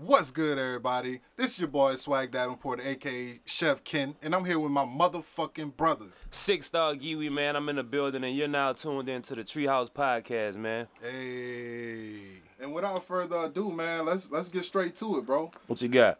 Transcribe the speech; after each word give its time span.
What's 0.00 0.32
good, 0.32 0.58
everybody? 0.58 1.20
This 1.36 1.52
is 1.52 1.60
your 1.60 1.68
boy 1.68 1.94
Swag 1.94 2.32
Davenport, 2.32 2.80
aka 2.84 3.38
Chef 3.44 3.84
Ken, 3.84 4.16
and 4.22 4.34
I'm 4.34 4.44
here 4.44 4.58
with 4.58 4.72
my 4.72 4.84
motherfucking 4.84 5.76
brothers. 5.76 6.12
Six 6.30 6.66
Star 6.66 6.94
Giwi, 6.94 7.30
man. 7.30 7.54
I'm 7.54 7.68
in 7.68 7.76
the 7.76 7.84
building, 7.84 8.24
and 8.24 8.34
you're 8.36 8.48
now 8.48 8.72
tuned 8.72 9.08
into 9.08 9.36
the 9.36 9.42
Treehouse 9.44 9.92
Podcast, 9.92 10.56
man. 10.56 10.88
Hey, 11.00 12.40
and 12.60 12.74
without 12.74 13.04
further 13.04 13.36
ado, 13.44 13.70
man, 13.70 14.04
let's 14.04 14.32
let's 14.32 14.48
get 14.48 14.64
straight 14.64 14.96
to 14.96 15.18
it, 15.18 15.26
bro. 15.26 15.52
What 15.68 15.80
you 15.80 15.88
got? 15.88 16.18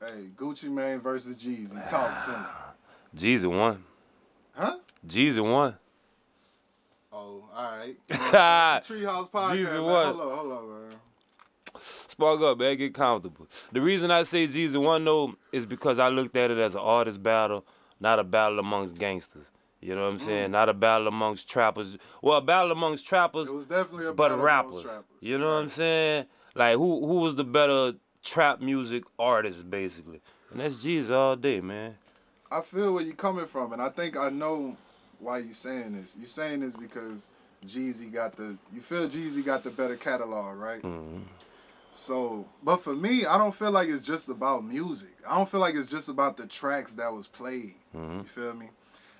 Hey, 0.00 0.30
Gucci 0.36 0.68
Mane 0.68 0.98
versus 0.98 1.36
Jeezy. 1.36 1.88
Talk 1.88 2.24
to 2.24 2.30
me. 2.32 2.46
Jeezy 3.16 3.46
won. 3.48 3.84
Huh? 4.56 4.78
Jeezy 5.06 5.40
won. 5.40 5.76
Oh, 7.12 7.44
all 7.54 7.76
right. 7.78 7.94
Jeezy 8.08 9.04
Treehouse 9.04 9.30
Podcast. 9.30 9.72
man. 9.72 9.82
won. 9.84 10.06
Hold 10.16 10.20
on, 10.20 10.36
hold 10.36 10.52
on, 10.52 10.68
man. 10.88 10.98
Spark 11.78 12.40
up, 12.40 12.58
man. 12.58 12.76
Get 12.76 12.94
comfortable. 12.94 13.46
The 13.72 13.80
reason 13.80 14.10
I 14.10 14.22
say 14.22 14.46
Jeezy 14.46 14.80
won, 14.80 15.04
though, 15.04 15.34
is 15.52 15.66
because 15.66 15.98
I 15.98 16.08
looked 16.08 16.36
at 16.36 16.50
it 16.50 16.58
as 16.58 16.74
an 16.74 16.80
artist 16.80 17.22
battle, 17.22 17.64
not 18.00 18.18
a 18.18 18.24
battle 18.24 18.58
amongst 18.58 18.98
gangsters. 18.98 19.50
You 19.80 19.94
know 19.94 20.04
what 20.04 20.12
I'm 20.12 20.18
saying? 20.18 20.48
Mm. 20.48 20.52
Not 20.52 20.68
a 20.70 20.74
battle 20.74 21.08
amongst 21.08 21.48
trappers. 21.48 21.98
Well, 22.22 22.38
a 22.38 22.42
battle 22.42 22.72
amongst 22.72 23.06
trappers, 23.06 23.48
It 23.48 23.54
was 23.54 23.66
definitely 23.66 24.06
a 24.06 24.12
but 24.14 24.30
battle 24.30 24.44
rappers. 24.44 24.70
amongst 24.72 24.86
rappers. 24.88 25.04
You 25.20 25.38
know 25.38 25.46
what 25.50 25.62
I'm 25.62 25.68
saying? 25.68 26.26
Like 26.54 26.76
who 26.76 27.06
who 27.06 27.16
was 27.16 27.36
the 27.36 27.44
better 27.44 27.92
trap 28.22 28.60
music 28.62 29.04
artist, 29.18 29.68
basically? 29.68 30.22
And 30.50 30.60
that's 30.60 30.82
Jeezy 30.84 31.10
all 31.14 31.36
day, 31.36 31.60
man. 31.60 31.96
I 32.50 32.60
feel 32.62 32.94
where 32.94 33.02
you're 33.02 33.14
coming 33.14 33.46
from, 33.46 33.72
and 33.72 33.82
I 33.82 33.88
think 33.90 34.16
I 34.16 34.30
know 34.30 34.76
why 35.18 35.38
you're 35.38 35.52
saying 35.52 36.00
this. 36.00 36.14
You're 36.16 36.28
saying 36.28 36.60
this 36.60 36.74
because 36.74 37.28
Jeezy 37.66 38.10
got 38.10 38.32
the. 38.32 38.56
You 38.72 38.80
feel 38.80 39.06
Jeezy 39.08 39.44
got 39.44 39.64
the 39.64 39.70
better 39.70 39.96
catalog, 39.96 40.56
right? 40.56 40.80
Mm-hmm. 40.80 41.22
So, 41.94 42.46
but 42.62 42.78
for 42.78 42.92
me, 42.92 43.24
I 43.24 43.38
don't 43.38 43.54
feel 43.54 43.70
like 43.70 43.88
it's 43.88 44.04
just 44.04 44.28
about 44.28 44.64
music. 44.64 45.16
I 45.28 45.36
don't 45.36 45.48
feel 45.48 45.60
like 45.60 45.76
it's 45.76 45.90
just 45.90 46.08
about 46.08 46.36
the 46.36 46.46
tracks 46.46 46.94
that 46.94 47.12
was 47.12 47.28
played. 47.28 47.76
Mm-hmm. 47.96 48.18
You 48.18 48.24
feel 48.24 48.54
me? 48.54 48.70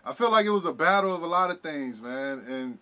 I 0.05 0.13
feel 0.13 0.31
like 0.31 0.45
it 0.45 0.51
was 0.51 0.65
a 0.65 0.73
battle 0.73 1.15
of 1.15 1.23
a 1.23 1.27
lot 1.27 1.51
of 1.51 1.61
things, 1.61 2.01
man. 2.03 2.45
And 2.49 2.79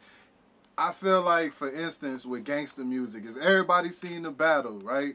I 0.78 0.92
feel 0.92 1.20
like, 1.22 1.52
for 1.52 1.70
instance, 1.70 2.24
with 2.24 2.44
gangster 2.44 2.84
music, 2.84 3.24
if 3.26 3.36
everybody 3.36 3.90
seen 3.90 4.22
the 4.22 4.30
battle, 4.30 4.78
right? 4.78 5.14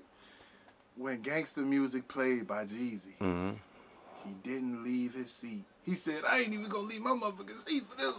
When 0.96 1.22
gangster 1.22 1.62
music 1.62 2.08
played 2.08 2.48
by 2.48 2.66
Jeezy, 2.66 3.18
mm-hmm. 3.20 3.54
he 4.26 4.32
didn't 4.44 4.84
leave 4.84 5.16
his 5.16 5.32
seat. 5.32 5.66
He 5.84 5.96
said, 5.96 6.22
I 6.28 6.40
ain't 6.40 6.54
even 6.54 6.70
gonna 6.70 6.88
leave 6.88 7.02
my 7.02 7.12
motherfucking 7.12 7.68
seat 7.68 7.84
for 7.90 7.98
this. 7.98 8.14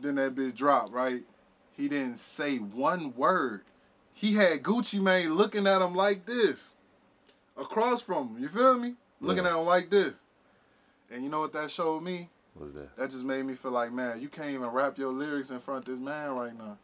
Then 0.00 0.14
that 0.14 0.36
bitch 0.36 0.54
dropped, 0.54 0.92
right? 0.92 1.22
He 1.76 1.88
didn't 1.88 2.18
say 2.18 2.58
one 2.58 3.14
word. 3.16 3.62
He 4.14 4.34
had 4.34 4.62
Gucci 4.62 5.00
Mane 5.00 5.34
looking 5.34 5.66
at 5.66 5.82
him 5.82 5.94
like 5.94 6.26
this. 6.26 6.74
Across 7.56 8.02
from 8.02 8.28
him, 8.36 8.42
you 8.42 8.48
feel 8.48 8.78
me? 8.78 8.94
Looking 9.20 9.44
Yeah. 9.44 9.54
at 9.54 9.58
him 9.60 9.66
like 9.66 9.90
this. 9.90 10.14
And 11.10 11.22
you 11.22 11.28
know 11.28 11.40
what 11.40 11.52
that 11.52 11.70
showed 11.70 12.02
me? 12.02 12.30
What 12.54 12.64
was 12.64 12.74
that? 12.74 12.96
That 12.96 13.10
just 13.10 13.24
made 13.24 13.44
me 13.44 13.54
feel 13.54 13.70
like, 13.72 13.92
man, 13.92 14.20
you 14.20 14.28
can't 14.28 14.50
even 14.50 14.68
rap 14.68 14.98
your 14.98 15.12
lyrics 15.12 15.50
in 15.50 15.58
front 15.60 15.86
of 15.88 15.94
this 15.94 15.98
man 16.00 16.30
right 16.32 16.56
now. 16.56 16.78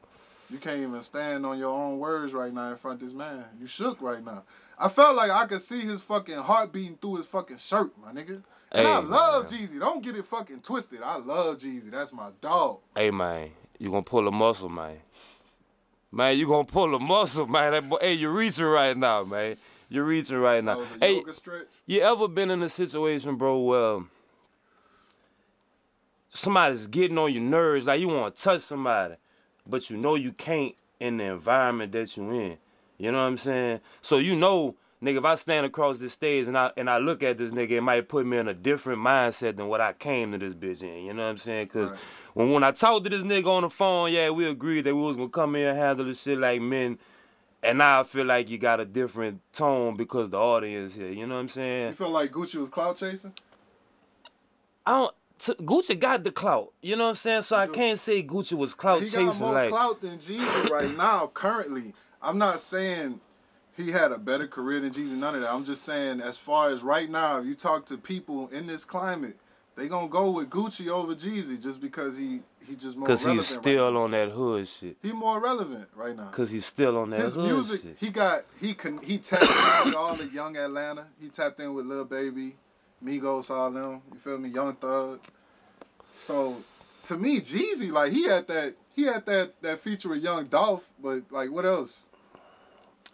You 0.51 0.59
can't 0.59 0.81
even 0.81 1.01
stand 1.03 1.45
on 1.45 1.59
your 1.59 1.73
own 1.75 1.99
words 1.99 2.33
right 2.33 2.53
now 2.53 2.71
in 2.71 2.77
front 2.77 3.03
of 3.03 3.09
this 3.09 3.15
man. 3.17 3.45
You 3.61 3.67
shook 3.67 4.01
right 4.01 4.25
now. 4.25 4.45
I 4.79 4.89
felt 4.89 5.17
like 5.17 5.31
I 5.31 5.47
could 5.47 5.61
see 5.61 5.81
his 5.81 6.01
fucking 6.03 6.37
heart 6.39 6.73
beating 6.73 6.97
through 6.97 7.17
his 7.17 7.27
fucking 7.27 7.59
shirt, 7.59 7.93
my 8.03 8.13
nigga. 8.13 8.43
And 8.73 8.87
I 8.87 8.99
love 8.99 9.51
man. 9.51 9.61
Jeezy. 9.61 9.79
Don't 9.79 10.03
get 10.03 10.17
it 10.17 10.25
fucking 10.25 10.61
twisted. 10.61 11.03
I 11.03 11.17
love 11.17 11.59
Jeezy. 11.59 11.91
That's 11.91 12.13
my 12.13 12.31
dog. 12.41 12.79
Hey 12.95 13.11
man, 13.11 13.51
you 13.79 13.91
gonna 13.91 14.03
pull 14.03 14.27
a 14.29 14.33
muscle, 14.33 14.69
man. 14.69 14.99
Man, 16.11 16.39
you 16.39 16.47
gonna 16.47 16.65
pull 16.65 16.95
a 16.95 16.99
muscle, 16.99 17.47
man. 17.47 17.73
That 17.73 17.89
boy, 17.89 17.99
hey, 18.01 18.15
you're 18.15 18.33
reaching 18.33 18.65
right 18.65 18.97
now, 18.97 19.25
man. 19.25 19.55
You're 19.91 20.05
reaching 20.05 20.39
right 20.39 20.65
now. 20.65 20.83
Hey, 21.01 21.23
you 21.87 22.01
ever 22.01 22.29
been 22.29 22.51
in 22.51 22.63
a 22.63 22.69
situation, 22.69 23.37
bro, 23.37 23.59
where 23.59 24.01
somebody's 26.31 26.87
getting 26.87 27.19
on 27.19 27.33
your 27.33 27.43
nerves, 27.43 27.87
like 27.87 28.01
you 28.01 28.09
wanna 28.09 28.31
touch 28.31 28.63
somebody, 28.63 29.15
but 29.67 29.91
you 29.91 29.97
know 29.97 30.15
you 30.15 30.33
can't 30.33 30.75
in 30.99 31.19
the 31.19 31.25
environment 31.25 31.93
that 31.93 32.17
you 32.17 32.31
in. 32.31 32.59
You 32.97 33.13
know 33.13 33.19
what 33.19 33.29
I'm 33.29 33.37
saying? 33.37 33.81
So 34.01 34.17
you 34.17 34.35
know, 34.35 34.77
nigga, 35.03 35.19
if 35.19 35.25
I 35.25 35.35
stand 35.37 35.67
across 35.67 35.99
this 35.99 36.13
stage 36.13 36.47
and 36.49 36.57
I 36.57 36.71
and 36.77 36.89
I 36.89 36.99
look 36.99 37.23
at 37.23 37.39
this 37.39 37.53
nigga, 37.53 37.73
it 37.73 37.81
might 37.81 38.09
put 38.09 38.27
me 38.27 38.39
in 38.39 38.49
a 38.49 38.55
different 38.55 39.01
mindset 39.01 39.57
than 39.57 39.69
what 39.69 39.81
I 39.81 39.93
came 39.93 40.33
to 40.33 40.39
this 40.39 40.55
bitch 40.55 40.83
in. 40.83 41.05
You 41.07 41.13
know 41.15 41.25
what 41.25 41.31
I'm 41.31 41.39
saying? 41.39 41.69
Cause 41.69 41.91
Right. 41.91 42.01
when 42.35 42.51
when 42.53 42.65
I 42.65 42.73
talked 42.73 43.05
to 43.05 43.11
this 43.11 43.23
nigga 43.23 43.47
on 43.47 43.63
the 43.63 43.71
phone, 43.71 44.13
yeah, 44.13 44.31
we 44.31 44.47
agreed 44.49 44.83
that 44.83 44.95
we 44.95 45.03
was 45.03 45.17
gonna 45.17 45.29
come 45.29 45.55
here 45.55 45.71
and 45.71 45.79
handle 45.79 46.05
this 46.07 46.23
shit 46.23 46.39
like 46.39 46.61
men. 46.61 46.99
And 47.63 47.79
now 47.79 48.01
I 48.01 48.03
feel 48.05 48.25
like 48.25 48.49
you 48.49 48.57
got 48.57 48.79
a 48.79 48.85
different 48.85 49.41
tone 49.53 49.97
because 49.97 50.31
the 50.31 50.39
audience 50.39 50.95
here. 50.95 51.11
You 51.11 51.27
know 51.27 51.35
what 51.35 51.41
I'm 51.41 51.49
saying? 51.49 51.89
You 51.89 51.95
feel 51.95 52.11
like 52.11 52.31
Gucci 52.31 52.55
was 52.57 52.69
clout 52.71 52.97
chasing? 52.97 53.33
I 54.87 54.91
don't. 54.93 55.15
T- 55.39 55.55
Gucci 55.55 55.99
got 55.99 56.25
the 56.25 56.33
clout. 56.33 56.73
You 56.83 56.97
know 56.97 57.05
what 57.05 57.11
I'm 57.11 57.15
saying? 57.17 57.43
So 57.43 57.57
I 57.57 57.67
can't 57.69 57.99
say 57.99 58.23
Gucci 58.23 58.55
was 58.55 58.75
clout 58.75 59.01
chasing. 59.01 59.21
He 59.21 59.27
got 59.27 59.41
more 59.41 59.53
Like 59.53 59.71
clout 59.71 60.01
than 60.01 60.19
Jeezy 60.19 60.69
right 60.71 60.97
now, 60.97 61.31
currently. 61.33 61.95
I'm 62.21 62.39
not 62.39 62.61
saying 62.61 63.21
he 63.79 63.93
had 63.93 64.13
a 64.13 64.19
better 64.19 64.47
career 64.47 64.81
than 64.81 64.91
Jeezy, 64.91 65.17
none 65.17 65.35
of 65.37 65.41
that. 65.41 65.51
I'm 65.53 65.65
just 65.65 65.83
saying, 65.83 66.21
as 66.21 66.37
far 66.37 66.71
as 66.71 66.83
right 66.83 67.09
now, 67.09 67.39
if 67.39 67.47
you 67.47 67.55
talk 67.55 67.87
to 67.87 67.97
people 67.97 68.49
in 68.49 68.67
this 68.67 68.85
climate, 68.85 69.37
they 69.77 69.87
gonna 69.89 70.09
go 70.09 70.31
with 70.33 70.51
Gucci 70.51 70.89
over 70.89 71.15
Jeezy 71.15 71.63
just 71.63 71.81
because 71.81 72.17
he 72.17 72.41
he 72.67 72.75
just 72.75 72.97
more 72.97 73.07
Cause 73.07 73.25
he's 73.25 73.47
still 73.47 73.91
right 73.93 73.99
on 73.99 74.11
that 74.11 74.31
hood 74.31 74.67
shit. 74.69 74.97
he 75.01 75.13
more 75.13 75.41
relevant 75.41 75.89
right 75.95 76.17
now. 76.17 76.29
Cause 76.31 76.51
he's 76.51 76.67
still 76.67 76.99
on 76.99 77.11
that 77.11 77.21
His 77.21 77.35
hood 77.37 77.45
music, 77.45 77.83
shit. 77.83 77.97
he 77.99 78.11
got 78.11 78.43
he 78.61 78.75
can 78.75 78.99
he 78.99 79.19
tapped 79.19 79.43
in 79.43 79.87
with 79.87 79.95
all 79.95 80.17
the 80.17 80.27
young 80.27 80.57
Atlanta. 80.57 81.07
He 81.21 81.29
tapped 81.29 81.61
in 81.61 81.73
with 81.73 81.87
Lil 81.87 82.05
Baby, 82.05 82.57
Migos, 83.03 83.51
all 83.51 83.71
them. 83.71 84.03
You 84.13 84.19
feel 84.19 84.39
me? 84.39 84.49
Young 84.51 84.75
Thug. 84.75 85.21
So 86.09 86.57
to 87.05 87.17
me, 87.17 87.39
Jeezy, 87.41 87.93
like 87.93 88.13
he 88.13 88.25
had 88.25 88.49
that 88.49 88.75
he 88.97 89.05
had 89.05 89.25
that 89.27 89.63
that 89.63 89.79
feature 89.79 90.09
with 90.09 90.23
Young 90.23 90.47
Dolph, 90.47 90.91
but 91.01 91.23
like 91.31 91.51
what 91.53 91.65
else? 91.65 92.08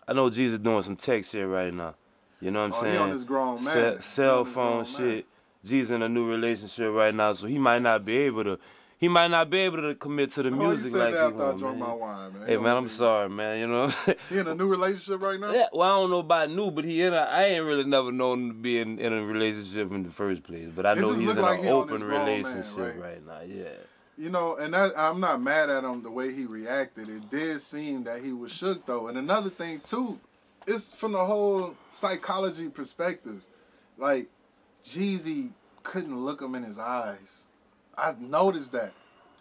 I 0.07 0.13
know 0.13 0.29
Jeezy 0.31 0.63
doing 0.63 0.83
some 0.83 0.97
tech 0.97 1.25
shit 1.25 1.47
right 1.47 1.73
now. 1.73 1.95
You 2.41 2.51
know 2.51 2.67
what 2.69 2.77
I'm 2.77 2.87
Oh, 2.87 2.91
he 2.91 2.97
on 2.99 3.11
his 3.11 3.25
grown 3.25 3.63
man. 3.65 4.01
Ce- 4.01 4.05
cell 4.05 4.45
phone 4.45 4.55
grown 4.55 4.77
man. 4.77 4.85
shit. 4.85 5.27
Jeezy 5.65 5.93
in 5.93 6.03
a 6.03 6.09
new 6.09 6.29
relationship 6.29 6.93
right 6.93 7.15
now, 7.15 7.33
so 7.33 7.47
he 7.47 7.59
might 7.59 7.81
not 7.83 8.05
be 8.05 8.17
able 8.19 8.45
to. 8.45 8.59
He 8.99 9.09
might 9.09 9.31
not 9.31 9.51
be 9.51 9.59
able 9.59 9.83
to 9.83 9.95
commit 9.95 10.31
to 10.33 10.43
the 10.43 10.49
Oh, 10.51 10.53
music 10.53 10.93
said 10.93 10.99
like 10.99 11.13
that 11.13 11.27
he 11.27 11.33
want, 11.33 11.61
man. 11.61 11.79
my 11.79 11.93
wine, 11.93 12.33
man. 12.33 12.47
Hey 12.49 12.57
man, 12.57 12.77
I'm 12.77 12.89
sorry, 12.89 13.29
man. 13.29 13.59
You 13.61 13.67
know 13.67 13.75
what 13.81 13.85
I'm 13.85 13.91
saying? 13.91 14.19
He 14.31 14.39
in 14.39 14.47
a 14.47 14.55
new 14.55 14.67
relationship 14.69 15.21
right 15.21 15.39
now. 15.41 15.53
Yeah, 15.53 15.67
well, 15.73 15.83
I 15.91 16.01
don't 16.01 16.11
know 16.11 16.19
about 16.21 16.51
new, 16.51 16.71
but 16.71 16.85
he 16.85 17.03
in 17.03 17.13
a, 17.13 17.17
I 17.17 17.45
ain't 17.45 17.65
really 17.65 17.85
never 17.85 18.13
known 18.13 18.41
him 18.43 18.49
to 18.51 18.55
be 18.55 18.79
in, 18.81 18.99
in 18.99 19.13
a 19.13 19.23
relationship 19.25 19.91
in 19.91 20.05
the 20.05 20.11
first 20.11 20.43
place. 20.43 20.69
But 20.75 20.87
I 20.87 20.93
It 20.93 21.01
know 21.01 21.13
he's 21.13 21.29
in 21.31 21.37
like 21.43 21.61
an 21.61 21.69
open 21.69 22.01
grown 22.01 22.25
man, 22.25 22.45
relationship 22.45 22.79
right? 22.79 22.99
right? 23.01 23.27
now. 23.27 23.41
Yeah. 23.47 23.65
You 24.17 24.31
know, 24.31 24.57
and 24.57 24.73
that 24.75 24.93
I'm 24.97 25.19
not 25.19 25.43
mad 25.43 25.71
at 25.71 25.83
him 25.83 26.03
the 26.03 26.11
way 26.11 26.33
he 26.33 26.45
reacted. 26.45 27.09
It 27.09 27.31
did 27.31 27.61
seem 27.61 28.05
that 28.05 28.23
he 28.23 28.33
was 28.33 28.53
shook 28.53 28.87
though. 28.87 29.09
And 29.09 29.19
another 29.19 29.51
thing 29.51 29.81
too, 29.81 30.21
it's 30.67 30.93
from 30.93 31.13
the 31.13 31.25
whole 31.25 31.75
psychology 31.91 32.69
perspective. 32.69 33.43
Like 33.99 34.29
Jeezy 34.85 35.51
couldn't 35.83 36.19
look 36.19 36.41
him 36.41 36.55
in 36.55 36.63
his 36.63 36.79
eyes. 36.79 37.45
I 37.97 38.15
noticed 38.19 38.73
that 38.73 38.93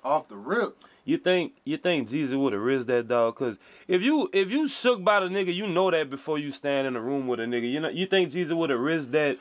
off 0.04 0.28
the 0.28 0.38
rip. 0.38 0.78
You 1.06 1.18
think 1.18 1.54
you 1.66 1.78
think 1.78 2.10
Jeezy 2.10 2.40
would 2.40 2.54
have 2.54 2.62
risked 2.62 2.88
that 2.88 3.08
dog? 3.08 3.36
Cause 3.36 3.60
if 3.88 4.02
you 4.02 4.30
if 4.34 4.50
you 4.50 4.68
shook 4.68 5.04
by 5.04 5.20
the 5.20 5.28
nigga, 5.28 5.54
you 5.54 5.68
know 5.68 5.92
that 5.92 6.10
before 6.10 6.40
you 6.40 6.52
stand 6.52 6.88
in 6.88 6.96
a 6.96 7.02
room 7.02 7.28
with 7.28 7.40
a 7.40 7.44
nigga. 7.44 7.70
You 7.70 7.80
know 7.80 7.90
you 7.90 8.06
think 8.06 8.30
Jeezy 8.30 8.56
would 8.56 8.70
have 8.70 8.80
risked 8.80 9.12
that 9.12 9.38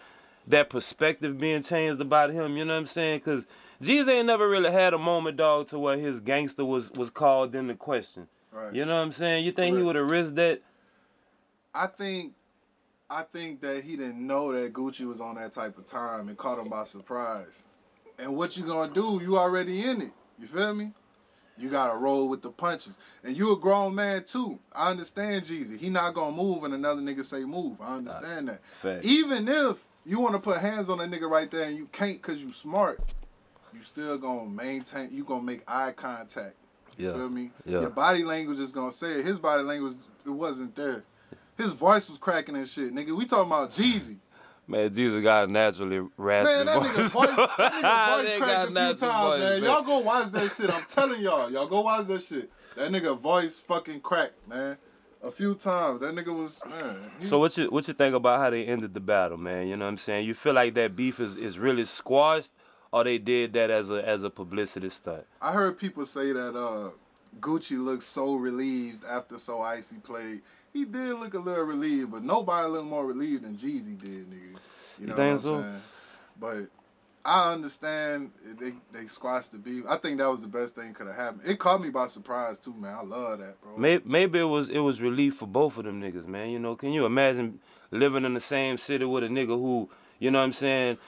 that 0.48 0.70
perspective 0.70 1.38
being 1.38 1.62
changed 1.62 2.00
about 2.00 2.30
him. 2.30 2.56
You 2.56 2.64
know 2.64 2.74
what 2.74 2.80
I'm 2.80 2.86
saying? 2.86 3.20
Cause 3.20 3.46
Jeezy 3.82 4.08
ain't 4.08 4.26
never 4.26 4.48
really 4.48 4.70
had 4.70 4.94
a 4.94 4.98
moment, 4.98 5.36
dog, 5.36 5.66
to 5.68 5.78
where 5.78 5.96
his 5.98 6.20
gangster 6.20 6.64
was 6.64 6.92
was 6.92 7.10
called 7.10 7.54
into 7.54 7.74
question. 7.74 8.28
Right. 8.52 8.72
You 8.72 8.84
know 8.84 8.94
what 8.94 9.02
I'm 9.02 9.12
saying? 9.12 9.44
You 9.44 9.52
think 9.52 9.76
he 9.76 9.82
would 9.82 9.96
have 9.96 10.10
risked 10.10 10.36
that? 10.36 10.62
I 11.74 11.86
think 11.86 12.34
I 13.10 13.22
think 13.22 13.60
that 13.62 13.82
he 13.82 13.96
didn't 13.96 14.24
know 14.24 14.52
that 14.52 14.72
Gucci 14.72 15.06
was 15.06 15.20
on 15.20 15.34
that 15.34 15.52
type 15.52 15.76
of 15.78 15.86
time 15.86 16.28
and 16.28 16.36
caught 16.36 16.58
him 16.58 16.68
by 16.68 16.84
surprise. 16.84 17.64
And 18.18 18.36
what 18.36 18.56
you 18.56 18.64
gonna 18.64 18.92
do? 18.92 19.20
You 19.22 19.36
already 19.36 19.82
in 19.82 20.00
it. 20.00 20.12
You 20.38 20.46
feel 20.46 20.74
me? 20.74 20.92
You 21.58 21.68
gotta 21.68 21.98
roll 21.98 22.28
with 22.28 22.42
the 22.42 22.50
punches. 22.50 22.96
And 23.24 23.36
you 23.36 23.52
a 23.52 23.58
grown 23.58 23.94
man 23.94 24.24
too. 24.24 24.60
I 24.72 24.90
understand 24.90 25.44
Jeezy. 25.44 25.78
He 25.78 25.90
not 25.90 26.14
gonna 26.14 26.36
move 26.36 26.62
and 26.64 26.72
another 26.72 27.02
nigga 27.02 27.24
say 27.24 27.44
move. 27.44 27.80
I 27.80 27.96
understand 27.96 28.48
that. 28.48 28.64
Fact. 28.64 29.04
Even 29.04 29.48
if 29.48 29.84
you 30.06 30.20
wanna 30.20 30.38
put 30.38 30.58
hands 30.58 30.88
on 30.88 31.00
a 31.00 31.04
nigga 31.04 31.28
right 31.28 31.50
there 31.50 31.64
and 31.64 31.76
you 31.76 31.88
can't 31.92 32.22
cause 32.22 32.38
you 32.38 32.52
smart, 32.52 33.00
you 33.74 33.80
still 33.82 34.18
gonna 34.18 34.48
maintain 34.48 35.08
you 35.12 35.24
gonna 35.24 35.42
make 35.42 35.62
eye 35.68 35.92
contact. 35.92 36.54
You 36.96 37.08
Yeah. 37.08 37.14
feel 37.14 37.28
me? 37.30 37.50
Yeah. 37.64 37.80
Your 37.80 37.90
body 37.90 38.24
language 38.24 38.58
is 38.58 38.72
gonna 38.72 38.92
say 38.92 39.20
it. 39.20 39.24
His 39.24 39.38
body 39.38 39.62
language 39.62 39.94
it 40.24 40.30
wasn't 40.30 40.74
there. 40.76 41.04
His 41.56 41.72
voice 41.72 42.08
was 42.08 42.18
cracking 42.18 42.56
and 42.56 42.68
shit, 42.68 42.94
nigga. 42.94 43.16
We 43.16 43.26
talking 43.26 43.50
about 43.52 43.72
Jeezy. 43.72 44.18
Man, 44.68 44.88
Jeezy 44.90 45.22
got 45.22 45.50
naturally 45.50 46.06
raspy 46.16 46.54
Man, 46.54 46.66
that 46.66 46.76
nigga 46.78 46.94
voice. 46.94 47.12
voice, 47.12 47.28
that 47.36 47.72
nigga 47.72 48.22
voice 48.22 48.38
cracked 48.38 48.62
a 48.62 48.66
few 48.66 48.74
times, 48.74 49.00
voice, 49.00 49.40
man. 49.40 49.60
man. 49.60 49.62
Y'all 49.64 49.82
go 49.82 49.98
watch 50.00 50.26
that 50.30 50.50
shit. 50.50 50.70
I'm 50.70 50.84
telling 50.88 51.20
y'all. 51.20 51.50
Y'all 51.50 51.66
go 51.66 51.80
watch 51.80 52.06
that 52.06 52.22
shit. 52.22 52.50
That 52.76 52.90
nigga 52.92 53.18
voice 53.18 53.58
fucking 53.58 54.00
cracked, 54.00 54.48
man. 54.48 54.76
A 55.24 55.30
few 55.30 55.54
times. 55.54 56.00
That 56.00 56.14
nigga 56.14 56.36
was 56.36 56.60
man. 56.68 56.96
he- 57.20 57.26
So 57.26 57.38
what 57.38 57.56
you 57.56 57.66
what 57.70 57.86
you 57.88 57.94
think 57.94 58.14
about 58.14 58.38
how 58.38 58.50
they 58.50 58.64
ended 58.64 58.94
the 58.94 59.00
battle, 59.00 59.36
man? 59.36 59.66
You 59.66 59.76
know 59.76 59.84
what 59.84 59.90
I'm 59.90 59.96
saying? 59.98 60.26
You 60.26 60.34
feel 60.34 60.54
like 60.54 60.74
that 60.74 60.94
beef 60.96 61.20
is, 61.20 61.36
is 61.36 61.58
really 61.58 61.84
squashed, 61.84 62.52
or 62.92 63.04
they 63.04 63.18
did 63.18 63.54
that 63.54 63.70
as 63.70 63.90
a 63.90 64.06
as 64.06 64.22
a 64.22 64.30
publicity 64.30 64.90
stunt? 64.90 65.24
I 65.40 65.52
heard 65.52 65.78
people 65.78 66.04
say 66.04 66.32
that 66.32 66.56
uh, 66.56 66.90
Gucci 67.40 67.82
looked 67.82 68.02
so 68.02 68.34
relieved 68.34 69.04
after 69.04 69.38
So 69.38 69.62
Icy 69.62 69.96
played. 69.96 70.42
He 70.72 70.84
did 70.84 71.14
look 71.14 71.34
a 71.34 71.38
little 71.38 71.64
relieved, 71.64 72.12
but 72.12 72.22
nobody 72.22 72.68
looked 72.68 72.88
more 72.88 73.04
relieved 73.04 73.44
than 73.44 73.56
Jeezy 73.56 74.00
did, 74.00 74.30
nigga. 74.30 74.58
You 74.98 75.06
know 75.08 75.16
think 75.16 75.34
what 75.34 75.42
so? 75.42 75.54
I'm 75.56 75.62
saying? 75.62 75.82
But 76.40 76.56
I 77.24 77.52
understand 77.52 78.32
they 78.58 78.72
they 78.92 79.06
squashed 79.06 79.52
the 79.52 79.58
beef. 79.58 79.84
I 79.88 79.96
think 79.96 80.18
that 80.18 80.28
was 80.28 80.40
the 80.40 80.48
best 80.48 80.74
thing 80.74 80.92
could 80.92 81.06
have 81.06 81.16
happened. 81.16 81.42
It 81.46 81.58
caught 81.58 81.80
me 81.80 81.90
by 81.90 82.06
surprise 82.06 82.58
too, 82.58 82.74
man. 82.74 82.94
I 82.94 83.02
love 83.02 83.38
that, 83.38 83.60
bro. 83.60 83.76
Maybe, 83.76 84.02
maybe 84.06 84.38
it 84.40 84.44
was 84.44 84.70
it 84.70 84.80
was 84.80 85.00
relief 85.00 85.34
for 85.36 85.46
both 85.46 85.78
of 85.78 85.84
them 85.84 86.00
niggas, 86.00 86.26
man. 86.26 86.50
You 86.50 86.58
know, 86.58 86.74
can 86.74 86.92
you 86.92 87.06
imagine 87.06 87.60
living 87.90 88.24
in 88.24 88.34
the 88.34 88.40
same 88.40 88.76
city 88.76 89.04
with 89.04 89.22
a 89.24 89.28
nigga 89.28 89.48
who, 89.48 89.88
you 90.18 90.30
know 90.30 90.38
what 90.38 90.46
I'm 90.46 90.52
saying? 90.52 90.98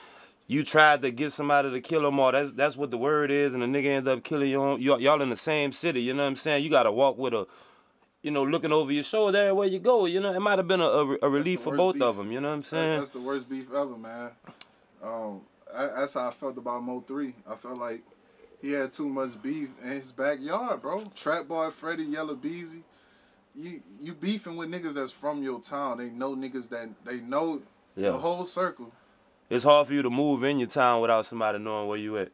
You 0.47 0.63
tried 0.63 1.01
to 1.01 1.11
get 1.11 1.31
somebody 1.31 1.71
to 1.71 1.81
kill 1.81 2.05
him, 2.05 2.19
or 2.19 2.31
that's 2.31 2.53
that's 2.53 2.77
what 2.77 2.91
the 2.91 2.97
word 2.97 3.31
is, 3.31 3.55
and 3.55 3.63
the 3.63 3.67
nigga 3.67 3.87
end 3.87 4.07
up 4.07 4.23
killing 4.23 4.49
you. 4.49 4.77
Y'all 4.77 4.99
y'all 5.01 5.21
in 5.21 5.29
the 5.29 5.35
same 5.35 5.71
city, 5.71 6.01
you 6.01 6.13
know 6.13 6.21
what 6.23 6.29
I'm 6.29 6.35
saying? 6.35 6.63
You 6.63 6.69
gotta 6.69 6.91
walk 6.91 7.17
with 7.17 7.33
a, 7.33 7.47
you 8.21 8.29
know, 8.29 8.43
looking 8.43 8.71
over 8.71 8.91
your 8.91 9.03
shoulder 9.03 9.39
everywhere 9.39 9.67
you 9.67 9.79
go. 9.79 10.05
You 10.05 10.19
know, 10.19 10.31
it 10.33 10.39
might 10.39 10.59
have 10.59 10.67
been 10.67 10.81
a, 10.81 10.87
a, 10.87 11.17
a 11.23 11.29
relief 11.29 11.61
for 11.61 11.75
both 11.75 11.95
beef. 11.95 12.03
of 12.03 12.17
them. 12.17 12.31
You 12.31 12.41
know 12.41 12.49
what 12.49 12.55
I'm 12.55 12.63
saying? 12.63 12.99
that's 12.99 13.11
the 13.11 13.19
worst 13.21 13.49
beef 13.49 13.69
ever, 13.73 13.97
man. 13.97 14.29
Um, 15.03 15.41
I, 15.75 15.87
that's 15.87 16.13
how 16.13 16.27
I 16.27 16.31
felt 16.31 16.57
about 16.59 16.83
Mo3. 16.83 17.33
I 17.49 17.55
felt 17.55 17.79
like 17.79 18.01
he 18.61 18.71
had 18.71 18.93
too 18.93 19.09
much 19.09 19.41
beef 19.41 19.69
in 19.83 19.89
his 19.89 20.11
backyard, 20.11 20.79
bro. 20.81 21.03
Trap 21.15 21.47
boy 21.47 21.71
Freddie, 21.71 22.03
Yella 22.03 22.35
Beezy. 22.35 22.83
You 23.55 23.81
you 23.99 24.13
beefing 24.13 24.57
with 24.57 24.69
niggas 24.69 24.93
that's 24.93 25.11
from 25.11 25.41
your 25.41 25.59
town. 25.59 25.97
They 25.97 26.09
know 26.09 26.35
niggas 26.35 26.69
that 26.69 26.89
they 27.03 27.19
know 27.19 27.63
Yeah. 27.95 28.11
the 28.11 28.17
whole 28.19 28.45
circle. 28.45 28.91
It's 29.49 29.63
hard 29.63 29.87
for 29.87 29.93
you 29.93 30.01
to 30.01 30.09
move 30.09 30.43
in 30.43 30.59
your 30.59 30.67
town 30.67 31.01
without 31.01 31.25
somebody 31.25 31.59
knowing 31.59 31.87
where 31.87 31.97
you 31.97 32.17
at. 32.17 32.31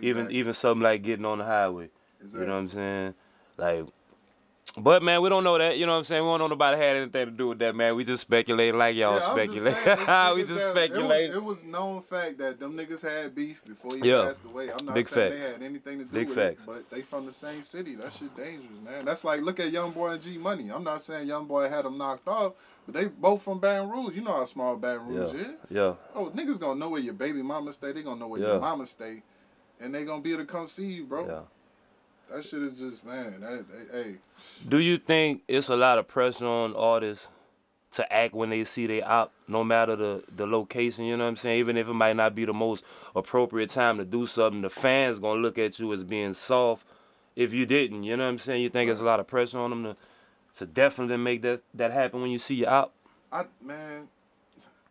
Even 0.00 0.22
Exactly. 0.22 0.36
even 0.36 0.52
something 0.52 0.82
like 0.82 1.02
getting 1.02 1.24
on 1.24 1.38
the 1.38 1.44
highway. 1.44 1.88
You 2.32 2.40
know 2.40 2.52
what 2.54 2.58
I'm 2.60 2.68
saying? 2.68 3.14
Like, 3.56 3.84
but 4.80 5.02
man, 5.02 5.20
we 5.20 5.28
don't 5.28 5.42
know 5.42 5.58
that. 5.58 5.78
You 5.78 5.86
know 5.86 5.92
what 5.92 5.98
I'm 5.98 6.04
saying? 6.04 6.22
We 6.22 6.28
don't 6.28 6.38
know 6.38 6.46
nobody 6.46 6.76
had 6.76 6.94
anything 6.96 7.26
to 7.26 7.32
do 7.32 7.48
with 7.48 7.58
that, 7.58 7.74
man. 7.74 7.96
We 7.96 8.04
just 8.04 8.20
speculate 8.22 8.72
like 8.74 8.94
y'all 8.94 9.14
Yeah, 9.14 9.16
just 9.18 9.30
speculate. 9.32 9.74
saying, 9.74 9.98
we 10.36 10.40
just 10.42 10.52
that- 10.66 10.70
speculate. 10.70 11.30
It 11.30 11.42
was, 11.42 11.58
it 11.58 11.64
was 11.64 11.64
known 11.64 12.00
fact 12.02 12.38
that 12.38 12.60
them 12.60 12.76
niggas 12.76 13.02
had 13.02 13.34
beef 13.34 13.64
before 13.64 13.90
he 14.00 14.08
Yeah. 14.08 14.26
passed 14.26 14.44
away. 14.44 14.70
I'm 14.70 14.86
not 14.86 14.94
Big 14.94 15.08
saying 15.08 15.32
facts. 15.32 15.42
they 15.44 15.52
had 15.52 15.62
anything 15.62 15.98
to 15.98 16.04
do 16.04 16.10
Big 16.12 16.28
with 16.28 16.36
facts. 16.36 16.62
it, 16.62 16.66
but 16.66 16.88
they 16.90 17.02
from 17.02 17.26
the 17.26 17.32
same 17.32 17.62
city. 17.62 17.96
That 17.96 18.12
shit 18.12 18.34
dangerous, 18.36 18.68
man. 18.84 19.04
That's 19.04 19.24
like 19.24 19.40
look 19.42 19.58
at 19.58 19.72
Young 19.72 19.90
Boy 19.90 20.10
and 20.12 20.22
G 20.22 20.38
Money. 20.38 20.70
I'm 20.70 20.84
not 20.84 21.02
saying 21.02 21.26
Young 21.26 21.46
Boy 21.46 21.68
had 21.68 21.84
them 21.84 21.98
knocked 21.98 22.28
off, 22.28 22.52
but 22.86 22.94
they 22.94 23.06
both 23.06 23.42
from 23.42 23.58
Baton 23.58 23.88
Rouge. 23.90 24.14
You 24.14 24.22
know 24.22 24.34
how 24.34 24.44
small 24.44 24.76
Baton 24.76 25.06
Rouge 25.08 25.34
yeah, 25.34 25.40
is. 25.40 25.46
yeah. 25.68 25.94
Oh, 26.14 26.30
niggas 26.34 26.60
gonna 26.60 26.78
know 26.78 26.90
where 26.90 27.00
your 27.00 27.14
baby 27.14 27.42
mama 27.42 27.72
stay. 27.72 27.90
They 27.90 28.02
gonna 28.02 28.20
know 28.20 28.28
where 28.28 28.40
Yeah. 28.40 28.46
your 28.52 28.60
mama 28.60 28.86
stay, 28.86 29.22
and 29.80 29.92
they 29.92 30.04
gonna 30.04 30.22
be 30.22 30.32
able 30.32 30.42
to 30.44 30.46
come 30.46 30.68
see 30.68 30.86
you, 30.92 31.04
bro. 31.06 31.26
Yeah. 31.26 31.40
That 32.30 32.44
shit 32.44 32.62
is 32.62 32.78
just 32.78 33.04
man. 33.04 33.40
That, 33.40 33.64
hey, 33.92 34.16
Do 34.68 34.78
you 34.78 34.98
think 34.98 35.42
it's 35.48 35.68
a 35.68 35.76
lot 35.76 35.98
of 35.98 36.06
pressure 36.06 36.46
on 36.46 36.76
artists 36.76 37.28
to 37.92 38.12
act 38.12 38.34
when 38.34 38.50
they 38.50 38.62
see 38.64 38.86
they 38.86 39.02
out, 39.02 39.32
no 39.48 39.64
matter 39.64 39.96
the, 39.96 40.22
the 40.34 40.46
location, 40.46 41.06
you 41.06 41.16
know 41.16 41.24
what 41.24 41.30
I'm 41.30 41.36
saying? 41.36 41.58
Even 41.58 41.76
if 41.76 41.88
it 41.88 41.92
might 41.92 42.14
not 42.14 42.36
be 42.36 42.44
the 42.44 42.52
most 42.52 42.84
appropriate 43.16 43.70
time 43.70 43.98
to 43.98 44.04
do 44.04 44.26
something, 44.26 44.62
the 44.62 44.70
fans 44.70 45.18
gonna 45.18 45.40
look 45.40 45.58
at 45.58 45.78
you 45.80 45.92
as 45.92 46.04
being 46.04 46.32
soft 46.34 46.86
if 47.34 47.52
you 47.52 47.66
didn't, 47.66 48.04
you 48.04 48.16
know 48.16 48.24
what 48.24 48.30
I'm 48.30 48.38
saying? 48.38 48.62
You 48.62 48.68
think 48.68 48.90
it's 48.90 49.00
a 49.00 49.04
lot 49.04 49.18
of 49.18 49.26
pressure 49.26 49.58
on 49.58 49.70
them 49.70 49.84
to 49.84 49.96
to 50.52 50.66
definitely 50.66 51.16
make 51.16 51.42
that, 51.42 51.62
that 51.74 51.92
happen 51.92 52.20
when 52.20 52.30
you 52.30 52.38
see 52.38 52.56
you 52.56 52.66
out? 52.66 52.92
I 53.32 53.44
man, 53.62 54.08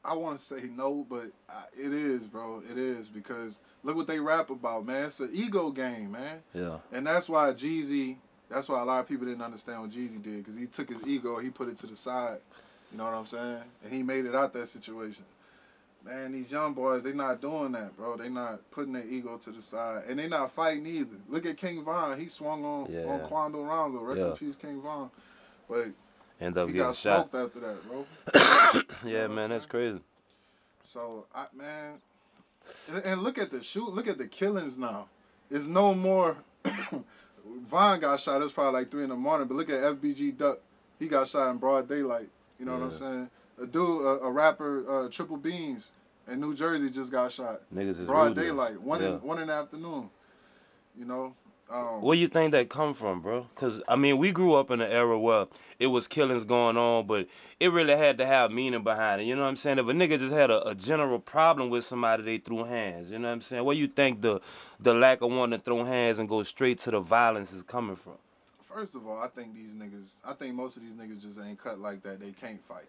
I 0.03 0.15
want 0.15 0.37
to 0.39 0.43
say 0.43 0.63
no, 0.75 1.05
but 1.09 1.27
I, 1.49 1.63
it 1.77 1.91
is, 1.93 2.23
bro. 2.23 2.61
It 2.71 2.77
is 2.77 3.07
because 3.09 3.59
look 3.83 3.95
what 3.95 4.07
they 4.07 4.19
rap 4.19 4.49
about, 4.49 4.85
man. 4.85 5.05
It's 5.05 5.19
an 5.19 5.29
ego 5.33 5.71
game, 5.71 6.11
man, 6.13 6.41
Yeah. 6.53 6.77
and 6.93 7.05
that's 7.05 7.27
why 7.29 7.51
Jeezy. 7.51 8.15
That's 8.49 8.67
why 8.67 8.81
a 8.81 8.85
lot 8.85 9.01
of 9.01 9.07
people 9.07 9.27
didn't 9.27 9.43
understand 9.43 9.81
what 9.81 9.91
Jeezy 9.91 10.23
did 10.23 10.37
because 10.37 10.55
he 10.57 10.65
took 10.65 10.89
his 10.89 11.05
ego, 11.07 11.37
he 11.37 11.49
put 11.51 11.67
it 11.69 11.77
to 11.77 11.87
the 11.87 11.95
side. 11.95 12.37
You 12.91 12.97
know 12.97 13.03
what 13.05 13.13
I'm 13.13 13.27
saying? 13.27 13.61
And 13.83 13.93
he 13.93 14.01
made 14.01 14.25
it 14.25 14.33
out 14.33 14.53
that 14.53 14.67
situation. 14.67 15.23
Man, 16.03 16.31
these 16.31 16.51
young 16.51 16.73
boys, 16.73 17.03
they 17.03 17.11
not 17.13 17.41
doing 17.41 17.73
that, 17.73 17.95
bro. 17.95 18.15
They 18.17 18.29
not 18.29 18.71
putting 18.71 18.93
their 18.93 19.05
ego 19.05 19.37
to 19.37 19.51
the 19.51 19.61
side, 19.61 20.05
and 20.07 20.17
they 20.17 20.27
not 20.27 20.51
fighting 20.51 20.87
either. 20.87 21.17
Look 21.27 21.45
at 21.45 21.57
King 21.57 21.83
Von. 21.83 22.19
He 22.19 22.27
swung 22.27 22.63
on 22.65 22.91
Yeah. 22.91 23.05
on 23.05 23.19
Quando 23.27 23.61
Rondo. 23.61 23.99
Rest 23.99 24.21
in 24.21 24.27
Yeah. 24.29 24.33
peace, 24.35 24.55
King 24.55 24.81
Von. 24.81 25.11
But 25.69 25.87
End 26.41 26.57
up 26.57 26.67
he 26.67 26.73
getting 26.73 26.87
got 26.87 26.95
shot. 26.95 27.29
smoked 27.31 27.55
after 27.55 27.59
that, 27.59 27.87
bro. 27.87 28.05
Yeah, 29.09 29.23
what 29.27 29.31
man, 29.31 29.49
that's 29.49 29.65
crazy. 29.65 29.99
So 30.83 31.25
I 31.35 31.45
man, 31.53 31.93
and, 32.93 33.03
and 33.05 33.21
look 33.21 33.37
at 33.37 33.51
the 33.51 33.61
shoot. 33.61 33.93
Look 33.93 34.07
at 34.07 34.17
the 34.17 34.27
killings 34.27 34.77
now. 34.77 35.07
It's 35.51 35.67
no 35.67 35.93
more. 35.93 36.37
Von 37.67 37.99
got 37.99 38.19
shot. 38.19 38.39
It 38.41 38.43
was 38.43 38.51
probably 38.53 38.79
like 38.81 38.91
three 38.91 39.03
in 39.03 39.09
the 39.09 39.15
morning. 39.15 39.47
But 39.47 39.55
look 39.57 39.69
at 39.69 39.79
FBG 39.79 40.37
Duck. 40.37 40.59
He 40.99 41.07
got 41.07 41.27
shot 41.27 41.49
in 41.51 41.57
broad 41.57 41.87
daylight. 41.87 42.29
You 42.59 42.65
know 42.65 42.73
what 42.73 42.83
I'm 42.83 42.91
saying? 42.91 43.29
A 43.61 43.65
dude, 43.65 44.01
a, 44.05 44.25
a 44.25 44.31
rapper, 44.31 45.05
uh, 45.05 45.09
Triple 45.09 45.37
Beans 45.37 45.91
in 46.29 46.39
New 46.39 46.53
Jersey 46.53 46.89
just 46.89 47.11
got 47.11 47.31
shot. 47.31 47.61
Niggas 47.73 47.89
is 47.91 47.99
Broad 47.99 48.35
daylight. 48.35 48.79
One 48.81 49.01
Yeah. 49.01 49.07
in 49.13 49.21
one 49.21 49.39
in 49.39 49.47
the 49.47 49.53
afternoon. 49.53 50.09
You 50.97 51.05
know. 51.05 51.33
Um, 51.71 52.01
Where 52.01 52.15
you 52.17 52.27
think 52.27 52.51
that 52.53 52.69
come 52.69 52.95
from, 52.95 53.21
bro? 53.21 53.47
Cause 53.53 53.79
I 53.87 53.95
mean, 53.95 54.17
we 54.17 54.31
grew 54.31 54.55
up 54.55 54.71
in 54.71 54.81
an 54.81 54.91
era 54.91 55.19
where 55.19 55.45
it 55.77 55.87
was 55.87 56.07
killings 56.07 56.43
going 56.43 56.77
on, 56.77 57.05
but 57.05 57.27
it 57.59 57.67
really 57.71 57.95
had 57.95 58.17
to 58.17 58.25
have 58.25 58.51
meaning 58.51 58.81
behind 58.81 59.21
it. 59.21 59.25
You 59.25 59.35
know 59.35 59.43
what 59.43 59.49
I'm 59.49 59.55
saying? 59.55 59.77
If 59.77 59.87
a 59.87 59.91
nigga 59.91 60.17
just 60.17 60.33
had 60.33 60.49
a, 60.49 60.67
a 60.69 60.73
general 60.73 61.19
problem 61.19 61.69
with 61.69 61.83
somebody, 61.83 62.23
they 62.23 62.37
threw 62.39 62.63
hands. 62.63 63.11
You 63.11 63.19
know 63.19 63.27
what 63.27 63.35
I'm 63.35 63.41
saying? 63.41 63.63
Where 63.65 63.75
you 63.75 63.87
think 63.87 64.21
the 64.21 64.41
the 64.79 64.95
lack 64.95 65.21
of 65.21 65.29
wanting 65.31 65.59
to 65.59 65.63
throw 65.63 65.83
hands 65.83 66.17
and 66.17 66.27
go 66.27 66.41
straight 66.41 66.79
to 66.79 66.91
the 66.91 66.99
violence 67.01 67.53
is 67.53 67.61
coming 67.61 67.95
from? 67.95 68.13
First 68.63 68.95
of 68.95 69.05
all, 69.07 69.19
I 69.19 69.27
think 69.27 69.53
these 69.53 69.73
niggas. 69.73 70.13
I 70.25 70.33
think 70.33 70.55
most 70.55 70.75
of 70.77 70.81
these 70.83 70.93
niggas 70.93 71.21
just 71.21 71.39
ain't 71.39 71.61
cut 71.61 71.79
like 71.79 72.01
that. 72.01 72.19
They 72.19 72.31
can't 72.31 72.61
fight. 72.63 72.87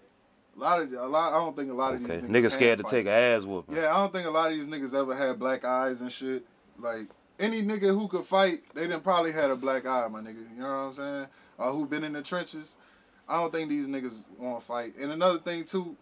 A 0.56 0.58
lot 0.58 0.80
of 0.80 0.90
a 0.92 1.06
lot. 1.06 1.34
I 1.34 1.36
don't 1.36 1.54
think 1.54 1.70
a 1.70 1.74
lot 1.74 1.94
of 1.94 2.02
Okay, 2.04 2.20
these 2.20 2.30
niggas. 2.30 2.44
niggas 2.46 2.50
scared 2.52 2.78
to 2.78 2.84
fight. 2.84 2.90
take 2.90 3.06
a 3.06 3.10
ass 3.12 3.44
whooping. 3.44 3.76
Yeah, 3.76 3.94
I 3.94 3.98
don't 3.98 4.12
think 4.12 4.26
a 4.26 4.30
lot 4.30 4.50
of 4.50 4.56
these 4.56 4.66
niggas 4.66 4.94
ever 4.94 5.14
had 5.14 5.38
black 5.38 5.64
eyes 5.66 6.00
and 6.00 6.10
shit. 6.10 6.44
Like 6.78 7.08
any 7.40 7.62
nigga 7.62 7.88
who 7.98 8.06
could 8.06 8.24
fight, 8.24 8.60
they 8.74 8.82
didn't 8.82 9.02
probably 9.02 9.32
had 9.32 9.50
a 9.50 9.56
black 9.56 9.86
eye, 9.86 10.06
my 10.08 10.20
nigga. 10.20 10.44
You 10.54 10.62
know 10.62 10.68
what 10.68 10.74
I'm 10.74 10.94
saying? 10.94 11.26
Or 11.58 11.72
who 11.72 11.86
been 11.86 12.04
in 12.04 12.12
the 12.12 12.22
trenches. 12.22 12.76
I 13.28 13.40
don't 13.40 13.52
think 13.52 13.68
these 13.70 13.86
niggas 13.88 14.24
want 14.38 14.60
to 14.60 14.66
fight. 14.66 14.94
And 15.00 15.12
another 15.12 15.38
thing 15.38 15.64
too, 15.64 15.96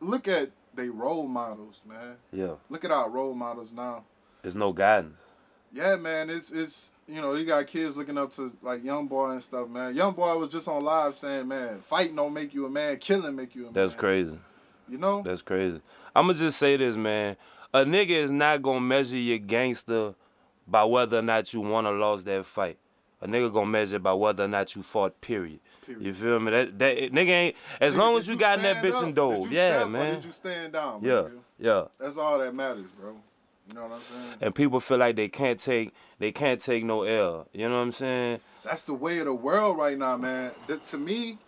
look 0.00 0.28
at 0.28 0.50
they 0.74 0.88
role 0.88 1.26
models, 1.26 1.82
man. 1.86 2.16
Yeah, 2.32 2.54
Look 2.68 2.84
at 2.84 2.90
our 2.90 3.10
role 3.10 3.34
models 3.34 3.72
now. 3.72 4.04
there's 4.42 4.56
no 4.56 4.72
guidance. 4.72 5.20
Yeah, 5.72 5.96
man, 5.96 6.30
it's 6.30 6.50
it's 6.50 6.92
you 7.06 7.20
know 7.20 7.34
you 7.34 7.44
got 7.44 7.66
kids 7.66 7.96
looking 7.96 8.18
up 8.18 8.32
to 8.32 8.52
like 8.62 8.82
young 8.82 9.06
boy 9.06 9.30
and 9.32 9.42
stuff, 9.42 9.68
man. 9.68 9.94
Young 9.94 10.14
boy 10.14 10.36
was 10.36 10.50
just 10.50 10.66
on 10.68 10.82
live 10.82 11.14
saying, 11.14 11.46
man, 11.46 11.78
fighting 11.78 12.16
don't 12.16 12.32
make 12.32 12.54
you 12.54 12.66
a 12.66 12.70
man, 12.70 12.96
killing 12.98 13.36
make 13.36 13.54
you 13.54 13.62
a 13.62 13.64
man. 13.66 13.74
That's 13.74 13.94
crazy. 13.94 14.38
You 14.88 14.98
know? 14.98 15.22
That's 15.22 15.42
crazy. 15.42 15.80
I'ma 16.16 16.32
just 16.32 16.58
say 16.58 16.76
this, 16.76 16.96
man. 16.96 17.36
A 17.72 17.84
nigga 17.84 18.10
is 18.10 18.32
not 18.32 18.62
gonna 18.62 18.80
measure 18.80 19.16
your 19.16 19.38
gangster 19.38 20.14
by 20.70 20.84
whether 20.84 21.18
or 21.18 21.22
not 21.22 21.52
you 21.52 21.60
won 21.60 21.86
or 21.86 21.94
lost 21.94 22.24
that 22.26 22.46
fight. 22.46 22.78
A 23.22 23.26
nigga 23.26 23.52
gonna 23.52 23.66
measure 23.66 23.98
by 23.98 24.14
whether 24.14 24.44
or 24.44 24.48
not 24.48 24.74
you 24.74 24.82
fought. 24.82 25.20
Period. 25.20 25.60
Period. 25.84 26.02
You 26.02 26.14
feel 26.14 26.40
me? 26.40 26.50
That 26.50 26.78
that 26.78 26.96
nigga 26.96 27.28
ain't 27.28 27.56
as 27.80 27.96
long 27.96 28.16
as 28.16 28.26
you 28.28 28.36
got 28.36 28.58
in 28.58 28.62
that 28.62 28.82
bitch 28.82 29.02
and 29.02 29.14
dove. 29.14 29.50
you 29.50 29.58
Yeah, 29.58 29.84
man. 29.84 30.14
Did 30.14 30.24
you 30.24 30.32
stand 30.32 30.72
down? 30.72 31.02
Yeah, 31.02 31.28
yeah. 31.58 31.84
That's 31.98 32.16
all 32.16 32.38
that 32.38 32.54
matters, 32.54 32.86
bro. 32.98 33.16
You 33.68 33.74
know 33.74 33.82
what 33.82 33.92
I'm 33.92 33.98
saying? 33.98 34.38
And 34.40 34.54
people 34.54 34.80
feel 34.80 34.98
like 34.98 35.16
they 35.16 35.28
can't 35.28 35.60
take 35.60 35.92
they 36.18 36.32
can't 36.32 36.60
take 36.60 36.82
no 36.82 37.02
L. 37.02 37.46
You 37.52 37.68
know 37.68 37.76
what 37.76 37.82
I'm 37.82 37.92
saying? 37.92 38.40
That's 38.64 38.82
the 38.82 38.94
way 38.94 39.18
of 39.18 39.26
the 39.26 39.34
world 39.34 39.76
right 39.76 39.98
now, 39.98 40.16
man. 40.16 40.52
That, 40.66 40.84
to 40.86 40.98
me, 40.98 41.38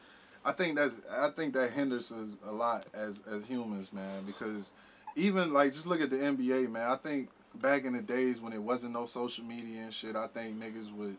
I 0.44 0.52
think 0.52 0.76
that's 0.76 0.94
I 1.18 1.28
think 1.28 1.54
that 1.54 1.70
hinders 1.70 2.12
us 2.12 2.36
a 2.46 2.52
lot 2.52 2.84
as 2.92 3.22
as 3.30 3.46
humans, 3.46 3.92
man. 3.92 4.24
Because 4.26 4.72
even 5.16 5.54
like 5.54 5.72
just 5.72 5.86
look 5.86 6.02
at 6.02 6.10
the 6.10 6.16
NBA, 6.16 6.70
man. 6.70 6.90
I 6.90 6.96
think 6.96 7.30
back 7.54 7.84
in 7.84 7.92
the 7.94 8.02
days 8.02 8.40
when 8.40 8.52
it 8.52 8.62
wasn't 8.62 8.92
no 8.94 9.04
social 9.06 9.44
media 9.44 9.82
and 9.82 9.92
shit, 9.94 10.16
I 10.16 10.26
think 10.26 10.58
niggas 10.62 10.92
would 10.92 11.16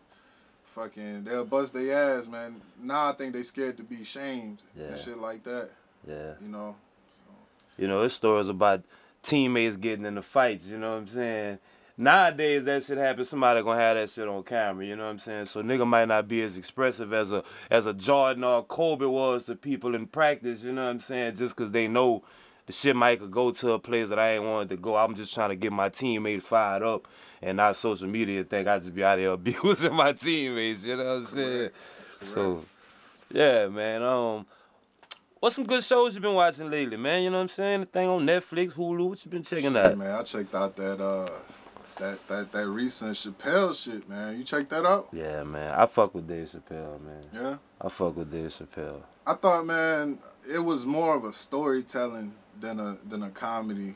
fucking 0.65 1.23
they'll 1.23 1.45
bust 1.45 1.73
their 1.73 2.17
ass, 2.17 2.27
man. 2.27 2.61
Now 2.81 3.09
I 3.09 3.13
think 3.13 3.33
they 3.33 3.43
scared 3.43 3.77
to 3.77 3.83
be 3.83 4.03
shamed 4.03 4.61
Yeah. 4.77 4.85
and 4.85 4.99
shit 4.99 5.17
like 5.17 5.43
that. 5.43 5.69
Yeah. 6.07 6.33
You 6.41 6.47
know. 6.49 6.75
You 7.77 7.87
know, 7.87 8.01
it's 8.03 8.13
stories 8.15 8.49
about 8.49 8.83
teammates 9.23 9.77
getting 9.77 10.05
in 10.05 10.15
the 10.15 10.21
fights, 10.21 10.67
you 10.69 10.77
know 10.77 10.91
what 10.91 10.97
I'm 10.97 11.07
saying? 11.07 11.59
Nowadays 11.95 12.65
that 12.65 12.81
shit 12.83 12.97
happens, 12.97 13.29
somebody 13.29 13.61
gonna 13.61 13.79
have 13.79 13.95
that 13.95 14.09
shit 14.09 14.27
on 14.27 14.41
camera, 14.43 14.83
you 14.85 14.95
know 14.95 15.03
what 15.05 15.11
I'm 15.11 15.19
saying? 15.19 15.45
So 15.45 15.61
nigga 15.61 15.85
might 15.87 16.07
not 16.07 16.27
be 16.27 16.41
as 16.41 16.57
expressive 16.57 17.13
as 17.13 17.31
a 17.31 17.43
as 17.69 17.85
a 17.85 17.93
Jordan 17.93 18.43
or 18.43 18.59
a 18.59 18.63
Kobe 18.63 19.05
was 19.05 19.43
to 19.45 19.55
people 19.55 19.93
in 19.93 20.07
practice, 20.07 20.63
you 20.63 20.73
know 20.73 20.85
what 20.85 20.89
I'm 20.91 20.99
saying? 20.99 21.35
Just 21.35 21.55
cause 21.55 21.69
they 21.71 21.87
know 21.87 22.23
the 22.65 22.73
shit 22.73 22.95
might 22.95 23.19
could 23.19 23.31
go 23.31 23.51
to 23.51 23.73
a 23.73 23.79
place 23.79 24.09
that 24.09 24.19
I 24.19 24.31
ain't 24.35 24.43
wanted 24.43 24.69
to 24.69 24.77
go. 24.77 24.95
I'm 24.95 25.15
just 25.15 25.33
trying 25.33 25.49
to 25.49 25.55
get 25.55 25.71
my 25.73 25.89
teammate 25.89 26.41
fired 26.41 26.83
up 26.83 27.07
and 27.41 27.57
not 27.57 27.75
social 27.75 28.07
media 28.07 28.43
think 28.43 28.67
I 28.67 28.77
just 28.79 28.95
be 28.95 29.03
out 29.03 29.19
here 29.19 29.31
abusing 29.33 29.93
my 29.93 30.13
teammates, 30.13 30.85
you 30.85 30.95
know 30.95 31.03
what 31.05 31.11
I'm 31.11 31.25
saying? 31.25 31.69
So 32.19 32.63
Yeah, 33.31 33.67
man. 33.67 34.01
Um, 34.01 34.45
what's 35.39 35.55
some 35.55 35.65
good 35.65 35.83
shows 35.83 36.15
you've 36.15 36.21
been 36.23 36.33
watching 36.35 36.71
lately, 36.71 36.97
man? 36.97 37.23
You 37.23 37.29
know 37.31 37.37
what 37.37 37.43
I'm 37.43 37.49
saying? 37.49 37.81
The 37.81 37.85
thing 37.87 38.07
on 38.07 38.25
Netflix, 38.25 38.73
Hulu. 38.73 39.09
What 39.09 39.25
you 39.25 39.31
been 39.31 39.43
checking 39.43 39.73
Shit, 39.73 39.75
out? 39.75 39.97
man. 39.97 40.11
I 40.11 40.23
checked 40.23 40.55
out 40.55 40.75
that 40.77 41.01
uh 41.01 41.29
that 41.99 42.27
that 42.27 42.51
that 42.53 42.67
recent 42.67 43.15
Chappelle 43.15 43.75
shit, 43.75 44.07
man. 44.07 44.37
You 44.37 44.43
check 44.43 44.69
that 44.69 44.85
out? 44.85 45.09
Yeah, 45.11 45.43
man. 45.43 45.69
I 45.71 45.85
fuck 45.85 46.15
with 46.15 46.27
Dave 46.27 46.49
Chappelle, 46.49 47.01
man. 47.01 47.23
Yeah. 47.33 47.57
I 47.81 47.89
fuck 47.89 48.15
with 48.15 48.31
Dave 48.31 48.51
Chappelle. 48.51 49.01
I 49.27 49.33
thought, 49.35 49.65
man, 49.65 50.19
it 50.49 50.59
was 50.59 50.85
more 50.85 51.15
of 51.15 51.23
a 51.23 51.33
storytelling 51.33 52.33
than 52.59 52.79
a 52.79 52.97
than 53.07 53.23
a 53.23 53.29
comedy, 53.29 53.95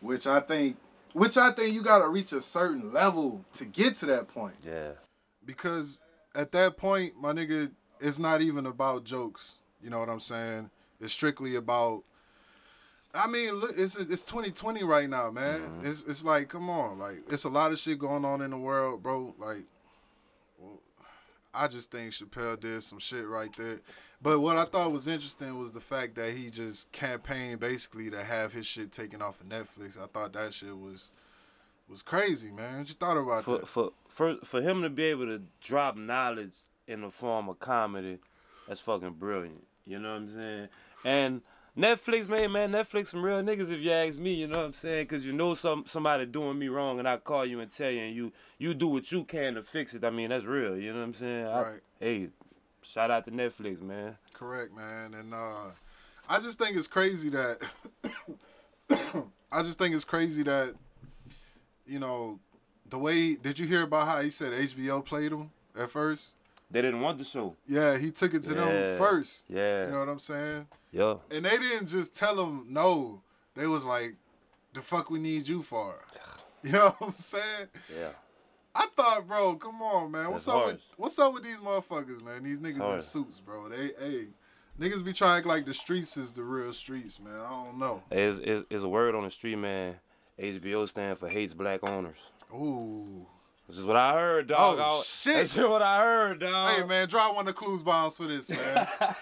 which 0.00 0.26
I 0.26 0.40
think, 0.40 0.76
which 1.12 1.36
I 1.36 1.50
think 1.52 1.74
you 1.74 1.82
gotta 1.82 2.08
reach 2.08 2.32
a 2.32 2.40
certain 2.40 2.92
level 2.92 3.44
to 3.54 3.64
get 3.64 3.96
to 3.96 4.06
that 4.06 4.28
point. 4.28 4.54
Yeah. 4.64 4.92
Because 5.44 6.00
at 6.34 6.52
that 6.52 6.76
point, 6.76 7.14
my 7.20 7.32
nigga, 7.32 7.70
it's 8.00 8.18
not 8.18 8.42
even 8.42 8.66
about 8.66 9.04
jokes. 9.04 9.54
You 9.82 9.90
know 9.90 9.98
what 9.98 10.08
I'm 10.08 10.20
saying? 10.20 10.70
It's 11.00 11.12
strictly 11.12 11.56
about. 11.56 12.04
I 13.12 13.26
mean, 13.26 13.54
look, 13.54 13.72
it's 13.76 13.96
it's 13.96 14.22
2020 14.22 14.84
right 14.84 15.08
now, 15.08 15.30
man. 15.30 15.60
Mm-hmm. 15.60 15.86
It's 15.86 16.04
it's 16.06 16.24
like, 16.24 16.48
come 16.48 16.70
on, 16.70 16.98
like 16.98 17.18
it's 17.30 17.44
a 17.44 17.48
lot 17.48 17.72
of 17.72 17.78
shit 17.78 17.98
going 17.98 18.24
on 18.24 18.42
in 18.42 18.50
the 18.50 18.58
world, 18.58 19.02
bro. 19.02 19.34
Like, 19.38 19.64
I 21.52 21.66
just 21.68 21.90
think 21.90 22.12
Chappelle 22.12 22.58
did 22.58 22.82
some 22.82 22.98
shit 22.98 23.26
right 23.26 23.54
there. 23.56 23.80
But 24.22 24.40
what 24.40 24.56
I 24.58 24.64
thought 24.64 24.92
was 24.92 25.08
interesting 25.08 25.58
was 25.58 25.72
the 25.72 25.80
fact 25.80 26.14
that 26.16 26.32
he 26.34 26.50
just 26.50 26.92
campaigned 26.92 27.60
basically 27.60 28.10
to 28.10 28.22
have 28.22 28.52
his 28.52 28.66
shit 28.66 28.92
taken 28.92 29.22
off 29.22 29.40
of 29.40 29.48
Netflix. 29.48 30.00
I 30.00 30.06
thought 30.06 30.32
that 30.34 30.52
shit 30.54 30.76
was 30.76 31.10
was 31.88 32.02
crazy, 32.02 32.50
man. 32.50 32.78
What 32.78 32.88
you 32.88 32.94
thought 32.94 33.16
about 33.16 33.44
For 33.44 33.58
that? 33.58 33.66
for 33.66 33.90
for 34.08 34.36
for 34.44 34.60
him 34.62 34.82
to 34.82 34.90
be 34.90 35.04
able 35.04 35.26
to 35.26 35.42
drop 35.60 35.96
knowledge 35.96 36.54
in 36.86 37.00
the 37.00 37.10
form 37.10 37.48
of 37.48 37.58
comedy, 37.58 38.18
that's 38.68 38.80
fucking 38.80 39.14
brilliant. 39.14 39.66
You 39.86 39.98
know 39.98 40.10
what 40.10 40.16
I'm 40.22 40.28
saying? 40.34 40.68
And 41.04 41.42
Netflix, 41.80 42.28
man, 42.28 42.52
man, 42.52 42.72
Netflix 42.72 43.06
some 43.08 43.22
real 43.22 43.40
niggas 43.42 43.70
if 43.70 43.80
you 43.80 43.90
ask 43.90 44.18
me, 44.18 44.34
you 44.34 44.46
know 44.46 44.58
what 44.58 44.66
I'm 44.66 44.72
saying? 44.74 45.06
Cause 45.06 45.24
you 45.24 45.32
know 45.32 45.54
some 45.54 45.84
somebody 45.86 46.26
doing 46.26 46.58
me 46.58 46.68
wrong 46.68 46.98
and 46.98 47.08
I 47.08 47.16
call 47.16 47.46
you 47.46 47.60
and 47.60 47.70
tell 47.72 47.90
you 47.90 48.02
and 48.02 48.14
you 48.14 48.32
you 48.58 48.74
do 48.74 48.88
what 48.88 49.10
you 49.10 49.24
can 49.24 49.54
to 49.54 49.62
fix 49.62 49.94
it. 49.94 50.04
I 50.04 50.10
mean, 50.10 50.28
that's 50.28 50.44
real, 50.44 50.76
you 50.76 50.92
know 50.92 50.98
what 50.98 51.04
I'm 51.06 51.14
saying? 51.14 51.46
I- 51.46 51.62
Right. 51.62 51.80
hey, 51.98 52.28
shout 52.82 53.10
out 53.10 53.24
to 53.24 53.30
Netflix, 53.30 53.80
man. 53.80 54.18
Correct, 54.34 54.76
man. 54.76 55.14
And 55.14 55.32
uh 55.32 55.70
I 56.28 56.38
just 56.40 56.58
think 56.58 56.76
it's 56.76 56.86
crazy 56.86 57.30
that 57.30 57.60
I 59.52 59.62
just 59.62 59.78
think 59.78 59.94
it's 59.94 60.04
crazy 60.04 60.42
that 60.44 60.74
you 61.86 61.98
know 61.98 62.38
the 62.88 62.98
way 62.98 63.36
did 63.36 63.58
you 63.58 63.66
hear 63.66 63.82
about 63.82 64.06
how 64.06 64.20
he 64.20 64.28
said 64.30 64.52
HBO 64.52 65.04
played 65.04 65.32
him 65.32 65.50
at 65.78 65.90
first? 65.90 66.34
They 66.70 66.82
didn't 66.82 67.00
want 67.00 67.18
the 67.18 67.24
show. 67.24 67.56
Yeah, 67.66 67.98
he 67.98 68.10
took 68.10 68.32
it 68.34 68.42
to 68.44 68.50
Yeah. 68.54 68.64
them 68.64 68.98
first. 68.98 69.44
Yeah. 69.48 69.86
You 69.86 69.92
know 69.92 69.98
what 70.00 70.08
I'm 70.08 70.18
saying? 70.18 70.66
Yeah. 70.92 71.16
And 71.30 71.44
they 71.44 71.58
didn't 71.58 71.88
just 71.88 72.14
tell 72.14 72.44
him 72.44 72.66
no. 72.68 73.22
They 73.54 73.66
was 73.66 73.84
like, 73.84 74.14
the 74.74 74.80
fuck 74.80 75.10
we 75.10 75.18
need 75.18 75.46
you 75.48 75.62
for? 75.62 75.94
You 76.62 76.72
know 76.72 76.90
what 76.98 77.08
I'm 77.08 77.12
saying? 77.14 77.68
Yeah. 77.98 78.10
I 78.74 78.86
thought, 78.94 79.26
bro, 79.26 79.54
come 79.56 79.80
on, 79.80 80.10
man. 80.10 80.30
What's 80.30 80.44
That's 80.44 80.56
up 80.58 80.66
with 80.66 80.80
what's 80.98 81.18
up 81.18 81.32
with 81.32 81.42
these 81.42 81.56
motherfuckers, 81.56 82.22
man? 82.22 82.42
These 82.42 82.58
niggas 82.58 82.96
in 82.96 83.00
suits, 83.02 83.40
bro. 83.40 83.70
They 83.70 83.92
hey, 83.98 84.26
niggas 84.78 85.02
be 85.02 85.14
trying 85.14 85.42
to 85.42 85.48
like 85.48 85.64
the 85.64 85.72
streets 85.72 86.18
is 86.18 86.32
the 86.32 86.42
real 86.42 86.74
streets, 86.74 87.18
man. 87.18 87.40
I 87.40 87.48
don't 87.48 87.78
know. 87.78 88.02
Is 88.10 88.38
is 88.40 88.64
is 88.68 88.82
a 88.82 88.88
word 88.90 89.14
on 89.14 89.24
the 89.24 89.30
street, 89.30 89.56
man. 89.56 89.96
HBO 90.38 90.86
stand 90.86 91.16
for 91.18 91.28
hates 91.30 91.54
black 91.54 91.80
owners. 91.88 92.18
Ooh. 92.52 93.26
This 93.70 93.78
is 93.78 93.84
what 93.86 93.96
I 93.96 94.14
heard, 94.14 94.48
dog. 94.48 94.78
Oh, 94.80 95.02
shit. 95.04 95.36
This 95.36 95.56
is 95.56 95.64
what 95.64 95.80
I 95.82 96.00
heard, 96.02 96.40
dog. 96.40 96.70
Hey 96.70 96.82
man, 96.84 97.08
drop 97.08 97.34
one 97.36 97.42
of 97.42 97.46
the 97.46 97.52
clues 97.52 97.82
bombs 97.82 98.16
for 98.16 98.24
this, 98.26 98.50
man. 98.50 98.86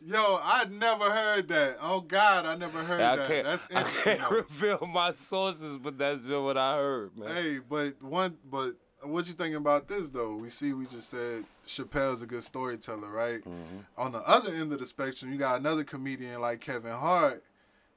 Yo, 0.00 0.38
I 0.42 0.64
never 0.70 1.10
heard 1.10 1.48
that. 1.48 1.78
Oh 1.82 2.00
God, 2.00 2.46
I 2.46 2.54
never 2.54 2.82
heard 2.84 3.00
I 3.00 3.16
that. 3.16 3.44
That's 3.44 3.66
I 3.74 3.82
can't 3.82 4.30
reveal 4.30 4.86
my 4.86 5.10
sources, 5.10 5.76
but 5.76 5.98
that's 5.98 6.26
just 6.26 6.40
what 6.42 6.56
I 6.56 6.76
heard, 6.76 7.16
man. 7.16 7.34
Hey, 7.34 7.58
but 7.58 8.00
one, 8.02 8.36
but 8.48 8.74
what 9.02 9.26
you 9.26 9.32
thinking 9.32 9.56
about 9.56 9.88
this 9.88 10.08
though? 10.08 10.34
We 10.36 10.50
see, 10.50 10.72
we 10.72 10.86
just 10.86 11.10
said 11.10 11.44
Chappelle's 11.66 12.22
a 12.22 12.26
good 12.26 12.44
storyteller, 12.44 13.08
right? 13.10 13.40
Mm-hmm. 13.40 13.78
On 13.96 14.12
the 14.12 14.18
other 14.20 14.54
end 14.54 14.72
of 14.72 14.78
the 14.78 14.86
spectrum, 14.86 15.32
you 15.32 15.38
got 15.38 15.58
another 15.60 15.82
comedian 15.82 16.40
like 16.40 16.60
Kevin 16.60 16.92
Hart. 16.92 17.42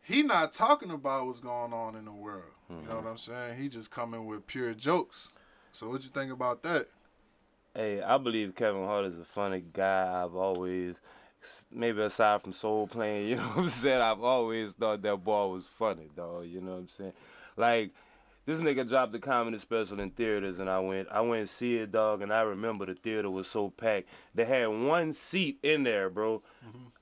He 0.02 0.24
not 0.24 0.54
talking 0.54 0.90
about 0.90 1.28
what's 1.28 1.40
going 1.40 1.74
on 1.74 1.96
in 1.96 2.06
the 2.06 2.12
world. 2.12 2.44
You 2.70 2.78
Mm-hmm. 2.78 2.90
know 2.90 2.96
what 2.96 3.06
I'm 3.08 3.18
saying? 3.18 3.62
He 3.62 3.68
just 3.68 3.92
coming 3.92 4.26
with 4.26 4.48
pure 4.48 4.74
jokes. 4.74 5.34
So 5.72 5.90
what 5.90 6.04
you 6.04 6.10
think 6.10 6.32
about 6.32 6.62
that? 6.64 6.88
Hey, 7.74 8.02
I 8.02 8.18
believe 8.18 8.56
Kevin 8.56 8.84
Hart 8.86 9.06
is 9.06 9.18
a 9.18 9.24
funny 9.24 9.64
guy. 9.72 10.24
I've 10.24 10.36
always, 10.36 10.96
maybe 11.72 12.02
aside 12.02 12.42
from 12.42 12.52
Soul 12.52 12.88
Plane, 12.88 13.28
you 13.30 13.36
know 13.38 13.44
what 13.44 13.58
I'm 13.60 13.70
saying? 13.70 14.02
I've 14.02 14.24
always 14.24 14.74
thought 14.74 15.02
that 15.02 15.24
boy 15.24 15.48
was 15.48 15.66
funny, 15.66 16.10
dog. 16.16 16.48
You 16.48 16.60
know 16.60 16.72
what 16.72 16.80
I'm 16.80 16.88
saying? 16.90 17.14
Like, 17.56 17.92
this 18.46 18.60
nigga 18.60 18.88
dropped 18.88 19.12
the 19.12 19.20
comedy 19.20 19.58
special 19.60 20.00
in 20.00 20.10
theaters, 20.12 20.60
and 20.60 20.70
I 20.70 20.80
went, 20.80 21.08
I 21.12 21.22
went 21.22 21.42
and 21.42 21.50
see 21.50 21.78
it, 21.78 21.92
dog. 21.92 22.22
And 22.22 22.34
I 22.34 22.42
remember 22.42 22.86
the 22.86 22.96
theater 22.96 23.30
was 23.30 23.48
so 23.48 23.70
packed. 23.70 24.08
They 24.34 24.46
had 24.46 24.66
one 24.68 25.14
seat 25.14 25.60
in 25.62 25.84
there, 25.84 26.10
bro. 26.10 26.42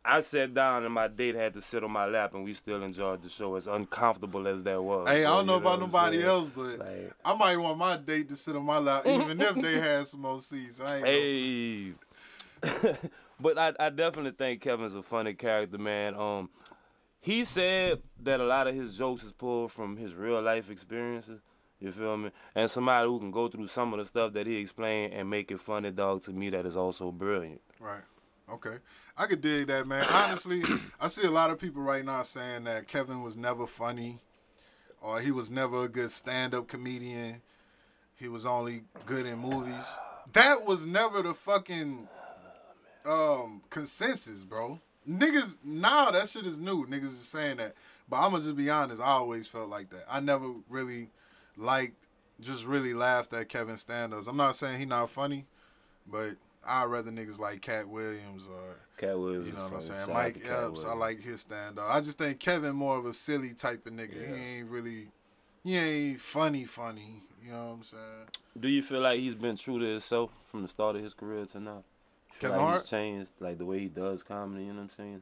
I 0.03 0.21
sat 0.21 0.53
down, 0.53 0.85
and 0.85 0.93
my 0.93 1.07
date 1.07 1.35
had 1.35 1.53
to 1.53 1.61
sit 1.61 1.83
on 1.83 1.91
my 1.91 2.05
lap, 2.05 2.33
and 2.33 2.43
we 2.43 2.53
still 2.53 2.81
enjoyed 2.83 3.21
the 3.21 3.29
show. 3.29 3.55
As 3.55 3.67
uncomfortable 3.67 4.47
as 4.47 4.63
that 4.63 4.81
was. 4.81 5.07
Hey, 5.07 5.23
I 5.25 5.29
don't 5.29 5.45
know 5.45 5.55
you 5.55 5.61
about 5.61 5.79
nobody 5.79 6.23
else, 6.23 6.49
but 6.49 6.79
Like- 6.79 7.13
I 7.23 7.33
might 7.35 7.57
want 7.57 7.77
my 7.77 7.97
date 7.97 8.27
to 8.29 8.35
sit 8.35 8.55
on 8.55 8.65
my 8.65 8.79
lap, 8.79 9.05
even 9.05 9.39
if 9.39 9.55
they 9.55 9.73
had 9.79 10.07
some 10.07 10.21
more 10.21 10.41
seats. 10.41 10.79
I 10.81 10.97
ain't 10.97 11.05
Hey. 11.05 11.93
but 13.39 13.57
I, 13.57 13.73
I 13.79 13.89
definitely 13.89 14.31
think 14.31 14.61
Kevin's 14.61 14.95
a 14.95 15.01
funny 15.01 15.33
character, 15.33 15.77
man. 15.77 16.15
Um, 16.15 16.49
he 17.21 17.43
said 17.43 18.01
that 18.21 18.39
a 18.39 18.45
lot 18.45 18.67
of 18.67 18.75
his 18.75 18.97
jokes 18.97 19.23
is 19.23 19.33
pulled 19.33 19.71
from 19.71 19.97
his 19.97 20.13
real 20.13 20.41
life 20.41 20.69
experiences. 20.69 21.41
You 21.79 21.91
feel 21.91 22.17
me? 22.17 22.31
And 22.55 22.69
somebody 22.69 23.07
who 23.07 23.19
can 23.19 23.31
go 23.31 23.47
through 23.47 23.67
some 23.67 23.93
of 23.93 23.99
the 23.99 24.05
stuff 24.05 24.33
that 24.33 24.47
he 24.47 24.57
explained 24.57 25.13
and 25.13 25.29
make 25.29 25.49
it 25.51 25.59
funny, 25.59 25.91
dog, 25.91 26.23
to 26.23 26.31
me 26.31 26.49
that 26.49 26.65
is 26.65 26.75
also 26.75 27.11
brilliant. 27.11 27.61
Right. 27.79 28.01
Okay. 28.51 28.77
I 29.17 29.25
could 29.27 29.41
dig 29.41 29.67
that, 29.67 29.87
man. 29.87 30.05
Honestly, 30.11 30.61
I 30.99 31.07
see 31.07 31.25
a 31.25 31.31
lot 31.31 31.51
of 31.51 31.59
people 31.59 31.81
right 31.81 32.03
now 32.03 32.23
saying 32.23 32.65
that 32.65 32.87
Kevin 32.87 33.21
was 33.21 33.37
never 33.37 33.65
funny 33.65 34.19
or 35.01 35.21
he 35.21 35.31
was 35.31 35.49
never 35.49 35.85
a 35.85 35.89
good 35.89 36.11
stand 36.11 36.53
up 36.53 36.67
comedian. 36.67 37.41
He 38.15 38.27
was 38.27 38.45
only 38.45 38.81
good 39.05 39.25
in 39.25 39.39
movies. 39.39 39.85
That 40.33 40.65
was 40.65 40.85
never 40.85 41.21
the 41.21 41.33
fucking 41.33 42.07
um 43.05 43.61
consensus, 43.69 44.43
bro. 44.43 44.79
Niggas 45.07 45.57
now 45.63 46.11
that 46.11 46.29
shit 46.29 46.45
is 46.45 46.59
new. 46.59 46.85
Niggas 46.85 47.05
is 47.05 47.27
saying 47.27 47.57
that. 47.57 47.75
But 48.09 48.17
I'ma 48.17 48.39
just 48.39 48.55
be 48.55 48.69
honest, 48.69 49.01
I 49.01 49.05
always 49.05 49.47
felt 49.47 49.69
like 49.69 49.89
that. 49.91 50.05
I 50.09 50.19
never 50.19 50.51
really 50.67 51.09
liked 51.55 51.95
just 52.41 52.65
really 52.65 52.93
laughed 52.93 53.33
at 53.33 53.49
Kevin 53.49 53.77
stand-ups. 53.77 54.27
I'm 54.27 54.37
not 54.37 54.55
saying 54.55 54.79
he 54.79 54.85
not 54.85 55.09
funny, 55.09 55.45
but 56.07 56.35
I'd 56.65 56.85
rather 56.85 57.11
niggas 57.11 57.37
like 57.37 57.61
Katt 57.61 57.87
Williams 57.87 58.43
or 58.49 58.77
Katt 58.97 59.17
Williams. 59.17 59.47
you 59.47 59.53
know 59.53 59.65
what 59.65 59.73
I'm 59.73 59.81
saying, 59.81 60.05
Shout 60.05 60.13
Mike 60.13 60.41
Epps. 60.45 60.85
I 60.85 60.93
like 60.93 61.21
his 61.21 61.41
stand 61.41 61.77
up. 61.79 61.89
I 61.89 62.01
just 62.01 62.17
think 62.17 62.39
Kevin 62.39 62.75
more 62.75 62.97
of 62.97 63.05
a 63.05 63.13
silly 63.13 63.53
type 63.53 63.85
of 63.85 63.93
nigga. 63.93 64.15
Yeah. 64.15 64.35
He 64.35 64.41
ain't 64.57 64.69
really, 64.69 65.07
he 65.63 65.77
ain't 65.77 66.19
funny, 66.19 66.65
funny. 66.65 67.23
You 67.45 67.51
know 67.51 67.65
what 67.67 67.73
I'm 67.73 67.83
saying? 67.83 68.03
Do 68.59 68.67
you 68.67 68.81
feel 68.81 69.01
like 69.01 69.19
he's 69.19 69.35
been 69.35 69.55
true 69.55 69.79
to 69.79 69.85
himself 69.85 70.31
from 70.45 70.61
the 70.63 70.67
start 70.67 70.95
of 70.95 71.03
his 71.03 71.13
career 71.13 71.45
to 71.45 71.59
now? 71.59 71.83
Kevin 72.39 72.57
like 72.57 72.65
Hart? 72.67 72.85
changed, 72.85 73.31
like 73.39 73.57
the 73.57 73.65
way 73.65 73.79
he 73.79 73.87
does 73.87 74.23
comedy. 74.23 74.63
You 74.65 74.69
know 74.73 74.77
what 74.77 74.83
I'm 74.83 74.89
saying? 74.89 75.21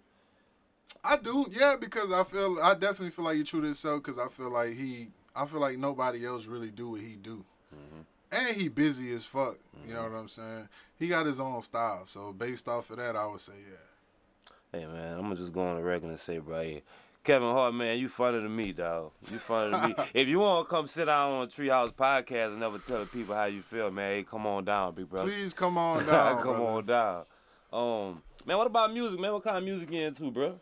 I 1.04 1.18
do, 1.18 1.46
yeah, 1.52 1.76
because 1.76 2.12
I 2.12 2.24
feel 2.24 2.60
I 2.62 2.74
definitely 2.74 3.10
feel 3.12 3.26
like 3.26 3.38
he 3.38 3.44
true 3.44 3.60
to 3.62 3.66
himself 3.66 4.04
because 4.04 4.18
I 4.18 4.28
feel 4.30 4.50
like 4.50 4.74
he, 4.76 5.10
I 5.36 5.46
feel 5.46 5.60
like 5.60 5.78
nobody 5.78 6.26
else 6.26 6.46
really 6.46 6.70
do 6.72 6.92
what 6.92 7.02
he 7.02 7.16
do, 7.16 7.44
Mm-hmm. 7.76 8.02
and 8.32 8.56
he 8.56 8.70
busy 8.70 9.14
as 9.14 9.26
fuck. 9.26 9.58
You 9.86 9.94
know 9.94 10.04
what 10.04 10.14
I'm 10.14 10.30
saying? 10.30 10.70
He 10.98 11.08
got 11.10 11.26
his 11.26 11.40
own 11.40 11.62
style, 11.62 12.06
so 12.06 12.32
based 12.34 12.68
off 12.70 12.90
of 12.90 12.98
that, 12.98 13.16
I 13.18 13.26
would 13.28 13.42
say 13.42 13.54
yeah. 13.70 14.54
Hey 14.80 14.86
man, 14.86 15.16
I'm 15.16 15.22
gonna 15.24 15.36
just 15.36 15.52
go 15.54 15.62
on 15.62 15.76
the 15.78 15.84
record 15.84 16.08
and 16.10 16.20
say, 16.20 16.38
bro, 16.40 16.60
hey, 16.62 16.84
Kevin 17.28 17.52
Hart, 17.52 17.74
man, 17.74 18.00
you 18.00 18.08
funny 18.08 18.40
to 18.42 18.48
me, 18.48 18.72
dog. 18.72 19.12
You 19.30 19.38
funny 19.38 19.74
to 19.74 19.88
me. 19.90 19.96
if 20.14 20.30
you 20.30 20.40
wanna 20.40 20.64
come 20.64 20.88
sit 20.88 21.08
down 21.08 21.32
on 21.32 21.44
a 21.44 21.48
Treehouse 21.48 21.94
podcast 21.94 22.52
and 22.52 22.62
never 22.62 22.78
tell 22.78 23.02
the 23.02 23.06
people 23.06 23.36
how 23.36 23.44
you 23.44 23.62
feel, 23.62 23.92
man, 23.92 24.16
hey, 24.16 24.24
come 24.24 24.48
on 24.48 24.64
down, 24.64 24.94
big 24.96 25.10
brother. 25.10 25.30
Please 25.30 25.54
come 25.54 25.78
on 25.78 25.98
down, 26.06 26.38
come 26.38 26.56
brother. 26.56 26.64
on 26.64 26.86
down. 26.86 27.26
Um, 27.74 28.22
man, 28.46 28.56
what 28.56 28.68
about 28.68 28.94
music, 28.94 29.20
man? 29.20 29.34
What 29.34 29.44
kind 29.44 29.58
of 29.58 29.64
music 29.66 29.92
you 29.92 30.04
into, 30.04 30.32
bro? 30.32 30.58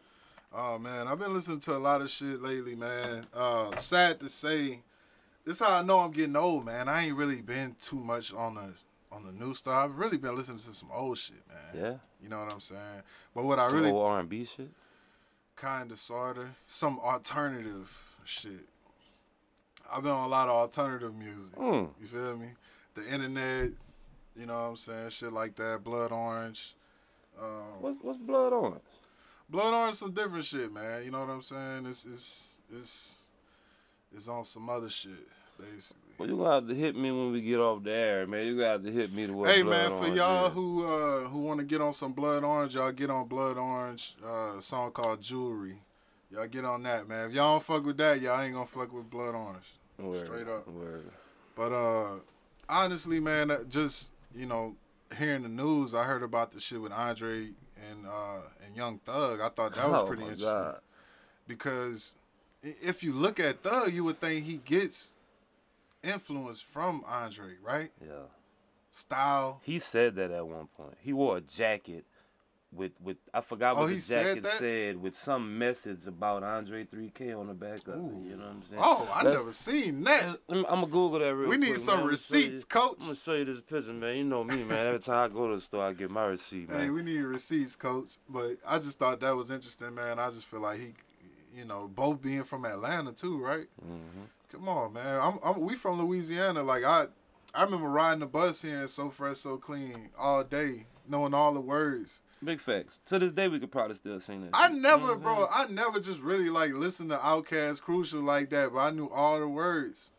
Oh 0.51 0.79
man, 0.79 1.07
I've 1.07 1.19
been 1.19 1.35
listening 1.35 1.59
to 1.59 1.75
a 1.75 1.77
lot 1.77 2.01
of 2.01 2.09
shit 2.09 2.41
lately, 2.41 2.73
man. 2.73 3.27
Uh, 3.31 3.75
sad 3.75 4.19
to 4.21 4.27
say, 4.27 4.79
this 5.45 5.59
how 5.59 5.71
I 5.71 5.83
know 5.83 5.99
I'm 5.99 6.09
getting 6.09 6.35
old, 6.35 6.65
man. 6.65 6.89
I 6.89 7.05
ain't 7.05 7.15
really 7.15 7.43
been 7.43 7.75
too 7.79 7.99
much 7.99 8.33
on 8.33 8.55
the 8.55 8.73
on 9.11 9.23
the 9.23 9.31
new 9.31 9.53
stuff. 9.53 9.71
I've 9.85 9.97
really 9.99 10.17
been 10.17 10.35
listening 10.35 10.57
to 10.57 10.73
some 10.73 10.89
old 10.91 11.19
shit, 11.19 11.43
man. 11.47 11.83
Yeah, 11.85 11.93
You 12.23 12.29
know 12.29 12.39
what 12.43 12.51
I'm 12.51 12.59
saying? 12.59 13.03
But 13.35 13.43
what 13.43 13.59
I 13.59 13.69
really 13.69 13.91
old 13.91 14.07
R&B 14.07 14.45
shit. 14.45 14.71
Kind 15.55 15.91
of 15.91 15.99
sorta 15.99 16.47
some 16.65 16.99
alternative 16.99 18.03
shit. 18.25 18.65
I've 19.91 20.03
been 20.03 20.11
on 20.11 20.25
a 20.25 20.29
lot 20.29 20.49
of 20.49 20.55
alternative 20.55 21.15
music. 21.15 21.55
Mm. 21.55 21.89
You 22.01 22.07
feel 22.07 22.37
me? 22.37 22.47
The 22.95 23.07
internet, 23.07 23.71
you 24.35 24.45
know 24.45 24.55
what 24.55 24.69
I'm 24.69 24.75
saying? 24.77 25.09
Shit 25.09 25.31
like 25.31 25.55
that. 25.57 25.83
Blood 25.83 26.11
Orange. 26.11 26.75
Um, 27.41 27.81
What's 27.81 27.99
what's 28.01 28.17
blood 28.17 28.53
orange? 28.53 28.81
Blood 29.49 29.73
Orange 29.73 29.97
some 29.97 30.11
different 30.11 30.45
shit, 30.45 30.73
man. 30.73 31.03
You 31.03 31.11
know 31.11 31.19
what 31.19 31.29
I'm 31.29 31.41
saying? 31.41 31.85
It's 31.85 32.05
it's 32.05 32.43
it's 32.73 33.15
it's 34.15 34.27
on 34.27 34.45
some 34.45 34.69
other 34.69 34.89
shit, 34.89 35.27
basically. 35.59 36.04
Well, 36.17 36.29
you 36.29 36.37
gonna 36.37 36.53
have 36.55 36.67
to 36.67 36.75
hit 36.75 36.95
me 36.95 37.11
when 37.11 37.31
we 37.31 37.41
get 37.41 37.59
off 37.59 37.83
the 37.83 37.91
air, 37.91 38.25
man. 38.25 38.45
You 38.45 38.55
gonna 38.57 38.69
have 38.69 38.83
to 38.83 38.91
hit 38.91 39.13
me 39.13 39.27
to 39.27 39.33
what 39.33 39.49
Hey 39.49 39.63
man, 39.63 39.89
for 39.89 39.95
orange 39.95 40.15
y'all 40.15 40.47
is. 40.47 40.53
who 40.53 40.85
uh 40.87 41.19
who 41.27 41.39
want 41.39 41.59
to 41.59 41.65
get 41.65 41.81
on 41.81 41.93
some 41.93 42.13
Blood 42.13 42.43
Orange, 42.43 42.75
y'all 42.75 42.91
get 42.91 43.09
on 43.09 43.27
Blood 43.27 43.57
Orange, 43.57 44.15
uh, 44.25 44.57
a 44.57 44.61
song 44.61 44.91
called 44.91 45.21
Jewelry. 45.21 45.81
Y'all 46.31 46.47
get 46.47 46.63
on 46.65 46.83
that, 46.83 47.07
man. 47.07 47.29
If 47.29 47.35
y'all 47.35 47.53
don't 47.53 47.63
fuck 47.63 47.85
with 47.85 47.97
that, 47.97 48.21
y'all 48.21 48.41
ain't 48.41 48.53
gonna 48.53 48.65
fuck 48.65 48.93
with 48.93 49.09
Blood 49.09 49.35
Orange. 49.35 49.73
Word, 49.97 50.25
straight 50.25 50.47
up. 50.47 50.67
Word. 50.67 51.09
But 51.55 51.71
uh 51.73 52.19
honestly, 52.69 53.19
man, 53.19 53.51
just 53.69 54.11
you 54.33 54.45
know, 54.45 54.75
hearing 55.17 55.43
the 55.43 55.49
news, 55.49 55.93
I 55.93 56.03
heard 56.03 56.23
about 56.23 56.51
the 56.51 56.59
shit 56.59 56.81
with 56.81 56.91
Andre 56.93 57.49
and 57.89 58.07
uh 58.07 58.39
and 58.65 58.75
Young 58.75 58.99
Thug. 58.99 59.41
I 59.41 59.49
thought 59.49 59.75
that 59.75 59.89
was 59.89 60.01
oh 60.01 60.05
pretty 60.07 60.23
interesting 60.23 60.49
God. 60.49 60.79
because 61.47 62.15
if 62.63 63.03
you 63.03 63.13
look 63.13 63.39
at 63.39 63.61
Thug, 63.63 63.93
you 63.93 64.03
would 64.05 64.17
think 64.19 64.45
he 64.45 64.57
gets 64.65 65.09
influence 66.05 66.61
from 66.61 67.03
Andre, 67.07 67.53
right? 67.63 67.91
Yeah. 68.01 68.27
Style. 68.89 69.59
He 69.63 69.79
said 69.79 70.15
that 70.15 70.31
at 70.31 70.47
one 70.47 70.67
point. 70.77 70.95
He 71.01 71.11
wore 71.11 71.37
a 71.37 71.41
jacket 71.41 72.05
with 72.71 72.91
with 73.01 73.17
I 73.33 73.41
forgot 73.41 73.75
Oh, 73.77 73.81
what 73.81 73.89
he 73.89 73.95
the 73.97 74.01
said 74.01 74.25
jacket 74.25 74.43
that? 74.43 74.51
said 74.53 75.01
with 75.01 75.15
some 75.15 75.57
message 75.57 76.07
about 76.07 76.43
Andre 76.43 76.85
3K 76.85 77.37
on 77.37 77.47
the 77.47 77.53
back 77.53 77.87
of 77.87 77.95
Ooh. 77.95 78.21
it. 78.25 78.29
You 78.29 78.35
know 78.37 78.43
what 78.45 78.51
I'm 78.51 78.63
saying? 78.63 78.81
Oh, 78.83 79.09
I 79.13 79.23
That's- 79.23 79.39
never 79.39 79.53
seen 79.53 80.03
that. 80.05 80.25
I'm, 80.49 80.59
I'm 80.65 80.81
gonna 80.81 80.87
Google 80.87 81.19
that 81.19 81.35
real 81.35 81.49
We 81.49 81.57
quick. 81.57 81.69
need 81.71 81.79
some 81.79 81.85
man. 81.99 82.07
I'ma 82.07 82.15
show 82.15 82.35
you- 82.37 82.41
receipts, 82.43 82.63
coach. 82.65 82.95
I'm 82.99 83.05
gonna 83.07 83.15
show 83.17 83.33
you 83.33 83.45
this 83.45 83.61
picture, 83.61 83.93
man. 83.93 84.15
You 84.17 84.23
know 84.23 84.43
me, 84.45 84.63
man. 84.63 84.87
Every 84.87 84.99
time 84.99 85.29
I 85.29 85.33
go 85.33 85.47
to 85.49 85.55
the 85.55 85.61
store, 85.61 85.85
I 85.85 85.93
get 85.93 86.09
my 86.09 86.25
receipt, 86.25 86.69
man. 86.69 86.79
Hey, 86.81 86.89
we 86.89 87.01
need 87.03 87.19
receipts, 87.21 87.75
coach. 87.75 88.17
But 88.29 88.57
I 88.65 88.79
just 88.79 88.97
thought 88.97 89.19
that 89.21 89.35
was 89.35 89.51
interesting, 89.51 89.93
man. 89.95 90.19
I 90.19 90.29
just 90.31 90.45
feel 90.47 90.61
like 90.61 90.79
he, 90.79 90.93
you 91.55 91.65
know, 91.65 91.87
both 91.93 92.21
being 92.21 92.43
from 92.43 92.65
Atlanta 92.65 93.11
too, 93.13 93.37
right? 93.41 93.67
Mhm. 93.85 94.27
Come 94.51 94.69
on, 94.69 94.93
man. 94.93 95.19
I'm, 95.21 95.39
I'm 95.43 95.59
we 95.61 95.75
from 95.75 96.01
Louisiana. 96.01 96.63
Like 96.63 96.83
I, 96.83 97.07
I 97.53 97.63
remember 97.63 97.87
riding 97.87 98.19
the 98.19 98.25
bus 98.25 98.61
here 98.61 98.81
and 98.81 98.89
so 98.89 99.09
fresh, 99.09 99.37
so 99.37 99.57
clean 99.57 100.09
all 100.17 100.43
day, 100.43 100.85
knowing 101.07 101.33
all 101.33 101.53
the 101.53 101.61
words. 101.61 102.21
Big 102.43 102.59
facts. 102.59 103.01
To 103.07 103.17
this 103.17 103.31
day, 103.31 103.47
we 103.47 103.59
could 103.59 103.71
probably 103.71 103.95
still 103.95 104.19
sing 104.19 104.41
that. 104.41 104.51
I 104.53 104.67
shit. 104.67 104.75
You 104.75 104.81
never, 104.81 105.07
know 105.07 105.15
bro. 105.15 105.47
I 105.51 105.67
never 105.67 105.99
just 105.99 106.19
really 106.19 106.49
like 106.49 106.73
listened 106.73 107.09
to 107.09 107.17
Outkast, 107.17 107.81
Crucial 107.81 108.21
like 108.21 108.49
that, 108.51 108.73
but 108.73 108.79
I 108.79 108.91
knew 108.91 109.07
all 109.07 109.39
the 109.39 109.47
words. 109.47 110.11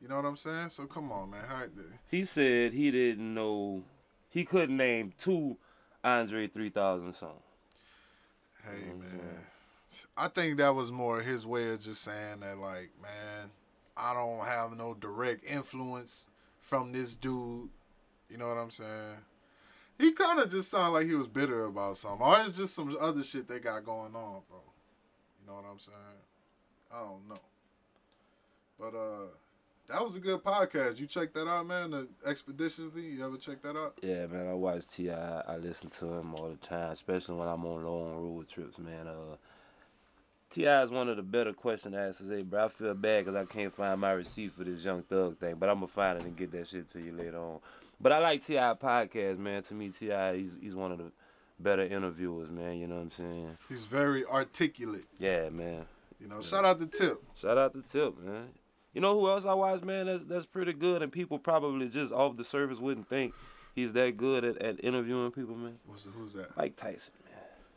You 0.00 0.08
know 0.08 0.16
what 0.16 0.24
I'm 0.24 0.36
saying? 0.36 0.70
So 0.70 0.86
come 0.86 1.12
on, 1.12 1.30
man. 1.30 1.44
How, 1.46 1.64
He 2.08 2.24
said 2.24 2.72
he 2.72 2.90
didn't 2.90 3.34
know. 3.34 3.84
He 4.30 4.44
couldn't 4.44 4.76
name 4.76 5.12
two 5.18 5.58
Andre 6.02 6.46
3000 6.46 7.12
songs. 7.12 7.34
Hey 8.64 8.92
man, 8.92 9.44
I 10.16 10.28
think 10.28 10.58
that 10.58 10.74
was 10.74 10.92
more 10.92 11.20
his 11.20 11.46
way 11.46 11.70
of 11.70 11.80
just 11.80 12.02
saying 12.02 12.40
that, 12.40 12.58
like, 12.58 12.90
man, 13.00 13.50
I 13.96 14.14
don't 14.14 14.44
have 14.46 14.76
no 14.76 14.94
direct 14.94 15.44
influence 15.44 16.28
from 16.60 16.92
this 16.92 17.14
dude. 17.14 17.68
You 18.28 18.38
know 18.38 18.48
what 18.48 18.58
I'm 18.58 18.70
saying? 18.70 19.18
He 19.98 20.12
kind 20.12 20.40
of 20.40 20.50
just 20.50 20.70
sounded 20.70 20.92
like 20.92 21.06
he 21.06 21.14
was 21.14 21.26
bitter 21.26 21.64
about 21.64 21.96
something, 21.98 22.26
or 22.26 22.40
it's 22.40 22.56
just 22.56 22.74
some 22.74 22.96
other 22.98 23.22
shit 23.22 23.48
they 23.48 23.58
got 23.58 23.84
going 23.84 24.14
on, 24.14 24.40
bro. 24.48 24.60
You 25.40 25.46
know 25.46 25.54
what 25.54 25.64
I'm 25.70 25.78
saying? 25.78 25.96
I 26.92 27.00
don't 27.00 27.28
know, 27.28 27.40
but 28.78 28.96
uh, 28.96 29.26
that 29.88 30.02
was 30.04 30.16
a 30.16 30.20
good 30.20 30.42
podcast. 30.42 30.98
You 30.98 31.06
check 31.06 31.34
that 31.34 31.46
out, 31.46 31.66
man. 31.66 31.90
The 31.90 32.08
ExpediTIously, 32.26 33.16
you 33.16 33.26
ever 33.26 33.36
check 33.36 33.60
that 33.62 33.76
out? 33.76 33.98
Yeah, 34.02 34.26
man, 34.26 34.48
I 34.48 34.54
watch 34.54 34.88
Ti. 34.88 35.10
I 35.10 35.56
listen 35.56 35.90
to 35.90 36.06
him 36.14 36.34
all 36.34 36.48
the 36.48 36.56
time, 36.56 36.92
especially 36.92 37.34
when 37.34 37.48
I'm 37.48 37.64
on 37.66 37.84
long 37.84 38.16
road 38.16 38.48
trips, 38.48 38.78
man. 38.78 39.06
Uh, 39.06 39.36
T.I. 40.50 40.82
is 40.82 40.90
one 40.90 41.08
of 41.08 41.16
the 41.16 41.22
better 41.22 41.52
question 41.52 41.94
answers. 41.94 42.28
Hey, 42.28 42.42
bro, 42.42 42.64
I 42.64 42.68
feel 42.68 42.94
bad 42.94 43.24
because 43.24 43.40
I 43.40 43.44
can't 43.44 43.72
find 43.72 44.00
my 44.00 44.10
receipt 44.10 44.52
for 44.52 44.64
this 44.64 44.84
Young 44.84 45.02
Thug 45.02 45.38
thing, 45.38 45.54
but 45.54 45.68
I'm 45.68 45.76
gonna 45.76 45.86
find 45.86 46.20
it 46.20 46.24
and 46.24 46.36
get 46.36 46.50
that 46.52 46.66
shit 46.66 46.88
to 46.88 47.00
you 47.00 47.12
later 47.12 47.38
on. 47.38 47.60
But 48.00 48.12
I 48.12 48.18
like 48.18 48.44
T.I. 48.44 48.74
podcast, 48.74 49.38
man. 49.38 49.62
To 49.62 49.74
me, 49.74 49.90
T.I., 49.90 50.36
he's 50.36 50.50
he's 50.60 50.74
one 50.74 50.90
of 50.90 50.98
the 50.98 51.12
better 51.60 51.82
interviewers, 51.82 52.50
man. 52.50 52.78
You 52.78 52.88
know 52.88 52.96
what 52.96 53.02
I'm 53.02 53.10
saying? 53.12 53.58
He's 53.68 53.84
very 53.84 54.24
articulate. 54.24 55.04
Yeah, 55.18 55.50
man. 55.50 55.86
You 56.20 56.26
know, 56.28 56.42
shout 56.42 56.64
out 56.64 56.80
to 56.80 56.86
Tip. 56.86 57.22
Shout 57.36 57.56
out 57.56 57.72
to 57.74 57.82
Tip, 57.82 58.18
man. 58.18 58.48
You 58.92 59.00
know 59.00 59.18
who 59.18 59.28
else 59.28 59.46
I 59.46 59.54
watch, 59.54 59.82
man? 59.82 60.06
That's 60.06 60.26
that's 60.26 60.46
pretty 60.46 60.72
good, 60.72 61.02
and 61.02 61.12
people 61.12 61.38
probably 61.38 61.88
just 61.88 62.12
off 62.12 62.36
the 62.36 62.44
surface 62.44 62.80
wouldn't 62.80 63.08
think 63.08 63.34
he's 63.74 63.92
that 63.92 64.16
good 64.16 64.44
at, 64.44 64.60
at 64.60 64.84
interviewing 64.84 65.30
people, 65.30 65.54
man. 65.54 65.78
What's 65.86 66.08
who's 66.12 66.32
that? 66.32 66.56
Mike 66.56 66.74
Tyson, 66.74 67.14
man. 67.24 67.34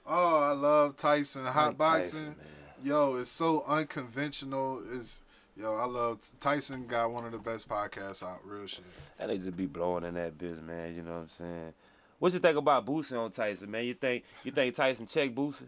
Oh, 0.07 0.39
I 0.39 0.51
love 0.53 0.97
Tyson. 0.97 1.45
Hot 1.45 1.67
Mike 1.67 1.77
boxing. 1.77 2.19
Tyson. 2.19 2.35
Yo, 2.83 3.15
it's 3.15 3.29
so 3.29 3.63
unconventional. 3.65 4.81
Is 4.91 5.21
yo, 5.55 5.73
I 5.73 5.85
love 5.85 6.19
Tyson. 6.39 6.85
Got 6.85 7.11
one 7.11 7.23
of 7.25 7.31
the 7.31 7.37
best 7.37 7.69
podcasts 7.69 8.21
out. 8.21 8.39
Real 8.45 8.67
shit. 8.67 8.83
And 9.17 9.29
they 9.29 9.37
just 9.37 9.55
be 9.55 9.67
blowing 9.67 10.03
in 10.03 10.15
that 10.15 10.37
biz, 10.37 10.61
man. 10.61 10.93
You 10.93 11.01
know 11.01 11.13
what 11.13 11.21
I'm 11.21 11.29
saying? 11.29 11.73
What 12.19 12.33
you 12.33 12.39
think 12.39 12.57
about 12.57 12.85
Boosie 12.85 13.17
on 13.17 13.31
Tyson, 13.31 13.71
man? 13.71 13.85
You 13.85 13.93
think 13.93 14.25
you 14.43 14.51
think 14.51 14.75
Tyson 14.75 15.05
checked 15.05 15.33
Boosie? 15.33 15.67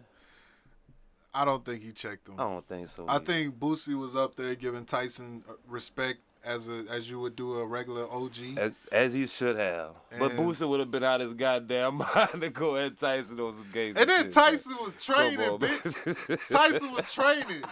I 1.33 1.45
don't 1.45 1.63
think 1.63 1.83
he 1.83 1.91
checked 1.91 2.27
him. 2.27 2.35
I 2.37 2.43
don't 2.43 2.67
think 2.67 2.87
so. 2.87 3.05
I 3.07 3.15
either. 3.15 3.25
think 3.25 3.59
Boosie 3.59 3.97
was 3.97 4.15
up 4.15 4.35
there 4.35 4.55
giving 4.55 4.85
Tyson 4.85 5.43
uh, 5.49 5.53
respect 5.67 6.19
as 6.45 6.69
a 6.69 6.85
as 6.89 7.09
you 7.09 7.19
would 7.19 7.35
do 7.35 7.55
a 7.59 7.65
regular 7.65 8.03
OG. 8.11 8.37
as, 8.57 8.71
as 8.91 9.13
he 9.13 9.25
should 9.27 9.57
have. 9.57 9.91
but 10.19 10.31
And- 10.31 10.39
Boosie 10.39 10.67
would 10.67 10.79
have 10.79 10.91
been 10.91 11.03
out 11.03 11.19
his 11.21 11.33
goddamn 11.33 11.95
mind 12.15 12.41
to 12.41 12.49
go 12.49 12.77
at 12.77 12.97
Tyson 12.97 13.39
on 13.39 13.53
some 13.53 13.67
gangster 13.73 14.01
And 14.01 14.09
then 14.09 14.23
shit, 14.25 14.33
Tyson 14.33 14.75
was 14.79 14.93
training, 15.03 15.39
on, 15.39 15.59
bitch. 15.59 16.47
Tyson 16.51 16.91
was 16.91 17.13
training. 17.13 17.63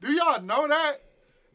Do 0.00 0.12
y'all 0.12 0.42
know 0.42 0.66
that? 0.68 1.02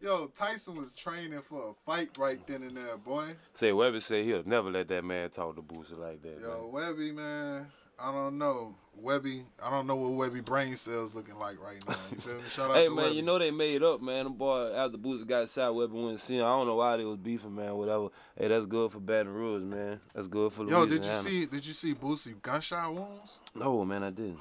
Yo, 0.02 0.28
Tyson 0.28 0.76
was 0.76 0.92
training 0.96 1.42
for 1.42 1.70
a 1.70 1.74
fight 1.74 2.10
right 2.20 2.46
then 2.46 2.62
and 2.64 2.72
there, 2.72 2.98
boy. 2.98 3.26
Say 3.54 3.72
Webbie 3.72 4.02
said 4.02 4.24
he'll 4.26 4.44
never 4.46 4.70
let 4.70 4.88
that 4.90 5.04
man 5.04 5.30
talk 5.32 5.56
to 5.56 5.62
Boosie 5.62 5.98
like 5.98 6.22
that. 6.22 6.40
Yo, 6.42 6.70
man. 6.72 6.82
Webbie, 6.96 7.14
man, 7.16 7.68
I 8.00 8.12
don't 8.12 8.38
know. 8.38 8.76
Webbie, 9.02 9.44
I 9.62 9.70
don't 9.70 9.88
know 9.88 9.96
what 9.96 10.32
Webbie 10.32 10.44
brain 10.44 10.76
cells 10.78 11.14
looking 11.14 11.38
like 11.38 11.62
right 11.62 11.84
now. 11.88 11.96
You 12.12 12.18
feel 12.18 12.36
me? 12.36 12.42
Shout 12.50 12.72
out 12.72 12.76
Hey 12.78 12.88
man, 12.88 13.06
Webbie. 13.12 13.16
you 13.16 13.22
know 13.22 13.38
they 13.38 13.52
made 13.52 13.84
up, 13.84 14.02
man. 14.02 14.24
The 14.26 14.30
boy 14.30 14.74
after 14.74 14.98
Boosie 14.98 15.28
got 15.28 15.50
shot, 15.50 15.74
Webbie 15.74 16.06
went 16.06 16.20
see 16.20 16.38
him. 16.38 16.46
I 16.46 16.50
don't 16.50 16.68
know 16.68 16.76
why 16.76 16.98
they 16.98 17.04
was 17.04 17.18
beefing, 17.18 17.56
man. 17.56 17.76
Whatever. 17.76 18.08
Hey, 18.38 18.48
that's 18.48 18.66
good 18.66 18.92
for 18.92 19.00
Baton 19.00 19.34
Rouge, 19.34 19.64
man. 19.64 20.00
That's 20.14 20.28
good 20.28 20.54
for 20.54 20.64
the 20.64 20.72
Yo, 20.72 20.86
did 20.86 21.04
you 21.04 21.14
see? 21.14 21.46
Did 21.46 21.66
you 21.66 21.74
see 21.74 21.94
Boosie 21.94 22.42
gunshot 22.42 22.94
wounds? 22.94 23.40
No, 23.54 23.84
man, 23.84 24.04
I 24.04 24.12
didn't. 24.12 24.40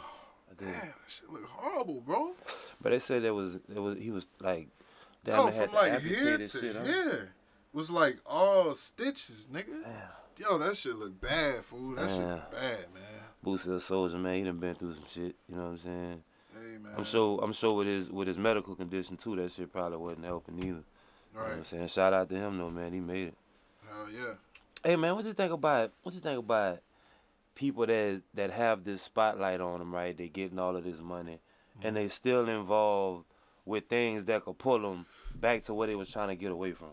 I 0.51 0.55
didn't. 0.55 0.81
that 0.81 0.95
shit 1.09 1.31
look 1.31 1.47
horrible, 1.47 2.01
bro. 2.01 2.33
But 2.81 2.91
they 2.91 3.01
said 3.01 3.23
there 3.25 3.35
was, 3.35 3.59
there 3.69 3.83
was, 3.83 3.99
he 3.99 4.11
was 4.11 4.29
like, 4.41 4.69
damn, 5.25 5.39
Yo, 5.39 5.45
had 5.47 5.55
from 5.55 5.69
to 5.71 5.75
like 5.75 6.01
here 6.01 6.39
to 6.39 6.47
shit. 6.47 6.77
Huh? 6.77 6.85
here 6.85 7.35
was 7.73 7.91
like 7.91 8.19
all 8.25 8.75
stitches, 8.77 9.49
nigga. 9.53 9.83
Damn. 9.83 9.93
Yo, 10.39 10.59
that 10.59 10.77
shit 10.77 10.97
look 10.97 11.21
bad, 11.21 11.65
fool. 11.65 11.97
That 11.97 12.11
shit 12.11 12.51
bad, 12.51 12.87
man. 12.93 13.24
Boosie 13.45 13.75
a 13.75 13.81
soldier, 13.81 14.19
man. 14.19 14.37
He 14.37 14.45
done 14.45 14.59
been 14.59 14.75
through 14.75 14.95
some 14.95 15.07
shit. 15.07 15.37
You 15.49 15.57
know 15.57 15.63
what 15.65 15.71
I'm 15.71 15.79
saying? 15.79 16.23
Hey, 16.53 16.79
man. 16.79 16.93
I'm 16.97 17.05
sure. 17.05 17.41
I'm 17.43 17.53
sure 17.53 17.75
with 17.75 17.87
his 17.87 18.11
with 18.11 18.29
his 18.29 18.39
medical 18.39 18.75
condition 18.75 19.17
too, 19.17 19.37
that 19.37 19.53
shit 19.53 19.73
probably 19.73 19.99
wasn't 19.99 20.25
helping 20.25 20.59
either. 20.59 20.67
You 21.35 21.41
know 21.41 21.43
what 21.43 21.53
I'm 21.53 21.65
saying? 21.65 21.89
Shout 21.89 22.13
out 22.13 22.29
to 22.29 22.35
him 22.35 22.59
though, 22.59 22.71
man. 22.71 22.93
He 22.93 23.01
made 23.01 23.29
it. 23.29 23.35
Hell 23.89 24.09
yeah. 24.11 24.35
Hey 24.83 24.97
man, 24.97 25.15
what 25.15 25.25
you 25.25 25.33
think 25.33 25.53
about 25.53 25.93
what 26.03 26.15
you 26.15 26.21
think 26.21 26.39
about 26.39 26.81
people 27.55 27.87
that 27.87 28.23
that 28.35 28.51
have 28.51 28.85
this 28.85 29.03
spotlight 29.03 29.61
on 29.61 29.79
them, 29.79 29.95
right? 29.95 30.17
They 30.17 30.29
getting 30.29 30.59
all 30.59 30.77
of 30.77 30.85
this 30.85 31.01
money, 31.01 31.41
and 31.83 31.85
mm-hmm. 31.85 31.95
they 31.95 32.09
still 32.09 32.49
involved 32.49 33.25
with 33.65 33.89
things 33.89 34.25
that 34.27 34.45
could 34.45 34.59
pull 34.59 34.81
them 34.81 35.07
back 35.35 35.63
to 35.65 35.75
what 35.75 35.87
they 35.87 35.95
was 35.95 36.11
trying 36.11 36.29
to 36.29 36.37
get 36.37 36.53
away 36.53 36.73
from. 36.73 36.91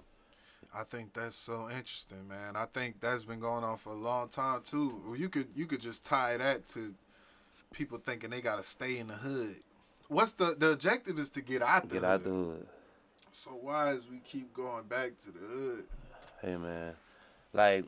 I 0.73 0.83
think 0.83 1.13
that's 1.13 1.35
so 1.35 1.69
interesting, 1.69 2.27
man. 2.27 2.55
I 2.55 2.65
think 2.65 3.01
that's 3.01 3.25
been 3.25 3.39
going 3.41 3.63
on 3.63 3.77
for 3.77 3.89
a 3.89 3.95
long 3.95 4.29
time 4.29 4.61
too. 4.63 5.01
Well, 5.05 5.17
You 5.17 5.27
could 5.29 5.47
you 5.55 5.65
could 5.65 5.81
just 5.81 6.05
tie 6.05 6.37
that 6.37 6.67
to 6.69 6.93
people 7.73 7.97
thinking 7.97 8.29
they 8.29 8.41
gotta 8.41 8.63
stay 8.63 8.97
in 8.97 9.07
the 9.07 9.13
hood. 9.15 9.57
What's 10.07 10.33
the 10.33 10.55
the 10.57 10.71
objective 10.71 11.19
is 11.19 11.29
to 11.31 11.41
get 11.41 11.61
out 11.61 11.83
the 11.89 11.95
Get 11.95 12.01
hood. 12.03 12.09
out 12.09 12.23
the 12.23 12.29
hood. 12.29 12.67
So 13.31 13.51
why 13.51 13.91
is 13.91 14.07
we 14.09 14.19
keep 14.19 14.53
going 14.53 14.85
back 14.85 15.17
to 15.25 15.31
the 15.31 15.39
hood? 15.39 15.83
Hey 16.41 16.55
man, 16.57 16.93
like 17.53 17.85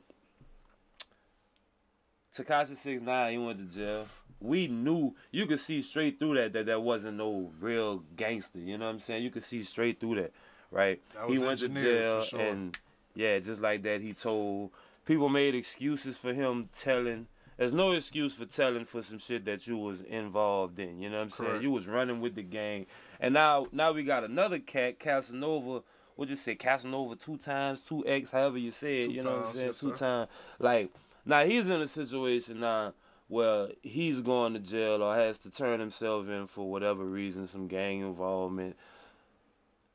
Tekashi 2.36 2.76
Six 2.76 3.02
Nine, 3.02 3.32
he 3.34 3.38
went 3.38 3.60
to 3.70 3.76
jail. 3.76 4.08
We 4.40 4.68
knew 4.68 5.16
you 5.32 5.46
could 5.46 5.60
see 5.60 5.82
straight 5.82 6.20
through 6.20 6.36
that 6.36 6.54
that 6.54 6.66
that 6.66 6.82
wasn't 6.82 7.18
no 7.18 7.52
real 7.60 8.04
gangster. 8.16 8.60
You 8.60 8.78
know 8.78 8.86
what 8.86 8.92
I'm 8.92 9.00
saying? 9.00 9.24
You 9.24 9.32
could 9.32 9.44
see 9.44 9.64
straight 9.64 10.00
through 10.00 10.16
that, 10.16 10.34
right? 10.74 11.02
He 11.28 11.38
went 11.38 11.60
to 11.60 11.70
jail 11.70 12.22
sure. 12.22 12.40
and 12.40 12.78
yeah, 13.16 13.40
just 13.40 13.62
like 13.62 13.84
that, 13.84 14.02
he 14.02 14.14
told 14.14 14.72
people 15.06 15.30
made 15.30 15.56
excuses 15.56 16.18
for 16.18 16.34
him 16.34 16.70
telling. 16.74 17.28
There's 17.58 17.74
no 17.74 17.92
excuse 17.92 18.34
for 18.34 18.46
telling 18.46 18.86
for 18.86 19.04
some 19.04 19.20
shit 19.20 19.46
that 19.46 19.68
you 19.68 19.78
was 19.78 20.02
involved 20.02 20.80
in. 20.80 21.00
You 21.00 21.10
know 21.12 21.18
what 21.18 21.24
I'm 21.24 21.30
saying? 21.30 21.62
You 21.62 21.70
was 21.70 21.88
running 21.88 22.20
with 22.20 22.34
the 22.36 22.42
gang, 22.42 22.88
and 23.20 23.34
now 23.34 23.68
now 23.72 23.92
we 23.92 24.04
got 24.04 24.24
another 24.24 24.60
cat, 24.60 25.00
Casanova. 25.00 25.84
We'll 26.16 26.28
just 26.28 26.44
say, 26.44 26.56
Casanova 26.56 27.16
two 27.16 27.38
times, 27.38 27.86
two 27.86 28.06
X, 28.06 28.32
however 28.32 28.58
you 28.58 28.72
say 28.72 29.04
it. 29.04 29.08
Two 29.08 29.14
you 29.14 29.24
know 29.24 29.38
what 29.38 29.48
I'm 29.48 29.54
saying? 29.54 29.68
yes, 29.68 29.80
two 29.80 29.94
times. 29.94 30.30
Like 30.60 30.92
now 31.26 31.46
he's 31.46 31.70
in 31.70 31.82
a 31.82 31.88
situation 31.88 32.60
now 32.60 32.94
where 33.28 33.70
he's 33.82 34.22
going 34.22 34.54
to 34.54 34.60
jail 34.60 35.02
or 35.02 35.16
has 35.16 35.38
to 35.40 35.50
turn 35.50 35.80
himself 35.80 36.28
in 36.28 36.48
for 36.48 36.70
whatever 36.70 37.04
reason, 37.04 37.48
some 37.48 37.68
gang 37.68 38.02
involvement. 38.02 38.76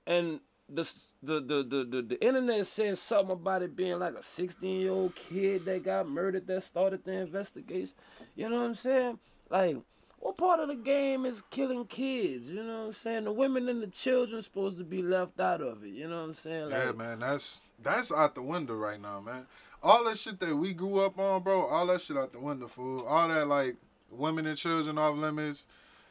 And 0.07 0.41
the 0.68 0.92
the 1.22 1.40
the 1.40 1.85
the 1.85 2.02
the, 2.02 2.24
internet 2.24 2.66
says 2.66 3.00
something 3.00 3.33
about 3.33 3.62
it 3.62 3.74
being 3.74 3.98
like 3.98 4.14
a 4.14 4.22
16 4.22 4.81
year 4.81 4.90
old 4.90 5.14
kid 5.14 5.64
that 5.64 5.83
got 5.83 6.09
murdered 6.09 6.46
that 6.46 6.62
started 6.62 7.04
the 7.04 7.12
investigation. 7.12 7.94
You 8.37 8.50
know 8.50 8.57
what 8.57 8.66
I'm 8.66 8.74
saying? 8.74 9.18
Like, 9.48 9.78
what 10.18 10.37
part 10.37 10.61
of 10.61 10.68
the 10.68 10.74
game 10.74 11.24
is 11.24 11.42
killing 11.50 11.87
kids? 11.87 12.50
You 12.50 12.62
know 12.62 12.81
what 12.81 12.87
I'm 12.88 12.92
saying? 12.92 13.24
The 13.24 13.33
women 13.33 13.68
and 13.68 13.83
the 13.83 13.87
children 13.87 14.42
supposed 14.42 14.78
to 14.78 14.85
be 14.85 15.02
left 15.02 15.40
out 15.40 15.62
of 15.62 15.85
it. 15.85 15.90
You 15.90 16.09
know 16.09 16.18
what 16.18 16.28
I'm 16.28 16.35
saying? 16.35 16.70
Like, 16.70 16.85
yeah, 16.85 16.92
man, 16.92 17.20
that's 17.20 17.62
that's 17.83 18.12
out 18.12 18.35
the 18.35 18.42
window 18.42 18.74
right 18.74 19.00
now, 19.00 19.20
man. 19.20 19.46
All 19.83 20.04
that 20.04 20.18
shit 20.18 20.40
that 20.40 20.54
we 20.54 20.72
grew 20.74 21.00
up 21.00 21.18
on, 21.18 21.42
bro, 21.42 21.66
all 21.66 21.87
that 21.87 22.00
shit 22.00 22.16
out 22.16 22.33
the 22.33 22.40
window, 22.40 22.66
fool. 22.66 23.07
All 23.07 23.28
that 23.28 23.48
like 23.48 23.76
women 24.11 24.46
and 24.46 24.59
children 24.59 24.98
off 24.98 25.16
limits 25.16 25.66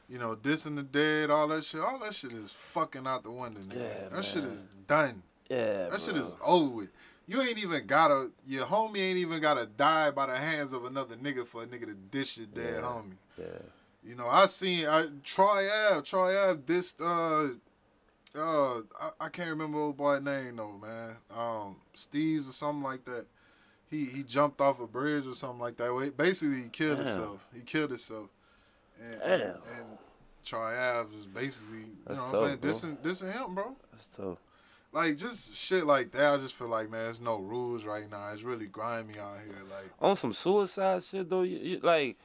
you 0.09 0.17
know, 0.17 0.35
dissing 0.35 0.75
the 0.75 0.83
dead, 0.83 1.29
all 1.29 1.47
that 1.49 1.63
shit, 1.63 1.81
all 1.81 1.99
that 1.99 2.15
shit 2.15 2.31
is 2.31 2.51
fucking 2.51 3.05
out 3.05 3.23
the 3.23 3.31
window, 3.31 3.61
nigga. 3.61 3.75
Yeah, 3.75 4.03
that 4.03 4.11
man. 4.13 4.21
shit 4.21 4.43
is 4.43 4.65
done. 4.87 5.23
Yeah, 5.49 5.65
that 5.65 5.89
bro. 5.89 5.99
shit 5.99 6.17
is 6.17 6.35
over 6.43 6.69
with. 6.69 6.89
You 7.27 7.41
ain't 7.41 7.57
even 7.57 7.85
gotta, 7.85 8.31
your 8.47 8.65
homie 8.65 8.99
ain't 8.99 9.17
even 9.17 9.41
gotta 9.41 9.65
die 9.65 10.11
by 10.11 10.27
the 10.27 10.37
hands 10.37 10.71
of 10.71 10.85
another 10.85 11.15
nigga 11.17 11.45
for 11.45 11.63
a 11.63 11.65
nigga 11.65 11.85
to 11.85 11.93
dish 11.93 12.37
your 12.37 12.47
dead 12.47 12.75
yeah. 12.75 12.81
homie. 12.81 13.17
Yeah. 13.37 13.45
You 14.07 14.15
know, 14.15 14.27
I 14.27 14.45
seen 14.45 14.87
I 14.87 15.07
Troy 15.23 15.67
Ave, 15.69 16.01
Troy 16.03 16.37
Ave 16.37 16.61
dissed 16.61 17.01
uh 17.01 17.53
uh 18.39 18.81
I, 19.01 19.25
I 19.25 19.29
can't 19.29 19.49
remember 19.49 19.79
old 19.79 19.97
boy 19.97 20.19
name 20.19 20.55
though, 20.55 20.79
man. 20.81 21.15
Um 21.29 21.75
Steez 21.93 22.49
or 22.49 22.53
something 22.53 22.83
like 22.83 23.03
that. 23.03 23.25
He 23.89 24.05
he 24.05 24.23
jumped 24.23 24.61
off 24.61 24.79
a 24.79 24.87
bridge 24.87 25.27
or 25.27 25.35
something 25.35 25.59
like 25.59 25.75
that. 25.77 26.13
Basically 26.15 26.63
he 26.63 26.69
killed 26.69 26.99
Damn. 26.99 27.07
himself. 27.07 27.45
He 27.53 27.61
killed 27.61 27.89
himself. 27.89 28.29
And, 29.03 29.19
Damn. 29.19 29.31
and, 29.31 29.41
and 30.51 31.13
is 31.13 31.25
basically, 31.25 31.79
you 31.79 31.97
That's 32.05 32.19
know 32.19 32.25
what 32.25 32.35
I'm 32.35 32.47
saying, 32.47 32.59
this 32.61 32.81
dissing, 32.81 32.97
dissing 32.97 33.33
him, 33.33 33.55
bro. 33.55 33.75
That's 33.91 34.07
tough. 34.07 34.37
Like 34.93 35.17
just 35.17 35.55
shit 35.55 35.85
like 35.85 36.11
that. 36.13 36.33
I 36.33 36.37
just 36.37 36.55
feel 36.55 36.69
like 36.69 36.89
man, 36.89 37.03
there's 37.03 37.21
no 37.21 37.37
rules 37.37 37.83
right 37.83 38.09
now. 38.09 38.29
It's 38.31 38.43
really 38.43 38.67
grimy 38.67 39.19
out 39.19 39.37
here. 39.45 39.61
Like 39.69 39.91
on 39.99 40.15
some 40.15 40.33
suicide 40.33 41.03
shit 41.03 41.29
though, 41.29 41.43
you, 41.43 41.57
you, 41.57 41.79
like 41.83 42.17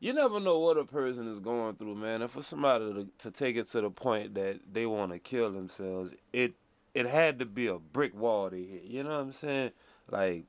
you 0.00 0.12
never 0.12 0.40
know 0.40 0.58
what 0.58 0.78
a 0.78 0.84
person 0.84 1.28
is 1.30 1.38
going 1.38 1.76
through, 1.76 1.94
man. 1.96 2.22
And 2.22 2.30
for 2.30 2.42
somebody 2.42 2.92
to, 2.92 3.08
to 3.18 3.30
take 3.30 3.56
it 3.56 3.68
to 3.68 3.82
the 3.82 3.90
point 3.90 4.34
that 4.34 4.60
they 4.72 4.86
want 4.86 5.12
to 5.12 5.18
kill 5.18 5.52
themselves, 5.52 6.14
it 6.32 6.54
it 6.94 7.06
had 7.06 7.38
to 7.40 7.46
be 7.46 7.66
a 7.66 7.78
brick 7.78 8.16
wall 8.16 8.50
they 8.50 8.62
hit. 8.62 8.84
You 8.84 9.04
know 9.04 9.10
what 9.10 9.20
I'm 9.20 9.32
saying? 9.32 9.72
Like 10.10 10.44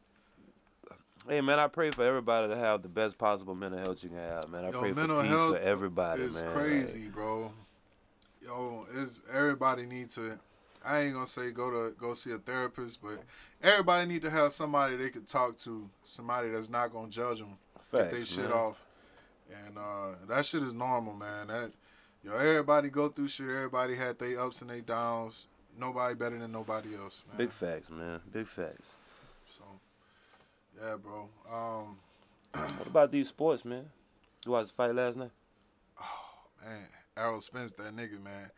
Hey 1.30 1.42
man, 1.42 1.60
I 1.60 1.68
pray 1.68 1.92
for 1.92 2.04
everybody 2.04 2.48
to 2.48 2.58
have 2.58 2.82
the 2.82 2.90
best 2.90 3.20
possible 3.20 3.54
mental 3.54 3.80
health 3.80 4.04
you 4.04 4.10
can 4.10 4.18
have, 4.18 4.50
man. 4.50 4.66
I 4.66 4.70
Yo, 4.72 4.80
pray 4.80 4.94
for 4.94 5.08
peace 5.22 5.32
for 5.32 5.60
everybody, 5.60 6.24
it's 6.24 6.34
man. 6.34 6.44
It's 6.46 6.54
crazy, 6.54 7.04
like, 7.04 7.14
bro. 7.14 7.52
Yo, 8.44 8.88
it's 8.96 9.22
everybody 9.32 9.86
need 9.86 10.10
to. 10.12 10.40
I 10.84 11.02
ain't 11.02 11.14
gonna 11.14 11.28
say 11.28 11.52
go 11.52 11.70
to 11.70 11.94
go 11.94 12.16
see 12.16 12.32
a 12.32 12.40
therapist, 12.40 13.00
but 13.04 13.20
everybody 13.62 14.08
need 14.08 14.24
to 14.24 14.32
have 14.32 14.54
somebody 14.54 14.96
they 14.96 15.12
could 15.12 15.28
talk 15.28 15.56
to, 15.60 15.88
somebody 16.04 16.50
that's 16.50 16.68
not 16.68 16.92
gonna 16.92 17.10
judge 17.10 17.38
them, 17.38 17.60
Facts, 17.76 17.92
get 17.92 18.12
their 18.12 18.26
shit 18.26 18.52
off, 18.52 18.84
and 19.52 19.78
uh, 19.78 20.16
that 20.28 20.48
shit 20.48 20.64
is 20.64 20.74
normal, 20.74 21.14
man. 21.14 21.46
That 21.46 21.70
yo, 22.24 22.34
everybody 22.34 22.90
go 22.90 23.08
through 23.08 23.28
shit. 23.28 23.50
Everybody 23.50 23.94
had 23.94 24.18
their 24.18 24.42
ups 24.42 24.62
and 24.62 24.72
their 24.72 24.82
downs. 24.82 25.46
Nobody 25.78 26.16
better 26.16 26.40
than 26.40 26.52
nobody 26.52 26.96
else, 26.96 27.24
man. 27.28 27.38
Big 27.38 27.52
facts, 27.52 27.92
man. 27.92 28.20
Big 28.34 28.48
facts. 28.48 28.98
Yeah, 30.82 30.96
bro. 30.96 31.30
Um, 31.52 31.98
what 32.54 32.88
about 32.88 33.12
these 33.12 33.28
sports, 33.30 33.66
man? 33.66 33.86
You 34.46 34.54
watched 34.54 34.70
the 34.70 34.74
fight 34.76 34.96
last 34.96 35.18
night? 35.18 35.32
Oh 36.00 36.64
man, 36.66 36.88
Errol 37.18 37.42
Spence, 37.42 37.72
that 37.74 37.96
nigga, 37.96 38.22
man. 38.24 38.50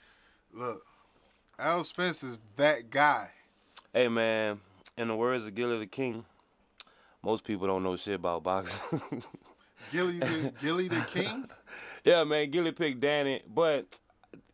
Look, 0.53 0.86
Errol 1.60 1.84
Spence 1.84 2.23
is 2.23 2.39
that 2.57 2.89
guy. 2.89 3.29
Hey, 3.93 4.07
man. 4.07 4.60
In 4.97 5.07
the 5.07 5.15
words 5.15 5.47
of 5.47 5.55
Gillie 5.55 5.79
the 5.79 5.88
King, 5.88 6.25
most 7.23 7.45
people 7.45 7.65
don't 7.67 7.84
know 7.84 7.95
shit 7.95 8.15
about 8.15 8.43
boxing. 8.43 9.01
Gillie, 9.91 10.19
the 10.19 10.53
Gillie 10.62 10.88
the 10.88 11.05
King. 11.10 11.49
Yeah, 12.03 12.23
man. 12.23 12.49
Gillie 12.49 12.71
picked 12.71 12.99
Danny, 12.99 13.43
but 13.47 13.99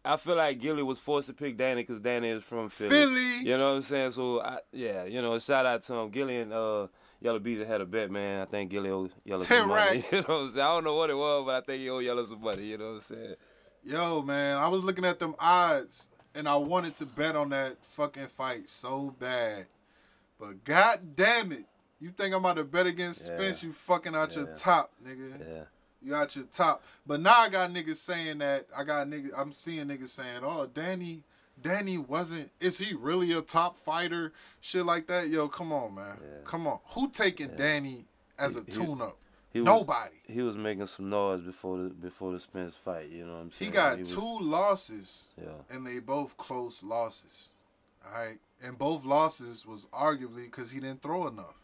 I 0.04 0.18
feel 0.18 0.36
like 0.36 0.60
Gillie 0.60 0.84
was 0.84 1.00
forced 1.00 1.28
to 1.28 1.34
pick 1.34 1.56
Danny 1.56 1.82
because 1.82 2.02
Danny 2.02 2.28
is 2.28 2.44
from 2.44 2.68
Philly. 2.68 2.90
Philly. 2.90 3.38
You 3.38 3.58
know 3.58 3.70
what 3.70 3.76
I'm 3.76 3.82
saying? 3.84 4.12
So 4.12 4.42
I, 4.42 4.58
yeah, 4.74 5.06
you 5.06 5.22
know, 5.22 5.40
shout 5.40 5.66
out 5.66 5.82
to 5.84 5.94
him. 5.94 6.10
Gillie 6.10 6.42
and 6.42 6.52
uh, 6.52 6.88
Yella 7.20 7.40
Beezy 7.40 7.66
had 7.66 7.82
a 7.82 7.86
bet, 7.86 8.12
man. 8.12 8.42
I 8.42 8.46
think 8.46 8.70
Gillie 8.70 8.90
owed 8.90 9.12
Yella 9.24 9.44
some 9.46 9.70
money. 9.70 10.04
You 10.12 10.20
know 10.20 10.24
what 10.28 10.36
I'm 10.36 10.50
saying? 10.50 10.66
I 10.66 10.70
don't 10.70 10.84
know 10.84 10.96
what 10.96 11.10
it 11.10 11.18
was, 11.18 11.44
but 11.46 11.56
I 11.56 11.62
think 11.62 11.82
he 11.82 11.90
owed 11.90 12.04
Yella 12.04 12.26
some 12.26 12.42
money. 12.42 12.66
You 12.66 12.78
know 12.78 12.86
what 12.86 12.94
I'm 12.94 13.00
saying? 13.02 13.36
Yo, 13.84 14.22
man, 14.22 14.58
I 14.58 14.68
was 14.68 14.84
looking 14.84 15.06
at 15.06 15.20
them 15.20 15.36
odds, 15.40 16.10
and 16.36 16.48
I 16.48 16.56
wanted 16.58 16.96
to 16.98 17.06
bet 17.06 17.36
on 17.36 17.50
that 17.50 17.78
fucking 17.84 18.28
fight 18.28 18.70
so 18.70 19.16
bad, 19.18 19.68
but 20.40 20.64
god 20.64 21.16
damn 21.16 21.52
it, 21.52 21.66
you 22.00 22.12
think 22.12 22.34
I'm 22.34 22.42
about 22.44 22.58
to 22.58 22.64
bet 22.64 22.86
against 22.86 23.28
yeah. 23.28 23.38
Spence? 23.38 23.64
You 23.64 23.72
fucking 23.72 24.16
out 24.16 24.36
yeah. 24.36 24.44
your 24.44 24.56
top, 24.56 24.92
nigga. 25.06 25.40
Yeah. 25.40 25.64
You 26.02 26.16
out 26.16 26.36
your 26.36 26.46
top. 26.46 26.84
But 27.06 27.22
now 27.22 27.40
I 27.40 27.50
got 27.50 27.74
niggas 27.74 27.96
saying 27.96 28.38
that 28.40 28.68
I 28.76 28.84
got 28.84 29.08
niggas. 29.08 29.32
I'm 29.36 29.52
seeing 29.52 29.88
niggas 29.88 30.10
saying, 30.10 30.42
"Oh, 30.44 30.68
Danny." 30.68 31.24
Danny 31.62 31.98
wasn't. 31.98 32.52
Is 32.60 32.78
he 32.78 32.96
really 32.96 33.32
a 33.34 33.42
top 33.42 33.76
fighter? 33.76 34.34
Shit 34.62 34.86
like 34.86 35.08
that. 35.08 35.30
Yo, 35.30 35.48
come 35.48 35.72
on, 35.72 35.96
man. 35.96 36.18
Yeah. 36.22 36.38
Come 36.44 36.68
on. 36.68 36.80
Who 36.90 37.10
taking 37.10 37.50
yeah. 37.52 37.58
Danny 37.58 38.06
as 38.38 38.56
a 38.56 38.64
tune-up? 38.64 39.18
Nobody. 39.54 40.16
he 40.28 40.42
was 40.42 40.58
making 40.58 40.86
some 40.86 41.10
noise 41.10 41.42
before 41.42 41.78
the 41.78 41.90
before 41.90 42.32
the 42.32 42.40
Spence 42.40 42.76
fight. 42.76 43.10
You 43.10 43.26
know 43.26 43.34
what 43.34 43.40
I'm 43.40 43.52
saying? 43.52 43.72
He 43.72 43.76
got 43.76 43.98
he 43.98 44.04
two 44.04 44.20
was, 44.20 44.42
losses. 44.42 45.24
Yeah. 45.42 45.76
And 45.76 45.86
they 45.86 46.00
both 46.00 46.38
close 46.38 46.84
losses. 46.84 47.50
All 48.06 48.22
right. 48.22 48.38
And 48.62 48.78
both 48.78 49.06
losses 49.06 49.66
was 49.66 49.86
arguably 49.86 50.46
because 50.46 50.72
he 50.72 50.80
didn't 50.80 51.02
throw 51.02 51.28
enough. 51.28 51.56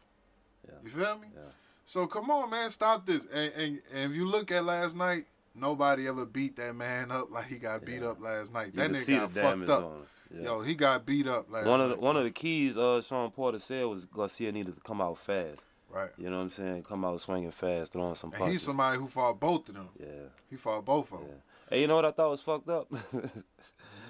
Yeah. 0.67 0.75
You 0.83 0.89
feel 0.89 1.19
me? 1.19 1.27
Yeah. 1.35 1.41
So 1.85 2.07
come 2.07 2.31
on, 2.31 2.49
man, 2.49 2.69
stop 2.69 3.05
this. 3.05 3.25
And, 3.25 3.53
and, 3.53 3.81
and 3.93 4.11
if 4.11 4.17
you 4.17 4.25
look 4.25 4.51
at 4.51 4.63
last 4.63 4.95
night, 4.95 5.25
Nobody 5.55 6.07
ever 6.07 6.25
beat 6.25 6.55
that 6.57 6.75
man 6.75 7.11
up 7.11 7.31
like 7.31 7.45
he 7.45 7.57
got 7.57 7.85
beat 7.85 8.01
yeah. 8.01 8.09
up 8.09 8.21
last 8.21 8.53
night. 8.53 8.71
You 8.73 8.79
that 8.79 8.91
nigga 8.91 9.19
got 9.19 9.31
fucked 9.31 9.69
up. 9.69 10.07
Yeah. 10.35 10.43
Yo, 10.45 10.61
he 10.61 10.73
got 10.73 11.05
beat 11.05 11.27
up 11.27 11.51
last 11.51 11.67
one 11.67 11.79
of 11.79 11.91
the, 11.91 11.95
one 11.97 12.17
of 12.17 12.23
the 12.23 12.31
keys 12.31 12.75
uh 12.75 13.01
Shawn 13.01 13.29
Porter 13.29 13.59
said 13.59 13.85
was 13.85 14.05
Garcia 14.05 14.51
needed 14.51 14.73
to 14.73 14.81
come 14.81 14.99
out 14.99 15.19
fast. 15.19 15.65
Right. 15.91 16.09
You 16.17 16.31
know 16.31 16.37
what 16.37 16.43
I'm 16.43 16.51
saying? 16.51 16.83
Come 16.83 17.05
out 17.05 17.21
swinging 17.21 17.51
fast, 17.51 17.93
throwing 17.93 18.15
some 18.15 18.31
punches. 18.31 18.45
And 18.45 18.51
he's 18.53 18.61
somebody 18.63 18.97
who 18.97 19.07
fought 19.07 19.39
both 19.39 19.69
of 19.69 19.75
them. 19.75 19.89
Yeah. 19.99 20.07
He 20.49 20.55
fought 20.55 20.83
both 20.83 21.11
of 21.13 21.19
them. 21.19 21.27
Yeah. 21.29 21.35
Hey, 21.69 21.81
you 21.81 21.87
know 21.87 21.95
what 21.95 22.05
I 22.05 22.11
thought 22.11 22.31
was 22.31 22.41
fucked 22.41 22.69
up? 22.69 22.91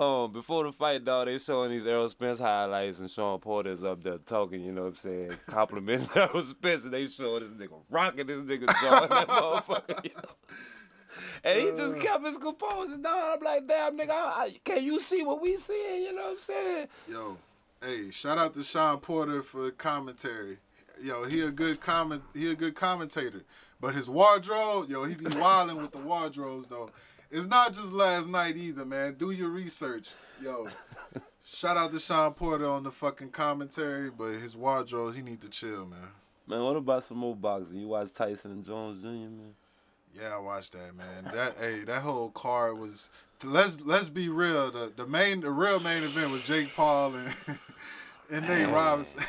um, 0.00 0.32
before 0.32 0.64
the 0.64 0.72
fight, 0.72 1.04
dog, 1.04 1.26
they 1.26 1.38
showing 1.38 1.70
these 1.70 1.86
Errol 1.86 2.08
Spence 2.08 2.38
highlights 2.38 3.00
and 3.00 3.10
Shawn 3.10 3.38
Porter's 3.38 3.82
up 3.82 4.02
there 4.02 4.18
talking, 4.18 4.62
you 4.62 4.72
know 4.72 4.82
what 4.82 4.88
I'm 4.88 4.94
saying, 4.96 5.32
complimenting 5.46 6.08
Errol 6.14 6.42
Spence, 6.42 6.84
and 6.84 6.92
they 6.92 7.06
showing 7.06 7.42
this 7.42 7.52
nigga 7.52 7.80
rocking 7.90 8.26
this 8.26 8.42
nigga 8.42 8.66
jaw 8.66 9.06
that 9.06 9.28
motherfucker, 9.28 10.04
you 10.04 10.10
know? 10.14 10.30
And 11.42 11.60
he 11.60 11.68
just 11.68 11.96
uh. 11.96 11.98
kept 11.98 12.24
his 12.26 12.36
composure 12.36 12.98
down. 12.98 13.38
I'm 13.38 13.40
like, 13.40 13.66
damn, 13.66 13.96
nigga, 13.96 14.10
I, 14.10 14.54
can 14.64 14.84
you 14.84 15.00
see 15.00 15.22
what 15.22 15.40
we 15.40 15.56
seeing? 15.56 16.02
You 16.02 16.14
know 16.14 16.22
what 16.22 16.32
I'm 16.32 16.38
saying? 16.38 16.88
Yo, 17.08 17.38
hey, 17.82 18.10
shout 18.10 18.36
out 18.36 18.52
to 18.54 18.62
Shawn 18.62 18.98
Porter 18.98 19.42
for 19.42 19.70
commentary. 19.70 20.58
Yo, 21.00 21.24
he 21.24 21.40
a 21.40 21.50
good 21.50 21.80
comment. 21.80 22.22
He 22.34 22.50
a 22.50 22.54
good 22.54 22.74
commentator. 22.74 23.44
But 23.80 23.94
his 23.94 24.08
wardrobe, 24.08 24.90
yo, 24.90 25.04
he 25.04 25.14
be 25.14 25.26
wilding 25.36 25.76
with 25.76 25.92
the 25.92 25.98
wardrobes 25.98 26.68
though. 26.68 26.90
It's 27.30 27.46
not 27.46 27.74
just 27.74 27.92
last 27.92 28.28
night 28.28 28.56
either, 28.56 28.84
man. 28.84 29.14
Do 29.14 29.30
your 29.30 29.50
research, 29.50 30.10
yo. 30.42 30.68
Shout 31.44 31.76
out 31.76 31.92
to 31.92 31.98
Shawn 32.00 32.34
Porter 32.34 32.66
on 32.66 32.82
the 32.82 32.90
fucking 32.90 33.30
commentary, 33.30 34.10
but 34.10 34.34
his 34.34 34.56
wardrobe, 34.56 35.14
he 35.14 35.22
need 35.22 35.40
to 35.42 35.48
chill, 35.48 35.86
man. 35.86 36.08
Man, 36.46 36.62
what 36.62 36.76
about 36.76 37.04
some 37.04 37.18
more 37.18 37.36
boxing? 37.36 37.78
You 37.78 37.88
watch 37.88 38.12
Tyson 38.12 38.52
and 38.52 38.64
Jones 38.64 39.02
Jr., 39.02 39.08
man? 39.08 39.54
Yeah, 40.18 40.34
I 40.34 40.38
watched 40.38 40.72
that, 40.72 40.96
man. 40.96 41.32
That 41.32 41.56
hey, 41.60 41.84
that 41.84 42.02
whole 42.02 42.30
card 42.30 42.78
was. 42.78 43.10
Let's 43.44 43.80
let's 43.80 44.08
be 44.08 44.28
real. 44.28 44.70
The 44.70 44.92
the 44.96 45.06
main 45.06 45.40
the 45.40 45.50
real 45.50 45.78
main 45.80 45.98
event 45.98 46.30
was 46.30 46.48
Jake 46.48 46.74
Paul 46.74 47.14
and 47.14 47.34
and 48.30 48.48
Nate 48.48 48.68
Robinson. 48.68 49.22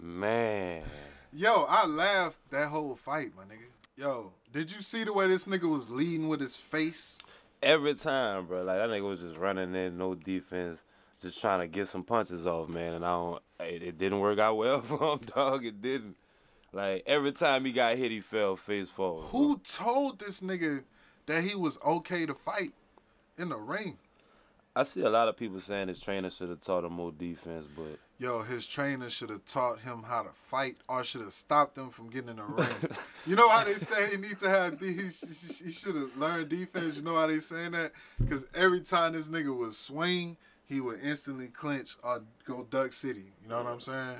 man. 0.00 0.82
Yo, 1.32 1.66
I 1.68 1.86
laughed 1.86 2.40
that 2.50 2.68
whole 2.68 2.94
fight, 2.94 3.32
my 3.36 3.42
nigga. 3.42 3.66
Yo, 3.98 4.32
did 4.56 4.72
you 4.72 4.80
see 4.80 5.04
the 5.04 5.12
way 5.12 5.26
this 5.26 5.44
nigga 5.44 5.70
was 5.70 5.90
leading 5.90 6.28
with 6.28 6.40
his 6.40 6.56
face? 6.56 7.18
Every 7.62 7.94
time, 7.94 8.46
bro. 8.46 8.62
Like 8.62 8.78
that 8.78 8.88
nigga 8.88 9.06
was 9.06 9.20
just 9.20 9.36
running 9.36 9.74
in, 9.74 9.98
no 9.98 10.14
defense, 10.14 10.82
just 11.20 11.42
trying 11.42 11.60
to 11.60 11.66
get 11.66 11.88
some 11.88 12.02
punches 12.02 12.46
off, 12.46 12.70
man. 12.70 12.94
And 12.94 13.04
I 13.04 13.10
don't. 13.10 13.42
It, 13.60 13.82
it 13.82 13.98
didn't 13.98 14.20
work 14.20 14.38
out 14.38 14.56
well 14.56 14.80
for 14.82 15.12
him, 15.12 15.20
dog. 15.26 15.66
It 15.66 15.82
didn't. 15.82 16.16
Like 16.72 17.02
every 17.06 17.32
time 17.32 17.66
he 17.66 17.72
got 17.72 17.98
hit, 17.98 18.10
he 18.10 18.20
fell 18.20 18.56
face 18.56 18.88
forward. 18.88 19.26
Who 19.26 19.56
bro. 19.56 19.60
told 19.62 20.20
this 20.20 20.40
nigga 20.40 20.84
that 21.26 21.44
he 21.44 21.54
was 21.54 21.78
okay 21.84 22.24
to 22.24 22.32
fight 22.32 22.72
in 23.36 23.50
the 23.50 23.58
ring? 23.58 23.98
I 24.76 24.82
see 24.82 25.00
a 25.00 25.08
lot 25.08 25.26
of 25.28 25.38
people 25.38 25.58
saying 25.58 25.88
his 25.88 26.00
trainer 26.00 26.28
should 26.28 26.50
have 26.50 26.60
taught 26.60 26.84
him 26.84 26.92
more 26.92 27.10
defense, 27.10 27.66
but 27.74 27.98
Yo, 28.18 28.42
his 28.42 28.66
trainer 28.66 29.08
should 29.08 29.30
have 29.30 29.44
taught 29.46 29.80
him 29.80 30.02
how 30.02 30.22
to 30.22 30.28
fight, 30.32 30.76
or 30.86 31.02
should 31.02 31.22
have 31.22 31.32
stopped 31.32 31.78
him 31.78 31.88
from 31.88 32.10
getting 32.10 32.28
in 32.28 32.36
the 32.36 32.42
ring. 32.42 32.68
you 33.26 33.36
know 33.36 33.48
how 33.48 33.64
they 33.64 33.72
say 33.72 34.10
he 34.10 34.18
needs 34.18 34.42
to 34.42 34.50
have 34.50 34.78
he, 34.78 34.92
he, 34.92 35.70
should 35.70 35.94
have 35.94 36.14
learned 36.18 36.50
defense. 36.50 36.96
You 36.96 37.02
know 37.02 37.14
how 37.14 37.26
they 37.26 37.40
saying 37.40 37.72
that? 37.72 37.92
Because 38.18 38.44
every 38.54 38.80
time 38.82 39.14
this 39.14 39.28
nigga 39.28 39.54
would 39.56 39.74
swing, 39.74 40.36
he 40.66 40.80
would 40.80 41.00
instantly 41.02 41.48
clinch 41.48 41.96
or 42.02 42.22
go 42.44 42.66
duck 42.70 42.92
city. 42.92 43.32
You 43.42 43.48
know 43.48 43.62
what 43.62 43.66
I'm 43.66 43.80
saying? 43.80 44.18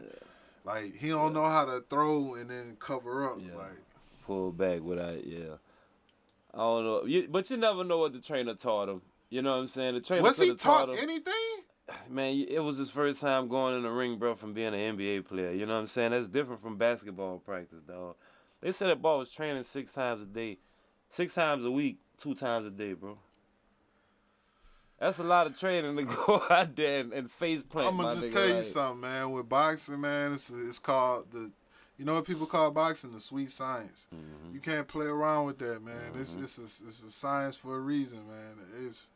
Like 0.65 0.97
he 0.97 1.09
don't 1.09 1.35
know 1.35 1.45
how 1.45 1.67
to 1.67 1.85
throw 1.91 2.35
and 2.35 2.51
then 2.51 2.77
cover 2.79 3.27
up. 3.27 3.39
Yeah. 3.41 3.57
Like 3.57 3.79
pull 4.27 4.53
back 4.53 4.81
without 4.81 5.27
yeah. 5.27 5.57
I 6.55 6.59
don't 6.59 6.85
know, 6.85 7.05
you, 7.05 7.29
but 7.31 7.51
you 7.51 7.59
never 7.59 7.85
know 7.85 7.99
what 7.99 8.15
the 8.15 8.21
trainer 8.21 8.55
taught 8.55 8.89
him. 8.89 9.03
You 9.29 9.43
know 9.43 9.53
what 9.53 9.63
I'm 9.63 9.67
saying? 9.69 9.95
The 9.95 10.01
trainer 10.01 10.23
was 10.23 10.39
he 10.39 10.55
taught 10.55 10.87
taught 10.87 10.99
anything? 10.99 11.33
Man, 12.11 12.47
it 12.49 12.61
was 12.61 12.79
his 12.79 12.91
first 12.91 13.21
time 13.21 13.49
going 13.49 13.75
in 13.77 13.83
the 13.83 13.91
ring, 13.91 14.19
bro, 14.19 14.35
from 14.35 14.53
being 14.55 14.75
an 14.75 14.97
NBA 14.97 15.27
player. 15.27 15.53
You 15.53 15.67
know 15.67 15.75
what 15.75 15.81
I'm 15.81 15.87
saying? 15.87 16.13
That's 16.13 16.29
different 16.29 16.63
from 16.63 16.77
basketball 16.77 17.39
practice, 17.39 17.83
dog. 17.87 18.17
They 18.61 18.73
said 18.73 18.89
that 18.89 19.03
ball 19.03 19.19
was 19.19 19.31
training 19.31 19.63
six 19.65 19.93
times 19.93 20.23
a 20.23 20.27
day, 20.27 20.59
six 21.09 21.35
times 21.35 21.65
a 21.65 21.71
week, 21.71 21.99
two 22.19 22.35
times 22.35 22.67
a 22.67 22.71
day, 22.71 22.95
bro. 22.95 23.19
That's 24.99 25.19
a 25.19 25.25
lot 25.25 25.47
of 25.47 25.59
training 25.59 25.97
to 25.97 26.05
go 26.27 26.43
out 26.49 26.75
there 26.75 27.01
and, 27.01 27.13
and 27.13 27.31
face 27.31 27.63
plant. 27.63 27.89
I'm 27.89 27.97
gonna 27.99 28.15
just 28.15 28.27
nigga, 28.29 28.33
tell 28.33 28.49
you 28.49 28.55
like- 28.55 28.65
something, 28.65 29.01
man. 29.01 29.31
With 29.31 29.49
boxing, 29.49 30.01
man, 30.01 30.33
it's 30.33 30.51
it's 30.51 30.79
called 30.79 31.31
the, 31.33 31.53
you 31.99 32.05
know 32.05 32.15
what 32.15 32.25
people 32.25 32.47
call 32.47 32.71
boxing, 32.71 33.13
the 33.13 33.21
sweet 33.21 33.51
science. 33.51 34.07
Mm-hmm. 34.15 34.55
You 34.55 34.61
can't 34.61 34.89
play 34.89 35.07
around 35.07 35.47
with 35.47 35.59
that, 35.59 35.83
man. 35.83 36.13
It's 36.19 36.35
it's 36.37 36.59
a, 36.59 36.63
it's 36.63 37.03
a 37.07 37.11
science 37.11 37.57
for 37.57 37.77
a 37.77 37.81
reason, 37.81 38.27
man. 38.27 38.87
It's, 38.87 39.09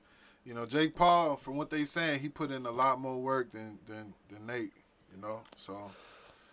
you 0.45 0.55
know, 0.55 0.67
Jake 0.67 0.95
Paul, 0.95 1.37
from 1.37 1.57
what 1.57 1.71
they 1.71 1.85
saying, 1.85 2.21
he 2.21 2.29
put 2.29 2.51
in 2.51 2.67
a 2.67 2.71
lot 2.71 3.01
more 3.01 3.19
work 3.19 3.53
than 3.53 3.79
than 3.87 4.15
than 4.29 4.47
Nate. 4.47 4.73
You 5.15 5.21
know, 5.21 5.41
so 5.57 5.91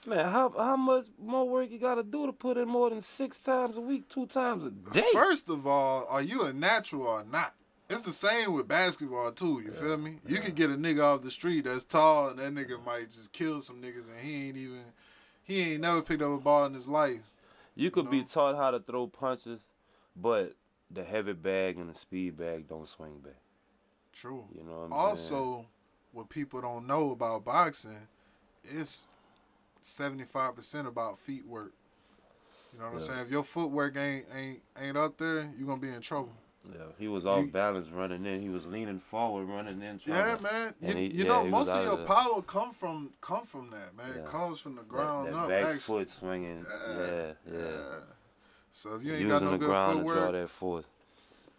Man, 0.07 0.31
how 0.31 0.53
how 0.57 0.77
much 0.77 1.07
more 1.21 1.47
work 1.47 1.69
you 1.69 1.79
gotta 1.79 2.03
do 2.03 2.25
to 2.25 2.31
put 2.31 2.57
in 2.57 2.67
more 2.67 2.89
than 2.89 3.01
six 3.01 3.41
times 3.41 3.75
a 3.75 3.81
week, 3.81 4.07
two 4.07 4.25
times 4.25 4.63
a 4.63 4.69
day? 4.69 5.03
first 5.11 5.49
of 5.49 5.67
all, 5.67 6.05
are 6.09 6.21
you 6.21 6.43
a 6.43 6.53
natural 6.53 7.07
or 7.07 7.25
not? 7.25 7.53
It's 7.89 8.01
the 8.01 8.13
same 8.13 8.53
with 8.53 8.67
basketball 8.67 9.31
too. 9.33 9.61
You 9.65 9.71
feel 9.71 9.97
me? 9.97 10.19
You 10.25 10.39
could 10.39 10.55
get 10.55 10.69
a 10.69 10.75
nigga 10.75 11.03
off 11.03 11.23
the 11.23 11.31
street 11.31 11.65
that's 11.65 11.83
tall, 11.83 12.29
and 12.29 12.39
that 12.39 12.53
nigga 12.53 12.83
might 12.85 13.11
just 13.11 13.31
kill 13.33 13.59
some 13.59 13.81
niggas, 13.81 14.07
and 14.09 14.19
he 14.21 14.47
ain't 14.47 14.57
even, 14.57 14.83
he 15.43 15.73
ain't 15.73 15.81
never 15.81 16.01
picked 16.01 16.21
up 16.21 16.31
a 16.31 16.37
ball 16.37 16.65
in 16.65 16.73
his 16.73 16.87
life. 16.87 17.31
You 17.75 17.91
could 17.91 18.09
be 18.09 18.19
know? 18.19 18.25
taught 18.25 18.55
how 18.55 18.71
to 18.71 18.79
throw 18.79 19.07
punches, 19.07 19.61
but 20.15 20.55
the 20.89 21.03
heavy 21.03 21.33
bag 21.33 21.77
and 21.77 21.89
the 21.89 21.95
speed 21.97 22.37
bag 22.37 22.67
don't 22.67 22.87
swing 22.87 23.19
back. 23.19 23.39
True. 24.19 24.45
You 24.55 24.63
know 24.63 24.79
what 24.79 24.85
I'm 24.85 24.89
saying? 24.91 25.09
also, 25.09 25.65
what 26.11 26.29
people 26.29 26.59
don't 26.61 26.87
know 26.87 27.11
about 27.11 27.45
boxing, 27.45 28.07
it's 28.63 29.05
seventy 29.81 30.23
five 30.23 30.55
percent 30.55 30.87
about 30.87 31.19
feet 31.19 31.45
work. 31.45 31.73
You 32.73 32.79
know 32.79 32.85
what 32.85 32.93
I'm 32.95 33.01
saying? 33.01 33.19
If 33.19 33.29
your 33.31 33.43
footwork 33.43 33.95
ain't 33.95 34.25
ain't 34.35 34.59
ain't 34.79 34.97
up 34.97 35.17
there, 35.17 35.49
you're 35.57 35.67
gonna 35.67 35.79
be 35.81 35.89
in 35.89 36.01
trouble. 36.01 36.33
Yeah, 36.69 36.81
he 36.97 37.07
was 37.07 37.25
off 37.25 37.49
balance 37.51 37.89
running 37.89 38.25
in. 38.25 38.41
He 38.41 38.49
was 38.49 38.65
leaning 38.65 38.99
forward 38.99 39.45
running 39.45 39.81
in. 39.81 39.99
Trying 39.99 40.17
Yeah, 40.17 40.35
to- 40.35 40.43
man. 40.43 40.73
You, 40.81 40.93
he- 40.95 41.05
you 41.05 41.23
yeah, 41.23 41.29
know, 41.29 41.45
most 41.45 41.69
of 41.69 41.83
your 41.85 41.99
of 41.99 42.07
power 42.07 42.41
come 42.41 42.71
from 42.71 43.11
come 43.21 43.45
from 43.45 43.69
that, 43.69 43.95
man. 43.95 44.17
It 44.17 44.25
comes 44.25 44.59
from 44.59 44.75
the 44.75 44.81
ground 44.81 45.27
that 45.27 45.35
up. 45.35 45.47
back 45.47 45.63
actually. 45.63 45.79
foot 45.79 46.09
swinging. 46.09 46.65
Yeah, 46.89 47.31
yeah. 47.51 47.61
So 48.73 48.95
if 48.95 49.03
you 49.03 49.13
ain't 49.13 49.21
Using 49.21 49.29
got 49.29 49.43
no 49.43 49.57
good 49.57 49.67
ground 49.67 49.99
to 49.99 50.03
draw 50.03 50.13
footwork, 50.13 50.31
that 50.33 50.49
foot. 50.49 50.85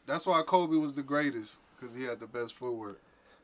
that's 0.06 0.26
why 0.26 0.42
Kobe 0.42 0.76
was 0.76 0.92
the 0.94 1.02
greatest 1.02 1.58
because 1.78 1.94
he 1.94 2.04
had 2.04 2.20
the 2.20 2.26
best 2.26 2.54
footwork. 2.54 3.00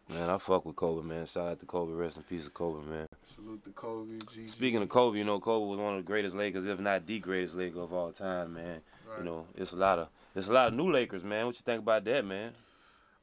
Man, 0.09 0.29
I 0.29 0.37
fuck 0.37 0.67
with 0.67 0.77
Kobe, 0.77 1.07
man. 1.07 1.25
Shout 1.25 1.49
out 1.49 1.61
to 1.61 1.67
Kobe. 1.67 1.93
Rest 1.93 2.19
in 2.19 2.25
peace, 2.25 2.47
of 2.47 2.53
Kobe, 2.55 2.87
man. 2.87 3.07
Salute 3.25 3.65
to 3.65 3.71
Kobe. 3.71 4.19
G. 4.35 4.47
Speaking 4.47 4.83
of 4.83 4.89
Kobe, 4.91 5.17
you 5.19 5.25
know 5.25 5.41
Kobe 5.41 5.67
was 5.67 5.79
one 5.79 5.95
of 5.97 6.05
the 6.05 6.07
greatest 6.07 6.37
Lakers, 6.37 6.67
if 6.67 6.79
not 6.79 7.07
the 7.07 7.19
greatest 7.21 7.55
Laker 7.55 7.81
of 7.81 7.93
all 7.93 8.13
time, 8.13 8.55
man. 8.55 8.83
Right. 9.09 9.19
You 9.21 9.25
know, 9.25 9.47
it's 9.57 9.73
a 9.73 9.77
lot 9.77 9.99
of 9.99 10.11
it's 10.35 10.49
a 10.49 10.53
lot 10.53 10.69
of 10.69 10.75
new 10.75 10.93
Lakers, 10.93 11.25
man. 11.25 11.47
What 11.47 11.55
you 11.57 11.63
think 11.65 11.81
about 11.81 12.05
that, 12.05 12.25
man? 12.25 12.53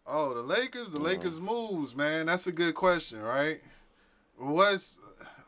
Oh, 0.07 0.33
the 0.33 0.41
Lakers, 0.41 0.89
the 0.89 0.95
Uh-huh. 0.97 1.05
Lakers 1.05 1.39
moves, 1.39 1.95
man. 1.95 2.25
That's 2.25 2.47
a 2.47 2.51
good 2.51 2.73
question, 2.73 3.21
right? 3.21 3.61
What's 4.37 4.97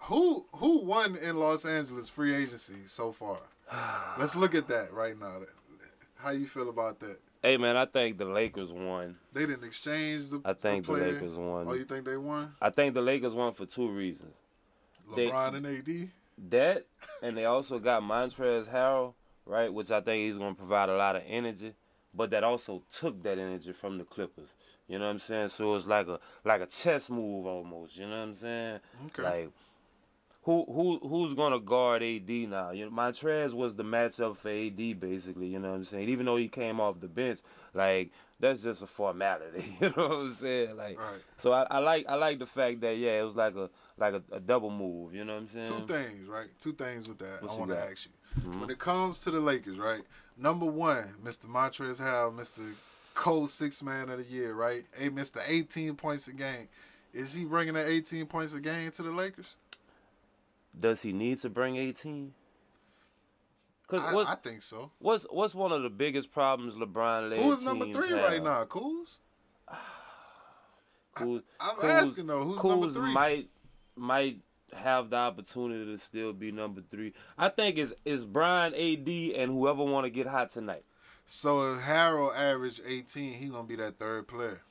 who 0.01 0.45
who 0.57 0.81
won 0.83 1.15
in 1.15 1.39
Los 1.39 1.65
Angeles 1.65 2.09
free 2.09 2.35
agency 2.35 2.85
so 2.85 3.11
far? 3.11 3.39
Let's 4.19 4.35
look 4.35 4.53
at 4.53 4.67
that 4.67 4.93
right 4.93 5.19
now. 5.19 5.37
How 6.15 6.29
you 6.29 6.45
feel 6.45 6.69
about 6.69 6.99
that? 6.99 7.17
Hey, 7.43 7.57
man, 7.57 7.75
I 7.75 7.85
think 7.85 8.17
the 8.17 8.23
Lakers 8.25 8.71
won. 8.71 9.17
They 9.33 9.45
didn't 9.45 9.65
exchange 9.65 10.29
the. 10.29 10.41
I 10.45 10.53
think 10.53 10.85
the 10.85 10.93
player. 10.93 11.11
Lakers 11.13 11.35
won. 11.35 11.67
Oh, 11.67 11.73
you 11.73 11.83
think 11.83 12.05
they 12.05 12.15
won? 12.15 12.55
I 12.61 12.69
think 12.69 12.93
the 12.93 13.01
Lakers 13.01 13.33
won 13.33 13.51
for 13.53 13.65
two 13.65 13.89
reasons. 13.89 14.33
They- 15.13 15.29
LeBron 15.29 15.55
and 15.55 15.67
AD. 15.67 16.11
That, 16.49 16.85
and 17.21 17.37
they 17.37 17.45
also 17.45 17.77
got 17.79 18.01
Montrezl 18.01 18.67
Harrell, 18.69 19.13
right, 19.45 19.71
which 19.71 19.91
I 19.91 19.99
think 20.01 20.25
he's 20.25 20.37
going 20.37 20.55
to 20.55 20.57
provide 20.57 20.87
a 20.89 20.95
lot 20.95 21.15
of 21.17 21.23
energy, 21.27 21.73
but 22.13 22.29
that 22.31 22.43
also 22.43 22.81
took 22.91 23.21
that 23.23 23.37
energy 23.37 23.71
from 23.73 23.97
the 23.97 24.03
Clippers. 24.05 24.49
You 24.87 24.97
know 24.99 25.05
what 25.05 25.11
I'm 25.11 25.19
saying? 25.19 25.49
So 25.49 25.69
it 25.69 25.73
was 25.73 25.87
like 25.87 26.07
a 26.07 26.19
like 26.43 26.61
a 26.61 26.65
chess 26.65 27.09
move 27.09 27.45
almost. 27.45 27.97
You 27.97 28.05
know 28.07 28.17
what 28.17 28.23
I'm 28.29 28.35
saying? 28.35 28.79
Okay. 29.07 29.21
Like, 29.23 29.49
who 30.43 30.65
who 30.65 30.99
who's 31.07 31.33
gonna 31.33 31.59
guard 31.59 32.03
AD 32.03 32.29
now? 32.29 32.71
You 32.71 32.85
know, 32.85 32.91
Montrez 32.91 33.53
was 33.53 33.75
the 33.75 33.83
matchup 33.83 34.37
for 34.37 34.49
AD 34.49 34.99
basically. 34.99 35.47
You 35.47 35.59
know 35.59 35.69
what 35.71 35.75
I'm 35.77 35.85
saying? 35.85 36.09
Even 36.09 36.25
though 36.25 36.35
he 36.37 36.47
came 36.47 36.79
off 36.79 36.99
the 36.99 37.07
bench, 37.07 37.39
like 37.73 38.11
that's 38.39 38.61
just 38.61 38.81
a 38.83 38.87
formality. 38.87 39.77
You 39.81 39.93
know 39.95 40.07
what 40.09 40.17
I'm 40.17 40.31
saying? 40.31 40.75
Like, 40.75 40.99
Right. 40.99 41.21
so 41.37 41.53
I, 41.53 41.65
I 41.71 41.79
like 41.79 42.05
I 42.09 42.15
like 42.15 42.39
the 42.39 42.45
fact 42.45 42.81
that 42.81 42.97
yeah, 42.97 43.19
it 43.19 43.23
was 43.23 43.35
like 43.35 43.55
a 43.55 43.69
like 43.97 44.13
a, 44.15 44.23
a 44.33 44.39
double 44.39 44.69
move. 44.69 45.15
You 45.15 45.23
know 45.23 45.33
what 45.33 45.41
I'm 45.43 45.47
saying? 45.47 45.65
Two 45.65 45.87
things, 45.93 46.27
right? 46.27 46.47
Two 46.59 46.73
things 46.73 47.07
with 47.07 47.19
that. 47.19 47.41
What 47.41 47.51
I 47.51 47.55
want 47.55 47.69
to? 47.71 47.77
Mm-hmm. 47.77 47.91
ask 47.91 48.05
you. 48.05 48.59
When 48.59 48.69
it 48.69 48.79
comes 48.79 49.19
to 49.19 49.31
the 49.31 49.39
Lakers, 49.39 49.77
right? 49.77 50.01
Number 50.37 50.65
one, 50.65 51.13
Mr. 51.23 51.45
Montrezl 51.45 52.01
Harrell, 52.01 52.35
Mr. 52.35 53.13
Cole 53.13 53.47
Six 53.47 53.83
Man 53.83 54.09
of 54.09 54.17
the 54.17 54.25
Year, 54.25 54.53
right? 54.55 54.83
Hey, 54.97 55.09
Mr. 55.09 55.39
18 55.45 55.95
points 55.95 56.27
a 56.27 56.33
game. 56.33 56.67
Is 57.13 57.31
he 57.33 57.45
bringing 57.45 57.75
that 57.75 57.87
18 57.87 58.25
points 58.25 58.53
a 58.55 58.59
game 58.59 58.89
to 58.91 59.03
the 59.03 59.11
Lakers? 59.11 59.55
Does 60.79 61.01
he 61.01 61.13
need 61.13 61.39
to 61.39 61.49
bring 61.49 61.75
18? 61.75 62.33
Cause 63.87 64.01
I, 64.27 64.31
I 64.31 64.35
think 64.35 64.61
so. 64.61 64.91
what's 64.99 65.25
what's 65.29 65.53
one 65.53 65.71
of 65.71 65.83
the 65.83 65.89
biggest 65.89 66.31
problems 66.31 66.75
LeBron 66.75 67.29
led 67.29 67.39
Who 67.39 67.51
is 67.53 67.63
number 67.63 67.85
three 67.85 68.09
have? 68.09 68.19
right 68.31 68.43
now? 68.43 68.63
Kuz? 68.65 69.19
Kuz, 71.15 71.43
I'm 71.59 71.75
Kuz- 71.75 71.83
asking 71.83 72.27
though, 72.27 72.43
who's 72.43 72.63
number 72.63 72.87
Kuz 72.87 72.93
three? 72.93 73.13
might 73.13 73.49
might 73.95 74.39
have 74.75 75.11
the 75.11 75.17
opportunity 75.17 75.85
to 75.91 75.97
still 75.99 76.33
be 76.33 76.51
number 76.51 76.81
three. 76.89 77.13
I 77.37 77.49
think 77.49 77.77
it's 77.77 77.93
it's 78.05 78.25
Brian 78.25 78.73
AD 78.73 79.07
and 79.07 79.51
whoever 79.51 79.83
want 79.83 80.05
to 80.05 80.09
get 80.09 80.25
hot 80.27 80.49
tonight. 80.49 80.85
So 81.25 81.73
if 81.73 81.81
Harrell 81.81 82.35
average 82.35 82.81
18, 82.85 83.33
he 83.33 83.47
gonna 83.47 83.63
be 83.67 83.75
that 83.75 83.99
third 83.99 84.27
player. 84.27 84.61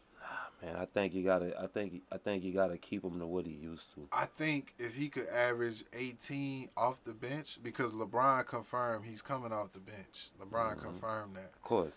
Man, 0.63 0.77
I 0.77 0.85
think 0.85 1.13
you 1.13 1.25
gotta. 1.25 1.61
I 1.61 1.67
think 1.67 2.03
I 2.13 2.19
think 2.19 2.45
you 2.45 2.53
gotta 2.53 2.79
keep 2.79 3.03
him 3.05 3.19
to 3.19 3.27
what 3.27 3.47
he 3.47 3.53
used 3.53 3.93
to. 3.95 4.07
I 4.13 4.27
think 4.27 4.75
if 4.79 4.95
he 4.95 5.09
could 5.09 5.29
average 5.29 5.85
18 5.93 6.69
off 6.77 7.03
the 7.03 7.13
bench, 7.13 7.59
because 7.63 7.93
LeBron 7.93 8.47
confirmed 8.47 9.05
he's 9.07 9.23
coming 9.23 9.53
off 9.53 9.73
the 9.73 9.81
bench. 9.81 10.31
LeBron 10.41 10.73
Mm-hmm. 10.77 10.81
confirmed 10.85 11.37
that. 11.37 11.51
Of 11.57 11.63
course. 11.63 11.95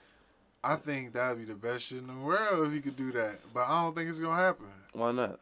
I 0.63 0.78
think 0.78 1.13
that'd 1.13 1.38
be 1.38 1.45
the 1.45 1.54
best 1.54 1.86
shit 1.86 1.99
in 1.99 2.08
the 2.08 2.13
world 2.15 2.65
if 2.67 2.73
he 2.73 2.82
could 2.82 2.97
do 2.97 3.12
that. 3.12 3.36
But 3.54 3.67
I 3.67 3.84
don't 3.84 3.95
think 3.95 4.10
it's 4.10 4.19
gonna 4.19 4.36
happen. 4.36 4.65
Why 4.93 5.12
not? 5.12 5.39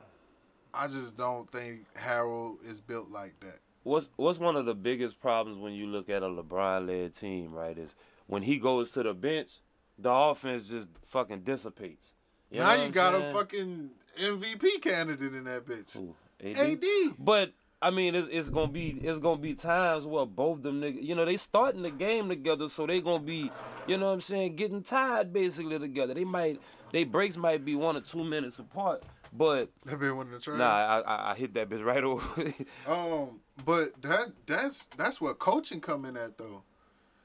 I 0.74 0.88
just 0.88 1.16
don't 1.16 1.50
think 1.50 1.86
Harrell 1.96 2.56
is 2.70 2.82
built 2.82 3.10
like 3.10 3.40
that. 3.40 3.60
What's 3.84 4.10
what's 4.18 4.40
one 4.40 4.58
of 4.58 4.66
the 4.66 4.76
biggest 4.76 5.22
problems 5.22 5.60
when 5.60 5.72
you 5.74 5.88
look 5.88 6.10
at 6.10 6.24
a 6.24 6.28
LeBron 6.28 6.88
led 6.88 7.16
team, 7.16 7.54
right? 7.54 7.78
Is 7.78 7.96
when 8.28 8.42
he 8.42 8.58
goes 8.58 8.92
to 8.92 9.04
the 9.04 9.14
bench, 9.14 9.60
the 9.98 10.12
offense 10.12 10.68
just 10.68 10.90
fucking 11.06 11.44
dissipates. 11.44 12.14
You 12.54 12.60
now 12.60 12.74
you 12.76 12.90
got 12.92 13.14
saying? 13.14 13.32
a 13.32 13.34
fucking 13.34 13.90
MVP 14.20 14.82
candidate 14.82 15.34
in 15.34 15.44
that 15.46 15.66
bitch. 15.66 15.94
Who, 15.94 16.16
AD? 16.44 16.58
AD. 16.58 16.84
But 17.18 17.54
I 17.82 17.90
mean, 17.90 18.16
it's 18.16 18.28
it's 18.32 18.50
gonna 18.50 18.72
be 18.72 19.00
it's 19.02 19.20
gonna 19.20 19.42
be 19.42 19.56
times 19.56 20.06
where 20.06 20.26
both 20.26 20.62
them 20.62 20.80
niggas, 20.82 21.04
you 21.04 21.16
know, 21.16 21.26
they 21.26 21.36
starting 21.38 21.82
the 21.82 21.90
game 21.92 22.30
together, 22.30 22.70
so 22.70 22.86
they 22.86 23.02
gonna 23.02 23.24
be, 23.24 23.52
you 23.88 23.98
know, 23.98 24.06
what 24.06 24.14
I'm 24.14 24.22
saying, 24.22 24.56
getting 24.56 24.84
tired 24.84 25.34
basically 25.34 25.80
together. 25.80 26.14
They 26.14 26.24
might 26.24 26.62
they 26.92 27.04
breaks 27.04 27.38
might 27.38 27.66
be 27.66 27.76
one 27.76 27.98
or 27.98 28.02
two 28.02 28.24
minutes 28.24 28.60
apart, 28.60 29.04
but 29.34 29.70
That 29.86 30.00
been 30.00 30.16
one 30.16 30.28
of 30.28 30.34
the 30.34 30.40
trade. 30.40 30.60
nah, 30.60 30.70
I, 30.70 31.00
I 31.00 31.32
I 31.32 31.36
hit 31.36 31.56
that 31.56 31.70
bitch 31.70 31.84
right 31.84 32.04
over. 32.06 32.44
Um, 32.88 33.40
but 33.66 34.00
that 34.04 34.32
that's 34.46 34.88
that's 34.96 35.20
what 35.20 35.40
coaching 35.40 35.82
come 35.82 36.06
in 36.06 36.16
at 36.16 36.38
though. 36.38 36.62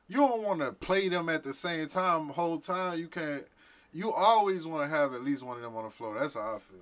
You 0.09 0.17
don't 0.17 0.43
want 0.43 0.61
to 0.61 0.73
play 0.73 1.11
them 1.11 1.29
at 1.29 1.45
the 1.45 1.53
same 1.53 1.87
time 1.87 2.31
whole 2.31 2.59
time. 2.59 2.99
You 2.99 3.09
can't. 3.09 3.45
You 3.93 4.13
always 4.13 4.67
want 4.67 4.89
to 4.89 4.97
have 4.97 5.15
at 5.15 5.23
least 5.23 5.43
one 5.43 5.57
of 5.57 5.63
them 5.63 5.77
on 5.77 5.85
the 5.85 5.91
floor. 5.91 6.19
That's 6.19 6.35
how 6.35 6.57
I 6.57 6.59
feel. 6.59 6.79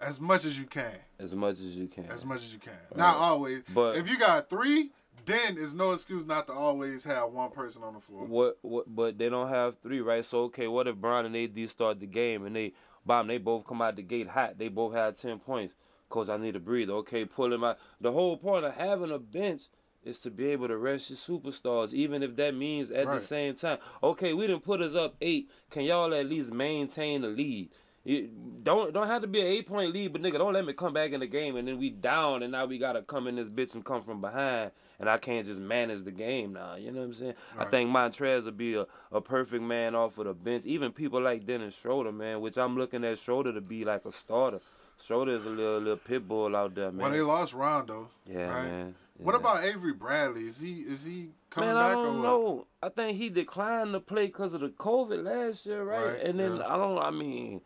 As 0.00 0.20
much 0.20 0.44
as 0.44 0.58
you 0.58 0.64
can. 0.66 0.94
as 1.18 1.34
much 1.34 1.54
as 1.54 1.74
you 1.76 1.88
can. 1.88 2.06
As 2.06 2.24
much 2.24 2.38
as 2.38 2.52
you 2.52 2.60
can. 2.60 2.78
Not 2.94 3.16
always. 3.16 3.62
But- 3.74 3.96
if 3.96 4.08
you 4.08 4.18
got 4.18 4.48
three, 4.48 4.90
then 5.26 5.56
it's 5.58 5.72
no 5.72 5.92
excuse 5.92 6.24
not 6.24 6.46
to 6.46 6.52
always 6.52 7.02
have 7.04 7.30
one 7.32 7.50
person 7.50 7.82
on 7.82 7.94
the 7.94 8.00
floor. 8.00 8.24
What 8.24 8.58
what? 8.62 8.94
But 8.94 9.18
they 9.18 9.28
don't 9.28 9.48
have 9.48 9.76
three, 9.82 10.00
right? 10.00 10.24
So 10.24 10.44
okay, 10.44 10.68
what 10.68 10.86
if 10.86 10.96
Brown 10.96 11.26
and 11.26 11.36
AD 11.36 11.68
start 11.68 11.98
the 11.98 12.06
game 12.06 12.46
and 12.46 12.54
they 12.54 12.72
Bomb, 13.08 13.26
they 13.26 13.38
both 13.38 13.66
come 13.66 13.80
out 13.80 13.96
the 13.96 14.02
gate 14.02 14.28
hot. 14.28 14.58
They 14.58 14.68
both 14.68 14.92
had 14.92 15.16
10 15.16 15.38
points. 15.38 15.74
Cause 16.10 16.28
I 16.30 16.36
need 16.36 16.54
to 16.54 16.60
breathe. 16.60 16.88
Okay, 16.90 17.24
pull 17.24 17.52
him 17.52 17.64
out. 17.64 17.78
The 18.00 18.12
whole 18.12 18.36
point 18.36 18.64
of 18.64 18.74
having 18.74 19.10
a 19.10 19.18
bench 19.18 19.62
is 20.04 20.18
to 20.20 20.30
be 20.30 20.46
able 20.48 20.68
to 20.68 20.76
rest 20.76 21.10
your 21.10 21.16
superstars, 21.16 21.92
even 21.92 22.22
if 22.22 22.36
that 22.36 22.54
means 22.54 22.90
at 22.90 23.06
Right. 23.06 23.14
the 23.14 23.20
same 23.20 23.54
time. 23.54 23.78
Okay, 24.02 24.32
we 24.32 24.46
didn't 24.46 24.62
put 24.64 24.80
us 24.80 24.94
up 24.94 25.16
eight. 25.20 25.50
Can 25.70 25.82
y'all 25.84 26.14
at 26.14 26.26
least 26.26 26.52
maintain 26.52 27.22
the 27.22 27.28
lead? 27.28 27.70
You 28.04 28.30
don't 28.62 28.94
don't 28.94 29.06
have 29.08 29.20
to 29.22 29.28
be 29.28 29.40
an 29.40 29.46
eight 29.48 29.66
point 29.66 29.92
lead, 29.92 30.12
but 30.12 30.22
nigga, 30.22 30.38
don't 30.38 30.54
let 30.54 30.64
me 30.64 30.72
come 30.72 30.94
back 30.94 31.12
in 31.12 31.20
the 31.20 31.26
game 31.26 31.56
and 31.56 31.68
then 31.68 31.78
we 31.78 31.90
down 31.90 32.42
and 32.42 32.52
now 32.52 32.64
we 32.64 32.78
gotta 32.78 33.02
come 33.02 33.26
in 33.26 33.34
this 33.34 33.50
bitch 33.50 33.74
and 33.74 33.84
come 33.84 34.02
from 34.02 34.20
behind 34.22 34.70
and 34.98 35.10
I 35.10 35.18
can't 35.18 35.44
just 35.44 35.60
manage 35.60 36.04
the 36.04 36.10
game 36.12 36.54
now. 36.54 36.76
You 36.76 36.90
know 36.90 37.00
what 37.00 37.06
I'm 37.06 37.14
saying? 37.14 37.34
I 37.58 37.66
think 37.66 37.90
Montrez 37.90 38.44
will 38.46 38.52
be 38.52 38.76
a, 38.76 38.86
a 39.12 39.20
perfect 39.20 39.62
man 39.62 39.94
off 39.94 40.16
of 40.16 40.24
the 40.26 40.32
bench. 40.32 40.64
Even 40.64 40.92
people 40.92 41.20
like 41.20 41.44
Dennis 41.44 41.78
Schroeder, 41.78 42.12
man, 42.12 42.40
which 42.40 42.56
I'm 42.56 42.78
looking 42.78 43.04
at 43.04 43.18
Schroeder 43.18 43.52
to 43.52 43.60
be 43.60 43.84
like 43.84 44.06
a 44.06 44.12
starter. 44.12 44.60
Schroeder 45.02 45.32
is 45.32 45.44
a 45.44 45.50
little 45.50 45.78
little 45.78 45.96
pit 45.96 46.26
bull 46.26 46.56
out 46.56 46.74
there, 46.74 46.90
man. 46.90 47.02
Well, 47.02 47.10
they 47.10 47.20
lost 47.20 47.52
Rondo. 47.52 48.08
yeah, 48.26 48.48
right? 48.48 48.64
man. 48.64 48.94
What 49.18 49.32
Yeah. 49.32 49.40
about 49.40 49.64
Avery 49.64 49.92
Bradley? 49.92 50.46
Is 50.46 50.60
he 50.60 50.80
is 50.80 51.04
he 51.04 51.30
coming 51.50 51.70
Man, 51.70 51.76
back 51.76 51.90
I 51.90 51.94
don't 51.94 52.16
what? 52.18 52.22
know. 52.22 52.66
I 52.82 52.88
think 52.88 53.16
he 53.18 53.28
declined 53.28 53.92
to 53.92 54.00
play 54.00 54.26
because 54.26 54.54
of 54.54 54.60
the 54.60 54.68
COVID 54.68 55.24
last 55.24 55.66
year, 55.66 55.82
right? 55.82 56.12
Right, 56.14 56.22
and 56.22 56.38
then 56.38 56.56
yeah. 56.56 56.66
I 56.72 56.76
don't. 56.76 56.98
I 56.98 57.10
mean, 57.10 57.60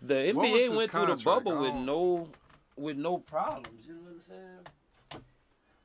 the 0.00 0.32
What 0.32 0.46
NBA 0.46 0.74
went 0.76 0.90
through 0.90 1.06
the 1.06 1.16
bubble 1.16 1.58
with 1.60 1.74
no, 1.74 2.28
with 2.76 2.96
no 2.96 3.18
problems. 3.18 3.84
You 3.86 3.94
know 3.94 4.00
what 4.02 4.12
I'm 4.12 4.20
saying? 4.22 5.22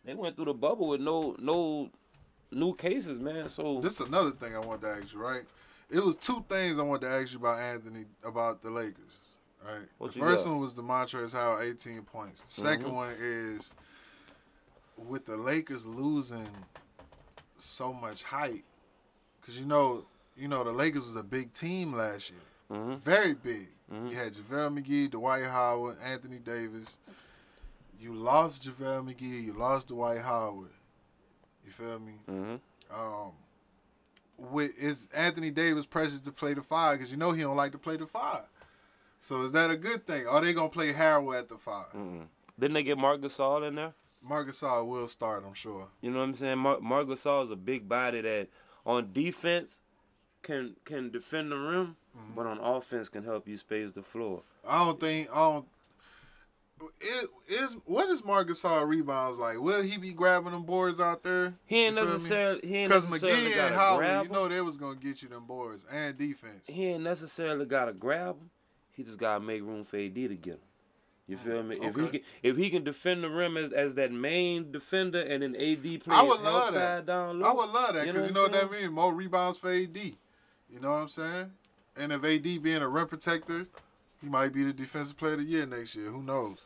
They 0.06 0.14
went 0.14 0.36
through 0.36 0.46
the 0.46 0.54
bubble 0.54 0.88
with 0.88 1.02
no, 1.02 1.36
no, 1.40 1.90
new 2.52 2.76
cases, 2.76 3.20
man. 3.20 3.50
So 3.50 3.82
This 3.82 4.00
is 4.00 4.08
another 4.08 4.32
thing 4.32 4.56
I 4.56 4.60
wanted 4.60 4.82
to 4.82 4.90
ask 4.90 5.14
you, 5.14 5.20
right? 5.20 5.44
It 5.90 6.04
was 6.04 6.16
two 6.16 6.44
things 6.48 6.80
I 6.80 6.84
wanted 6.84 7.08
to 7.08 7.14
ask 7.14 7.34
you 7.34 7.40
about 7.40 7.60
Anthony 7.60 8.06
about 8.24 8.62
the 8.62 8.70
Lakers, 8.70 9.12
right? 9.64 9.88
What 9.98 10.14
the 10.14 10.20
first 10.20 10.46
got? 10.46 10.52
one 10.52 10.60
was 10.62 10.74
the 10.74 10.82
Montrezl 10.84 11.32
Harrell 11.32 11.62
18 11.64 12.02
points. 12.04 12.42
The 12.42 12.62
2nd 12.62 12.86
Mhm. 12.88 12.94
one 12.94 13.16
is 13.20 13.74
with 15.08 15.26
the 15.26 15.38
Lakers 15.38 15.86
losing 15.86 16.48
so 17.58 17.94
much 17.94 18.24
height, 18.24 18.64
because 19.40 19.58
you 19.60 19.66
know, 19.66 20.06
you 20.36 20.48
know, 20.48 20.64
the 20.64 20.72
Lakers 20.72 21.06
was 21.06 21.16
a 21.16 21.24
big 21.24 21.54
team 21.54 21.94
last 21.94 22.30
year, 22.30 22.40
Mhm. 22.72 23.00
very 23.00 23.34
big. 23.34 23.70
Mhm. 23.92 24.10
You 24.10 24.16
had 24.16 24.34
JaVale 24.34 24.82
McGee, 24.82 25.10
Dwight 25.12 25.44
Howard, 25.46 25.98
Anthony 26.02 26.40
Davis. 26.40 26.98
You 28.00 28.14
lost 28.16 28.64
JaVale 28.64 29.04
McGee, 29.14 29.44
you 29.44 29.54
lost 29.54 29.88
Dwight 29.88 30.22
Howard. 30.22 30.72
You 31.66 31.72
feel 31.72 32.00
me? 32.00 32.14
hmm 32.26 32.56
um, 32.94 33.32
with 34.38 34.78
is 34.78 35.08
Anthony 35.14 35.50
Davis 35.52 35.86
pressured 35.86 36.24
to 36.26 36.32
play 36.32 36.54
the 36.54 36.62
five 36.62 36.98
because 36.98 37.10
you 37.12 37.18
know 37.18 37.32
he 37.32 37.42
don't 37.42 37.56
like 37.56 37.72
to 37.74 37.78
play 37.78 37.96
the 37.96 38.06
five. 38.08 38.44
So 39.20 39.44
is 39.44 39.52
that 39.54 39.70
a 39.70 39.78
good 39.78 40.06
thing? 40.08 40.28
Are 40.28 40.42
they 40.42 40.52
gonna 40.52 40.68
play 40.70 40.92
Harrell 40.94 41.38
at 41.38 41.48
the 41.48 41.58
5 41.58 41.94
mm 41.94 42.28
Didn't 42.60 42.74
they 42.74 42.84
get 42.84 42.98
Marc 42.98 43.22
Gasol 43.22 43.66
in 43.68 43.76
there? 43.76 43.94
Marcus 44.24 44.62
Gasol 44.62 44.88
will 44.88 45.08
start, 45.08 45.44
I'm 45.46 45.54
sure. 45.54 45.88
You 46.02 46.12
know 46.12 46.20
what 46.20 46.26
I'm 46.26 46.36
saying? 46.36 46.58
Mar- 46.60 46.80
Marc 46.82 47.08
Gasol 47.08 47.44
is 47.44 47.50
a 47.50 47.56
big 47.56 47.90
body 47.90 48.22
that 48.22 48.48
on 48.86 49.12
defense 49.12 49.80
can 50.44 50.76
can 50.86 51.10
defend 51.12 51.52
the 51.52 51.58
rim, 51.58 51.96
Mm-hmm. 52.18 52.36
but 52.36 52.46
on 52.46 52.58
offense 52.60 53.08
can 53.08 53.24
help 53.24 53.48
you 53.48 53.56
space 53.56 53.94
the 53.94 54.04
floor. 54.04 54.44
I 54.68 54.84
don't 54.84 55.00
think 55.00 55.30
I 55.32 55.36
don't. 55.36 55.66
It 57.00 57.30
is 57.48 57.78
what 57.86 58.10
is 58.10 58.24
Marcus 58.26 58.62
Gasol 58.64 58.88
rebounds 58.88 59.38
like? 59.40 59.60
Will 59.62 59.82
he 59.84 59.98
be 59.98 60.12
grabbing 60.14 60.52
them 60.52 60.64
boards 60.64 61.00
out 61.00 61.24
there? 61.24 61.54
He 61.66 61.86
ain't 61.86 61.96
necessarily 61.96 62.60
he 62.68 62.76
ain't 62.78 62.92
necessarily 62.92 63.52
McGee 63.52 63.66
and 63.66 63.76
Howard, 63.76 64.00
grab 64.00 64.26
you 64.26 64.32
know 64.32 64.48
they 64.48 64.62
was 64.62 64.78
gonna 64.78 64.96
get 64.96 65.22
you 65.22 65.30
them 65.30 65.46
boards 65.46 65.86
and 65.92 66.18
defense. 66.18 66.68
He 66.68 66.88
ain't 66.88 67.04
necessarily 67.04 67.66
gotta 67.66 67.94
grab 67.94 68.36
him. 68.40 68.50
He 68.92 69.04
just 69.04 69.20
gotta 69.20 69.40
make 69.44 69.62
room 69.62 69.84
for 69.86 69.98
AD 69.98 70.16
to 70.16 70.28
get 70.36 70.54
him. 70.56 70.60
You 71.32 71.38
feel 71.38 71.64
me? 71.64 71.78
If 71.82 71.96
he 71.96 72.08
can, 72.08 72.20
if 72.44 72.58
he 72.58 72.70
can 72.70 72.84
defend 72.84 73.24
the 73.24 73.30
rim 73.30 73.56
as, 73.56 73.72
as 73.72 73.96
that 73.96 74.12
main 74.12 74.72
defender, 74.72 75.22
and 75.22 75.44
an 75.44 75.56
AD 75.56 75.82
plays 75.82 76.02
I 76.10 76.24
would 76.24 76.42
love 76.42 76.74
that. 76.74 77.06
down 77.06 77.40
low. 77.40 77.48
I 77.50 77.54
would 77.54 77.70
love 77.70 77.94
that 77.94 78.06
because 78.06 78.28
you 78.28 78.34
know 78.34 78.42
what 78.44 78.52
what 78.52 78.64
I'm 78.64 78.70
that 78.70 78.80
means. 78.80 78.92
More 78.92 79.14
rebounds 79.14 79.58
for 79.58 79.72
AD. 79.72 79.98
You 79.98 80.80
know 80.82 80.90
what 80.92 80.98
I'm 80.98 81.08
saying? 81.08 81.52
And 81.96 82.12
if 82.12 82.24
AD 82.26 82.44
being 82.62 82.82
a 82.82 82.88
rim 82.90 83.08
protector, 83.08 83.66
he 84.22 84.28
might 84.28 84.52
be 84.52 84.64
the 84.66 84.74
defensive 84.74 85.16
player 85.16 85.34
of 85.34 85.40
the 85.40 85.46
year 85.46 85.66
next 85.66 85.96
year. 85.96 86.10
Who 86.12 86.22
knows? 86.22 86.60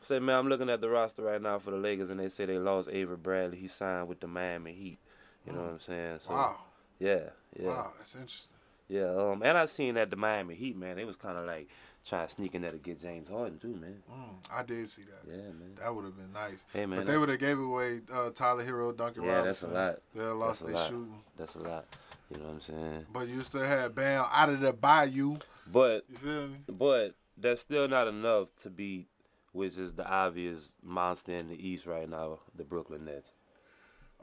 Say, 0.00 0.18
man, 0.20 0.38
I'm 0.38 0.48
looking 0.48 0.70
at 0.70 0.80
the 0.80 0.88
roster 0.88 1.22
right 1.22 1.42
now 1.42 1.58
for 1.58 1.70
the 1.72 1.76
Lakers, 1.76 2.08
and 2.08 2.18
they 2.18 2.30
say 2.30 2.46
they 2.46 2.58
lost 2.58 2.88
Avery 2.90 3.16
Bradley. 3.16 3.58
He 3.58 3.68
signed 3.68 4.08
with 4.08 4.20
the 4.20 4.26
Miami 4.26 4.72
Heat. 4.72 4.98
You 5.46 5.52
know 5.52 5.60
what 5.60 5.70
I'm 5.72 5.80
saying? 5.80 6.18
So, 6.26 6.32
Wow. 6.32 6.56
Yeah, 6.98 7.30
yeah, 7.58 7.68
Wow, 7.68 7.92
that's 7.98 8.14
interesting. 8.14 8.56
yeah. 8.88 9.14
Um, 9.14 9.42
and 9.42 9.56
I 9.58 9.66
seen 9.66 9.94
that 9.96 10.10
the 10.10 10.16
Miami 10.16 10.54
Heat, 10.54 10.76
man, 10.76 10.96
they 10.96 11.04
was 11.04 11.16
kind 11.16 11.38
of 11.38 11.44
like 11.46 11.68
trying 12.08 12.26
to 12.26 12.32
sneak 12.32 12.54
in 12.54 12.62
there 12.62 12.72
to 12.72 12.78
get 12.78 13.00
James 13.00 13.28
Harden 13.28 13.58
too, 13.58 13.76
man. 13.76 14.02
Mm, 14.10 14.52
I 14.52 14.62
did 14.62 14.88
see 14.88 15.02
that. 15.02 15.30
Yeah, 15.30 15.36
man. 15.36 15.76
That 15.80 15.94
would 15.94 16.04
have 16.04 16.16
been 16.16 16.32
nice. 16.32 16.64
Hey, 16.72 16.86
man. 16.86 17.00
but 17.00 17.06
they 17.06 17.18
would 17.18 17.28
have 17.28 17.38
gave 17.38 17.58
away 17.58 18.00
uh, 18.12 18.30
Tyler 18.30 18.64
Herro, 18.64 18.96
Duncan 18.96 19.24
Yeah, 19.24 19.42
that's 19.42 19.62
a 19.62 19.68
lot. 19.68 19.98
They 20.14 20.24
lost 20.24 20.66
their 20.66 20.76
shooting. 20.76 21.22
That's 21.36 21.54
a 21.56 21.60
lot. 21.60 21.84
You 22.30 22.38
know 22.38 22.46
what 22.46 22.54
I'm 22.54 22.60
saying? 22.60 23.06
But 23.12 23.28
you 23.28 23.42
still 23.42 23.62
had 23.62 23.94
Bam 23.94 24.24
Adebayo. 24.24 25.40
But 25.70 26.04
You 26.08 26.16
feel 26.16 26.48
me? 26.48 26.58
But 26.68 27.14
that's 27.36 27.60
still 27.60 27.88
not 27.88 28.08
enough 28.08 28.54
to 28.56 28.70
beat, 28.70 29.08
which 29.52 29.78
is 29.78 29.94
the 29.94 30.06
obvious 30.06 30.76
monster 30.82 31.32
in 31.32 31.48
the 31.48 31.68
East 31.68 31.86
right 31.86 32.08
now, 32.08 32.40
the 32.54 32.64
Brooklyn 32.64 33.04
Nets. 33.04 33.32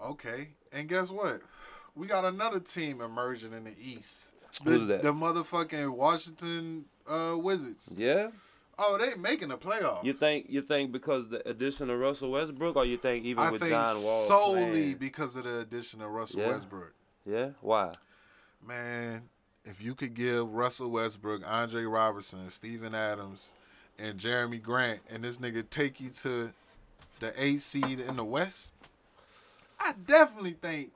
Okay. 0.04 0.50
And 0.71 0.88
guess 0.88 1.10
what? 1.10 1.41
We 1.95 2.08
got 2.08 2.26
another 2.26 2.60
team 2.60 3.00
emerging 3.00 3.54
in 3.54 3.63
the 3.63 3.76
East. 3.80 4.32
The, 4.63 4.78
that? 4.80 5.04
the 5.04 5.13
motherfucking 5.13 5.89
Washington 5.89 6.86
uh, 7.08 7.36
Wizards. 7.38 7.94
Yeah, 7.98 8.30
Oh, 8.78 8.98
they 8.98 9.15
making 9.15 9.50
the 9.50 9.58
playoffs. 9.58 10.04
you 10.04 10.12
think 10.13 10.48
you 10.50 10.62
think 10.62 10.91
because 10.91 11.30
the 11.30 11.48
addition 11.48 11.89
of 11.89 11.98
Russell 12.00 12.32
Westbrook, 12.32 12.76
or 12.76 12.86
you 12.86 12.98
think 12.98 13.24
even 13.26 13.44
I 13.44 13.52
with 13.52 13.62
think 13.62 13.72
John 13.74 14.02
Wall 14.04 14.28
solely 14.28 14.72
playing? 14.72 14.96
because 14.98 15.36
of 15.38 15.44
the 15.46 15.60
addition 15.60 16.02
of 16.02 16.10
Russell 16.12 16.41
Yeah. 16.41 16.48
Westbrook. 16.48 16.94
Yeah, 17.26 17.50
why? 17.62 17.94
Man, 18.65 19.24
if 19.63 19.82
you 19.82 19.96
could 19.96 20.13
give 20.13 20.52
Russell 20.52 20.89
Westbrook, 20.91 21.41
Andre 21.46 21.84
Roberson, 21.84 22.50
Steven 22.50 22.94
Adams, 22.96 23.54
and 23.98 24.20
Jerami 24.20 24.62
Grant, 24.62 25.00
and 25.10 25.24
this 25.24 25.38
nigga 25.38 25.68
take 25.70 26.00
you 26.02 26.10
to 26.10 26.52
the 27.20 27.34
eight 27.41 27.62
seed 27.62 28.00
in 28.02 28.18
the 28.18 28.26
West, 28.26 28.74
I 29.80 29.94
definitely 30.06 30.52
think 30.62 30.91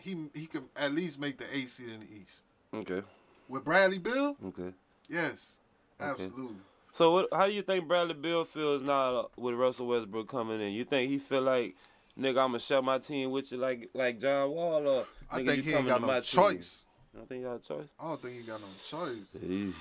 he 0.00 0.16
he 0.34 0.46
could 0.46 0.64
at 0.76 0.92
least 0.92 1.20
make 1.20 1.36
the 1.38 1.44
eight 1.54 1.68
seed 1.68 1.88
in 1.88 2.00
the 2.00 2.06
East. 2.22 2.42
Okay, 2.74 3.02
With 3.48 3.64
Bradley 3.64 3.98
Beal, 3.98 4.36
okay. 4.46 4.72
yes, 5.08 5.58
Okay. 6.00 6.10
absolutely. 6.24 6.56
So 6.92 7.12
what? 7.12 7.28
How 7.32 7.46
do 7.46 7.52
you 7.52 7.62
think 7.62 7.86
Bradley 7.88 8.14
Beal 8.14 8.44
feels 8.44 8.82
now 8.82 9.28
with 9.36 9.54
Russell 9.54 9.86
Westbrook 9.88 10.28
coming 10.28 10.60
in? 10.60 10.72
You 10.72 10.84
think 10.84 11.10
he 11.10 11.18
feel 11.18 11.42
like, 11.42 11.74
nigga, 12.18 12.38
I'ma 12.44 12.58
share 12.58 12.82
my 12.82 12.98
team 12.98 13.30
with 13.32 13.50
you 13.52 13.58
like 13.58 13.90
like 13.94 14.18
John 14.20 14.50
Wall, 14.50 14.86
or 14.86 15.06
I 15.30 15.44
think 15.44 15.64
he 15.64 15.72
ain't 15.74 15.86
got 15.88 16.00
no 16.00 16.06
my 16.06 16.20
team? 16.20 16.22
choice. 16.42 16.84
You 17.12 17.18
don't 17.18 17.28
think 17.28 17.40
you 17.42 17.46
got 17.48 17.54
a 17.56 17.58
choice? 17.60 17.88
I 17.98 18.08
don't 18.08 18.22
think 18.22 18.36
he 18.36 18.42
got 18.42 18.60
no 18.60 18.66
choice. 18.88 19.26
Eesh. 19.44 19.74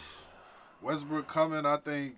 Westbrook 0.81 1.27
coming, 1.27 1.65
I 1.65 1.77
think 1.77 2.17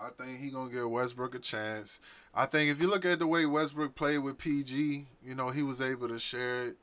I 0.00 0.10
think 0.10 0.40
he 0.40 0.50
gonna 0.50 0.70
give 0.70 0.88
Westbrook 0.90 1.34
a 1.34 1.38
chance. 1.38 2.00
I 2.34 2.46
think 2.46 2.70
if 2.70 2.80
you 2.80 2.88
look 2.88 3.04
at 3.04 3.18
the 3.18 3.26
way 3.26 3.46
Westbrook 3.46 3.94
played 3.94 4.18
with 4.18 4.38
PG, 4.38 5.06
you 5.24 5.34
know, 5.34 5.48
he 5.50 5.62
was 5.62 5.80
able 5.80 6.08
to 6.08 6.18
share 6.18 6.68
it 6.68 6.76